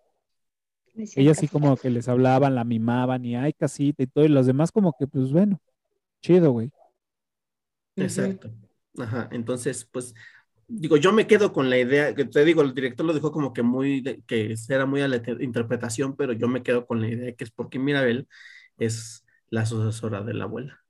Ellas 0.94 1.38
sí 1.38 1.48
como 1.48 1.76
que 1.76 1.90
les 1.90 2.08
hablaban, 2.08 2.54
la 2.54 2.64
mimaban 2.64 3.24
y 3.24 3.36
ay, 3.36 3.52
casita 3.52 4.02
y 4.02 4.06
todo. 4.06 4.24
Y 4.24 4.28
los 4.28 4.46
demás 4.46 4.72
como 4.72 4.94
que, 4.98 5.06
pues 5.06 5.32
bueno, 5.32 5.60
chido, 6.22 6.52
güey. 6.52 6.72
Exacto. 7.96 8.50
Ajá. 8.98 9.28
Entonces, 9.32 9.84
pues, 9.84 10.14
digo, 10.68 10.96
yo 10.96 11.12
me 11.12 11.26
quedo 11.26 11.52
con 11.52 11.70
la 11.70 11.78
idea, 11.78 12.14
que 12.14 12.24
te 12.24 12.44
digo, 12.44 12.62
el 12.62 12.74
director 12.74 13.06
lo 13.06 13.14
dijo 13.14 13.32
como 13.32 13.52
que 13.52 13.62
muy, 13.62 14.00
de- 14.00 14.22
que 14.26 14.54
era 14.68 14.86
muy 14.86 15.00
a 15.02 15.08
la 15.08 15.22
te- 15.22 15.42
interpretación, 15.44 16.16
pero 16.16 16.32
yo 16.32 16.48
me 16.48 16.62
quedo 16.62 16.86
con 16.86 17.00
la 17.00 17.08
idea 17.08 17.34
que 17.34 17.44
es 17.44 17.50
porque 17.50 17.78
Mirabel 17.78 18.28
es 18.78 19.24
la 19.50 19.66
sucesora 19.66 20.22
de 20.22 20.34
la 20.34 20.44
abuela. 20.44 20.80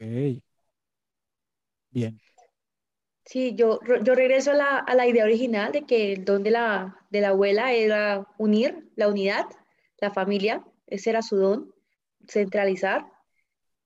Ok. 0.00 0.42
Bien. 1.90 2.18
Sí, 3.24 3.54
yo, 3.54 3.78
yo 4.04 4.14
regreso 4.14 4.52
a 4.52 4.54
la, 4.54 4.78
a 4.78 4.94
la 4.94 5.06
idea 5.06 5.24
original 5.24 5.70
de 5.72 5.84
que 5.84 6.12
el 6.14 6.24
don 6.24 6.42
de 6.42 6.50
la, 6.50 6.96
de 7.10 7.20
la 7.20 7.28
abuela 7.30 7.72
era 7.74 8.26
unir 8.38 8.88
la 8.96 9.08
unidad, 9.08 9.46
la 10.00 10.10
familia, 10.10 10.64
ese 10.86 11.10
era 11.10 11.20
su 11.22 11.36
don, 11.36 11.74
centralizar. 12.26 13.06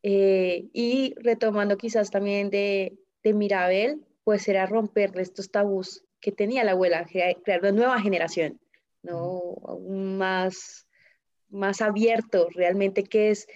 Eh, 0.02 0.70
y 0.74 1.14
retomando 1.22 1.76
quizás 1.78 2.10
también 2.10 2.50
de, 2.50 2.98
de 3.24 3.34
Mirabel, 3.34 4.04
pues 4.24 4.48
era 4.48 4.66
romper 4.66 5.12
estos 5.18 5.50
tabús 5.50 6.04
que 6.20 6.32
tenía 6.32 6.64
la 6.64 6.72
abuela, 6.72 7.04
crea- 7.04 7.34
crear 7.44 7.60
una 7.60 7.72
nueva 7.72 8.00
generación, 8.00 8.60
¿no? 9.02 9.54
Aún 9.66 10.16
más, 10.18 10.86
más 11.48 11.80
abierto 11.80 12.48
realmente, 12.54 13.04
que 13.04 13.30
es 13.30 13.46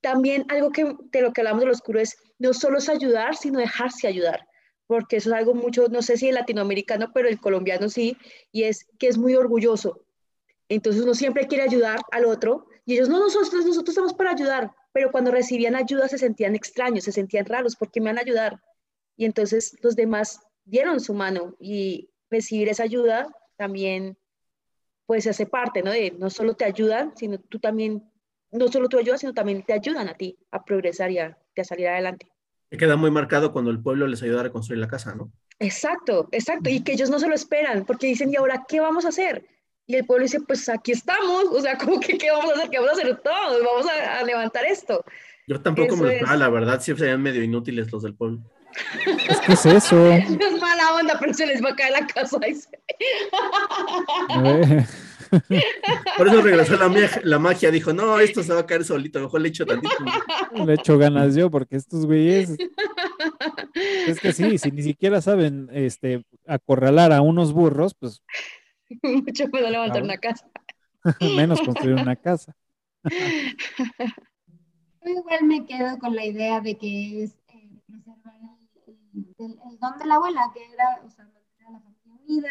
también 0.00 0.44
algo 0.48 0.70
que 0.70 0.94
de 1.10 1.22
lo 1.22 1.32
que 1.32 1.40
hablamos 1.40 1.60
de 1.60 1.66
lo 1.66 1.72
oscuro 1.72 1.98
es 2.00 2.16
no 2.38 2.52
solo 2.52 2.78
es 2.78 2.88
ayudar, 2.88 3.36
sino 3.36 3.58
dejarse 3.58 4.06
ayudar 4.06 4.46
porque 4.92 5.16
eso 5.16 5.30
es 5.30 5.36
algo 5.36 5.54
mucho, 5.54 5.88
no 5.88 6.02
sé 6.02 6.18
si 6.18 6.28
el 6.28 6.34
latinoamericano, 6.34 7.12
pero 7.14 7.26
el 7.26 7.40
colombiano 7.40 7.88
sí, 7.88 8.14
y 8.50 8.64
es 8.64 8.86
que 8.98 9.08
es 9.08 9.16
muy 9.16 9.34
orgulloso. 9.34 10.04
Entonces 10.68 11.02
uno 11.02 11.14
siempre 11.14 11.46
quiere 11.46 11.64
ayudar 11.64 12.00
al 12.10 12.26
otro 12.26 12.66
y 12.84 12.94
ellos, 12.94 13.08
no, 13.08 13.18
nosotros, 13.18 13.64
nosotros 13.64 13.88
estamos 13.88 14.12
para 14.12 14.32
ayudar, 14.32 14.70
pero 14.92 15.10
cuando 15.10 15.30
recibían 15.30 15.76
ayuda 15.76 16.08
se 16.08 16.18
sentían 16.18 16.54
extraños, 16.54 17.04
se 17.04 17.12
sentían 17.12 17.46
raros, 17.46 17.74
¿por 17.74 17.90
qué 17.90 18.00
me 18.00 18.10
van 18.10 18.18
a 18.18 18.20
ayudar? 18.20 18.60
Y 19.16 19.24
entonces 19.24 19.76
los 19.82 19.96
demás 19.96 20.40
dieron 20.64 21.00
su 21.00 21.14
mano 21.14 21.56
y 21.60 22.10
recibir 22.30 22.68
esa 22.68 22.84
ayuda 22.84 23.28
también 23.56 24.16
pues 25.06 25.26
hace 25.26 25.46
parte, 25.46 25.82
¿no? 25.82 25.90
De 25.90 26.12
no 26.12 26.30
solo 26.30 26.54
te 26.54 26.64
ayudan, 26.64 27.12
sino 27.16 27.38
tú 27.38 27.58
también, 27.58 28.02
no 28.50 28.68
solo 28.68 28.88
tú 28.88 28.98
ayudas, 28.98 29.20
sino 29.20 29.34
también 29.34 29.62
te 29.62 29.72
ayudan 29.74 30.08
a 30.08 30.14
ti 30.14 30.38
a 30.50 30.64
progresar 30.64 31.10
y 31.10 31.18
a, 31.18 31.36
a 31.56 31.64
salir 31.64 31.88
adelante. 31.88 32.28
Me 32.70 32.78
queda 32.78 32.96
muy 32.96 33.10
marcado 33.10 33.52
cuando 33.52 33.70
el 33.70 33.82
pueblo 33.82 34.06
les 34.06 34.22
ayuda 34.22 34.40
a 34.40 34.44
reconstruir 34.44 34.78
la 34.80 34.88
casa, 34.88 35.14
¿no? 35.14 35.30
Exacto, 35.58 36.28
exacto. 36.32 36.70
Y 36.70 36.82
que 36.82 36.92
ellos 36.92 37.10
no 37.10 37.18
se 37.18 37.28
lo 37.28 37.34
esperan, 37.34 37.84
porque 37.84 38.06
dicen, 38.06 38.30
¿y 38.30 38.36
ahora 38.36 38.64
qué 38.66 38.80
vamos 38.80 39.04
a 39.04 39.08
hacer? 39.10 39.46
Y 39.86 39.96
el 39.96 40.06
pueblo 40.06 40.22
dice, 40.22 40.40
pues 40.40 40.68
aquí 40.68 40.92
estamos, 40.92 41.44
o 41.46 41.60
sea, 41.60 41.76
como 41.78 42.00
que 42.00 42.16
qué 42.16 42.30
vamos 42.30 42.50
a 42.52 42.54
hacer? 42.54 42.70
¿Qué 42.70 42.78
vamos 42.78 42.92
a 42.98 43.02
hacer 43.02 43.20
todos? 43.20 43.62
Vamos 43.62 43.86
a, 43.90 44.20
a 44.20 44.24
levantar 44.24 44.64
esto. 44.64 45.04
Yo 45.46 45.60
tampoco 45.60 45.94
Eso 45.94 45.96
me 45.96 46.02
lo 46.04 46.08
es. 46.08 46.14
esperaba, 46.14 46.36
la 46.38 46.48
verdad, 46.48 46.80
sí 46.80 46.94
serían 46.96 47.20
medio 47.22 47.42
inútiles 47.42 47.92
los 47.92 48.02
del 48.02 48.14
pueblo. 48.14 48.40
Es 49.28 49.40
que 49.40 49.52
es 49.52 49.66
eso. 49.66 50.06
Es 50.12 50.60
mala 50.60 50.94
onda, 50.94 51.16
pero 51.18 51.34
se 51.34 51.46
les 51.46 51.62
va 51.62 51.70
a 51.70 51.76
caer 51.76 51.92
la 51.92 52.06
casa. 52.06 52.38
Eh, 52.44 52.56
Por 56.18 56.28
eso 56.28 56.42
regresó 56.42 56.76
la, 56.76 56.88
magia, 56.88 57.20
la 57.24 57.38
magia, 57.38 57.70
dijo, 57.70 57.92
no, 57.92 58.18
esto 58.20 58.42
se 58.42 58.52
va 58.52 58.60
a 58.60 58.66
caer 58.66 58.84
solito, 58.84 59.20
mejor 59.20 59.40
le 59.40 59.48
echo 59.48 59.64
tantito. 59.64 59.94
Le 60.66 60.74
echo 60.74 60.98
ganas 60.98 61.34
yo 61.34 61.50
porque 61.50 61.76
estos 61.76 62.04
güeyes. 62.04 62.54
Es 64.06 64.20
que 64.20 64.34
sí, 64.34 64.58
si 64.58 64.70
ni 64.70 64.82
siquiera 64.82 65.22
saben 65.22 65.70
este, 65.72 66.26
acorralar 66.46 67.12
a 67.12 67.22
unos 67.22 67.54
burros, 67.54 67.94
pues 67.94 68.22
Mucho 69.02 69.48
menos 69.48 69.70
levantar 69.70 70.02
una 70.02 70.18
casa. 70.18 70.46
menos 71.20 71.60
construir 71.62 71.94
una 71.94 72.16
casa. 72.16 72.54
Yo 75.04 75.10
igual 75.10 75.44
me 75.44 75.66
quedo 75.66 75.98
con 75.98 76.14
la 76.14 76.24
idea 76.24 76.60
de 76.60 76.76
que 76.76 77.24
es 77.24 77.34
el, 79.46 79.52
el- 79.70 79.78
don 79.78 79.98
de 79.98 80.06
la 80.06 80.16
abuela, 80.16 80.50
que 80.54 80.64
era, 80.72 81.00
o 81.04 81.10
sea, 81.10 81.24
mantener 81.24 81.68
a 81.68 81.70
la 81.72 81.80
familia 81.80 82.14
unida, 82.24 82.50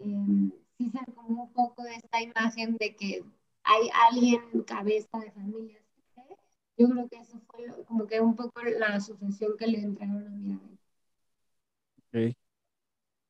eh, 0.00 0.52
sí 0.78 0.90
ser 0.90 1.14
como 1.14 1.42
un 1.44 1.52
poco 1.52 1.82
de 1.84 1.94
esta 1.96 2.22
imagen 2.22 2.76
de 2.78 2.94
que 2.96 3.24
hay 3.64 3.90
alguien 4.08 4.62
cabeza 4.66 5.18
de 5.18 5.30
familia. 5.32 5.78
¿sí? 6.14 6.22
Yo 6.78 6.88
creo 6.90 7.08
que 7.08 7.16
eso 7.18 7.40
fue 7.48 7.84
como 7.86 8.06
que 8.06 8.20
un 8.20 8.36
poco 8.36 8.62
la 8.62 9.00
sucesión 9.00 9.56
que 9.58 9.66
le 9.66 9.78
entregaron 9.80 10.26
a 10.26 10.30
Mirabel. 10.30 10.78
Ok. 11.98 12.34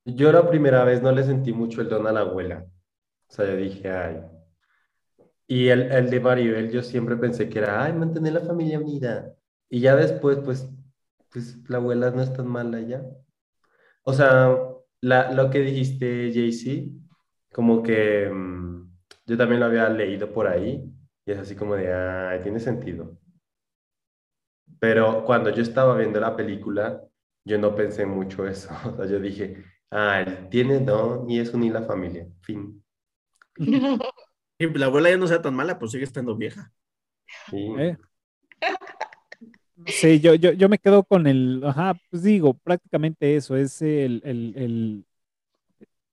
Yo 0.07 0.33
la 0.33 0.49
primera 0.49 0.83
vez 0.85 1.03
no 1.03 1.13
le 1.13 1.23
sentí 1.25 1.53
mucho 1.53 1.83
el 1.83 1.91
don 1.91 2.07
a 2.07 2.13
la 2.13 2.21
abuela. 2.21 2.67
O 3.29 3.33
sea, 3.33 3.47
yo 3.47 3.57
dije, 3.57 3.91
ay. 3.91 4.23
Y 5.47 5.69
el, 5.69 5.83
el 5.93 6.11
de 6.11 6.21
Maribel, 6.21 6.71
yo 6.71 6.83
siempre 6.83 7.17
pensé 7.17 7.49
que 7.49 7.59
era, 7.59 7.85
ay, 7.85 7.93
mantener 7.93 8.33
la 8.33 8.41
familia 8.41 8.79
unida. 8.81 9.35
Y 9.69 9.81
ya 9.81 9.95
después, 9.97 10.39
pues, 10.45 10.69
pues 11.35 11.69
la 11.69 11.79
abuela 11.79 12.13
no 12.13 12.23
es 12.23 12.33
tan 12.33 12.47
mala 12.47 12.81
ya. 12.81 13.05
O 14.05 14.13
sea, 14.13 14.57
la, 15.01 15.33
lo 15.33 15.51
que 15.51 15.59
dijiste, 15.59 16.31
JC, 16.31 16.93
como 17.53 17.83
que 17.83 18.31
mm, 18.31 18.89
yo 19.27 19.37
también 19.37 19.59
lo 19.59 19.67
había 19.67 19.89
leído 19.89 20.33
por 20.33 20.47
ahí. 20.47 20.89
Y 21.27 21.33
es 21.33 21.39
así 21.39 21.57
como 21.57 21.75
de, 21.75 21.93
ay, 21.93 22.41
tiene 22.41 22.61
sentido. 22.61 23.19
Pero 24.79 25.25
cuando 25.25 25.51
yo 25.51 25.63
estaba 25.63 25.97
viendo 25.97 26.21
la 26.21 26.37
película, 26.37 27.03
yo 27.45 27.59
no 27.59 27.75
pensé 27.75 28.07
mucho 28.07 28.47
eso. 28.47 28.71
O 28.93 28.97
sea, 28.97 29.07
yo 29.07 29.19
dije, 29.19 29.65
ah, 29.91 30.21
él 30.21 30.49
tiene 30.51 30.79
don 30.79 31.29
y 31.29 31.41
es 31.41 31.53
unir 31.53 31.73
la 31.73 31.83
familia. 31.83 32.29
Fin. 32.43 32.81
La 34.57 34.87
abuela 34.87 35.11
ya 35.11 35.17
no 35.17 35.27
sea 35.27 35.43
tan 35.43 35.55
mala, 35.55 35.81
pues 35.81 35.91
sigue 35.91 36.05
estando 36.05 36.37
vieja. 36.37 36.73
Sí. 37.51 37.75
Eh. 37.77 37.99
Sí, 39.87 40.21
yo, 40.21 40.35
yo, 40.35 40.53
yo 40.53 40.69
me 40.69 40.79
quedo 40.79 41.05
con 41.05 41.27
el, 41.27 41.63
ajá, 41.65 41.95
pues 42.11 42.23
digo, 42.23 42.55
prácticamente 42.55 43.37
eso, 43.37 43.57
es 43.57 43.83
el, 43.83 44.23
el, 44.25 45.05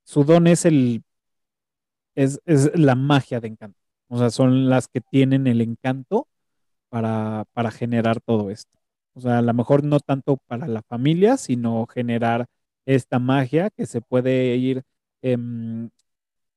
su 0.03 0.23
don 0.23 0.47
es 0.47 0.65
el, 0.65 1.03
es, 2.15 2.39
es 2.45 2.71
la 2.77 2.95
magia 2.95 3.39
de 3.39 3.47
encanto. 3.49 3.77
O 4.07 4.17
sea, 4.17 4.29
son 4.29 4.69
las 4.69 4.87
que 4.87 5.01
tienen 5.01 5.47
el 5.47 5.61
encanto 5.61 6.27
para, 6.89 7.45
para 7.53 7.71
generar 7.71 8.21
todo 8.21 8.51
esto. 8.51 8.79
O 9.13 9.21
sea, 9.21 9.39
a 9.39 9.41
lo 9.43 9.53
mejor 9.55 9.83
no 9.85 9.99
tanto 10.01 10.37
para 10.47 10.67
la 10.67 10.83
familia, 10.83 11.37
sino 11.37 11.87
generar 11.87 12.47
esta 12.85 13.19
magia 13.19 13.69
que 13.71 13.87
se 13.87 14.01
puede 14.01 14.55
ir, 14.57 14.83
em, 15.23 15.89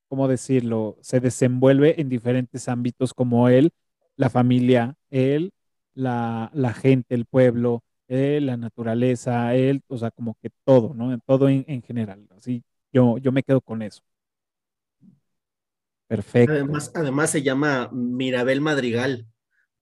¿cómo 0.09 0.28
decirlo? 0.28 0.99
Se 1.03 1.20
desenvuelve 1.20 2.01
en 2.03 2.11
diferentes 2.11 2.69
ámbitos 2.69 3.15
como 3.15 3.49
él, 3.51 3.73
la 4.16 4.31
familia, 4.31 4.97
él, 5.11 5.53
la, 5.94 6.50
la 6.54 6.72
gente, 6.74 7.14
el 7.14 7.26
pueblo, 7.26 7.82
él, 8.08 8.46
la 8.46 8.56
naturaleza, 8.56 9.54
él, 9.54 9.82
o 9.88 9.98
sea, 9.98 10.10
como 10.10 10.36
que 10.42 10.50
todo, 10.64 10.94
¿no? 10.94 11.18
Todo 11.26 11.48
en, 11.48 11.64
en 11.68 11.82
general. 11.82 12.26
Así, 12.36 12.64
yo, 12.92 13.18
yo 13.18 13.32
me 13.32 13.42
quedo 13.42 13.60
con 13.60 13.82
eso. 13.82 14.02
Perfecto. 16.08 16.72
Además, 16.72 16.92
además 16.94 17.30
se 17.30 17.42
llama 17.42 17.88
Mirabel 17.92 18.60
Madrigal. 18.60 19.26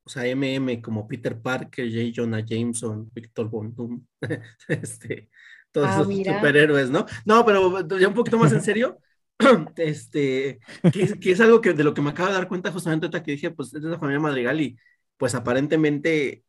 O 0.04 0.10
sea, 0.10 0.26
MM 0.26 0.82
como 0.82 1.08
Peter 1.08 1.40
Parker, 1.40 1.88
J. 1.90 2.12
Jonah 2.14 2.40
Jameson, 2.44 3.10
Víctor 3.14 3.50
Von 3.50 3.74
Doom, 3.74 4.06
este, 4.68 5.30
todos 5.72 5.90
Ah, 5.90 5.92
esos 5.92 6.08
mira. 6.08 6.22
superhéroes, 6.26 6.90
¿no? 6.90 7.06
No, 7.26 7.44
pero 7.46 7.86
ya 7.98 8.08
un 8.08 8.14
poquito 8.14 8.38
más 8.38 8.52
en 8.52 8.62
serio, 8.62 8.98
este, 9.76 10.60
que, 10.90 11.02
es- 11.04 11.16
que 11.20 11.32
es 11.32 11.40
algo 11.40 11.60
que 11.60 11.74
de 11.74 11.84
lo 11.84 11.94
que 11.94 12.02
me 12.02 12.10
acabo 12.10 12.28
de 12.30 12.34
dar 12.36 12.48
cuenta 12.48 12.72
justamente 12.72 13.06
ahorita 13.06 13.22
que 13.24 13.32
dije, 13.32 13.50
pues 13.52 13.74
es 13.74 13.82
de 13.82 13.90
la 13.90 13.98
familia 13.98 14.20
Madrigal 14.20 14.60
y 14.60 14.78
pues 15.16 15.34
aparentemente, 15.34 16.44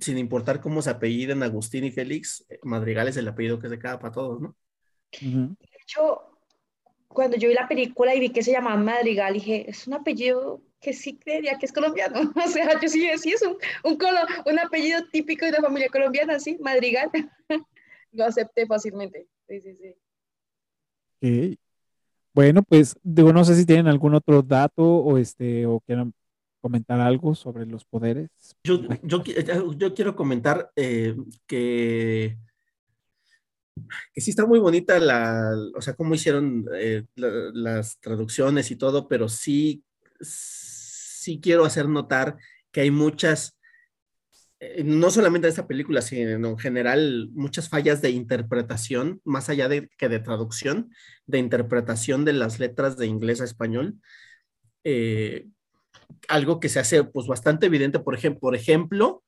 sin 0.00 0.18
importar 0.18 0.60
cómo 0.60 0.82
se 0.82 0.90
apelliden 0.90 1.42
Agustín 1.42 1.84
y 1.84 1.90
Félix, 1.90 2.44
eh, 2.48 2.58
Madrigal 2.62 3.08
es 3.08 3.16
el 3.16 3.28
apellido 3.28 3.58
que 3.58 3.68
se 3.68 3.78
queda 3.78 3.98
para 3.98 4.12
todos, 4.12 4.40
¿no? 4.40 4.56
Ujú. 5.22 5.56
De 5.60 5.68
hecho, 5.82 6.38
cuando 7.08 7.36
yo 7.36 7.48
vi 7.48 7.54
la 7.54 7.68
película 7.68 8.14
y 8.14 8.20
vi 8.20 8.30
que 8.30 8.42
se 8.42 8.52
llamaba 8.52 8.76
Madrigal, 8.76 9.34
dije, 9.34 9.68
es 9.70 9.86
un 9.86 9.94
apellido 9.94 10.62
que 10.80 10.92
sí 10.92 11.16
creería 11.18 11.58
que 11.58 11.66
es 11.66 11.72
colombiano. 11.72 12.32
O 12.44 12.48
sea, 12.48 12.80
yo 12.80 12.88
sí, 12.88 13.08
sí 13.18 13.32
es 13.32 13.42
un, 13.42 13.56
un, 13.84 13.98
colo- 13.98 14.26
un 14.46 14.58
apellido 14.58 15.00
típico 15.10 15.44
de 15.46 15.52
la 15.52 15.60
familia 15.62 15.88
colombiana, 15.88 16.38
sí, 16.38 16.58
Madrigal. 16.60 17.10
Lo 18.12 18.24
acepté 18.24 18.66
fácilmente. 18.66 19.26
Sí, 19.48 19.60
sí, 19.60 19.74
sí. 19.76 19.94
Ok. 21.20 21.58
Bueno, 22.34 22.62
pues 22.62 22.96
digo, 23.02 23.32
no 23.32 23.44
sé 23.44 23.56
si 23.56 23.66
tienen 23.66 23.88
algún 23.88 24.14
otro 24.14 24.42
dato 24.42 24.82
o 24.84 25.18
este, 25.18 25.66
o 25.66 25.80
quieran 25.80 26.14
comentar 26.60 27.00
algo 27.00 27.34
sobre 27.34 27.66
los 27.66 27.84
poderes. 27.84 28.28
Yo, 28.64 28.80
yo, 29.02 29.22
qui- 29.22 29.76
yo 29.76 29.94
quiero 29.94 30.14
comentar 30.16 30.70
eh, 30.76 31.14
que, 31.46 32.38
que 34.12 34.20
sí 34.20 34.30
está 34.30 34.46
muy 34.46 34.58
bonita 34.58 34.98
la, 34.98 35.50
o 35.76 35.80
sea, 35.80 35.94
cómo 35.94 36.14
hicieron 36.14 36.66
eh, 36.74 37.04
la- 37.16 37.50
las 37.54 37.98
traducciones 38.00 38.70
y 38.70 38.76
todo, 38.76 39.08
pero 39.08 39.28
sí, 39.28 39.82
sí 40.20 41.40
quiero 41.40 41.64
hacer 41.64 41.88
notar 41.88 42.36
que 42.72 42.80
hay 42.82 42.90
muchas, 42.90 43.56
eh, 44.60 44.82
no 44.84 45.10
solamente 45.10 45.46
de 45.46 45.50
esta 45.50 45.66
película, 45.68 46.02
sino 46.02 46.48
en 46.48 46.58
general, 46.58 47.30
muchas 47.32 47.68
fallas 47.68 48.02
de 48.02 48.10
interpretación, 48.10 49.20
más 49.24 49.48
allá 49.48 49.68
de 49.68 49.88
que 49.96 50.08
de 50.08 50.18
traducción, 50.18 50.90
de 51.26 51.38
interpretación 51.38 52.24
de 52.24 52.32
las 52.32 52.58
letras 52.58 52.96
de 52.96 53.06
inglés 53.06 53.40
a 53.40 53.44
español. 53.44 54.00
Eh, 54.84 55.46
algo 56.28 56.60
que 56.60 56.68
se 56.68 56.80
hace 56.80 57.04
pues 57.04 57.26
bastante 57.26 57.66
evidente, 57.66 57.98
por 58.00 58.14
ejemplo, 58.14 58.40
por 58.40 58.54
ejemplo, 58.56 59.22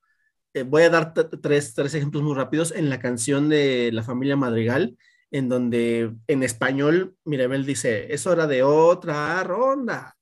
eh, 0.53 0.63
voy 0.63 0.83
a 0.83 0.89
dar 0.89 1.13
tres, 1.13 1.73
tres 1.73 1.93
ejemplos 1.93 2.23
muy 2.23 2.35
rápidos 2.35 2.71
en 2.71 2.89
la 2.89 2.99
canción 2.99 3.49
de 3.49 3.91
La 3.93 4.03
familia 4.03 4.35
Madrigal, 4.35 4.97
en 5.31 5.49
donde 5.49 6.13
en 6.27 6.43
español 6.43 7.15
Mirabel 7.23 7.65
dice, 7.65 8.13
es 8.13 8.27
hora 8.27 8.47
de 8.47 8.63
otra 8.63 9.43
ronda. 9.43 10.17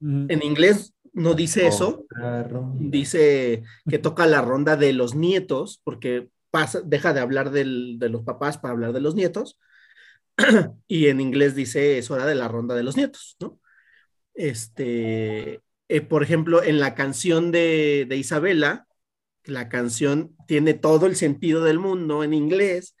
Ujú. 0.00 0.26
En 0.28 0.42
inglés 0.42 0.94
no 1.12 1.34
dice 1.34 1.66
eso, 1.66 2.06
dice 2.74 3.62
que 3.88 3.98
toca 3.98 4.26
la 4.26 4.42
ronda 4.42 4.76
de 4.76 4.92
los 4.92 5.14
nietos, 5.14 5.80
porque 5.84 6.28
pasa, 6.50 6.80
deja 6.84 7.12
de 7.12 7.20
hablar 7.20 7.50
del- 7.50 7.98
de 7.98 8.08
los 8.08 8.22
papás 8.22 8.58
para 8.58 8.72
hablar 8.72 8.92
de 8.92 9.00
los 9.00 9.14
nietos, 9.14 9.58
y 10.86 11.08
en 11.08 11.20
inglés 11.20 11.54
dice 11.54 11.98
es 11.98 12.10
hora 12.10 12.26
de 12.26 12.34
la 12.34 12.48
ronda 12.48 12.74
de 12.74 12.82
los 12.82 12.96
nietos, 12.96 13.36
¿no? 13.40 13.58
Este, 14.34 15.62
eh, 15.88 16.00
por 16.00 16.22
ejemplo, 16.22 16.62
en 16.62 16.80
la 16.80 16.94
canción 16.94 17.52
de, 17.52 18.06
de 18.08 18.16
Isabela, 18.16 18.86
la 19.44 19.68
canción 19.68 20.34
tiene 20.48 20.74
todo 20.74 21.06
el 21.06 21.16
sentido 21.16 21.62
del 21.64 21.78
mundo 21.78 22.24
en 22.24 22.34
inglés, 22.34 22.96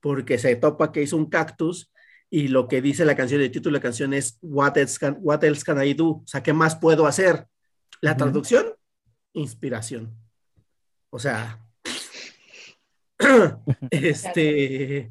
porque 0.00 0.38
se 0.38 0.54
topa 0.56 0.92
que 0.92 1.02
hizo 1.02 1.16
un 1.16 1.30
cactus 1.30 1.90
y 2.28 2.48
lo 2.48 2.68
que 2.68 2.82
dice 2.82 3.04
la 3.04 3.16
canción, 3.16 3.40
el 3.40 3.50
título 3.50 3.74
de 3.74 3.78
la 3.78 3.82
canción 3.82 4.12
es 4.12 4.38
What 4.42 4.76
else 4.76 4.98
can, 4.98 5.16
what 5.20 5.42
else 5.44 5.64
can 5.64 5.82
I 5.82 5.94
do? 5.94 6.06
O 6.08 6.24
sea, 6.26 6.42
¿qué 6.42 6.52
más 6.52 6.76
puedo 6.76 7.06
hacer? 7.06 7.46
La 8.02 8.16
traducción, 8.16 8.66
inspiración. 9.32 10.14
O 11.10 11.18
sea, 11.18 11.62
este, 13.90 15.10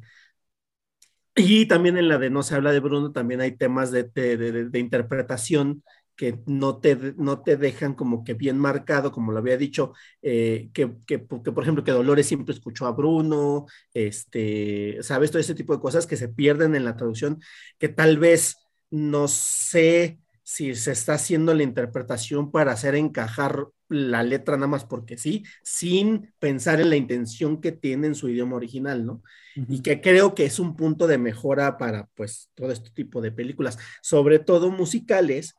y 1.34 1.66
también 1.66 1.98
en 1.98 2.08
la 2.08 2.18
de 2.18 2.30
No 2.30 2.42
se 2.42 2.54
habla 2.54 2.72
de 2.72 2.80
Bruno, 2.80 3.12
también 3.12 3.40
hay 3.40 3.56
temas 3.56 3.90
de, 3.90 4.04
de- 4.04 4.36
de- 4.36 4.64
de 4.68 4.78
interpretación 4.78 5.82
que 6.16 6.40
no 6.46 6.78
te, 6.78 7.14
no 7.16 7.42
te 7.42 7.56
dejan 7.56 7.94
como 7.94 8.24
que 8.24 8.34
bien 8.34 8.58
marcado, 8.58 9.12
como 9.12 9.32
lo 9.32 9.38
había 9.38 9.56
dicho, 9.56 9.92
eh, 10.22 10.70
que, 10.72 10.92
que, 11.06 11.26
que, 11.26 11.52
por 11.52 11.62
ejemplo, 11.62 11.84
que 11.84 11.92
Dolores 11.92 12.26
siempre 12.26 12.54
escuchó 12.54 12.86
a 12.86 12.92
Bruno, 12.92 13.66
este, 13.92 14.98
¿sabes? 15.02 15.30
Todo 15.30 15.40
ese 15.40 15.54
tipo 15.54 15.74
de 15.74 15.80
cosas 15.80 16.06
que 16.06 16.16
se 16.16 16.28
pierden 16.28 16.74
en 16.74 16.84
la 16.84 16.96
traducción, 16.96 17.40
que 17.78 17.88
tal 17.88 18.18
vez 18.18 18.56
no 18.90 19.28
sé 19.28 20.18
si 20.42 20.74
se 20.74 20.92
está 20.92 21.14
haciendo 21.14 21.54
la 21.54 21.64
interpretación 21.64 22.50
para 22.50 22.72
hacer 22.72 22.94
encajar 22.94 23.66
la 23.88 24.22
letra 24.22 24.56
nada 24.56 24.68
más 24.68 24.84
porque 24.84 25.18
sí, 25.18 25.44
sin 25.62 26.32
pensar 26.38 26.80
en 26.80 26.90
la 26.90 26.96
intención 26.96 27.60
que 27.60 27.72
tiene 27.72 28.08
en 28.08 28.14
su 28.14 28.28
idioma 28.28 28.56
original, 28.56 29.04
¿no? 29.04 29.22
y 29.68 29.80
que 29.80 30.00
creo 30.00 30.34
que 30.34 30.44
es 30.44 30.58
un 30.58 30.76
punto 30.76 31.06
de 31.06 31.18
mejora 31.18 31.78
para 31.78 32.08
pues 32.14 32.50
todo 32.54 32.72
este 32.72 32.90
tipo 32.90 33.22
de 33.22 33.32
películas, 33.32 33.78
sobre 34.02 34.38
todo 34.38 34.70
musicales, 34.70 35.56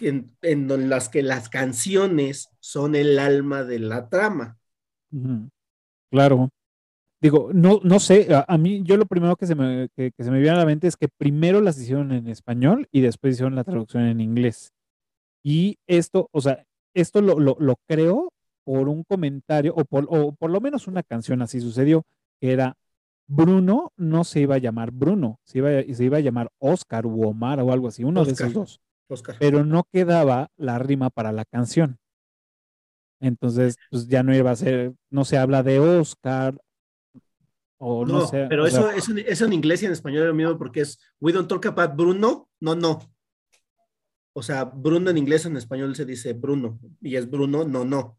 en, 0.00 0.36
en 0.42 0.88
las 0.88 1.08
que 1.08 1.22
las 1.22 1.48
canciones 1.48 2.48
son 2.60 2.94
el 2.94 3.18
alma 3.18 3.64
de 3.64 3.78
la 3.78 4.08
trama. 4.08 4.58
Claro. 6.10 6.50
Digo, 7.20 7.50
no, 7.52 7.80
no 7.82 7.98
sé, 7.98 8.32
a, 8.32 8.44
a 8.46 8.58
mí, 8.58 8.82
yo 8.84 8.96
lo 8.96 9.04
primero 9.06 9.34
que 9.36 9.46
se 9.46 9.54
me, 9.56 9.88
que, 9.96 10.12
que 10.16 10.24
se 10.24 10.30
me 10.30 10.38
viene 10.38 10.54
a 10.56 10.60
la 10.60 10.66
mente 10.66 10.86
es 10.86 10.96
que 10.96 11.08
primero 11.08 11.60
las 11.60 11.76
hicieron 11.80 12.12
en 12.12 12.28
español 12.28 12.86
y 12.92 13.00
después 13.00 13.34
hicieron 13.34 13.56
la 13.56 13.64
traducción 13.64 14.04
en 14.04 14.20
inglés. 14.20 14.72
Y 15.42 15.78
esto, 15.88 16.28
o 16.32 16.40
sea, 16.40 16.64
esto 16.94 17.20
lo, 17.20 17.40
lo, 17.40 17.56
lo 17.58 17.76
creo 17.88 18.32
por 18.64 18.88
un 18.88 19.02
comentario, 19.02 19.74
o 19.74 19.84
por, 19.84 20.06
o 20.10 20.32
por 20.32 20.50
lo 20.50 20.60
menos 20.60 20.86
una 20.86 21.02
canción 21.02 21.42
así 21.42 21.60
sucedió, 21.60 22.04
que 22.40 22.52
era 22.52 22.76
Bruno 23.26 23.92
no 23.96 24.24
se 24.24 24.40
iba 24.40 24.54
a 24.56 24.58
llamar 24.58 24.90
Bruno, 24.92 25.38
se 25.44 25.58
iba, 25.58 25.70
a- 25.70 25.82
se 25.94 26.04
iba 26.04 26.18
a 26.18 26.20
llamar 26.20 26.50
Oscar 26.58 27.06
u 27.06 27.26
Omar 27.26 27.60
o 27.60 27.72
algo 27.72 27.88
así, 27.88 28.04
uno 28.04 28.20
de 28.24 28.32
esos 28.32 28.38
dos, 28.60 28.80
Oscar. 29.08 29.36
pero 29.38 29.64
no 29.64 29.84
quedaba 29.92 30.48
la 30.56 30.78
rima 30.78 31.10
para 31.10 31.32
la 31.32 31.44
canción. 31.44 31.98
Entonces, 33.20 33.76
pues 33.90 34.06
ya 34.06 34.22
no 34.22 34.34
iba 34.34 34.50
a 34.50 34.56
ser, 34.56 34.94
no 35.10 35.24
se 35.24 35.38
habla 35.38 35.62
de 35.62 35.80
Oscar, 35.80 36.56
o 37.78 38.04
no, 38.06 38.20
No, 38.20 38.26
sé. 38.26 38.46
pero 38.48 38.64
o 38.64 38.68
sea, 38.68 38.80
eso, 38.94 39.12
eso, 39.12 39.16
eso 39.26 39.44
en 39.46 39.52
inglés 39.52 39.82
y 39.82 39.86
en 39.86 39.92
español 39.92 40.22
es 40.22 40.28
lo 40.28 40.34
mismo 40.34 40.58
porque 40.58 40.80
es 40.82 40.98
We 41.20 41.32
don't 41.32 41.48
talk 41.48 41.66
about 41.66 41.96
Bruno, 41.96 42.48
no, 42.60 42.74
no. 42.76 43.00
O 44.34 44.42
sea, 44.42 44.64
Bruno 44.64 45.10
en 45.10 45.18
inglés, 45.18 45.46
en 45.46 45.56
español 45.56 45.96
se 45.96 46.04
dice 46.04 46.32
Bruno 46.32 46.78
y 47.00 47.16
es 47.16 47.28
Bruno, 47.28 47.64
no, 47.64 47.84
no. 47.84 48.16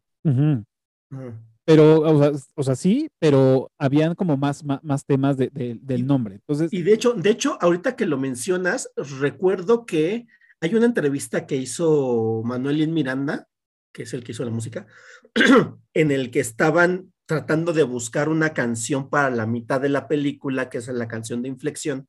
Pero, 1.64 2.00
o 2.00 2.18
sea, 2.18 2.32
o 2.56 2.62
sea, 2.62 2.74
sí, 2.74 3.08
pero 3.18 3.70
habían 3.78 4.14
como 4.14 4.36
más, 4.36 4.64
más, 4.64 4.82
más 4.82 5.04
temas 5.04 5.36
de- 5.36 5.48
de- 5.50 5.78
del 5.80 6.06
nombre. 6.06 6.34
Entonces, 6.36 6.72
Y 6.72 6.82
de 6.82 6.92
hecho, 6.94 7.12
de 7.14 7.30
hecho, 7.30 7.56
ahorita 7.60 7.96
que 7.96 8.06
lo 8.06 8.18
mencionas, 8.18 8.90
recuerdo 9.20 9.86
que 9.86 10.26
hay 10.60 10.74
una 10.74 10.86
entrevista 10.86 11.46
que 11.46 11.56
hizo 11.56 12.42
Manuel 12.44 12.78
Lin 12.78 12.92
Miranda, 12.92 13.48
que 13.92 14.02
es 14.02 14.14
el 14.14 14.22
que 14.22 14.32
hizo 14.32 14.44
la 14.44 14.50
música, 14.50 14.86
en 15.94 16.10
el 16.10 16.30
que 16.30 16.40
estaban 16.40 17.12
tratando 17.26 17.72
de 17.72 17.82
buscar 17.82 18.28
una 18.28 18.52
canción 18.52 19.08
para 19.08 19.30
la 19.30 19.46
mitad 19.46 19.80
de 19.80 19.88
la 19.88 20.06
película, 20.06 20.68
que 20.68 20.78
es 20.78 20.88
la 20.88 21.08
canción 21.08 21.42
de 21.42 21.48
inflexión, 21.48 22.08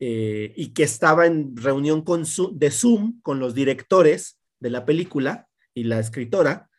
eh, 0.00 0.52
y 0.56 0.72
que 0.72 0.82
estaba 0.82 1.26
en 1.26 1.56
reunión 1.56 2.02
con 2.02 2.24
de 2.54 2.70
Zoom 2.70 3.20
con 3.22 3.38
los 3.38 3.54
directores 3.54 4.38
de 4.58 4.70
la 4.70 4.84
película 4.84 5.46
y 5.74 5.84
la 5.84 6.00
escritora, 6.00 6.70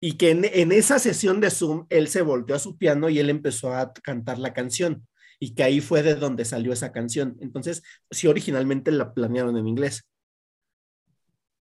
y 0.00 0.12
que 0.12 0.30
en, 0.30 0.44
en 0.44 0.72
esa 0.72 0.98
sesión 0.98 1.40
de 1.40 1.50
Zoom 1.50 1.86
él 1.90 2.08
se 2.08 2.22
volteó 2.22 2.56
a 2.56 2.60
su 2.60 2.78
piano 2.78 3.08
y 3.08 3.18
él 3.18 3.28
empezó 3.28 3.74
a 3.74 3.92
cantar 3.92 4.38
la 4.38 4.54
canción 4.54 5.06
y 5.38 5.54
que 5.54 5.62
ahí 5.64 5.80
fue 5.80 6.02
de 6.02 6.14
donde 6.16 6.44
salió 6.44 6.72
esa 6.72 6.92
canción. 6.92 7.36
Entonces, 7.40 7.82
sí, 8.10 8.26
originalmente 8.26 8.90
la 8.92 9.14
planearon 9.14 9.56
en 9.56 9.66
inglés. 9.68 10.04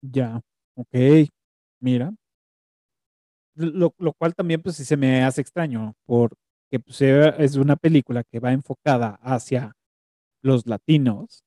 ya, 0.02 0.42
ok, 0.76 1.30
mira. 1.80 2.14
Lo, 3.56 3.94
lo 3.98 4.14
cual 4.14 4.36
también, 4.36 4.62
pues 4.62 4.76
sí 4.76 4.84
se 4.86 4.98
me 4.98 5.24
hace 5.24 5.42
extraño, 5.42 5.96
porque 6.06 6.36
pues, 6.84 7.02
es 7.02 7.56
una 7.56 7.76
película 7.78 8.24
que 8.24 8.40
va 8.40 8.52
enfocada 8.52 9.18
hacia 9.22 9.74
los 10.44 10.68
latinos. 10.68 11.44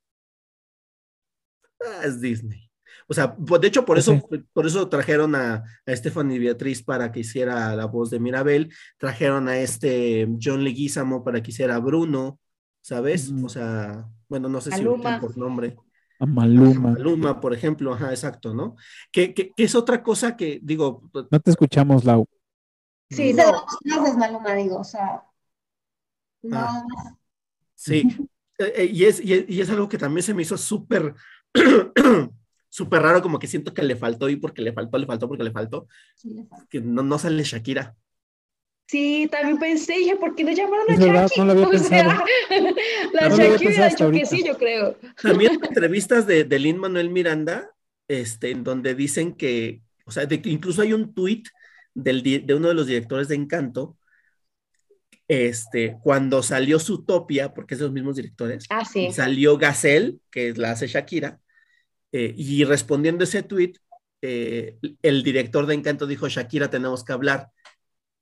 Ah, 1.81 2.03
es 2.05 2.21
Disney. 2.21 2.68
O 3.11 3.15
sea, 3.15 3.35
pues, 3.35 3.61
de 3.61 3.69
hecho, 3.69 3.85
por 3.85 3.99
eso, 3.99 4.21
por 4.53 4.67
eso 4.67 4.89
trajeron 4.89 5.35
a, 5.35 5.65
a 5.87 5.97
Stephanie 5.97 6.39
Beatriz 6.39 6.83
para 6.83 7.11
que 7.11 7.21
hiciera 7.21 7.75
la 7.75 7.87
voz 7.87 8.11
de 8.11 8.21
Mirabel, 8.21 8.73
trajeron 8.99 9.49
a 9.49 9.59
este 9.59 10.29
John 10.41 10.63
Leguizamo 10.63 11.25
para 11.25 11.43
que 11.43 11.51
hiciera 11.51 11.77
a 11.77 11.81
Bruno, 11.81 12.39
¿sabes? 12.83 13.33
O 13.43 13.49
sea, 13.49 14.07
bueno, 14.29 14.49
no 14.49 14.61
sé 14.61 14.71
si 14.73 14.83
Maluma. 14.83 15.15
ahorita 15.15 15.21
por 15.21 15.37
nombre. 15.39 15.77
A 16.21 16.27
Maluma. 16.27 16.91
Maluma, 16.93 17.41
por 17.41 17.55
ejemplo, 17.55 17.95
ajá, 17.95 18.11
exacto, 18.11 18.53
¿no? 18.53 18.77
Que, 19.11 19.33
que, 19.33 19.53
que 19.53 19.65
es 19.65 19.75
otra 19.75 20.03
cosa 20.03 20.37
que, 20.37 20.61
digo, 20.63 21.03
No 21.31 21.41
te 21.41 21.51
escuchamos, 21.51 22.05
Lau. 22.05 22.27
Sí, 23.11 23.33
no. 23.33 23.65
Maluma, 24.19 24.55
digo, 24.55 24.81
o 24.81 24.85
sea. 24.85 25.23
No, 26.43 26.59
Ah. 26.59 26.85
Sí, 27.75 28.03
Eh, 28.59 28.73
eh, 28.77 28.91
y, 28.93 29.05
es, 29.05 29.21
y, 29.25 29.35
es, 29.35 29.45
y 29.49 29.61
es 29.61 29.71
algo 29.71 29.89
que 29.89 29.99
también 29.99 30.23
se 30.25 30.35
me 30.35 30.43
hizo 30.43 30.57
súper, 30.59 31.15
súper 32.69 33.03
raro, 33.03 33.23
como 33.23 33.39
que 33.39 33.47
siento 33.47 33.75
que 33.75 33.83
le 33.83 33.97
faltó 33.97 34.29
y 34.29 34.37
porque 34.37 34.63
le 34.63 34.73
faltó, 34.73 34.99
le 34.99 35.07
faltó, 35.07 35.29
porque 35.29 35.45
le 35.45 35.53
faltó, 35.53 35.89
sí 36.15 36.35
le 36.35 36.47
que 36.71 36.81
no, 36.81 37.03
no 37.03 37.19
sale 37.19 37.43
Shakira. 37.45 37.97
Sí, 38.87 39.29
también 39.31 39.59
pensé, 39.59 39.95
dije, 39.99 40.17
¿por 40.17 40.35
qué 40.35 40.45
no 40.45 40.53
llamaron 40.53 40.91
a 40.91 40.95
Es 40.95 40.99
verdad, 40.99 41.29
Jackie? 41.29 41.41
no 41.41 41.45
lo 41.45 41.53
había 41.53 41.67
O 41.69 41.71
pensado. 41.71 41.89
sea, 41.89 42.25
la 43.13 43.29
No 43.29 43.35
hasta 43.35 43.45
dicho 43.45 44.11
que 44.11 44.27
sí, 44.27 44.43
yo 44.45 44.57
creo. 44.57 44.97
También 45.21 45.53
entrevistas 45.63 46.27
de, 46.27 46.45
de 46.45 46.59
Lin 46.59 46.79
Manuel 46.79 47.11
Miranda, 47.11 47.71
este, 48.09 48.51
en 48.51 48.65
donde 48.65 48.95
dicen 48.95 49.35
que, 49.35 49.83
o 50.07 50.11
sea, 50.11 50.25
de 50.25 50.41
incluso 50.45 50.81
hay 50.81 50.95
un 50.95 51.13
tuit 51.15 51.49
del, 51.95 52.23
de 52.23 52.55
uno 52.55 52.69
de 52.69 52.75
los 52.75 52.87
directores 52.87 53.29
de 53.29 53.35
Encanto, 53.35 53.99
este, 55.27 55.99
cuando 56.03 56.43
salió 56.43 56.79
Zootopia, 56.81 57.53
porque 57.53 57.75
es 57.75 57.81
de 57.81 57.87
los 57.87 57.93
mismos 57.93 58.17
directores, 58.17 58.65
Ah, 58.71 58.85
sí. 58.85 59.13
salió 59.13 59.59
Gazelle, 59.59 60.19
que 60.31 60.55
la 60.55 60.71
hace 60.73 60.87
Shakira, 60.87 61.39
eh, 62.13 62.35
y 62.37 62.65
respondiendo 62.65 63.25
ese 63.25 63.43
tweet, 63.43 63.75
eh, 64.23 64.79
el 65.03 65.23
director 65.23 65.67
de 65.67 65.75
Encanto 65.75 66.07
dijo, 66.07 66.29
Shakira, 66.29 66.71
tenemos 66.71 67.05
que 67.05 67.13
hablar, 67.13 67.51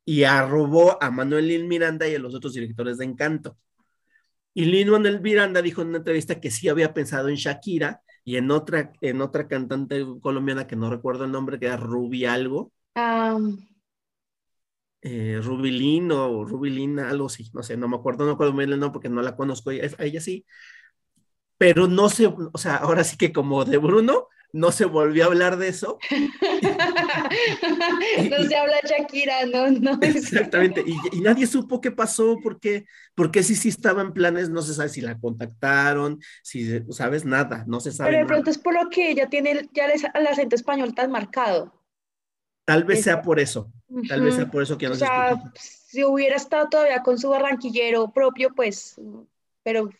y 0.04 0.24
arrobó 0.24 1.02
a 1.02 1.10
Manuel 1.10 1.48
Lin 1.48 1.68
Miranda 1.68 2.08
y 2.08 2.14
a 2.14 2.18
los 2.18 2.34
otros 2.34 2.54
directores 2.54 2.98
de 2.98 3.04
Encanto. 3.06 3.58
Y 4.54 4.64
Lin 4.66 4.90
Manuel 4.90 5.20
Miranda 5.20 5.62
dijo 5.62 5.82
en 5.82 5.88
una 5.88 5.98
entrevista 5.98 6.40
que 6.40 6.50
sí 6.50 6.68
había 6.68 6.94
pensado 6.94 7.28
en 7.28 7.36
Shakira 7.36 8.02
y 8.24 8.36
en 8.36 8.50
otra, 8.50 8.92
en 9.00 9.20
otra 9.20 9.48
cantante 9.48 10.04
colombiana 10.20 10.66
que 10.66 10.76
no 10.76 10.90
recuerdo 10.90 11.24
el 11.24 11.32
nombre, 11.32 11.58
que 11.58 11.66
era 11.66 11.76
Ruby 11.76 12.24
algo, 12.24 12.72
Ah, 12.98 13.38
eh, 15.02 15.38
Ruby 15.42 15.70
Lin 15.70 16.10
o 16.12 16.44
Ruby 16.46 16.70
Lin, 16.70 16.98
algo 16.98 17.26
así, 17.26 17.50
no 17.52 17.62
sé, 17.62 17.76
no 17.76 17.88
me 17.88 17.96
acuerdo, 17.96 18.24
no 18.24 18.30
me 18.30 18.32
acuerdo 18.32 18.54
bien 18.54 18.72
el 18.72 18.80
nombre 18.80 18.94
porque 18.94 19.10
no 19.10 19.20
la 19.20 19.36
conozco, 19.36 19.68
a 19.70 19.74
ella 19.74 20.20
sí, 20.20 20.46
pero 21.58 21.86
no 21.88 22.08
sé, 22.08 22.26
o 22.28 22.58
sea, 22.58 22.76
ahora 22.76 23.04
sí 23.04 23.16
que 23.16 23.32
como 23.32 23.64
de 23.64 23.78
Bruno, 23.78 24.28
no 24.52 24.72
se 24.72 24.84
volvió 24.86 25.24
a 25.24 25.26
hablar 25.28 25.56
de 25.58 25.68
eso, 25.68 25.98
no 28.30 28.44
se 28.44 28.56
habla 28.56 28.76
Shakira, 28.84 29.46
no, 29.46 29.70
no. 29.70 29.98
exactamente, 30.02 30.84
y, 30.86 31.16
y 31.16 31.20
nadie 31.20 31.46
supo 31.46 31.80
qué 31.80 31.90
pasó, 31.90 32.40
porque, 32.40 32.84
porque 33.14 33.42
sí, 33.42 33.54
sí 33.56 33.68
estaba 33.70 34.02
en 34.02 34.12
planes, 34.12 34.50
no 34.50 34.62
se 34.62 34.74
sabe 34.74 34.88
si 34.90 35.00
la 35.00 35.18
contactaron, 35.18 36.20
si, 36.42 36.80
sabes, 36.92 37.24
nada, 37.24 37.64
no 37.66 37.80
se 37.80 37.92
sabe 37.92 38.04
Pero 38.04 38.18
de 38.18 38.24
nada. 38.24 38.24
pronto 38.24 38.48
es 38.48 38.56
por 38.56 38.72
lo 38.72 38.88
que 38.88 39.10
ella 39.10 39.28
tiene 39.28 39.68
ya 39.74 39.86
les- 39.86 40.04
el 40.14 40.26
acento 40.26 40.56
español 40.56 40.94
tan 40.94 41.10
marcado. 41.10 41.74
Tal 42.64 42.84
vez 42.84 43.02
sea 43.02 43.22
por 43.22 43.40
eso, 43.40 43.72
tal 44.06 44.22
vez 44.22 44.34
sea 44.36 44.50
por 44.50 44.62
eso 44.62 44.78
que 44.78 44.86
no 44.88 44.92
O 44.92 44.96
se 44.96 44.98
sea, 44.98 45.04
escucha. 45.04 45.52
si 45.54 46.04
hubiera 46.04 46.36
estado 46.36 46.68
todavía 46.68 47.02
con 47.02 47.18
su 47.18 47.28
barranquillero 47.30 48.12
propio, 48.12 48.54
pues, 48.54 49.00
pero 49.62 49.90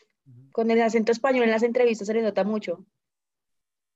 con 0.57 0.71
el 0.71 0.81
acento 0.81 1.13
español 1.13 1.45
en 1.45 1.51
las 1.51 1.63
entrevistas 1.63 2.07
se 2.07 2.15
le 2.15 2.23
nota 2.23 2.43
mucho. 2.43 2.87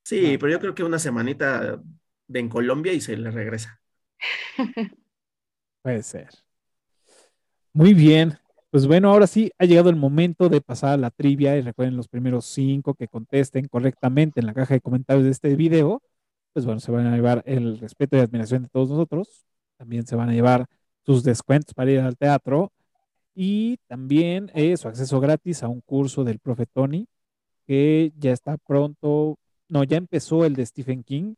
Sí, 0.05 0.37
pero 0.37 0.53
yo 0.53 0.61
creo 0.61 0.74
que 0.74 0.85
una 0.85 0.99
semanita 0.99 1.81
de 2.27 2.39
en 2.39 2.51
Colombia 2.51 2.93
y 2.93 3.01
se 3.01 3.16
le 3.16 3.31
regresa. 3.31 3.81
Puede 5.82 6.03
ser. 6.03 6.28
Muy 7.73 7.95
bien. 7.95 8.39
Pues 8.69 8.87
bueno, 8.87 9.11
ahora 9.11 9.27
sí 9.27 9.51
ha 9.59 9.65
llegado 9.65 9.89
el 9.89 9.97
momento 9.97 10.51
de 10.51 10.61
pasar 10.61 10.91
a 10.91 10.97
la 10.99 11.11
trivia 11.11 11.57
y 11.57 11.62
recuerden 11.62 11.97
los 11.97 12.09
primeros 12.09 12.45
cinco 12.45 12.93
que 12.93 13.09
contesten 13.09 13.66
correctamente 13.66 14.39
en 14.41 14.45
la 14.45 14.53
caja 14.53 14.74
de 14.74 14.82
comentarios 14.82 15.24
de 15.24 15.31
este 15.31 15.57
video. 15.57 16.03
Pues 16.53 16.66
bueno, 16.66 16.78
se 16.78 16.93
van 16.93 17.07
a 17.07 17.16
llevar 17.16 17.43
el 17.47 17.78
respeto 17.78 18.19
y 18.19 18.20
admiración 18.20 18.65
de 18.65 18.69
todos 18.69 18.91
nosotros. 18.91 19.47
También 19.78 20.07
se 20.07 20.15
van 20.15 20.28
a 20.28 20.35
llevar 20.35 20.66
sus 21.07 21.23
descuentos 21.24 21.73
para 21.73 21.91
ir 21.91 22.01
al 22.01 22.19
teatro 22.19 22.70
y 23.43 23.79
también 23.87 24.51
eh, 24.55 24.77
su 24.77 24.87
acceso 24.87 25.19
gratis 25.19 25.62
a 25.62 25.69
un 25.69 25.81
curso 25.81 26.25
del 26.25 26.41
profe 26.41 26.67
Tony 26.67 27.07
que 27.67 28.12
ya 28.19 28.33
está 28.33 28.59
pronto. 28.59 29.39
No, 29.67 29.83
ya 29.83 29.97
empezó 29.97 30.45
el 30.45 30.55
de 30.55 30.67
Stephen 30.67 31.03
King 31.03 31.35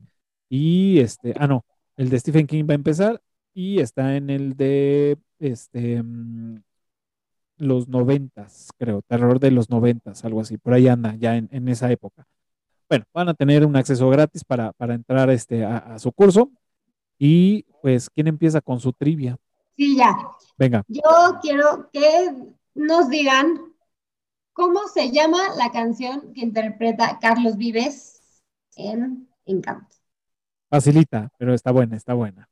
y 0.48 0.98
este, 0.98 1.32
ah, 1.38 1.46
no, 1.46 1.64
el 1.96 2.10
de 2.10 2.18
Stephen 2.18 2.48
King 2.48 2.64
va 2.68 2.72
a 2.72 2.74
empezar 2.74 3.22
y 3.54 3.78
está 3.78 4.16
en 4.16 4.30
el 4.30 4.56
de 4.56 5.16
este 5.38 6.02
mm, 6.02 6.62
los 7.58 7.86
noventas, 7.86 8.72
creo, 8.78 9.02
terror 9.02 9.38
de 9.38 9.52
los 9.52 9.70
noventas, 9.70 10.24
algo 10.24 10.40
así, 10.40 10.58
por 10.58 10.74
ahí 10.74 10.88
anda, 10.88 11.14
ya 11.14 11.36
en, 11.36 11.68
esa 11.68 11.92
época. 11.92 12.26
Bueno, 12.88 13.04
van 13.14 13.28
a 13.28 13.34
tener 13.34 13.64
un 13.64 13.76
acceso 13.76 14.10
gratis 14.10 14.42
para, 14.42 14.72
para 14.72 14.94
entrar 14.94 15.30
este, 15.30 15.64
a, 15.64 15.76
a 15.78 15.98
su 16.00 16.10
curso. 16.10 16.50
Y 17.16 17.62
pues, 17.80 18.10
¿quién 18.10 18.26
empieza 18.26 18.60
con 18.60 18.80
su 18.80 18.92
trivia? 18.92 19.38
Sí, 19.76 19.96
ya. 19.96 20.16
Venga, 20.58 20.82
Yo 20.88 21.02
quiero 21.40 21.88
que 21.92 22.30
nos 22.74 23.08
digan 23.08 23.74
cómo 24.52 24.86
se 24.88 25.10
llama 25.10 25.38
la 25.56 25.70
canción 25.72 26.32
que 26.34 26.42
interpreta 26.42 27.18
Carlos 27.20 27.56
Vives 27.56 28.42
en 28.76 29.28
Encanto. 29.46 29.94
facilita, 30.70 31.30
pero 31.38 31.52
está 31.54 31.70
buena, 31.70 31.96
está 31.96 32.14
buena. 32.14 32.48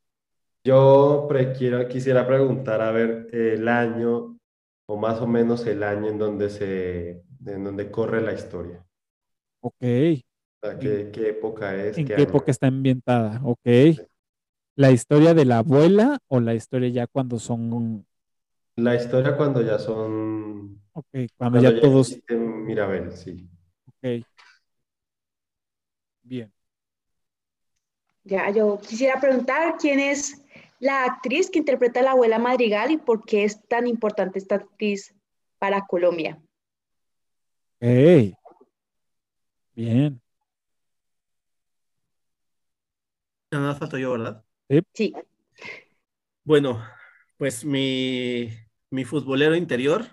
Yo 0.64 1.26
pre- 1.28 1.52
quiero- 1.54 1.88
quisiera 1.88 2.26
preguntar, 2.26 2.82
a 2.82 2.90
ver, 2.90 3.28
el 3.32 3.66
año, 3.68 4.36
o 4.86 4.96
más 4.96 5.20
o 5.20 5.26
menos 5.26 5.66
el 5.66 5.82
año 5.82 6.08
en 6.08 6.18
donde 6.18 6.50
se, 6.50 7.22
en 7.46 7.64
donde 7.64 7.90
corre 7.90 8.20
la 8.20 8.32
historia. 8.34 8.84
Ok. 9.62 9.74
O 9.82 10.66
sea, 10.66 10.78
¿qué, 10.78 11.10
qué 11.12 11.28
época 11.30 11.74
es? 11.76 11.96
¿En 11.96 12.04
qué 12.06 12.22
época 12.22 12.50
está 12.50 12.66
ambientada? 12.66 13.40
Ok. 13.44 13.60
¿La 14.80 14.92
historia 14.92 15.34
de 15.34 15.44
la 15.44 15.58
abuela 15.58 16.20
o 16.28 16.40
la 16.40 16.54
historia 16.54 16.88
ya 16.88 17.06
cuando 17.06 17.38
son, 17.38 18.06
La 18.76 18.94
historia 18.94 19.36
cuando 19.36 19.60
ya 19.60 19.78
son, 19.78 20.80
ok, 20.94 21.06
cuando 21.12 21.28
cuando 21.36 21.60
ya 21.60 21.74
ya 21.74 21.80
todos, 21.82 22.18
Mirabel, 22.30 23.12
sí. 23.12 23.46
ok. 23.84 24.24
Bien. 26.22 26.50
Ya, 28.24 28.48
yo 28.48 28.80
quisiera 28.80 29.20
preguntar 29.20 29.76
quién 29.78 30.00
es 30.00 30.42
la 30.78 31.04
actriz 31.04 31.50
que 31.50 31.58
interpreta 31.58 32.00
a 32.00 32.04
la 32.04 32.10
abuela 32.12 32.38
Madrigal 32.38 32.90
y 32.90 32.96
por 32.96 33.26
qué 33.26 33.44
es 33.44 33.62
tan 33.68 33.86
importante 33.86 34.38
esta 34.38 34.54
actriz 34.54 35.14
para 35.58 35.86
Colombia. 35.86 36.40
Ok. 37.82 38.34
Bien. 39.76 40.22
Ya 43.52 43.58
nada 43.58 43.74
falto 43.74 43.98
yo, 43.98 44.12
¿verdad? 44.12 44.42
Sí. 44.94 45.12
Bueno, 46.44 46.82
pues 47.36 47.64
mi, 47.64 48.50
mi 48.90 49.04
futbolero 49.04 49.56
interior. 49.56 50.06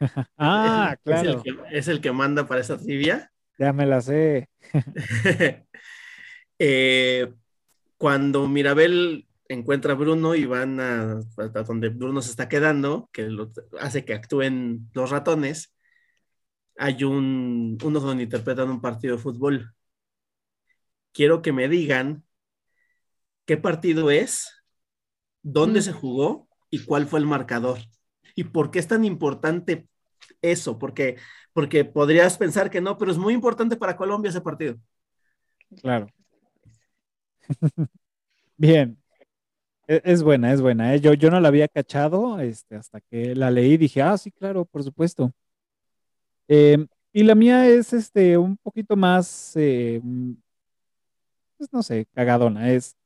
ah, 0.38 0.96
claro. 1.04 1.30
Es 1.30 1.36
el, 1.36 1.42
que, 1.42 1.78
es 1.78 1.88
el 1.88 2.00
que 2.00 2.12
manda 2.12 2.46
para 2.46 2.60
esta 2.60 2.78
trivia. 2.78 3.32
Ya 3.58 3.72
me 3.72 3.86
la 3.86 4.00
sé. 4.00 4.48
eh, 6.58 7.32
cuando 7.98 8.46
Mirabel 8.46 9.26
encuentra 9.48 9.92
a 9.92 9.96
Bruno 9.96 10.34
y 10.34 10.46
van 10.46 10.80
a, 10.80 11.18
a, 11.36 11.62
donde 11.64 11.88
Bruno 11.88 12.22
se 12.22 12.30
está 12.30 12.48
quedando, 12.48 13.10
que 13.12 13.24
lo, 13.24 13.50
hace 13.80 14.04
que 14.04 14.14
actúen 14.14 14.88
los 14.94 15.10
ratones, 15.10 15.74
hay 16.76 17.04
un, 17.04 17.76
uno 17.82 18.00
donde 18.00 18.22
interpretan 18.22 18.70
un 18.70 18.80
partido 18.80 19.16
de 19.16 19.22
fútbol. 19.22 19.74
Quiero 21.12 21.42
que 21.42 21.52
me 21.52 21.68
digan 21.68 22.24
qué 23.50 23.56
partido 23.56 24.12
es, 24.12 24.62
dónde 25.42 25.80
mm. 25.80 25.82
se 25.82 25.92
jugó 25.92 26.46
y 26.70 26.84
cuál 26.84 27.08
fue 27.08 27.18
el 27.18 27.26
marcador. 27.26 27.80
¿Y 28.36 28.44
por 28.44 28.70
qué 28.70 28.78
es 28.78 28.86
tan 28.86 29.04
importante 29.04 29.88
eso? 30.40 30.78
Porque, 30.78 31.16
porque 31.52 31.84
podrías 31.84 32.38
pensar 32.38 32.70
que 32.70 32.80
no, 32.80 32.96
pero 32.96 33.10
es 33.10 33.18
muy 33.18 33.34
importante 33.34 33.74
para 33.74 33.96
Colombia 33.96 34.28
ese 34.28 34.40
partido. 34.40 34.78
Claro. 35.82 36.06
Bien. 38.56 38.96
E, 39.88 40.00
es 40.04 40.22
buena, 40.22 40.52
es 40.52 40.60
buena. 40.60 40.94
¿eh? 40.94 41.00
Yo, 41.00 41.14
yo 41.14 41.28
no 41.28 41.40
la 41.40 41.48
había 41.48 41.66
cachado 41.66 42.38
este, 42.38 42.76
hasta 42.76 43.00
que 43.00 43.34
la 43.34 43.50
leí. 43.50 43.76
Dije, 43.76 44.00
ah, 44.00 44.16
sí, 44.16 44.30
claro, 44.30 44.64
por 44.64 44.84
supuesto. 44.84 45.32
Eh, 46.46 46.86
y 47.12 47.24
la 47.24 47.34
mía 47.34 47.66
es 47.66 47.92
este, 47.94 48.38
un 48.38 48.56
poquito 48.58 48.94
más, 48.94 49.54
eh, 49.56 50.00
pues 51.56 51.72
no 51.72 51.82
sé, 51.82 52.06
cagadona. 52.14 52.70
Es, 52.70 52.96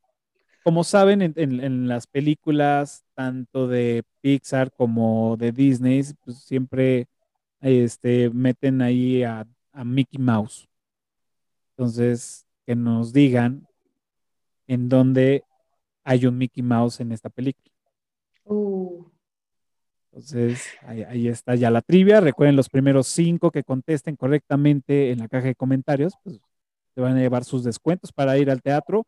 como 0.65 0.83
saben, 0.83 1.23
en, 1.23 1.35
en, 1.37 1.61
en, 1.63 1.89
las 1.89 2.07
películas, 2.07 3.05
tanto 3.15 3.69
de 3.69 4.03
Pixar 4.23 4.73
como 4.73 5.37
de 5.37 5.53
Disney, 5.53 6.03
pues 6.25 6.39
siempre 6.39 7.07
este, 7.61 8.31
meten 8.31 8.81
ahí 8.81 9.23
a, 9.23 9.47
a 9.73 9.85
Mickey 9.85 10.19
Mouse. 10.19 10.67
Entonces, 11.77 12.47
que 12.65 12.75
nos 12.75 13.13
digan 13.13 13.69
en 14.67 14.89
dónde 14.89 15.45
hay 16.03 16.25
un 16.27 16.39
Mickey 16.39 16.63
Mouse 16.63 17.01
en 17.01 17.13
esta 17.13 17.29
película. 17.29 17.71
Uh. 18.45 19.05
Entonces, 20.07 20.67
ahí, 20.83 21.03
ahí, 21.03 21.29
está 21.29 21.57
ya 21.57 21.71
la 21.71 21.83
trivia. 21.83 22.21
Recuerden 22.21 22.57
los 22.57 22.71
primeros 22.71 23.09
cinco 23.09 23.51
que 23.51 23.65
contesten 23.65 24.17
correctamente 24.17 25.11
en 25.11 25.19
la 25.19 25.29
caja 25.29 25.49
de 25.49 25.55
comentarios, 25.55 26.15
pues 26.23 26.41
se 26.95 27.01
van 27.01 27.17
a 27.17 27.21
llevar 27.21 27.45
sus 27.45 27.65
descuentos 27.65 28.13
para 28.13 28.39
ir 28.39 28.51
al 28.51 28.63
teatro. 28.63 29.05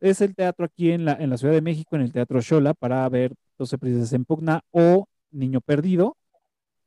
Es 0.00 0.22
el 0.22 0.34
teatro 0.34 0.64
aquí 0.64 0.90
en 0.92 1.04
la, 1.04 1.12
en 1.12 1.28
la 1.28 1.36
Ciudad 1.36 1.52
de 1.52 1.60
México, 1.60 1.94
en 1.94 2.02
el 2.02 2.12
Teatro 2.12 2.40
Shola, 2.40 2.72
para 2.72 3.06
ver 3.08 3.34
12 3.58 3.76
Princesas 3.76 4.12
en 4.14 4.24
Pugna 4.24 4.62
o 4.70 5.06
Niño 5.30 5.60
Perdido. 5.60 6.16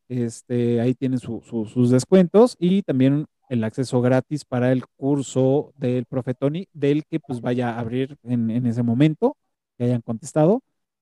Este, 0.09 0.81
ahí 0.81 0.95
tienen 0.95 1.19
su, 1.19 1.41
su, 1.41 1.65
sus 1.65 1.91
descuentos 1.91 2.55
y 2.59 2.81
también 2.81 3.25
el 3.49 3.63
acceso 3.63 4.01
gratis 4.01 4.45
para 4.45 4.71
el 4.71 4.85
curso 4.95 5.73
del 5.77 6.05
profe 6.05 6.33
Tony, 6.33 6.67
del 6.73 7.05
que 7.05 7.19
pues 7.19 7.39
vaya 7.39 7.69
a 7.71 7.79
abrir 7.79 8.17
en, 8.23 8.49
en 8.49 8.65
ese 8.65 8.81
momento, 8.81 9.37
que 9.77 9.83
hayan 9.85 10.01
contestado. 10.01 10.61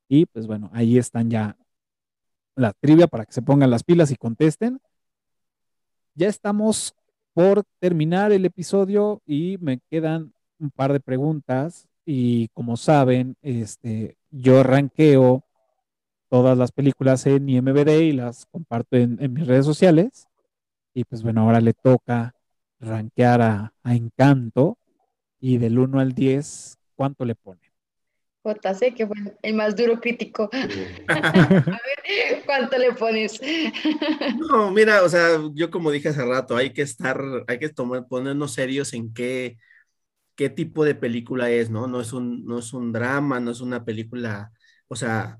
Y 0.09 0.25
pues 0.25 0.47
bueno, 0.47 0.69
ahí 0.73 0.97
están 0.97 1.29
ya 1.29 1.57
la 2.55 2.73
trivia 2.73 3.07
para 3.07 3.25
que 3.25 3.31
se 3.31 3.41
pongan 3.41 3.69
las 3.71 3.83
pilas 3.83 4.11
y 4.11 4.17
contesten. 4.17 4.81
Ya 6.15 6.27
estamos 6.27 6.93
por 7.33 7.63
terminar 7.79 8.33
el 8.33 8.43
episodio 8.43 9.21
y 9.25 9.57
me 9.61 9.79
quedan 9.89 10.33
un 10.59 10.71
par 10.71 10.91
de 10.91 10.99
preguntas 10.99 11.87
y 12.05 12.47
como 12.49 12.77
saben, 12.77 13.35
este, 13.41 14.17
yo 14.29 14.63
ranqueo 14.63 15.43
todas 16.29 16.57
las 16.57 16.71
películas 16.71 17.25
en 17.25 17.49
IMBD 17.49 18.01
y 18.01 18.11
las 18.13 18.45
comparto 18.45 18.97
en, 18.97 19.17
en 19.21 19.33
mis 19.33 19.47
redes 19.47 19.65
sociales. 19.65 20.27
Y 20.93 21.03
pues 21.03 21.23
bueno, 21.23 21.41
ahora 21.41 21.61
le 21.61 21.73
toca 21.73 22.33
rankear 22.79 23.41
a, 23.41 23.73
a 23.83 23.95
Encanto 23.95 24.77
y 25.39 25.57
del 25.57 25.79
1 25.79 25.99
al 25.99 26.13
10, 26.13 26.77
¿cuánto 26.95 27.25
le 27.25 27.35
pone? 27.35 27.71
JC, 28.43 28.93
que 28.95 29.05
fue 29.05 29.17
el 29.41 29.53
más 29.53 29.75
duro 29.75 29.99
crítico. 29.99 30.49
a 31.07 31.17
ver, 31.17 32.43
¿cuánto 32.45 32.77
le 32.77 32.93
pones? 32.93 33.39
no, 34.49 34.71
mira, 34.71 35.03
o 35.03 35.09
sea, 35.09 35.39
yo 35.53 35.69
como 35.69 35.91
dije 35.91 36.09
hace 36.09 36.25
rato, 36.25 36.55
hay 36.55 36.71
que 36.71 36.81
estar, 36.81 37.21
hay 37.47 37.59
que 37.59 37.69
tomar, 37.69 38.07
ponernos 38.07 38.53
serios 38.53 38.93
en 38.93 39.13
qué, 39.13 39.57
qué 40.35 40.49
tipo 40.49 40.83
de 40.85 40.95
película 40.95 41.49
es, 41.49 41.69
¿no? 41.69 41.87
No 41.87 42.01
es 42.01 42.13
un, 42.13 42.45
no 42.45 42.59
es 42.59 42.73
un 42.73 42.91
drama, 42.91 43.39
no 43.39 43.51
es 43.51 43.61
una 43.61 43.85
película, 43.85 44.51
o 44.87 44.95
sea, 44.95 45.39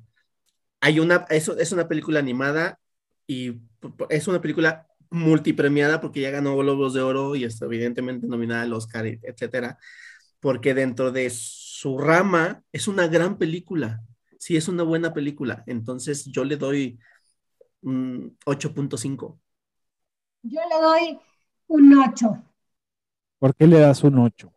hay 0.80 1.00
una, 1.00 1.26
es, 1.30 1.48
es 1.50 1.72
una 1.72 1.88
película 1.88 2.20
animada 2.20 2.80
y 3.28 3.62
es 4.10 4.28
una 4.28 4.42
película 4.42 4.88
multipremiada 5.10 6.02
porque 6.02 6.22
ya 6.22 6.32
ganó 6.32 6.58
Globos 6.58 6.94
de 6.94 7.02
Oro 7.02 7.36
y 7.36 7.44
está 7.44 7.66
evidentemente 7.66 8.28
nominada 8.28 8.64
al 8.64 8.74
Oscar, 8.74 9.06
etcétera, 9.06 9.78
porque 10.40 10.74
dentro 10.74 11.12
de 11.12 11.30
su 11.30 11.98
rama 11.98 12.64
es 12.72 12.88
una 12.88 13.08
gran 13.08 13.38
película, 13.38 14.02
sí 14.40 14.56
es 14.58 14.68
una 14.68 14.84
buena 14.84 15.14
película, 15.14 15.64
entonces 15.68 16.26
yo 16.26 16.44
le 16.44 16.58
doy 16.58 17.00
un 17.82 18.38
8.5. 18.46 19.40
Yo 20.44 20.60
le 20.70 20.82
doy 20.82 21.20
un 21.68 21.98
8. 21.98 22.44
¿Por 23.40 23.56
qué 23.56 23.68
le 23.68 23.80
das 23.80 24.04
un 24.04 24.20
8? 24.20 24.52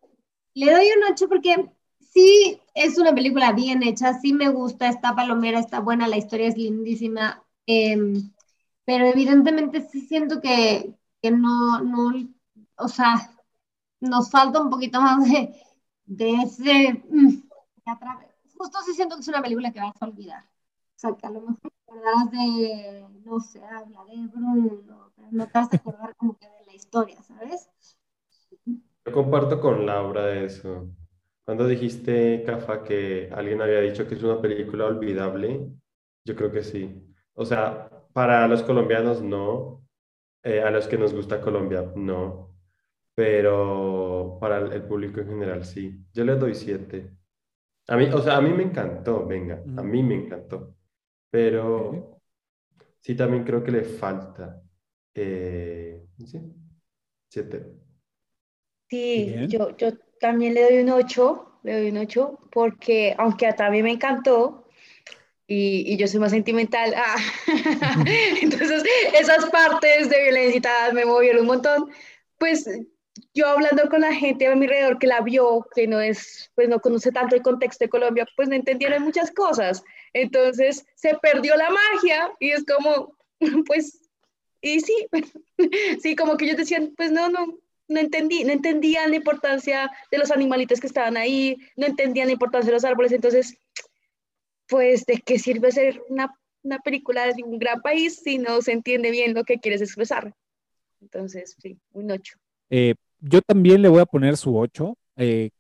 Le 0.54 0.72
doy 0.72 0.86
un 0.96 1.12
8 1.12 1.28
porque 1.28 1.70
sí 2.00 2.60
es 2.74 2.98
una 2.98 3.14
película 3.14 3.52
bien 3.52 3.82
hecha, 3.82 4.14
sí 4.14 4.32
me 4.32 4.48
gusta, 4.48 4.88
está 4.88 5.14
palomera, 5.14 5.58
está 5.60 5.80
buena, 5.80 6.08
la 6.08 6.16
historia 6.16 6.48
es 6.48 6.56
lindísima, 6.56 7.42
eh, 7.66 7.96
pero 8.84 9.06
evidentemente 9.06 9.82
sí 9.82 10.00
siento 10.02 10.40
que, 10.40 10.94
que 11.22 11.30
no, 11.30 11.80
no, 11.80 12.12
o 12.76 12.88
sea, 12.88 13.30
nos 14.00 14.30
falta 14.30 14.62
un 14.62 14.70
poquito 14.70 15.00
más 15.00 15.24
de, 15.30 15.54
de 16.06 16.32
ese... 16.42 17.04
Mm, 17.10 17.42
justo 18.56 18.78
sí 18.84 18.94
siento 18.94 19.16
que 19.16 19.22
es 19.22 19.28
una 19.28 19.42
película 19.42 19.72
que 19.72 19.80
vas 19.80 19.94
a 20.00 20.06
olvidar. 20.06 20.44
O 20.44 20.98
sea, 20.98 21.16
que 21.16 21.26
a 21.26 21.30
lo 21.30 21.40
mejor 21.40 21.58
te 21.60 21.68
acordarás 21.86 22.30
de, 22.30 23.06
no 23.24 23.40
sé, 23.40 23.62
habla 23.64 24.04
de 24.04 24.26
Bruno, 24.28 25.12
pero 25.16 25.28
no 25.30 25.46
te 25.46 25.58
vas 25.58 25.72
a 25.72 25.76
acordar 25.76 26.16
como 26.16 26.36
que 26.36 26.46
de 26.48 26.64
la 26.66 26.74
historia, 26.74 27.22
¿sabes? 27.22 27.68
Yo 29.06 29.12
comparto 29.12 29.60
con 29.60 29.84
Laura 29.86 30.34
eso. 30.40 30.88
Cuando 31.44 31.66
dijiste, 31.66 32.42
Cafa, 32.46 32.82
que 32.82 33.30
alguien 33.32 33.60
había 33.60 33.80
dicho 33.80 34.08
que 34.08 34.14
es 34.14 34.22
una 34.22 34.40
película 34.40 34.86
olvidable, 34.86 35.68
yo 36.24 36.34
creo 36.36 36.50
que 36.50 36.62
sí. 36.62 37.14
O 37.34 37.44
sea, 37.44 37.90
para 38.14 38.48
los 38.48 38.62
colombianos 38.62 39.22
no, 39.22 39.86
eh, 40.42 40.62
a 40.62 40.70
los 40.70 40.88
que 40.88 40.98
nos 40.98 41.12
gusta 41.14 41.40
Colombia 41.40 41.92
no, 41.96 42.56
pero 43.14 44.38
para 44.40 44.58
el, 44.58 44.84
público 44.84 45.20
en 45.20 45.28
general 45.28 45.64
sí. 45.64 46.04
Yo 46.14 46.24
le 46.24 46.36
doy 46.36 46.54
siete. 46.54 47.10
A 47.88 47.96
mí, 47.96 48.06
o 48.06 48.20
sea, 48.22 48.38
a 48.38 48.40
mí 48.40 48.50
me 48.50 48.64
encantó, 48.64 49.26
venga, 49.26 49.62
a 49.76 49.82
mí 49.82 50.02
me 50.02 50.14
encantó, 50.14 50.76
pero 51.30 52.20
sí 53.00 53.14
también 53.16 53.44
creo 53.44 53.62
que 53.62 53.72
le 53.72 53.84
falta. 53.84 54.62
Eh, 55.14 56.06
sí, 56.26 56.40
siete. 57.28 57.83
Sí, 58.94 59.34
yo, 59.48 59.76
yo 59.76 59.92
también 60.20 60.54
le 60.54 60.62
doy 60.62 60.78
un 60.78 60.90
8, 60.90 61.58
le 61.64 61.72
doy 61.80 61.90
un 61.90 61.96
8, 61.96 62.38
porque 62.52 63.12
aunque 63.18 63.52
también 63.52 63.82
me 63.82 63.90
encantó, 63.90 64.68
y, 65.48 65.92
y, 65.92 65.96
yo 65.96 66.06
soy 66.06 66.20
más 66.20 66.30
sentimental, 66.30 66.94
ah. 66.96 67.16
entonces 68.40 68.84
esas 69.18 69.46
partes 69.46 70.08
de 70.08 70.22
violencia 70.22 70.70
me 70.92 71.04
movieron 71.04 71.40
un 71.40 71.48
montón, 71.48 71.90
pues 72.38 72.68
yo 73.34 73.48
hablando 73.48 73.88
con 73.88 74.02
la 74.02 74.14
gente 74.14 74.46
a 74.46 74.54
mi 74.54 74.66
alrededor 74.66 75.00
que 75.00 75.08
la 75.08 75.22
vio, 75.22 75.66
que 75.74 75.88
no 75.88 76.00
es, 76.00 76.52
pues 76.54 76.68
no 76.68 76.80
conoce 76.80 77.10
tanto 77.10 77.34
el 77.34 77.42
contexto 77.42 77.84
de 77.84 77.88
Colombia, 77.88 78.28
pues 78.36 78.48
no 78.48 78.54
entendieron 78.54 79.02
muchas 79.02 79.32
cosas, 79.32 79.82
entonces 80.12 80.86
se 80.94 81.16
perdió 81.16 81.56
la 81.56 81.68
magia 81.68 82.32
y 82.38 82.50
es 82.50 82.64
como, 82.64 83.16
pues, 83.66 84.08
y 84.60 84.78
sí, 84.78 85.08
sí, 86.00 86.14
como 86.14 86.36
que 86.36 86.44
ellos 86.44 86.58
decían, 86.58 86.94
pues 86.96 87.10
no, 87.10 87.28
no, 87.28 87.58
no 87.88 88.00
entendí, 88.00 88.44
no 88.44 88.52
entendían 88.52 89.10
la 89.10 89.16
importancia 89.16 89.90
de 90.10 90.18
los 90.18 90.30
animalitos 90.30 90.80
que 90.80 90.86
estaban 90.86 91.16
ahí, 91.16 91.56
no 91.76 91.86
entendían 91.86 92.28
la 92.28 92.32
importancia 92.32 92.70
de 92.70 92.76
los 92.76 92.84
árboles, 92.84 93.12
entonces 93.12 93.58
pues 94.68 95.04
de 95.04 95.20
qué 95.24 95.38
sirve 95.38 95.72
ser 95.72 96.02
una, 96.08 96.34
una, 96.62 96.78
película 96.78 97.26
de 97.26 97.42
un 97.42 97.58
gran 97.58 97.82
país 97.82 98.20
si 98.24 98.38
no 98.38 98.62
se 98.62 98.72
entiende 98.72 99.10
bien 99.10 99.34
lo 99.34 99.44
que 99.44 99.58
quieres 99.58 99.82
expresar. 99.82 100.34
Entonces, 101.00 101.54
sí, 101.60 101.78
un 101.92 102.10
8. 102.10 102.38
Eh, 102.70 102.94
yo 103.20 103.42
también 103.42 103.82
le 103.82 103.88
voy 103.88 104.00
a 104.00 104.06
poner 104.06 104.38
su 104.38 104.56
8. 104.56 104.96
Eh, 105.16 105.50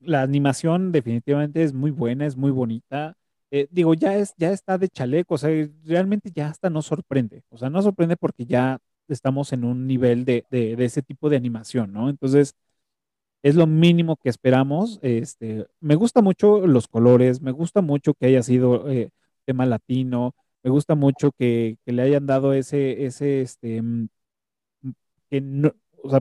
la 0.00 0.22
animación 0.22 0.92
definitivamente 0.92 1.62
es 1.62 1.72
muy 1.72 1.90
buena, 1.90 2.26
es 2.26 2.36
muy 2.36 2.50
bonita. 2.50 3.16
Eh, 3.50 3.68
digo, 3.70 3.94
ya, 3.94 4.16
es, 4.16 4.34
ya 4.36 4.50
está 4.50 4.78
de 4.78 4.88
chaleco, 4.88 5.34
o 5.34 5.38
sea, 5.38 5.50
realmente 5.84 6.30
ya 6.34 6.48
hasta 6.48 6.68
no 6.68 6.82
sorprende. 6.82 7.42
O 7.48 7.56
sea, 7.56 7.70
no 7.70 7.80
sorprende 7.82 8.16
porque 8.16 8.44
ya 8.44 8.78
estamos 9.08 9.52
en 9.52 9.64
un 9.64 9.86
nivel 9.86 10.24
de, 10.24 10.46
de, 10.50 10.76
ese 10.84 11.02
tipo 11.02 11.30
de 11.30 11.36
animación, 11.36 11.92
¿no? 11.92 12.08
Entonces, 12.08 12.54
es 13.42 13.54
lo 13.56 13.66
mínimo 13.66 14.16
que 14.16 14.28
esperamos. 14.30 14.98
Este, 15.02 15.66
me 15.80 15.94
gusta 15.96 16.22
mucho 16.22 16.66
los 16.66 16.88
colores, 16.88 17.42
me 17.42 17.52
gusta 17.52 17.82
mucho 17.82 18.14
que 18.14 18.26
haya 18.26 18.42
sido 18.42 18.88
eh, 18.90 19.10
tema 19.44 19.66
latino, 19.66 20.34
me 20.62 20.70
gusta 20.70 20.94
mucho 20.94 21.32
que, 21.32 21.78
que 21.84 21.92
le 21.92 22.02
hayan 22.02 22.26
dado 22.26 22.52
ese, 22.54 23.06
ese, 23.06 23.42
este, 23.42 23.82
mm, 23.82 24.08
que 25.30 25.40
no, 25.40 25.72
o 26.02 26.10
sea, 26.10 26.20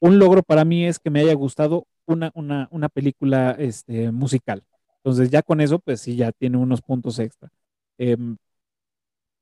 un 0.00 0.18
logro 0.18 0.42
para 0.42 0.64
mí 0.64 0.84
es 0.86 0.98
que 0.98 1.10
me 1.10 1.20
haya 1.20 1.34
gustado 1.34 1.86
una, 2.06 2.30
una, 2.34 2.68
una 2.72 2.88
película 2.88 3.52
este, 3.58 4.12
musical. 4.12 4.64
Entonces 4.98 5.30
ya 5.30 5.42
con 5.42 5.60
eso, 5.60 5.78
pues 5.80 6.00
sí, 6.00 6.16
ya 6.16 6.32
tiene 6.32 6.58
unos 6.58 6.82
puntos 6.82 7.18
extra. 7.18 7.50
Em, 7.98 8.36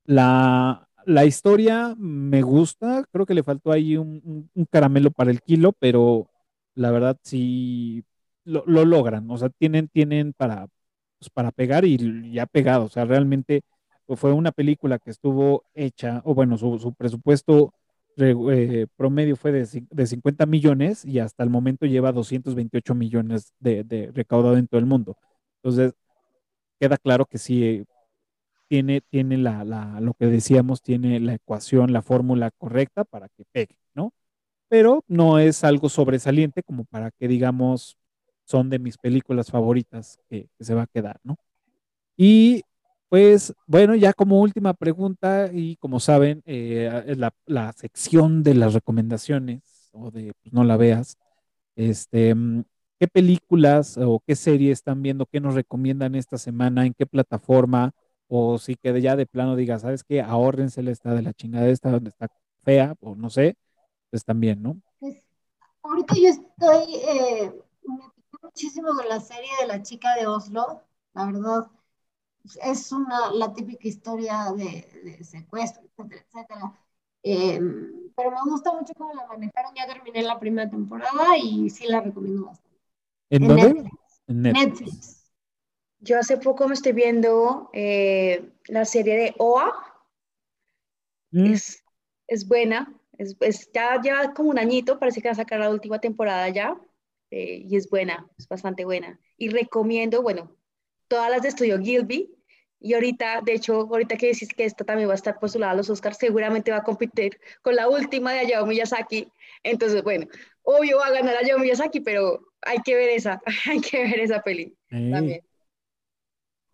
la, 0.05 0.86
la 1.07 1.25
historia 1.25 1.95
me 1.99 2.43
gusta, 2.43 3.05
creo 3.13 3.27
que 3.27 3.35
le 3.35 3.43
faltó 3.45 3.73
ahí 3.73 3.97
un, 3.97 4.51
caramelo 4.71 5.11
para 5.13 5.31
el 5.31 5.41
kilo, 5.41 5.73
pero 5.73 6.29
la 6.75 6.91
verdad 6.91 7.17
sí 7.23 8.05
lo, 8.45 8.65
lo 8.67 8.85
logran, 8.85 9.31
o 9.31 9.39
sea, 9.39 9.49
tienen, 9.51 9.89
tienen 9.89 10.33
para, 10.35 10.67
pues, 11.19 11.31
para 11.31 11.53
pegar 11.53 11.85
y 11.85 12.33
ya 12.33 12.47
pegado, 12.47 12.87
o 12.87 12.89
sea, 12.89 13.05
realmente 13.05 13.63
fue 14.17 14.33
una 14.33 14.53
película 14.53 14.99
que 14.99 15.11
estuvo 15.11 15.65
hecha, 15.75 16.23
o 16.25 16.35
bueno, 16.35 16.59
su, 16.59 16.79
su 16.79 16.93
presupuesto 16.95 17.73
eh, 18.19 18.87
promedio 18.97 19.37
fue 19.37 19.53
de, 19.53 19.87
de, 19.91 20.07
50 20.07 20.47
millones 20.47 21.05
y 21.05 21.19
hasta 21.19 21.45
el 21.45 21.51
momento 21.51 21.87
lleva 21.87 22.13
228 22.13 22.95
millones 22.95 23.53
de, 23.61 23.85
de, 23.85 24.11
recaudado 24.13 24.57
en 24.57 24.69
todo 24.69 24.81
el 24.81 24.87
mundo. 24.87 25.17
Entonces, 25.63 25.95
queda 26.81 26.97
claro 26.99 27.27
que 27.27 27.39
sí 27.39 27.85
tiene, 28.69 29.01
tiene 29.01 29.39
la, 29.39 29.65
la, 29.65 30.01
lo 30.01 30.15
que 30.15 30.27
decíamos, 30.27 30.83
tiene 30.83 31.21
la 31.21 31.35
ecuación, 31.35 31.93
la 31.93 32.03
fórmula 32.03 32.51
correcta 32.51 33.05
para 33.05 33.29
que 33.29 33.45
pegue, 33.53 33.77
¿no? 33.95 34.13
Pero 34.69 35.05
no 35.09 35.39
es 35.39 35.65
algo 35.65 35.89
sobresaliente 35.89 36.63
como 36.63 36.85
para 36.85 37.11
que 37.13 37.29
digamos 37.29 37.97
son 38.45 38.71
de 38.71 38.79
mis 38.79 38.99
películas 38.99 39.51
favoritas 39.51 40.19
que, 40.31 40.49
que 40.59 40.65
se 40.65 40.75
va 40.75 40.83
a 40.83 40.87
quedar, 40.87 41.21
¿no? 41.25 41.37
Y 42.17 42.63
pues 43.09 43.55
bueno, 43.67 43.95
ya 43.95 44.13
como 44.13 44.41
última 44.41 44.75
pregunta 44.75 45.51
y 45.53 45.77
como 45.77 46.01
saben, 46.01 46.43
eh, 46.47 47.15
la, 47.17 47.33
la, 47.47 47.73
sección 47.73 48.43
de 48.43 48.55
las 48.55 48.75
recomendaciones 48.75 49.91
o 49.93 50.11
de 50.11 50.33
pues, 50.43 50.53
no 50.53 50.65
la 50.65 50.77
veas, 50.77 51.17
este, 51.77 52.35
mm, 52.35 52.65
¿qué 52.99 53.09
películas 53.09 53.99
o 53.99 54.21
qué 54.27 54.37
series 54.37 54.79
están 54.79 55.03
viendo? 55.03 55.27
¿Qué 55.27 55.41
nos 55.41 55.55
recomiendan 55.55 56.15
esta 56.15 56.39
semana? 56.39 56.87
¿En 56.87 56.95
qué 56.95 57.07
plataforma? 57.07 57.93
O 58.29 58.59
si 58.59 58.75
que 58.77 59.01
ya 59.01 59.17
de 59.17 59.27
plano 59.27 59.57
diga, 59.57 59.79
¿sabes 59.79 60.03
qué? 60.05 60.21
Ahórrensela 60.21 60.91
esta 60.91 61.15
de 61.15 61.23
la 61.23 61.33
chingada 61.33 61.69
esta 61.69 61.91
donde 61.91 62.11
está 62.11 62.29
fea 62.65 62.95
o 63.01 63.15
no 63.15 63.31
sé, 63.31 63.57
pues 64.11 64.25
también, 64.25 64.63
¿no? 64.63 64.81
Pues 64.99 65.25
ahorita 65.83 66.15
yo 66.17 66.29
estoy, 66.29 66.95
eh, 66.97 67.53
me 67.85 68.05
muchísimo 68.43 68.89
con 68.95 69.09
la 69.09 69.21
serie 69.21 69.51
de 69.61 69.67
la 69.67 69.83
chica 69.83 70.15
de 70.17 70.27
Oslo, 70.27 70.83
la 71.15 71.27
verdad 71.27 71.71
es 72.63 72.93
una, 72.93 73.31
la 73.33 73.53
típica 73.53 73.89
historia 73.89 74.53
de, 74.57 74.89
de 75.05 75.25
secuestro, 75.25 75.83
etcétera, 75.85 76.25
etcétera. 76.29 76.81
Eh, 77.23 77.61
pero 78.15 78.31
me 78.31 78.51
gusta 78.51 78.73
mucho 78.73 78.93
cómo 78.97 79.13
la 79.15 79.27
manejaron. 79.27 79.73
Ya 79.75 79.87
terminé 79.87 80.23
la 80.23 80.39
primera 80.39 80.71
temporada 80.71 81.37
y 81.43 81.69
sí 81.71 81.87
la 81.89 82.01
recomiendo 82.01 82.47
bastante. 82.47 82.79
¿En, 83.31 83.43
en 83.43 83.49
dónde? 83.49 83.75
Netflix. 83.75 84.23
En 84.29 84.43
Netflix. 84.43 84.81
Netflix. 84.81 85.16
Yo 86.07 86.19
hace 86.19 86.37
poco 86.39 86.69
me 86.69 86.75
estoy 86.75 86.93
viendo 86.93 87.71
eh, 87.73 88.51
la 88.69 88.85
serie 88.85 89.17
de 89.17 89.35
OA. 89.39 89.73
Mm, 91.33 91.53
Es, 91.53 91.85
es 92.29 92.47
buena. 92.49 92.93
Es, 93.19 93.37
es- 93.41 93.71
ya 93.73 94.01
lleva 94.01 94.33
como 94.35 94.51
un 94.51 94.59
añito, 94.59 94.99
parece 94.99 95.21
que 95.23 95.29
va 95.29 95.33
a 95.33 95.35
sacar 95.37 95.61
la 95.61 95.71
última 95.71 96.01
temporada 96.01 96.49
ya. 96.49 96.77
eh, 97.31 97.63
y 97.69 97.77
es 97.77 97.91
buena, 97.91 98.27
es 98.39 98.47
bastante 98.49 98.85
buena. 98.85 99.19
Y 99.37 99.49
recomiendo, 99.49 100.23
bueno, 100.23 100.57
todas 101.09 101.31
las 101.31 101.43
de 101.43 101.49
Estudio 101.49 101.79
Gilby. 101.81 102.33
Y 102.79 102.95
ahorita, 102.95 103.41
de 103.43 103.55
hecho, 103.55 103.75
ahorita 103.81 104.17
que 104.17 104.29
decís 104.29 104.51
que 104.55 104.65
esta 104.65 104.85
también 104.85 105.09
va 105.09 105.13
a 105.15 105.17
estar 105.17 105.39
postulada 105.41 105.73
a 105.73 105.77
los 105.77 105.91
Oscars, 105.91 106.19
seguramente 106.19 106.71
va 106.71 106.79
a 106.79 106.85
competir 106.85 107.41
con 107.63 107.75
la 107.75 107.89
última 107.89 108.33
de 108.33 108.41
Hayao 108.41 108.67
Miyazaki. 108.67 109.33
Entonces, 109.65 110.03
bueno, 110.05 110.27
obvio 110.63 110.99
va 110.99 111.07
a 111.07 111.11
ganar 111.13 111.37
Hayao 111.37 111.59
Miyazaki, 111.59 112.01
pero 112.01 112.41
hay 112.63 112.79
que 112.85 112.95
ver 112.95 113.09
esa, 113.11 113.41
hay 113.71 113.81
que 113.81 114.03
ver 114.05 114.21
esa 114.21 114.43
peli 114.43 114.77
eh, 114.91 115.03
también. 115.09 115.41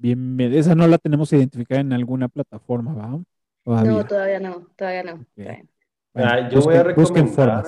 Bien, 0.02 0.36
bien. 0.36 0.52
Esa 0.54 0.74
no 0.74 0.86
la 0.86 0.98
tenemos 0.98 1.32
identificada 1.32 1.80
en 1.80 1.92
alguna 1.92 2.28
plataforma, 2.28 2.94
¿va? 2.94 3.18
Todavía. 3.64 3.92
No, 3.92 4.04
todavía 4.04 4.40
no, 4.40 4.66
todavía 4.76 5.02
no. 5.04 5.26
Bueno, 5.36 5.68
Ah, 6.14 6.48
yo 6.50 6.60
voy 6.60 6.74
a 6.76 6.82
busquen- 6.84 6.94
busquen 6.94 7.26
recomendar 7.26 7.64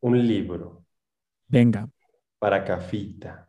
un 0.00 0.26
libro 0.26 0.84
Venga. 1.48 1.88
para 2.38 2.64
Cafita. 2.64 3.48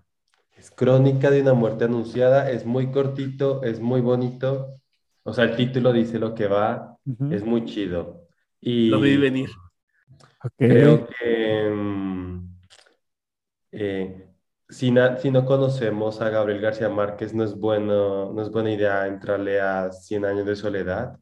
Es 0.57 0.71
Crónica 0.71 1.29
de 1.29 1.41
una 1.41 1.53
muerte 1.53 1.85
anunciada, 1.85 2.49
es 2.51 2.65
muy 2.65 2.91
cortito, 2.91 3.63
es 3.63 3.79
muy 3.79 4.01
bonito. 4.01 4.75
O 5.23 5.33
sea, 5.33 5.43
el 5.45 5.55
título 5.55 5.93
dice 5.93 6.17
lo 6.19 6.33
que 6.33 6.47
va, 6.47 6.97
es 7.31 7.43
muy 7.45 7.65
chido. 7.65 8.27
Y 8.59 8.89
Lo 8.89 8.99
vi 8.99 9.15
venir. 9.17 9.49
Creo 10.57 11.07
que 11.07 11.69
mm, 11.69 12.55
eh, 13.71 14.28
si, 14.69 14.91
na- 14.91 15.17
si 15.17 15.31
no 15.31 15.45
conocemos 15.45 16.21
a 16.21 16.29
Gabriel 16.29 16.61
García 16.61 16.89
Márquez, 16.89 17.33
no 17.33 17.43
es 17.43 17.55
bueno, 17.59 18.33
no 18.33 18.41
es 18.41 18.51
buena 18.51 18.71
idea 18.71 19.07
entrarle 19.07 19.59
a 19.61 19.91
Cien 19.91 20.25
años 20.25 20.45
de 20.45 20.55
soledad, 20.55 21.19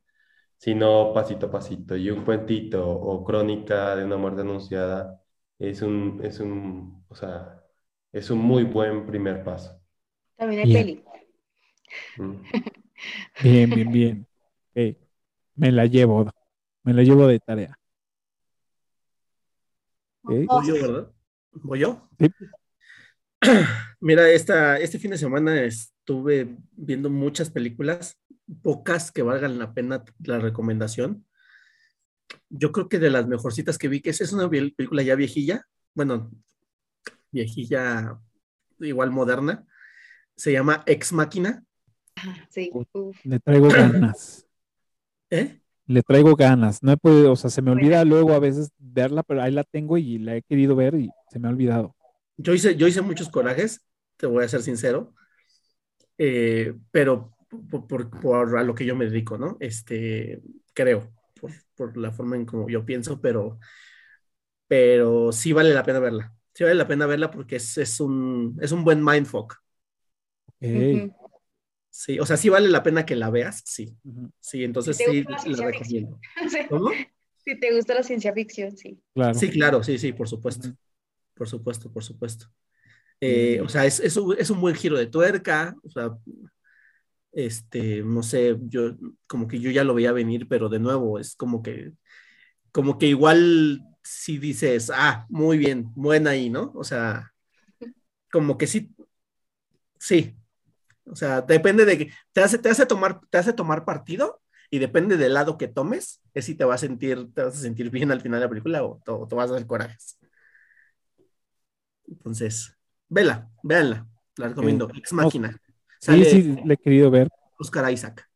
sino 0.58 1.14
pasito 1.14 1.48
a 1.48 1.52
pasito. 1.52 1.96
Y 1.98 2.10
un 2.12 2.26
cuentito 2.26 2.88
o 2.90 3.24
crónica 3.24 3.96
de 3.96 4.06
una 4.06 4.18
muerte 4.18 4.42
anunciada 4.42 5.22
es 5.60 5.82
un, 5.82 6.22
es 6.24 6.40
un, 6.40 7.06
o 7.10 7.16
sea, 7.16 7.64
es 8.12 8.30
un 8.32 8.40
muy 8.40 8.64
buen 8.66 9.06
primer 9.08 9.44
paso. 9.44 9.82
También 10.38 10.62
hay 10.62 10.74
peli. 10.74 11.04
Mm. 12.18 12.34
Bien, 13.40 13.74
bien, 13.74 13.92
bien. 13.92 14.28
Me 15.56 15.72
la 15.74 15.86
llevo. 15.86 16.26
Me 16.84 16.94
la 16.94 17.04
llevo 17.04 17.28
de 17.28 17.40
tarea. 17.40 17.78
Voy 20.24 20.48
yo, 20.68 20.74
¿verdad? 20.76 21.12
¿Voy 21.54 21.80
yo? 21.80 22.08
Sí. 22.20 22.32
Mira, 24.00 24.30
esta, 24.30 24.78
este 24.80 25.00
fin 25.00 25.12
de 25.12 25.18
semana 25.18 25.62
estuve 25.62 26.56
viendo 26.72 27.10
muchas 27.10 27.50
películas, 27.50 28.18
pocas 28.62 29.12
que 29.12 29.22
valgan 29.22 29.60
la 29.60 29.74
pena 29.74 30.04
la 30.24 30.40
recomendación. 30.40 31.26
Yo 32.50 32.72
creo 32.72 32.90
que 32.90 33.00
de 33.00 33.10
las 33.10 33.28
mejorcitas 33.28 33.78
que 33.78 33.88
vi, 33.88 34.02
que 34.02 34.10
es, 34.12 34.22
es 34.22 34.34
una 34.34 34.46
pel- 34.50 34.76
película 34.76 35.04
ya 35.04 35.16
viejilla, 35.16 35.66
bueno, 35.94 36.32
viejilla 37.32 38.20
igual 38.80 39.12
moderna, 39.12 39.66
se 40.36 40.52
llama 40.52 40.84
Ex 40.86 41.14
Máquina. 41.14 41.64
Sí. 42.50 42.72
uf. 42.74 43.18
Le 43.24 43.40
traigo 43.40 43.70
ganas. 43.70 44.48
¿Eh? 45.30 45.60
Le 45.86 46.02
traigo 46.04 46.36
ganas. 46.36 46.84
No 46.84 46.92
he 46.92 46.98
podido, 46.98 47.32
o 47.32 47.36
sea, 47.36 47.50
se 47.50 47.62
me 47.62 47.72
olvida 47.72 48.04
luego 48.06 48.34
a 48.34 48.40
veces 48.40 48.72
verla, 48.78 49.24
pero 49.24 49.42
ahí 49.42 49.52
la 49.52 49.64
tengo 49.64 49.98
y 49.98 50.18
la 50.20 50.36
he 50.36 50.42
querido 50.42 50.76
ver 50.76 50.96
y 50.96 51.10
se 51.32 51.40
me 51.40 51.48
ha 51.48 51.52
olvidado. 51.52 51.96
Yo 52.38 52.54
hice, 52.54 52.76
yo 52.76 52.88
hice 52.88 53.02
muchos 53.02 53.30
corajes, 53.30 53.86
te 54.18 54.28
voy 54.28 54.44
a 54.46 54.48
ser 54.50 54.62
sincero, 54.64 55.14
eh, 56.18 56.74
pero 56.92 57.32
por, 57.70 57.88
por- 57.88 58.10
por 58.20 58.58
a 58.58 58.64
lo 58.64 58.76
que 58.76 58.86
yo 58.86 58.96
me 58.96 59.06
dedico, 59.06 59.38
¿no? 59.38 59.58
Este, 59.60 60.42
creo, 60.74 61.12
por, 61.40 61.52
por 61.76 61.98
la 61.98 62.12
forma 62.12 62.36
en 62.36 62.46
como 62.46 62.70
yo 62.70 62.86
pienso, 62.86 63.22
pero, 63.22 63.60
pero 64.68 65.32
sí 65.32 65.54
vale 65.54 65.74
la 65.74 65.84
pena 65.84 66.00
verla. 66.00 66.34
Sí 66.54 66.64
vale 66.64 66.76
la 66.76 66.88
pena 66.88 67.06
verla 67.06 67.32
porque 67.32 67.58
es, 67.58 67.78
es 67.78 68.00
un, 68.00 68.58
es 68.62 68.72
un 68.72 68.84
buen 68.84 69.04
mindfuck. 69.04 69.56
Sí, 71.90 72.20
o 72.20 72.26
sea, 72.26 72.38
sí 72.38 72.50
vale 72.50 72.70
la 72.70 72.84
pena 72.84 73.06
que 73.06 73.16
la 73.16 73.30
veas, 73.30 73.64
sí. 73.66 73.98
Sí, 74.40 74.64
entonces 74.64 74.98
sí 74.98 75.24
la 75.24 75.38
la 75.58 75.64
recomiendo. 75.66 76.20
¿Cómo? 76.70 76.92
Si 77.46 77.60
te 77.60 77.74
gusta 77.74 77.96
la 77.96 78.04
ciencia 78.04 78.34
ficción, 78.34 78.78
sí. 78.78 79.00
Claro. 79.14 79.40
Sí, 79.40 79.50
claro, 79.50 79.84
sí, 79.84 79.98
sí, 79.98 80.14
por 80.14 80.28
supuesto. 80.28 80.68
Ujú. 80.70 80.78
Por 81.38 81.48
supuesto, 81.48 81.92
por 81.92 82.04
supuesto. 82.04 82.48
Eh, 83.22 83.62
o 83.62 83.70
sea, 83.70 83.86
es, 83.86 84.00
es 84.00 84.18
un, 84.18 84.36
es 84.38 84.50
un 84.50 84.62
buen 84.62 84.76
giro 84.76 84.98
de 84.98 85.08
tuerca, 85.08 85.76
o 85.84 85.90
sea, 85.90 86.18
este, 87.32 88.04
no 88.04 88.24
sé, 88.24 88.58
yo 88.68 88.96
como 89.28 89.48
que 89.48 89.60
yo 89.60 89.72
ya 89.72 89.84
lo 89.84 89.94
veía 89.94 90.12
venir, 90.12 90.48
pero 90.48 90.70
de 90.70 90.80
nuevo 90.80 91.20
es 91.20 91.36
como 91.36 91.62
que, 91.62 91.94
como 92.72 92.98
que 92.98 93.08
igual 93.08 93.82
si 94.04 94.38
dices, 94.40 94.92
ah, 94.94 95.26
muy 95.30 95.58
bien, 95.58 95.92
buena 95.96 96.32
ahí, 96.32 96.50
¿no? 96.50 96.72
O 96.76 96.84
sea, 96.84 97.34
como 98.32 98.58
que 98.58 98.68
sí, 98.68 98.96
sí, 100.00 100.36
o 101.06 101.16
sea, 101.16 101.42
depende 101.42 101.86
de 101.86 101.98
que 101.98 102.12
te 102.34 102.42
hace, 102.42 102.58
te 102.60 102.70
hace 102.70 102.86
tomar, 102.86 103.22
te 103.30 103.38
hace 103.38 103.54
tomar 103.54 103.86
partido 103.86 104.42
y 104.70 104.80
depende 104.80 105.18
del 105.18 105.34
lado 105.36 105.58
que 105.58 105.68
tomes, 105.68 106.22
es 106.34 106.46
si 106.46 106.56
te 106.56 106.66
vas 106.66 106.84
a 106.84 106.88
sentir, 106.88 107.34
te 107.34 107.44
vas 107.44 107.56
a 107.58 107.62
sentir 107.62 107.90
bien 107.90 108.12
al 108.12 108.22
final 108.22 108.40
de 108.40 108.46
la 108.46 108.50
película 108.50 108.84
o 108.84 109.02
te, 109.06 109.12
o 109.12 109.28
te 109.28 109.36
vas 109.36 109.50
a 109.52 109.54
dar 109.56 109.68
corajes. 109.68 110.20
Entonces, 112.08 112.76
vela, 113.10 113.50
véanla, 113.64 114.08
la 114.38 114.50
recomiendo. 114.50 114.90
Ex 114.96 115.14
Máquina. 115.14 115.52
Sí, 115.52 115.58
Sale 116.00 116.26
sí, 116.26 116.56
le 116.64 116.74
he 116.74 116.78
querido 116.78 117.12
ver. 117.12 117.30
Oscar 117.60 117.92
Isaac. 117.92 118.28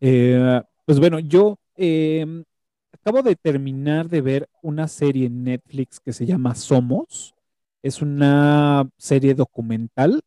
Eh, 0.00 0.60
pues 0.84 0.98
bueno, 0.98 1.18
yo 1.18 1.58
eh, 1.76 2.44
acabo 2.92 3.22
de 3.22 3.36
terminar 3.36 4.08
de 4.08 4.20
ver 4.20 4.48
una 4.62 4.88
serie 4.88 5.26
en 5.26 5.44
Netflix 5.44 6.00
que 6.00 6.12
se 6.12 6.26
llama 6.26 6.54
Somos. 6.54 7.34
Es 7.82 8.02
una 8.02 8.88
serie 8.96 9.34
documental. 9.34 10.22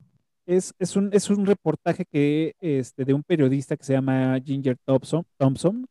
Es, 0.45 0.73
es, 0.80 0.95
un, 0.95 1.10
es 1.14 1.30
un 1.30 1.45
reportaje 1.45 2.06
que, 2.06 2.56
este, 2.60 3.06
de 3.06 3.14
un 3.14 3.23
periodista 3.23 3.77
que 3.77 3.84
se 3.84 3.93
llama 3.93 4.39
Ginger 4.43 4.77
Thompson, 4.85 5.26
Thompson 5.38 5.88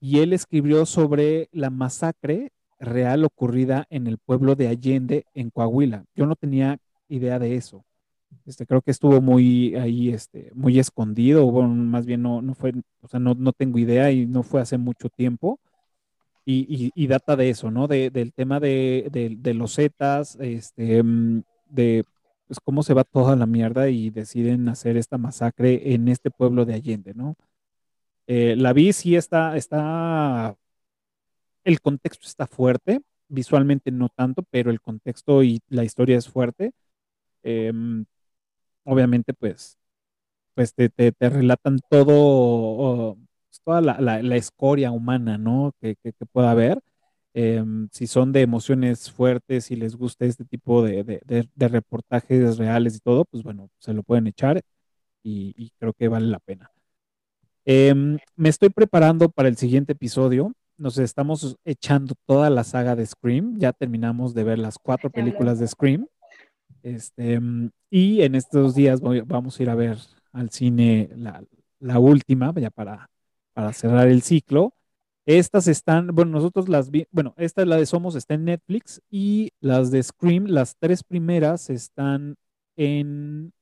y 0.00 0.20
él 0.20 0.32
escribió 0.32 0.86
sobre 0.86 1.48
la 1.52 1.70
masacre 1.70 2.52
real 2.80 3.24
ocurrida 3.24 3.86
en 3.90 4.06
el 4.06 4.18
pueblo 4.18 4.56
de 4.56 4.68
Allende, 4.68 5.26
en 5.34 5.50
Coahuila. 5.50 6.04
Yo 6.16 6.26
no 6.26 6.34
tenía 6.34 6.78
idea 7.08 7.38
de 7.38 7.56
eso. 7.56 7.84
Este, 8.46 8.66
creo 8.66 8.82
que 8.82 8.90
estuvo 8.90 9.20
muy 9.20 9.74
ahí, 9.76 10.10
este, 10.10 10.50
muy 10.54 10.78
escondido, 10.78 11.46
o 11.46 11.62
más 11.62 12.06
bien 12.06 12.22
no, 12.22 12.42
no 12.42 12.54
fue, 12.54 12.72
o 13.02 13.08
sea, 13.08 13.20
no, 13.20 13.34
no 13.34 13.52
tengo 13.52 13.78
idea 13.78 14.10
y 14.10 14.26
no 14.26 14.42
fue 14.42 14.60
hace 14.60 14.78
mucho 14.78 15.08
tiempo. 15.10 15.60
Y, 16.46 16.90
y, 16.96 17.06
data 17.06 17.36
de 17.36 17.50
eso, 17.50 17.70
¿no? 17.70 17.86
De, 17.86 18.10
del 18.10 18.32
tema 18.32 18.58
de, 18.58 19.08
de, 19.12 19.36
de, 19.38 19.54
los 19.54 19.76
Zetas, 19.76 20.36
este, 20.40 21.00
mm, 21.02 21.42
de 21.68 22.04
pues, 22.48 22.58
cómo 22.60 22.82
se 22.82 22.94
va 22.94 23.04
toda 23.04 23.36
la 23.36 23.46
mierda 23.46 23.88
y 23.88 24.10
deciden 24.10 24.68
hacer 24.68 24.96
esta 24.96 25.18
masacre 25.18 25.94
en 25.94 26.08
este 26.08 26.30
pueblo 26.32 26.64
de 26.64 26.74
Allende, 26.74 27.14
¿no? 27.14 27.36
Eh, 28.26 28.56
la 28.56 28.72
vi, 28.72 28.92
sí 28.92 29.16
está, 29.16 29.56
está, 29.56 30.56
el 31.64 31.80
contexto 31.80 32.26
está 32.26 32.46
fuerte, 32.46 33.00
visualmente 33.28 33.90
no 33.92 34.08
tanto, 34.08 34.42
pero 34.50 34.70
el 34.70 34.80
contexto 34.80 35.42
y 35.42 35.60
la 35.68 35.84
historia 35.84 36.18
es 36.18 36.28
fuerte. 36.28 36.72
Em, 37.42 38.04
obviamente, 38.84 39.34
pues, 39.34 39.78
pues 40.54 40.74
te, 40.74 40.90
te, 40.90 41.12
relatan 41.30 41.80
todo, 41.90 43.16
pues, 43.48 43.60
toda 43.64 43.80
la, 43.80 44.22
la, 44.22 44.36
escoria 44.36 44.90
humana, 44.92 45.38
¿no? 45.38 45.74
Que, 45.80 45.96
que, 45.96 46.12
pueda 46.32 46.50
haber. 46.52 46.80
Em, 47.34 47.88
si 47.92 48.06
son 48.06 48.32
de 48.32 48.42
emociones 48.42 49.10
fuertes, 49.12 49.66
si 49.66 49.76
les 49.76 49.96
gusta 49.96 50.26
este 50.26 50.44
tipo 50.44 50.82
de, 50.82 51.04
de, 51.04 51.68
reportajes 51.68 52.58
reales 52.58 52.96
y 52.96 53.00
todo, 53.00 53.24
pues 53.26 53.42
bueno, 53.44 53.70
se 53.78 53.94
lo 53.94 54.02
pueden 54.02 54.26
echar 54.26 54.62
y, 55.22 55.54
y 55.56 55.70
creo 55.78 55.92
que 55.94 56.08
vale 56.08 56.26
la 56.26 56.40
pena. 56.40 56.70
Em, 57.64 58.18
me 58.36 58.48
estoy 58.48 58.70
preparando 58.70 59.28
para 59.30 59.48
el 59.48 59.56
siguiente 59.56 59.92
episodio. 59.92 60.52
Nos 60.80 60.96
estamos 60.96 61.58
echando 61.66 62.14
toda 62.24 62.48
la 62.48 62.64
saga 62.64 62.96
de 62.96 63.04
Scream. 63.04 63.58
Ya 63.58 63.74
terminamos 63.74 64.32
de 64.32 64.44
ver 64.44 64.58
las 64.58 64.78
cuatro 64.78 65.10
películas 65.10 65.58
de 65.58 65.68
Scream. 65.68 66.06
Este, 66.82 67.38
y 67.90 68.22
en 68.22 68.34
estos 68.34 68.74
días 68.74 69.02
vamos 69.02 69.60
a 69.60 69.62
ir 69.62 69.68
a 69.68 69.74
ver 69.74 69.98
al 70.32 70.48
cine 70.48 71.10
la, 71.14 71.98
última, 71.98 72.54
ya 72.54 72.70
para, 72.70 73.10
para 73.52 73.74
cerrar 73.74 74.08
el 74.08 74.22
ciclo. 74.22 74.72
Estas 75.26 75.68
están, 75.68 76.14
bueno, 76.14 76.30
nosotros 76.30 76.70
las 76.70 76.90
vi, 76.90 77.06
bueno, 77.10 77.34
esta 77.36 77.60
es 77.60 77.68
la 77.68 77.76
de 77.76 77.84
Somos, 77.84 78.14
está 78.14 78.32
en 78.32 78.46
Netflix 78.46 79.02
y 79.10 79.50
las 79.60 79.90
de 79.90 80.02
Scream, 80.02 80.46
las 80.46 80.76
tres 80.78 81.04
primeras 81.04 81.68
están 81.68 82.36
en... 82.76 83.52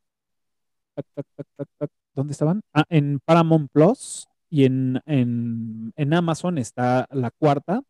¿Dónde 2.15 2.31
estaban? 2.31 2.61
Ah, 2.73 2.85
en 2.89 3.19
Paramount 3.24 3.73
Plus 3.73 4.28
y 4.51 4.65
en, 4.65 5.01
en, 5.07 6.15
Amazon 6.15 6.59
está 6.59 7.07
la 7.11 7.31
cuarta 7.31 7.83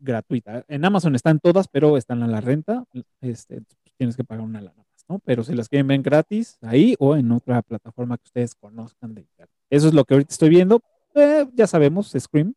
gratuita. 0.00 0.64
En 0.68 0.84
Amazon 0.84 1.14
están 1.14 1.38
todas, 1.40 1.68
pero 1.68 1.96
están 1.96 2.22
a 2.22 2.28
la 2.28 2.40
renta. 2.40 2.84
Este, 3.20 3.62
tienes 3.96 4.16
que 4.16 4.24
pagar 4.24 4.44
una 4.44 4.60
lana 4.60 4.76
más, 4.76 5.04
¿no? 5.08 5.18
Pero 5.20 5.44
si 5.44 5.54
las 5.54 5.68
quieren 5.68 5.86
ver 5.86 6.02
gratis, 6.02 6.58
ahí 6.62 6.94
o 6.98 7.16
en 7.16 7.30
otra 7.32 7.62
plataforma 7.62 8.18
que 8.18 8.24
ustedes 8.24 8.54
conozcan 8.54 9.14
de 9.14 9.26
Eso 9.70 9.88
es 9.88 9.94
lo 9.94 10.04
que 10.04 10.14
ahorita 10.14 10.32
estoy 10.32 10.48
viendo. 10.48 10.80
Eh, 11.14 11.46
ya 11.54 11.66
sabemos, 11.66 12.14
Scream 12.18 12.54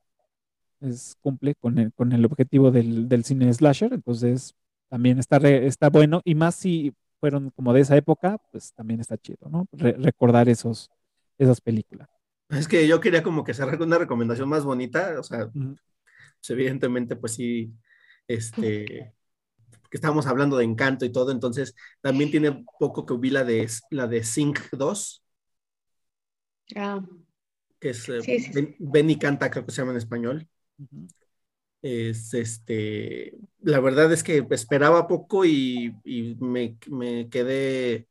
es, 0.79 1.15
cumple 1.21 1.55
con 1.55 1.77
el, 1.77 1.93
con 1.93 2.11
el 2.11 2.25
objetivo 2.25 2.71
del, 2.71 3.07
del 3.07 3.23
cine 3.23 3.53
slasher, 3.53 3.93
entonces 3.93 4.55
también 4.89 5.19
está, 5.19 5.37
está 5.37 5.89
bueno. 5.89 6.21
Y 6.25 6.35
más 6.35 6.55
si 6.55 6.93
fueron 7.19 7.51
como 7.51 7.73
de 7.73 7.81
esa 7.81 7.95
época, 7.95 8.39
pues 8.51 8.73
también 8.73 8.99
está 8.99 9.17
chido, 9.17 9.49
¿no? 9.49 9.67
recordar 9.71 10.49
esos, 10.49 10.89
esas 11.37 11.61
películas. 11.61 12.09
Es 12.51 12.67
que 12.67 12.87
yo 12.87 12.99
quería 12.99 13.23
como 13.23 13.43
que 13.43 13.53
cerrar 13.53 13.77
con 13.77 13.87
una 13.87 13.97
recomendación 13.97 14.49
más 14.49 14.63
bonita, 14.63 15.19
o 15.19 15.23
sea, 15.23 15.49
pues, 15.49 16.49
evidentemente, 16.49 17.15
pues 17.15 17.33
sí, 17.33 17.73
este, 18.27 19.13
que 19.89 19.97
estábamos 19.97 20.25
hablando 20.27 20.57
de 20.57 20.63
encanto 20.63 21.05
y 21.05 21.11
todo, 21.11 21.31
entonces 21.31 21.75
también 22.01 22.31
tiene 22.31 22.65
poco 22.79 23.05
que 23.05 23.17
vi 23.17 23.29
la 23.29 23.43
de, 23.43 23.69
la 23.89 24.07
de 24.07 24.23
Sync 24.23 24.59
2. 24.71 25.23
Ah. 26.75 27.01
Que 27.79 27.89
es 27.89 28.07
eh, 28.09 28.75
Ben, 28.79 29.09
y 29.09 29.17
Canta, 29.17 29.49
creo 29.49 29.65
que 29.65 29.71
se 29.71 29.81
llama 29.81 29.91
en 29.91 29.97
español. 29.97 30.47
Es 31.81 32.33
este, 32.33 33.33
la 33.59 33.79
verdad 33.79 34.11
es 34.13 34.23
que 34.23 34.45
esperaba 34.51 35.07
poco 35.07 35.45
y, 35.45 35.95
me, 36.39 36.77
quedé 37.29 38.07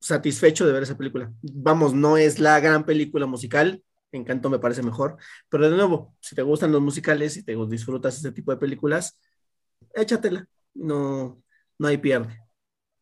satisfecho 0.00 0.66
de 0.66 0.72
ver 0.72 0.82
esa 0.82 0.96
película. 0.96 1.32
Vamos, 1.42 1.94
no 1.94 2.16
es 2.16 2.38
la 2.38 2.60
gran 2.60 2.84
película 2.84 3.26
musical, 3.26 3.82
Encanto 4.12 4.48
me 4.48 4.58
parece 4.58 4.82
mejor, 4.82 5.16
pero 5.48 5.68
de 5.68 5.76
nuevo, 5.76 6.14
si 6.20 6.34
te 6.34 6.42
gustan 6.42 6.72
los 6.72 6.80
musicales 6.80 7.36
y 7.36 7.42
te 7.42 7.56
disfrutas 7.68 8.16
este 8.16 8.32
tipo 8.32 8.50
de 8.50 8.56
películas, 8.56 9.18
échatela, 9.94 10.46
no, 10.74 11.42
no 11.78 11.88
hay 11.88 11.98
pierde. 11.98 12.40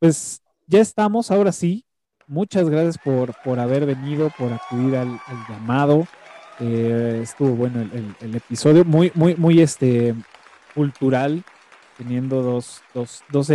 Pues 0.01 0.43
ya 0.67 0.81
estamos, 0.81 1.31
ahora 1.31 1.53
sí. 1.53 1.85
Muchas 2.27 2.71
gracias 2.71 2.97
por, 2.99 3.35
por 3.45 3.61
haber 3.61 3.85
venido, 3.85 4.33
por 4.39 4.53
acudir 4.53 4.97
al 4.97 5.21
llamado. 5.49 6.09
Eh, 6.61 7.21
estuvo 7.23 7.51
bueno 7.51 7.81
el, 8.21 8.35
episodio, 8.35 8.85
muy, 8.85 9.11
muy, 9.15 9.35
muy 9.35 9.61
este, 9.61 10.15
cultural, 10.75 11.43
teniendo 11.99 12.43
dos, 12.43 12.83
dos, 12.95 13.25
dos 13.31 13.51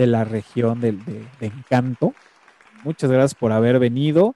de 0.00 0.06
la 0.06 0.24
región 0.24 0.80
de, 0.80 0.96
Encanto. 1.40 2.14
Muchas 2.84 3.10
gracias 3.10 3.34
por 3.34 3.52
haber 3.52 3.78
venido. 3.78 4.34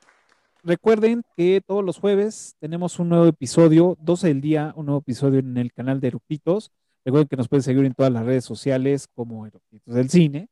Recuerden 0.62 1.22
que 1.38 1.62
todos 1.66 1.82
los 1.82 1.96
jueves 1.96 2.54
tenemos 2.60 2.98
un 2.98 3.08
nuevo 3.08 3.24
episodio, 3.24 3.96
12 4.02 4.28
del 4.28 4.42
día, 4.42 4.74
un 4.76 4.84
nuevo 4.84 5.00
episodio 5.00 5.38
en 5.38 5.56
el 5.56 5.72
canal 5.72 6.00
de 6.00 6.08
Eructitos. 6.08 6.70
Recuerden 7.02 7.28
que 7.28 7.36
nos 7.36 7.48
pueden 7.48 7.62
seguir 7.62 7.82
en 7.86 7.94
todas 7.94 8.12
las 8.12 8.26
redes 8.26 8.44
sociales 8.44 9.08
como 9.14 9.46
Eructitos 9.46 9.94
del 9.94 10.10
Cine. 10.10 10.48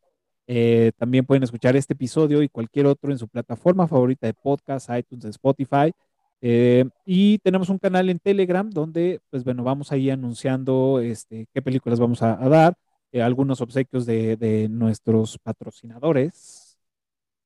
Eh, 0.47 0.93
también 0.97 1.27
pueden 1.27 1.43
escuchar 1.43 1.77
este 1.77 1.93
episodio 1.93 2.43
y 2.43 2.49
cualquier 2.49 2.87
otro 2.87 3.13
en 3.13 3.19
su 3.19 3.29
plataforma 3.29 3.87
favorita 3.87 4.27
de 4.27 4.33
podcast, 4.33 4.89
iTunes, 4.97 5.27
Spotify. 5.27 5.93
Eh, 6.41 6.87
y 7.05 7.37
tenemos 7.41 7.69
un 7.69 7.77
canal 7.79 8.09
en 8.09 8.19
Telegram 8.19 8.69
donde, 8.71 9.21
pues 9.29 9.45
bueno, 9.45 9.63
vamos 9.63 9.93
ahí 9.93 10.09
anunciando 10.09 11.01
este, 11.01 11.49
qué 11.53 11.61
películas 11.61 12.01
vamos 12.01 12.23
a, 12.23 12.35
dar, 12.49 12.75
eh, 13.13 13.23
algunos 13.23 13.61
obsequios 13.61 14.07
de, 14.07 14.69
nuestros 14.71 15.39
patrocinadores. 15.39 16.79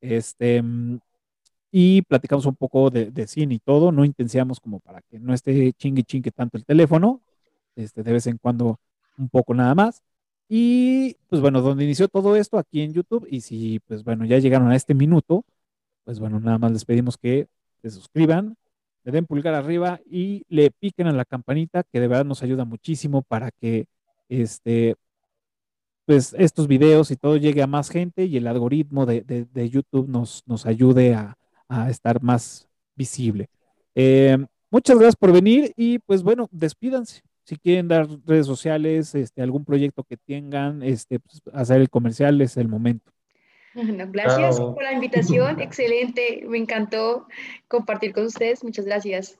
Este, 0.01 0.63
y 1.71 2.03
platicamos 2.03 2.47
un 2.47 2.57
poco 2.57 2.91
de, 2.91 3.27
cine 3.27 3.55
y 3.57 3.59
todo. 3.59 3.93
No 3.93 4.05
intenciamos 4.05 4.61
como 4.61 4.81
para 4.81 5.03
que 5.03 5.19
no 5.19 5.35
esté 5.35 5.73
chingue 5.75 6.05
chingue 6.05 6.31
tanto 6.31 6.57
el 6.57 6.65
teléfono. 6.65 7.21
Este, 7.77 8.03
de 8.03 8.13
vez 8.13 8.27
en 8.27 8.39
cuando 8.39 8.81
un 9.19 9.29
poco 9.29 9.55
nada 9.55 9.75
más. 9.75 10.03
Y 10.49 11.17
pues 11.29 11.41
bueno, 11.43 11.61
donde 11.61 11.85
inició 11.85 12.09
todo 12.09 12.37
esto 12.37 12.59
aquí 12.59 12.83
en 12.83 12.93
YouTube. 12.95 13.27
Y 13.31 13.41
si 13.41 13.81
pues 13.81 14.05
bueno, 14.05 14.25
ya 14.25 14.39
llegaron 14.39 14.71
a 14.71 14.77
este 14.77 14.95
minuto, 14.95 15.45
pues 16.05 16.21
bueno, 16.21 16.41
nada 16.41 16.59
más 16.59 16.73
les 16.73 16.85
pedimos 16.85 17.19
que 17.19 17.49
se 17.83 17.91
suscriban, 17.91 18.57
le 19.05 19.13
den 19.13 19.27
pulgar 19.27 19.55
arriba 19.55 20.01
y 20.11 20.45
le 20.49 20.71
piquen 20.71 21.09
a 21.09 21.13
la 21.13 21.25
campanita, 21.25 21.83
que 21.85 22.01
de 22.01 22.09
verdad 22.09 22.25
nos 22.25 22.43
ayuda 22.43 22.65
muchísimo 22.65 23.23
para 23.23 23.51
que 23.51 23.87
este, 24.29 24.97
pues 26.07 26.35
estos 26.39 26.69
videos 26.69 27.11
y 27.11 27.17
todo 27.17 27.37
llegue 27.37 27.63
a 27.63 27.67
más 27.67 27.91
gente 27.91 28.25
y 28.25 28.37
el 28.37 28.47
algoritmo 28.47 29.05
de, 29.07 29.69
YouTube 29.71 30.09
nos, 30.09 30.43
nos 30.47 30.65
ayude 30.65 31.15
a, 31.15 31.37
estar 31.91 32.23
más 32.23 32.69
visible. 32.95 33.49
Eh, 33.95 34.39
muchas 34.71 34.97
gracias 34.97 35.17
por 35.17 35.33
venir 35.33 35.73
y 35.77 35.99
pues 35.99 36.23
bueno, 36.23 36.49
despídanse. 36.53 37.23
Si 37.43 37.57
quieren 37.57 37.89
dar 37.89 38.09
redes 38.25 38.47
sociales, 38.47 39.15
este, 39.15 39.43
algún 39.43 39.65
proyecto 39.65 40.05
que 40.05 40.17
tengan, 40.17 40.83
este, 40.83 41.19
pues, 41.19 41.43
hacer 41.53 41.81
el 41.81 41.91
comercial 41.91 42.41
es 42.41 42.57
el 42.57 42.69
momento 42.69 43.13
gracias 44.13 44.59
por 44.59 44.83
la 44.83 44.93
invitación, 44.93 45.61
excelente, 45.61 46.45
me 46.49 46.59
encantó 46.59 47.27
compartir 47.69 48.13
con 48.13 48.25
ustedes, 48.25 48.65
muchas 48.65 48.85
gracias. 48.85 49.39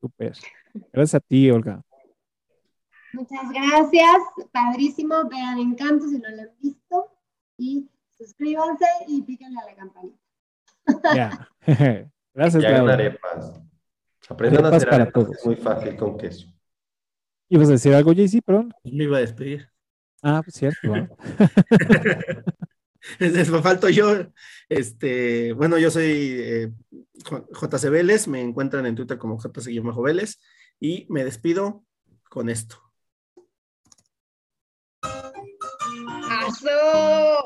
Súper. 0.00 0.32
Gracias 0.92 1.14
a 1.14 1.20
ti, 1.20 1.50
Olga. 1.50 1.82
Muchas 3.16 3.50
gracias, 3.50 4.16
padrísimo, 4.52 5.26
vean 5.30 5.58
Encanto 5.58 6.06
si 6.06 6.18
no 6.18 6.28
lo 6.28 6.42
han 6.42 6.50
visto 6.60 7.10
y 7.56 7.88
suscríbanse 8.14 8.84
y 9.08 9.22
píquenle 9.22 9.58
a 9.58 9.64
la 9.64 9.74
campanita. 9.74 10.18
Ya, 11.14 11.48
gracias. 12.34 12.62
Ya 12.62 12.76
arepas. 12.78 13.62
Aprendan 14.28 14.66
a 14.66 14.68
hacer 14.68 14.90
para 14.90 15.10
todos. 15.10 15.34
es 15.34 15.46
muy 15.46 15.56
fácil 15.56 15.96
con 15.96 16.18
queso. 16.18 16.46
¿Ibas 17.48 17.68
a 17.68 17.72
decir 17.72 17.94
algo, 17.94 18.12
JC, 18.12 18.42
perdón? 18.44 18.74
Me 18.84 19.04
iba 19.04 19.16
a 19.16 19.20
despedir. 19.20 19.66
Ah, 20.22 20.42
pues 20.44 20.56
cierto. 20.56 20.92
me 23.20 23.44
falto 23.62 23.88
yo. 23.88 24.26
Este, 24.68 25.54
bueno, 25.54 25.78
yo 25.78 25.90
soy 25.90 26.36
eh, 26.38 26.72
JC 27.14 27.88
Vélez, 27.88 28.28
me 28.28 28.42
encuentran 28.42 28.84
en 28.84 28.94
Twitter 28.94 29.16
como 29.16 29.38
JC 29.38 29.70
Vélez. 30.02 30.38
Y 30.80 31.06
me 31.08 31.24
despido 31.24 31.82
con 32.28 32.50
esto. 32.50 32.85
¡Aso! 36.46 37.44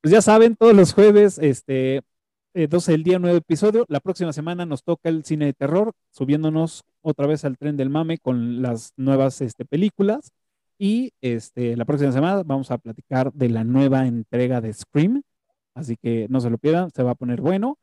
Pues 0.00 0.12
ya 0.12 0.22
saben, 0.22 0.54
todos 0.54 0.74
los 0.74 0.94
jueves, 0.94 1.38
este, 1.38 2.02
12 2.54 2.92
del 2.92 3.02
día, 3.02 3.18
nuevo 3.18 3.36
episodio. 3.36 3.84
La 3.88 4.00
próxima 4.00 4.32
semana 4.32 4.64
nos 4.66 4.84
toca 4.84 5.08
el 5.08 5.24
cine 5.24 5.46
de 5.46 5.52
terror, 5.52 5.92
subiéndonos 6.10 6.84
otra 7.02 7.26
vez 7.26 7.44
al 7.44 7.58
tren 7.58 7.76
del 7.76 7.90
mame 7.90 8.18
con 8.18 8.62
las 8.62 8.92
nuevas 8.96 9.40
este, 9.40 9.64
películas. 9.64 10.32
Y 10.78 11.12
este, 11.20 11.76
la 11.76 11.84
próxima 11.84 12.12
semana 12.12 12.42
vamos 12.44 12.70
a 12.70 12.78
platicar 12.78 13.32
de 13.32 13.48
la 13.48 13.64
nueva 13.64 14.06
entrega 14.06 14.60
de 14.60 14.72
Scream. 14.72 15.22
Así 15.74 15.96
que 15.96 16.26
no 16.30 16.40
se 16.40 16.50
lo 16.50 16.58
pierdan, 16.58 16.90
se 16.90 17.02
va 17.02 17.12
a 17.12 17.16
poner 17.16 17.40
bueno. 17.40 17.76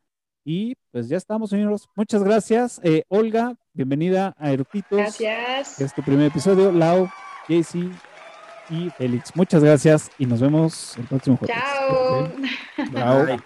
Y 0.45 0.75
pues 0.91 1.09
ya 1.09 1.17
estamos, 1.17 1.49
señores. 1.49 1.87
Muchas 1.95 2.23
gracias. 2.23 2.79
Eh, 2.83 3.03
Olga, 3.09 3.55
Bienvenida 3.75 4.33
a 4.39 4.51
Erupitos. 4.51 4.97
Gracias. 4.97 5.81
Es 5.81 5.93
tu 5.93 6.01
primer 6.01 6.27
episodio. 6.27 6.71
Lau, 6.71 7.09
JC 7.49 7.91
y 8.69 8.89
Félix. 8.91 9.35
Muchas 9.35 9.61
gracias 9.61 10.09
y 10.17 10.25
nos 10.25 10.39
vemos 10.39 10.97
el 10.97 11.03
próximo 11.03 11.35
jueves. 11.35 11.57
Chao. 11.57 12.31
Chao. 12.93 13.37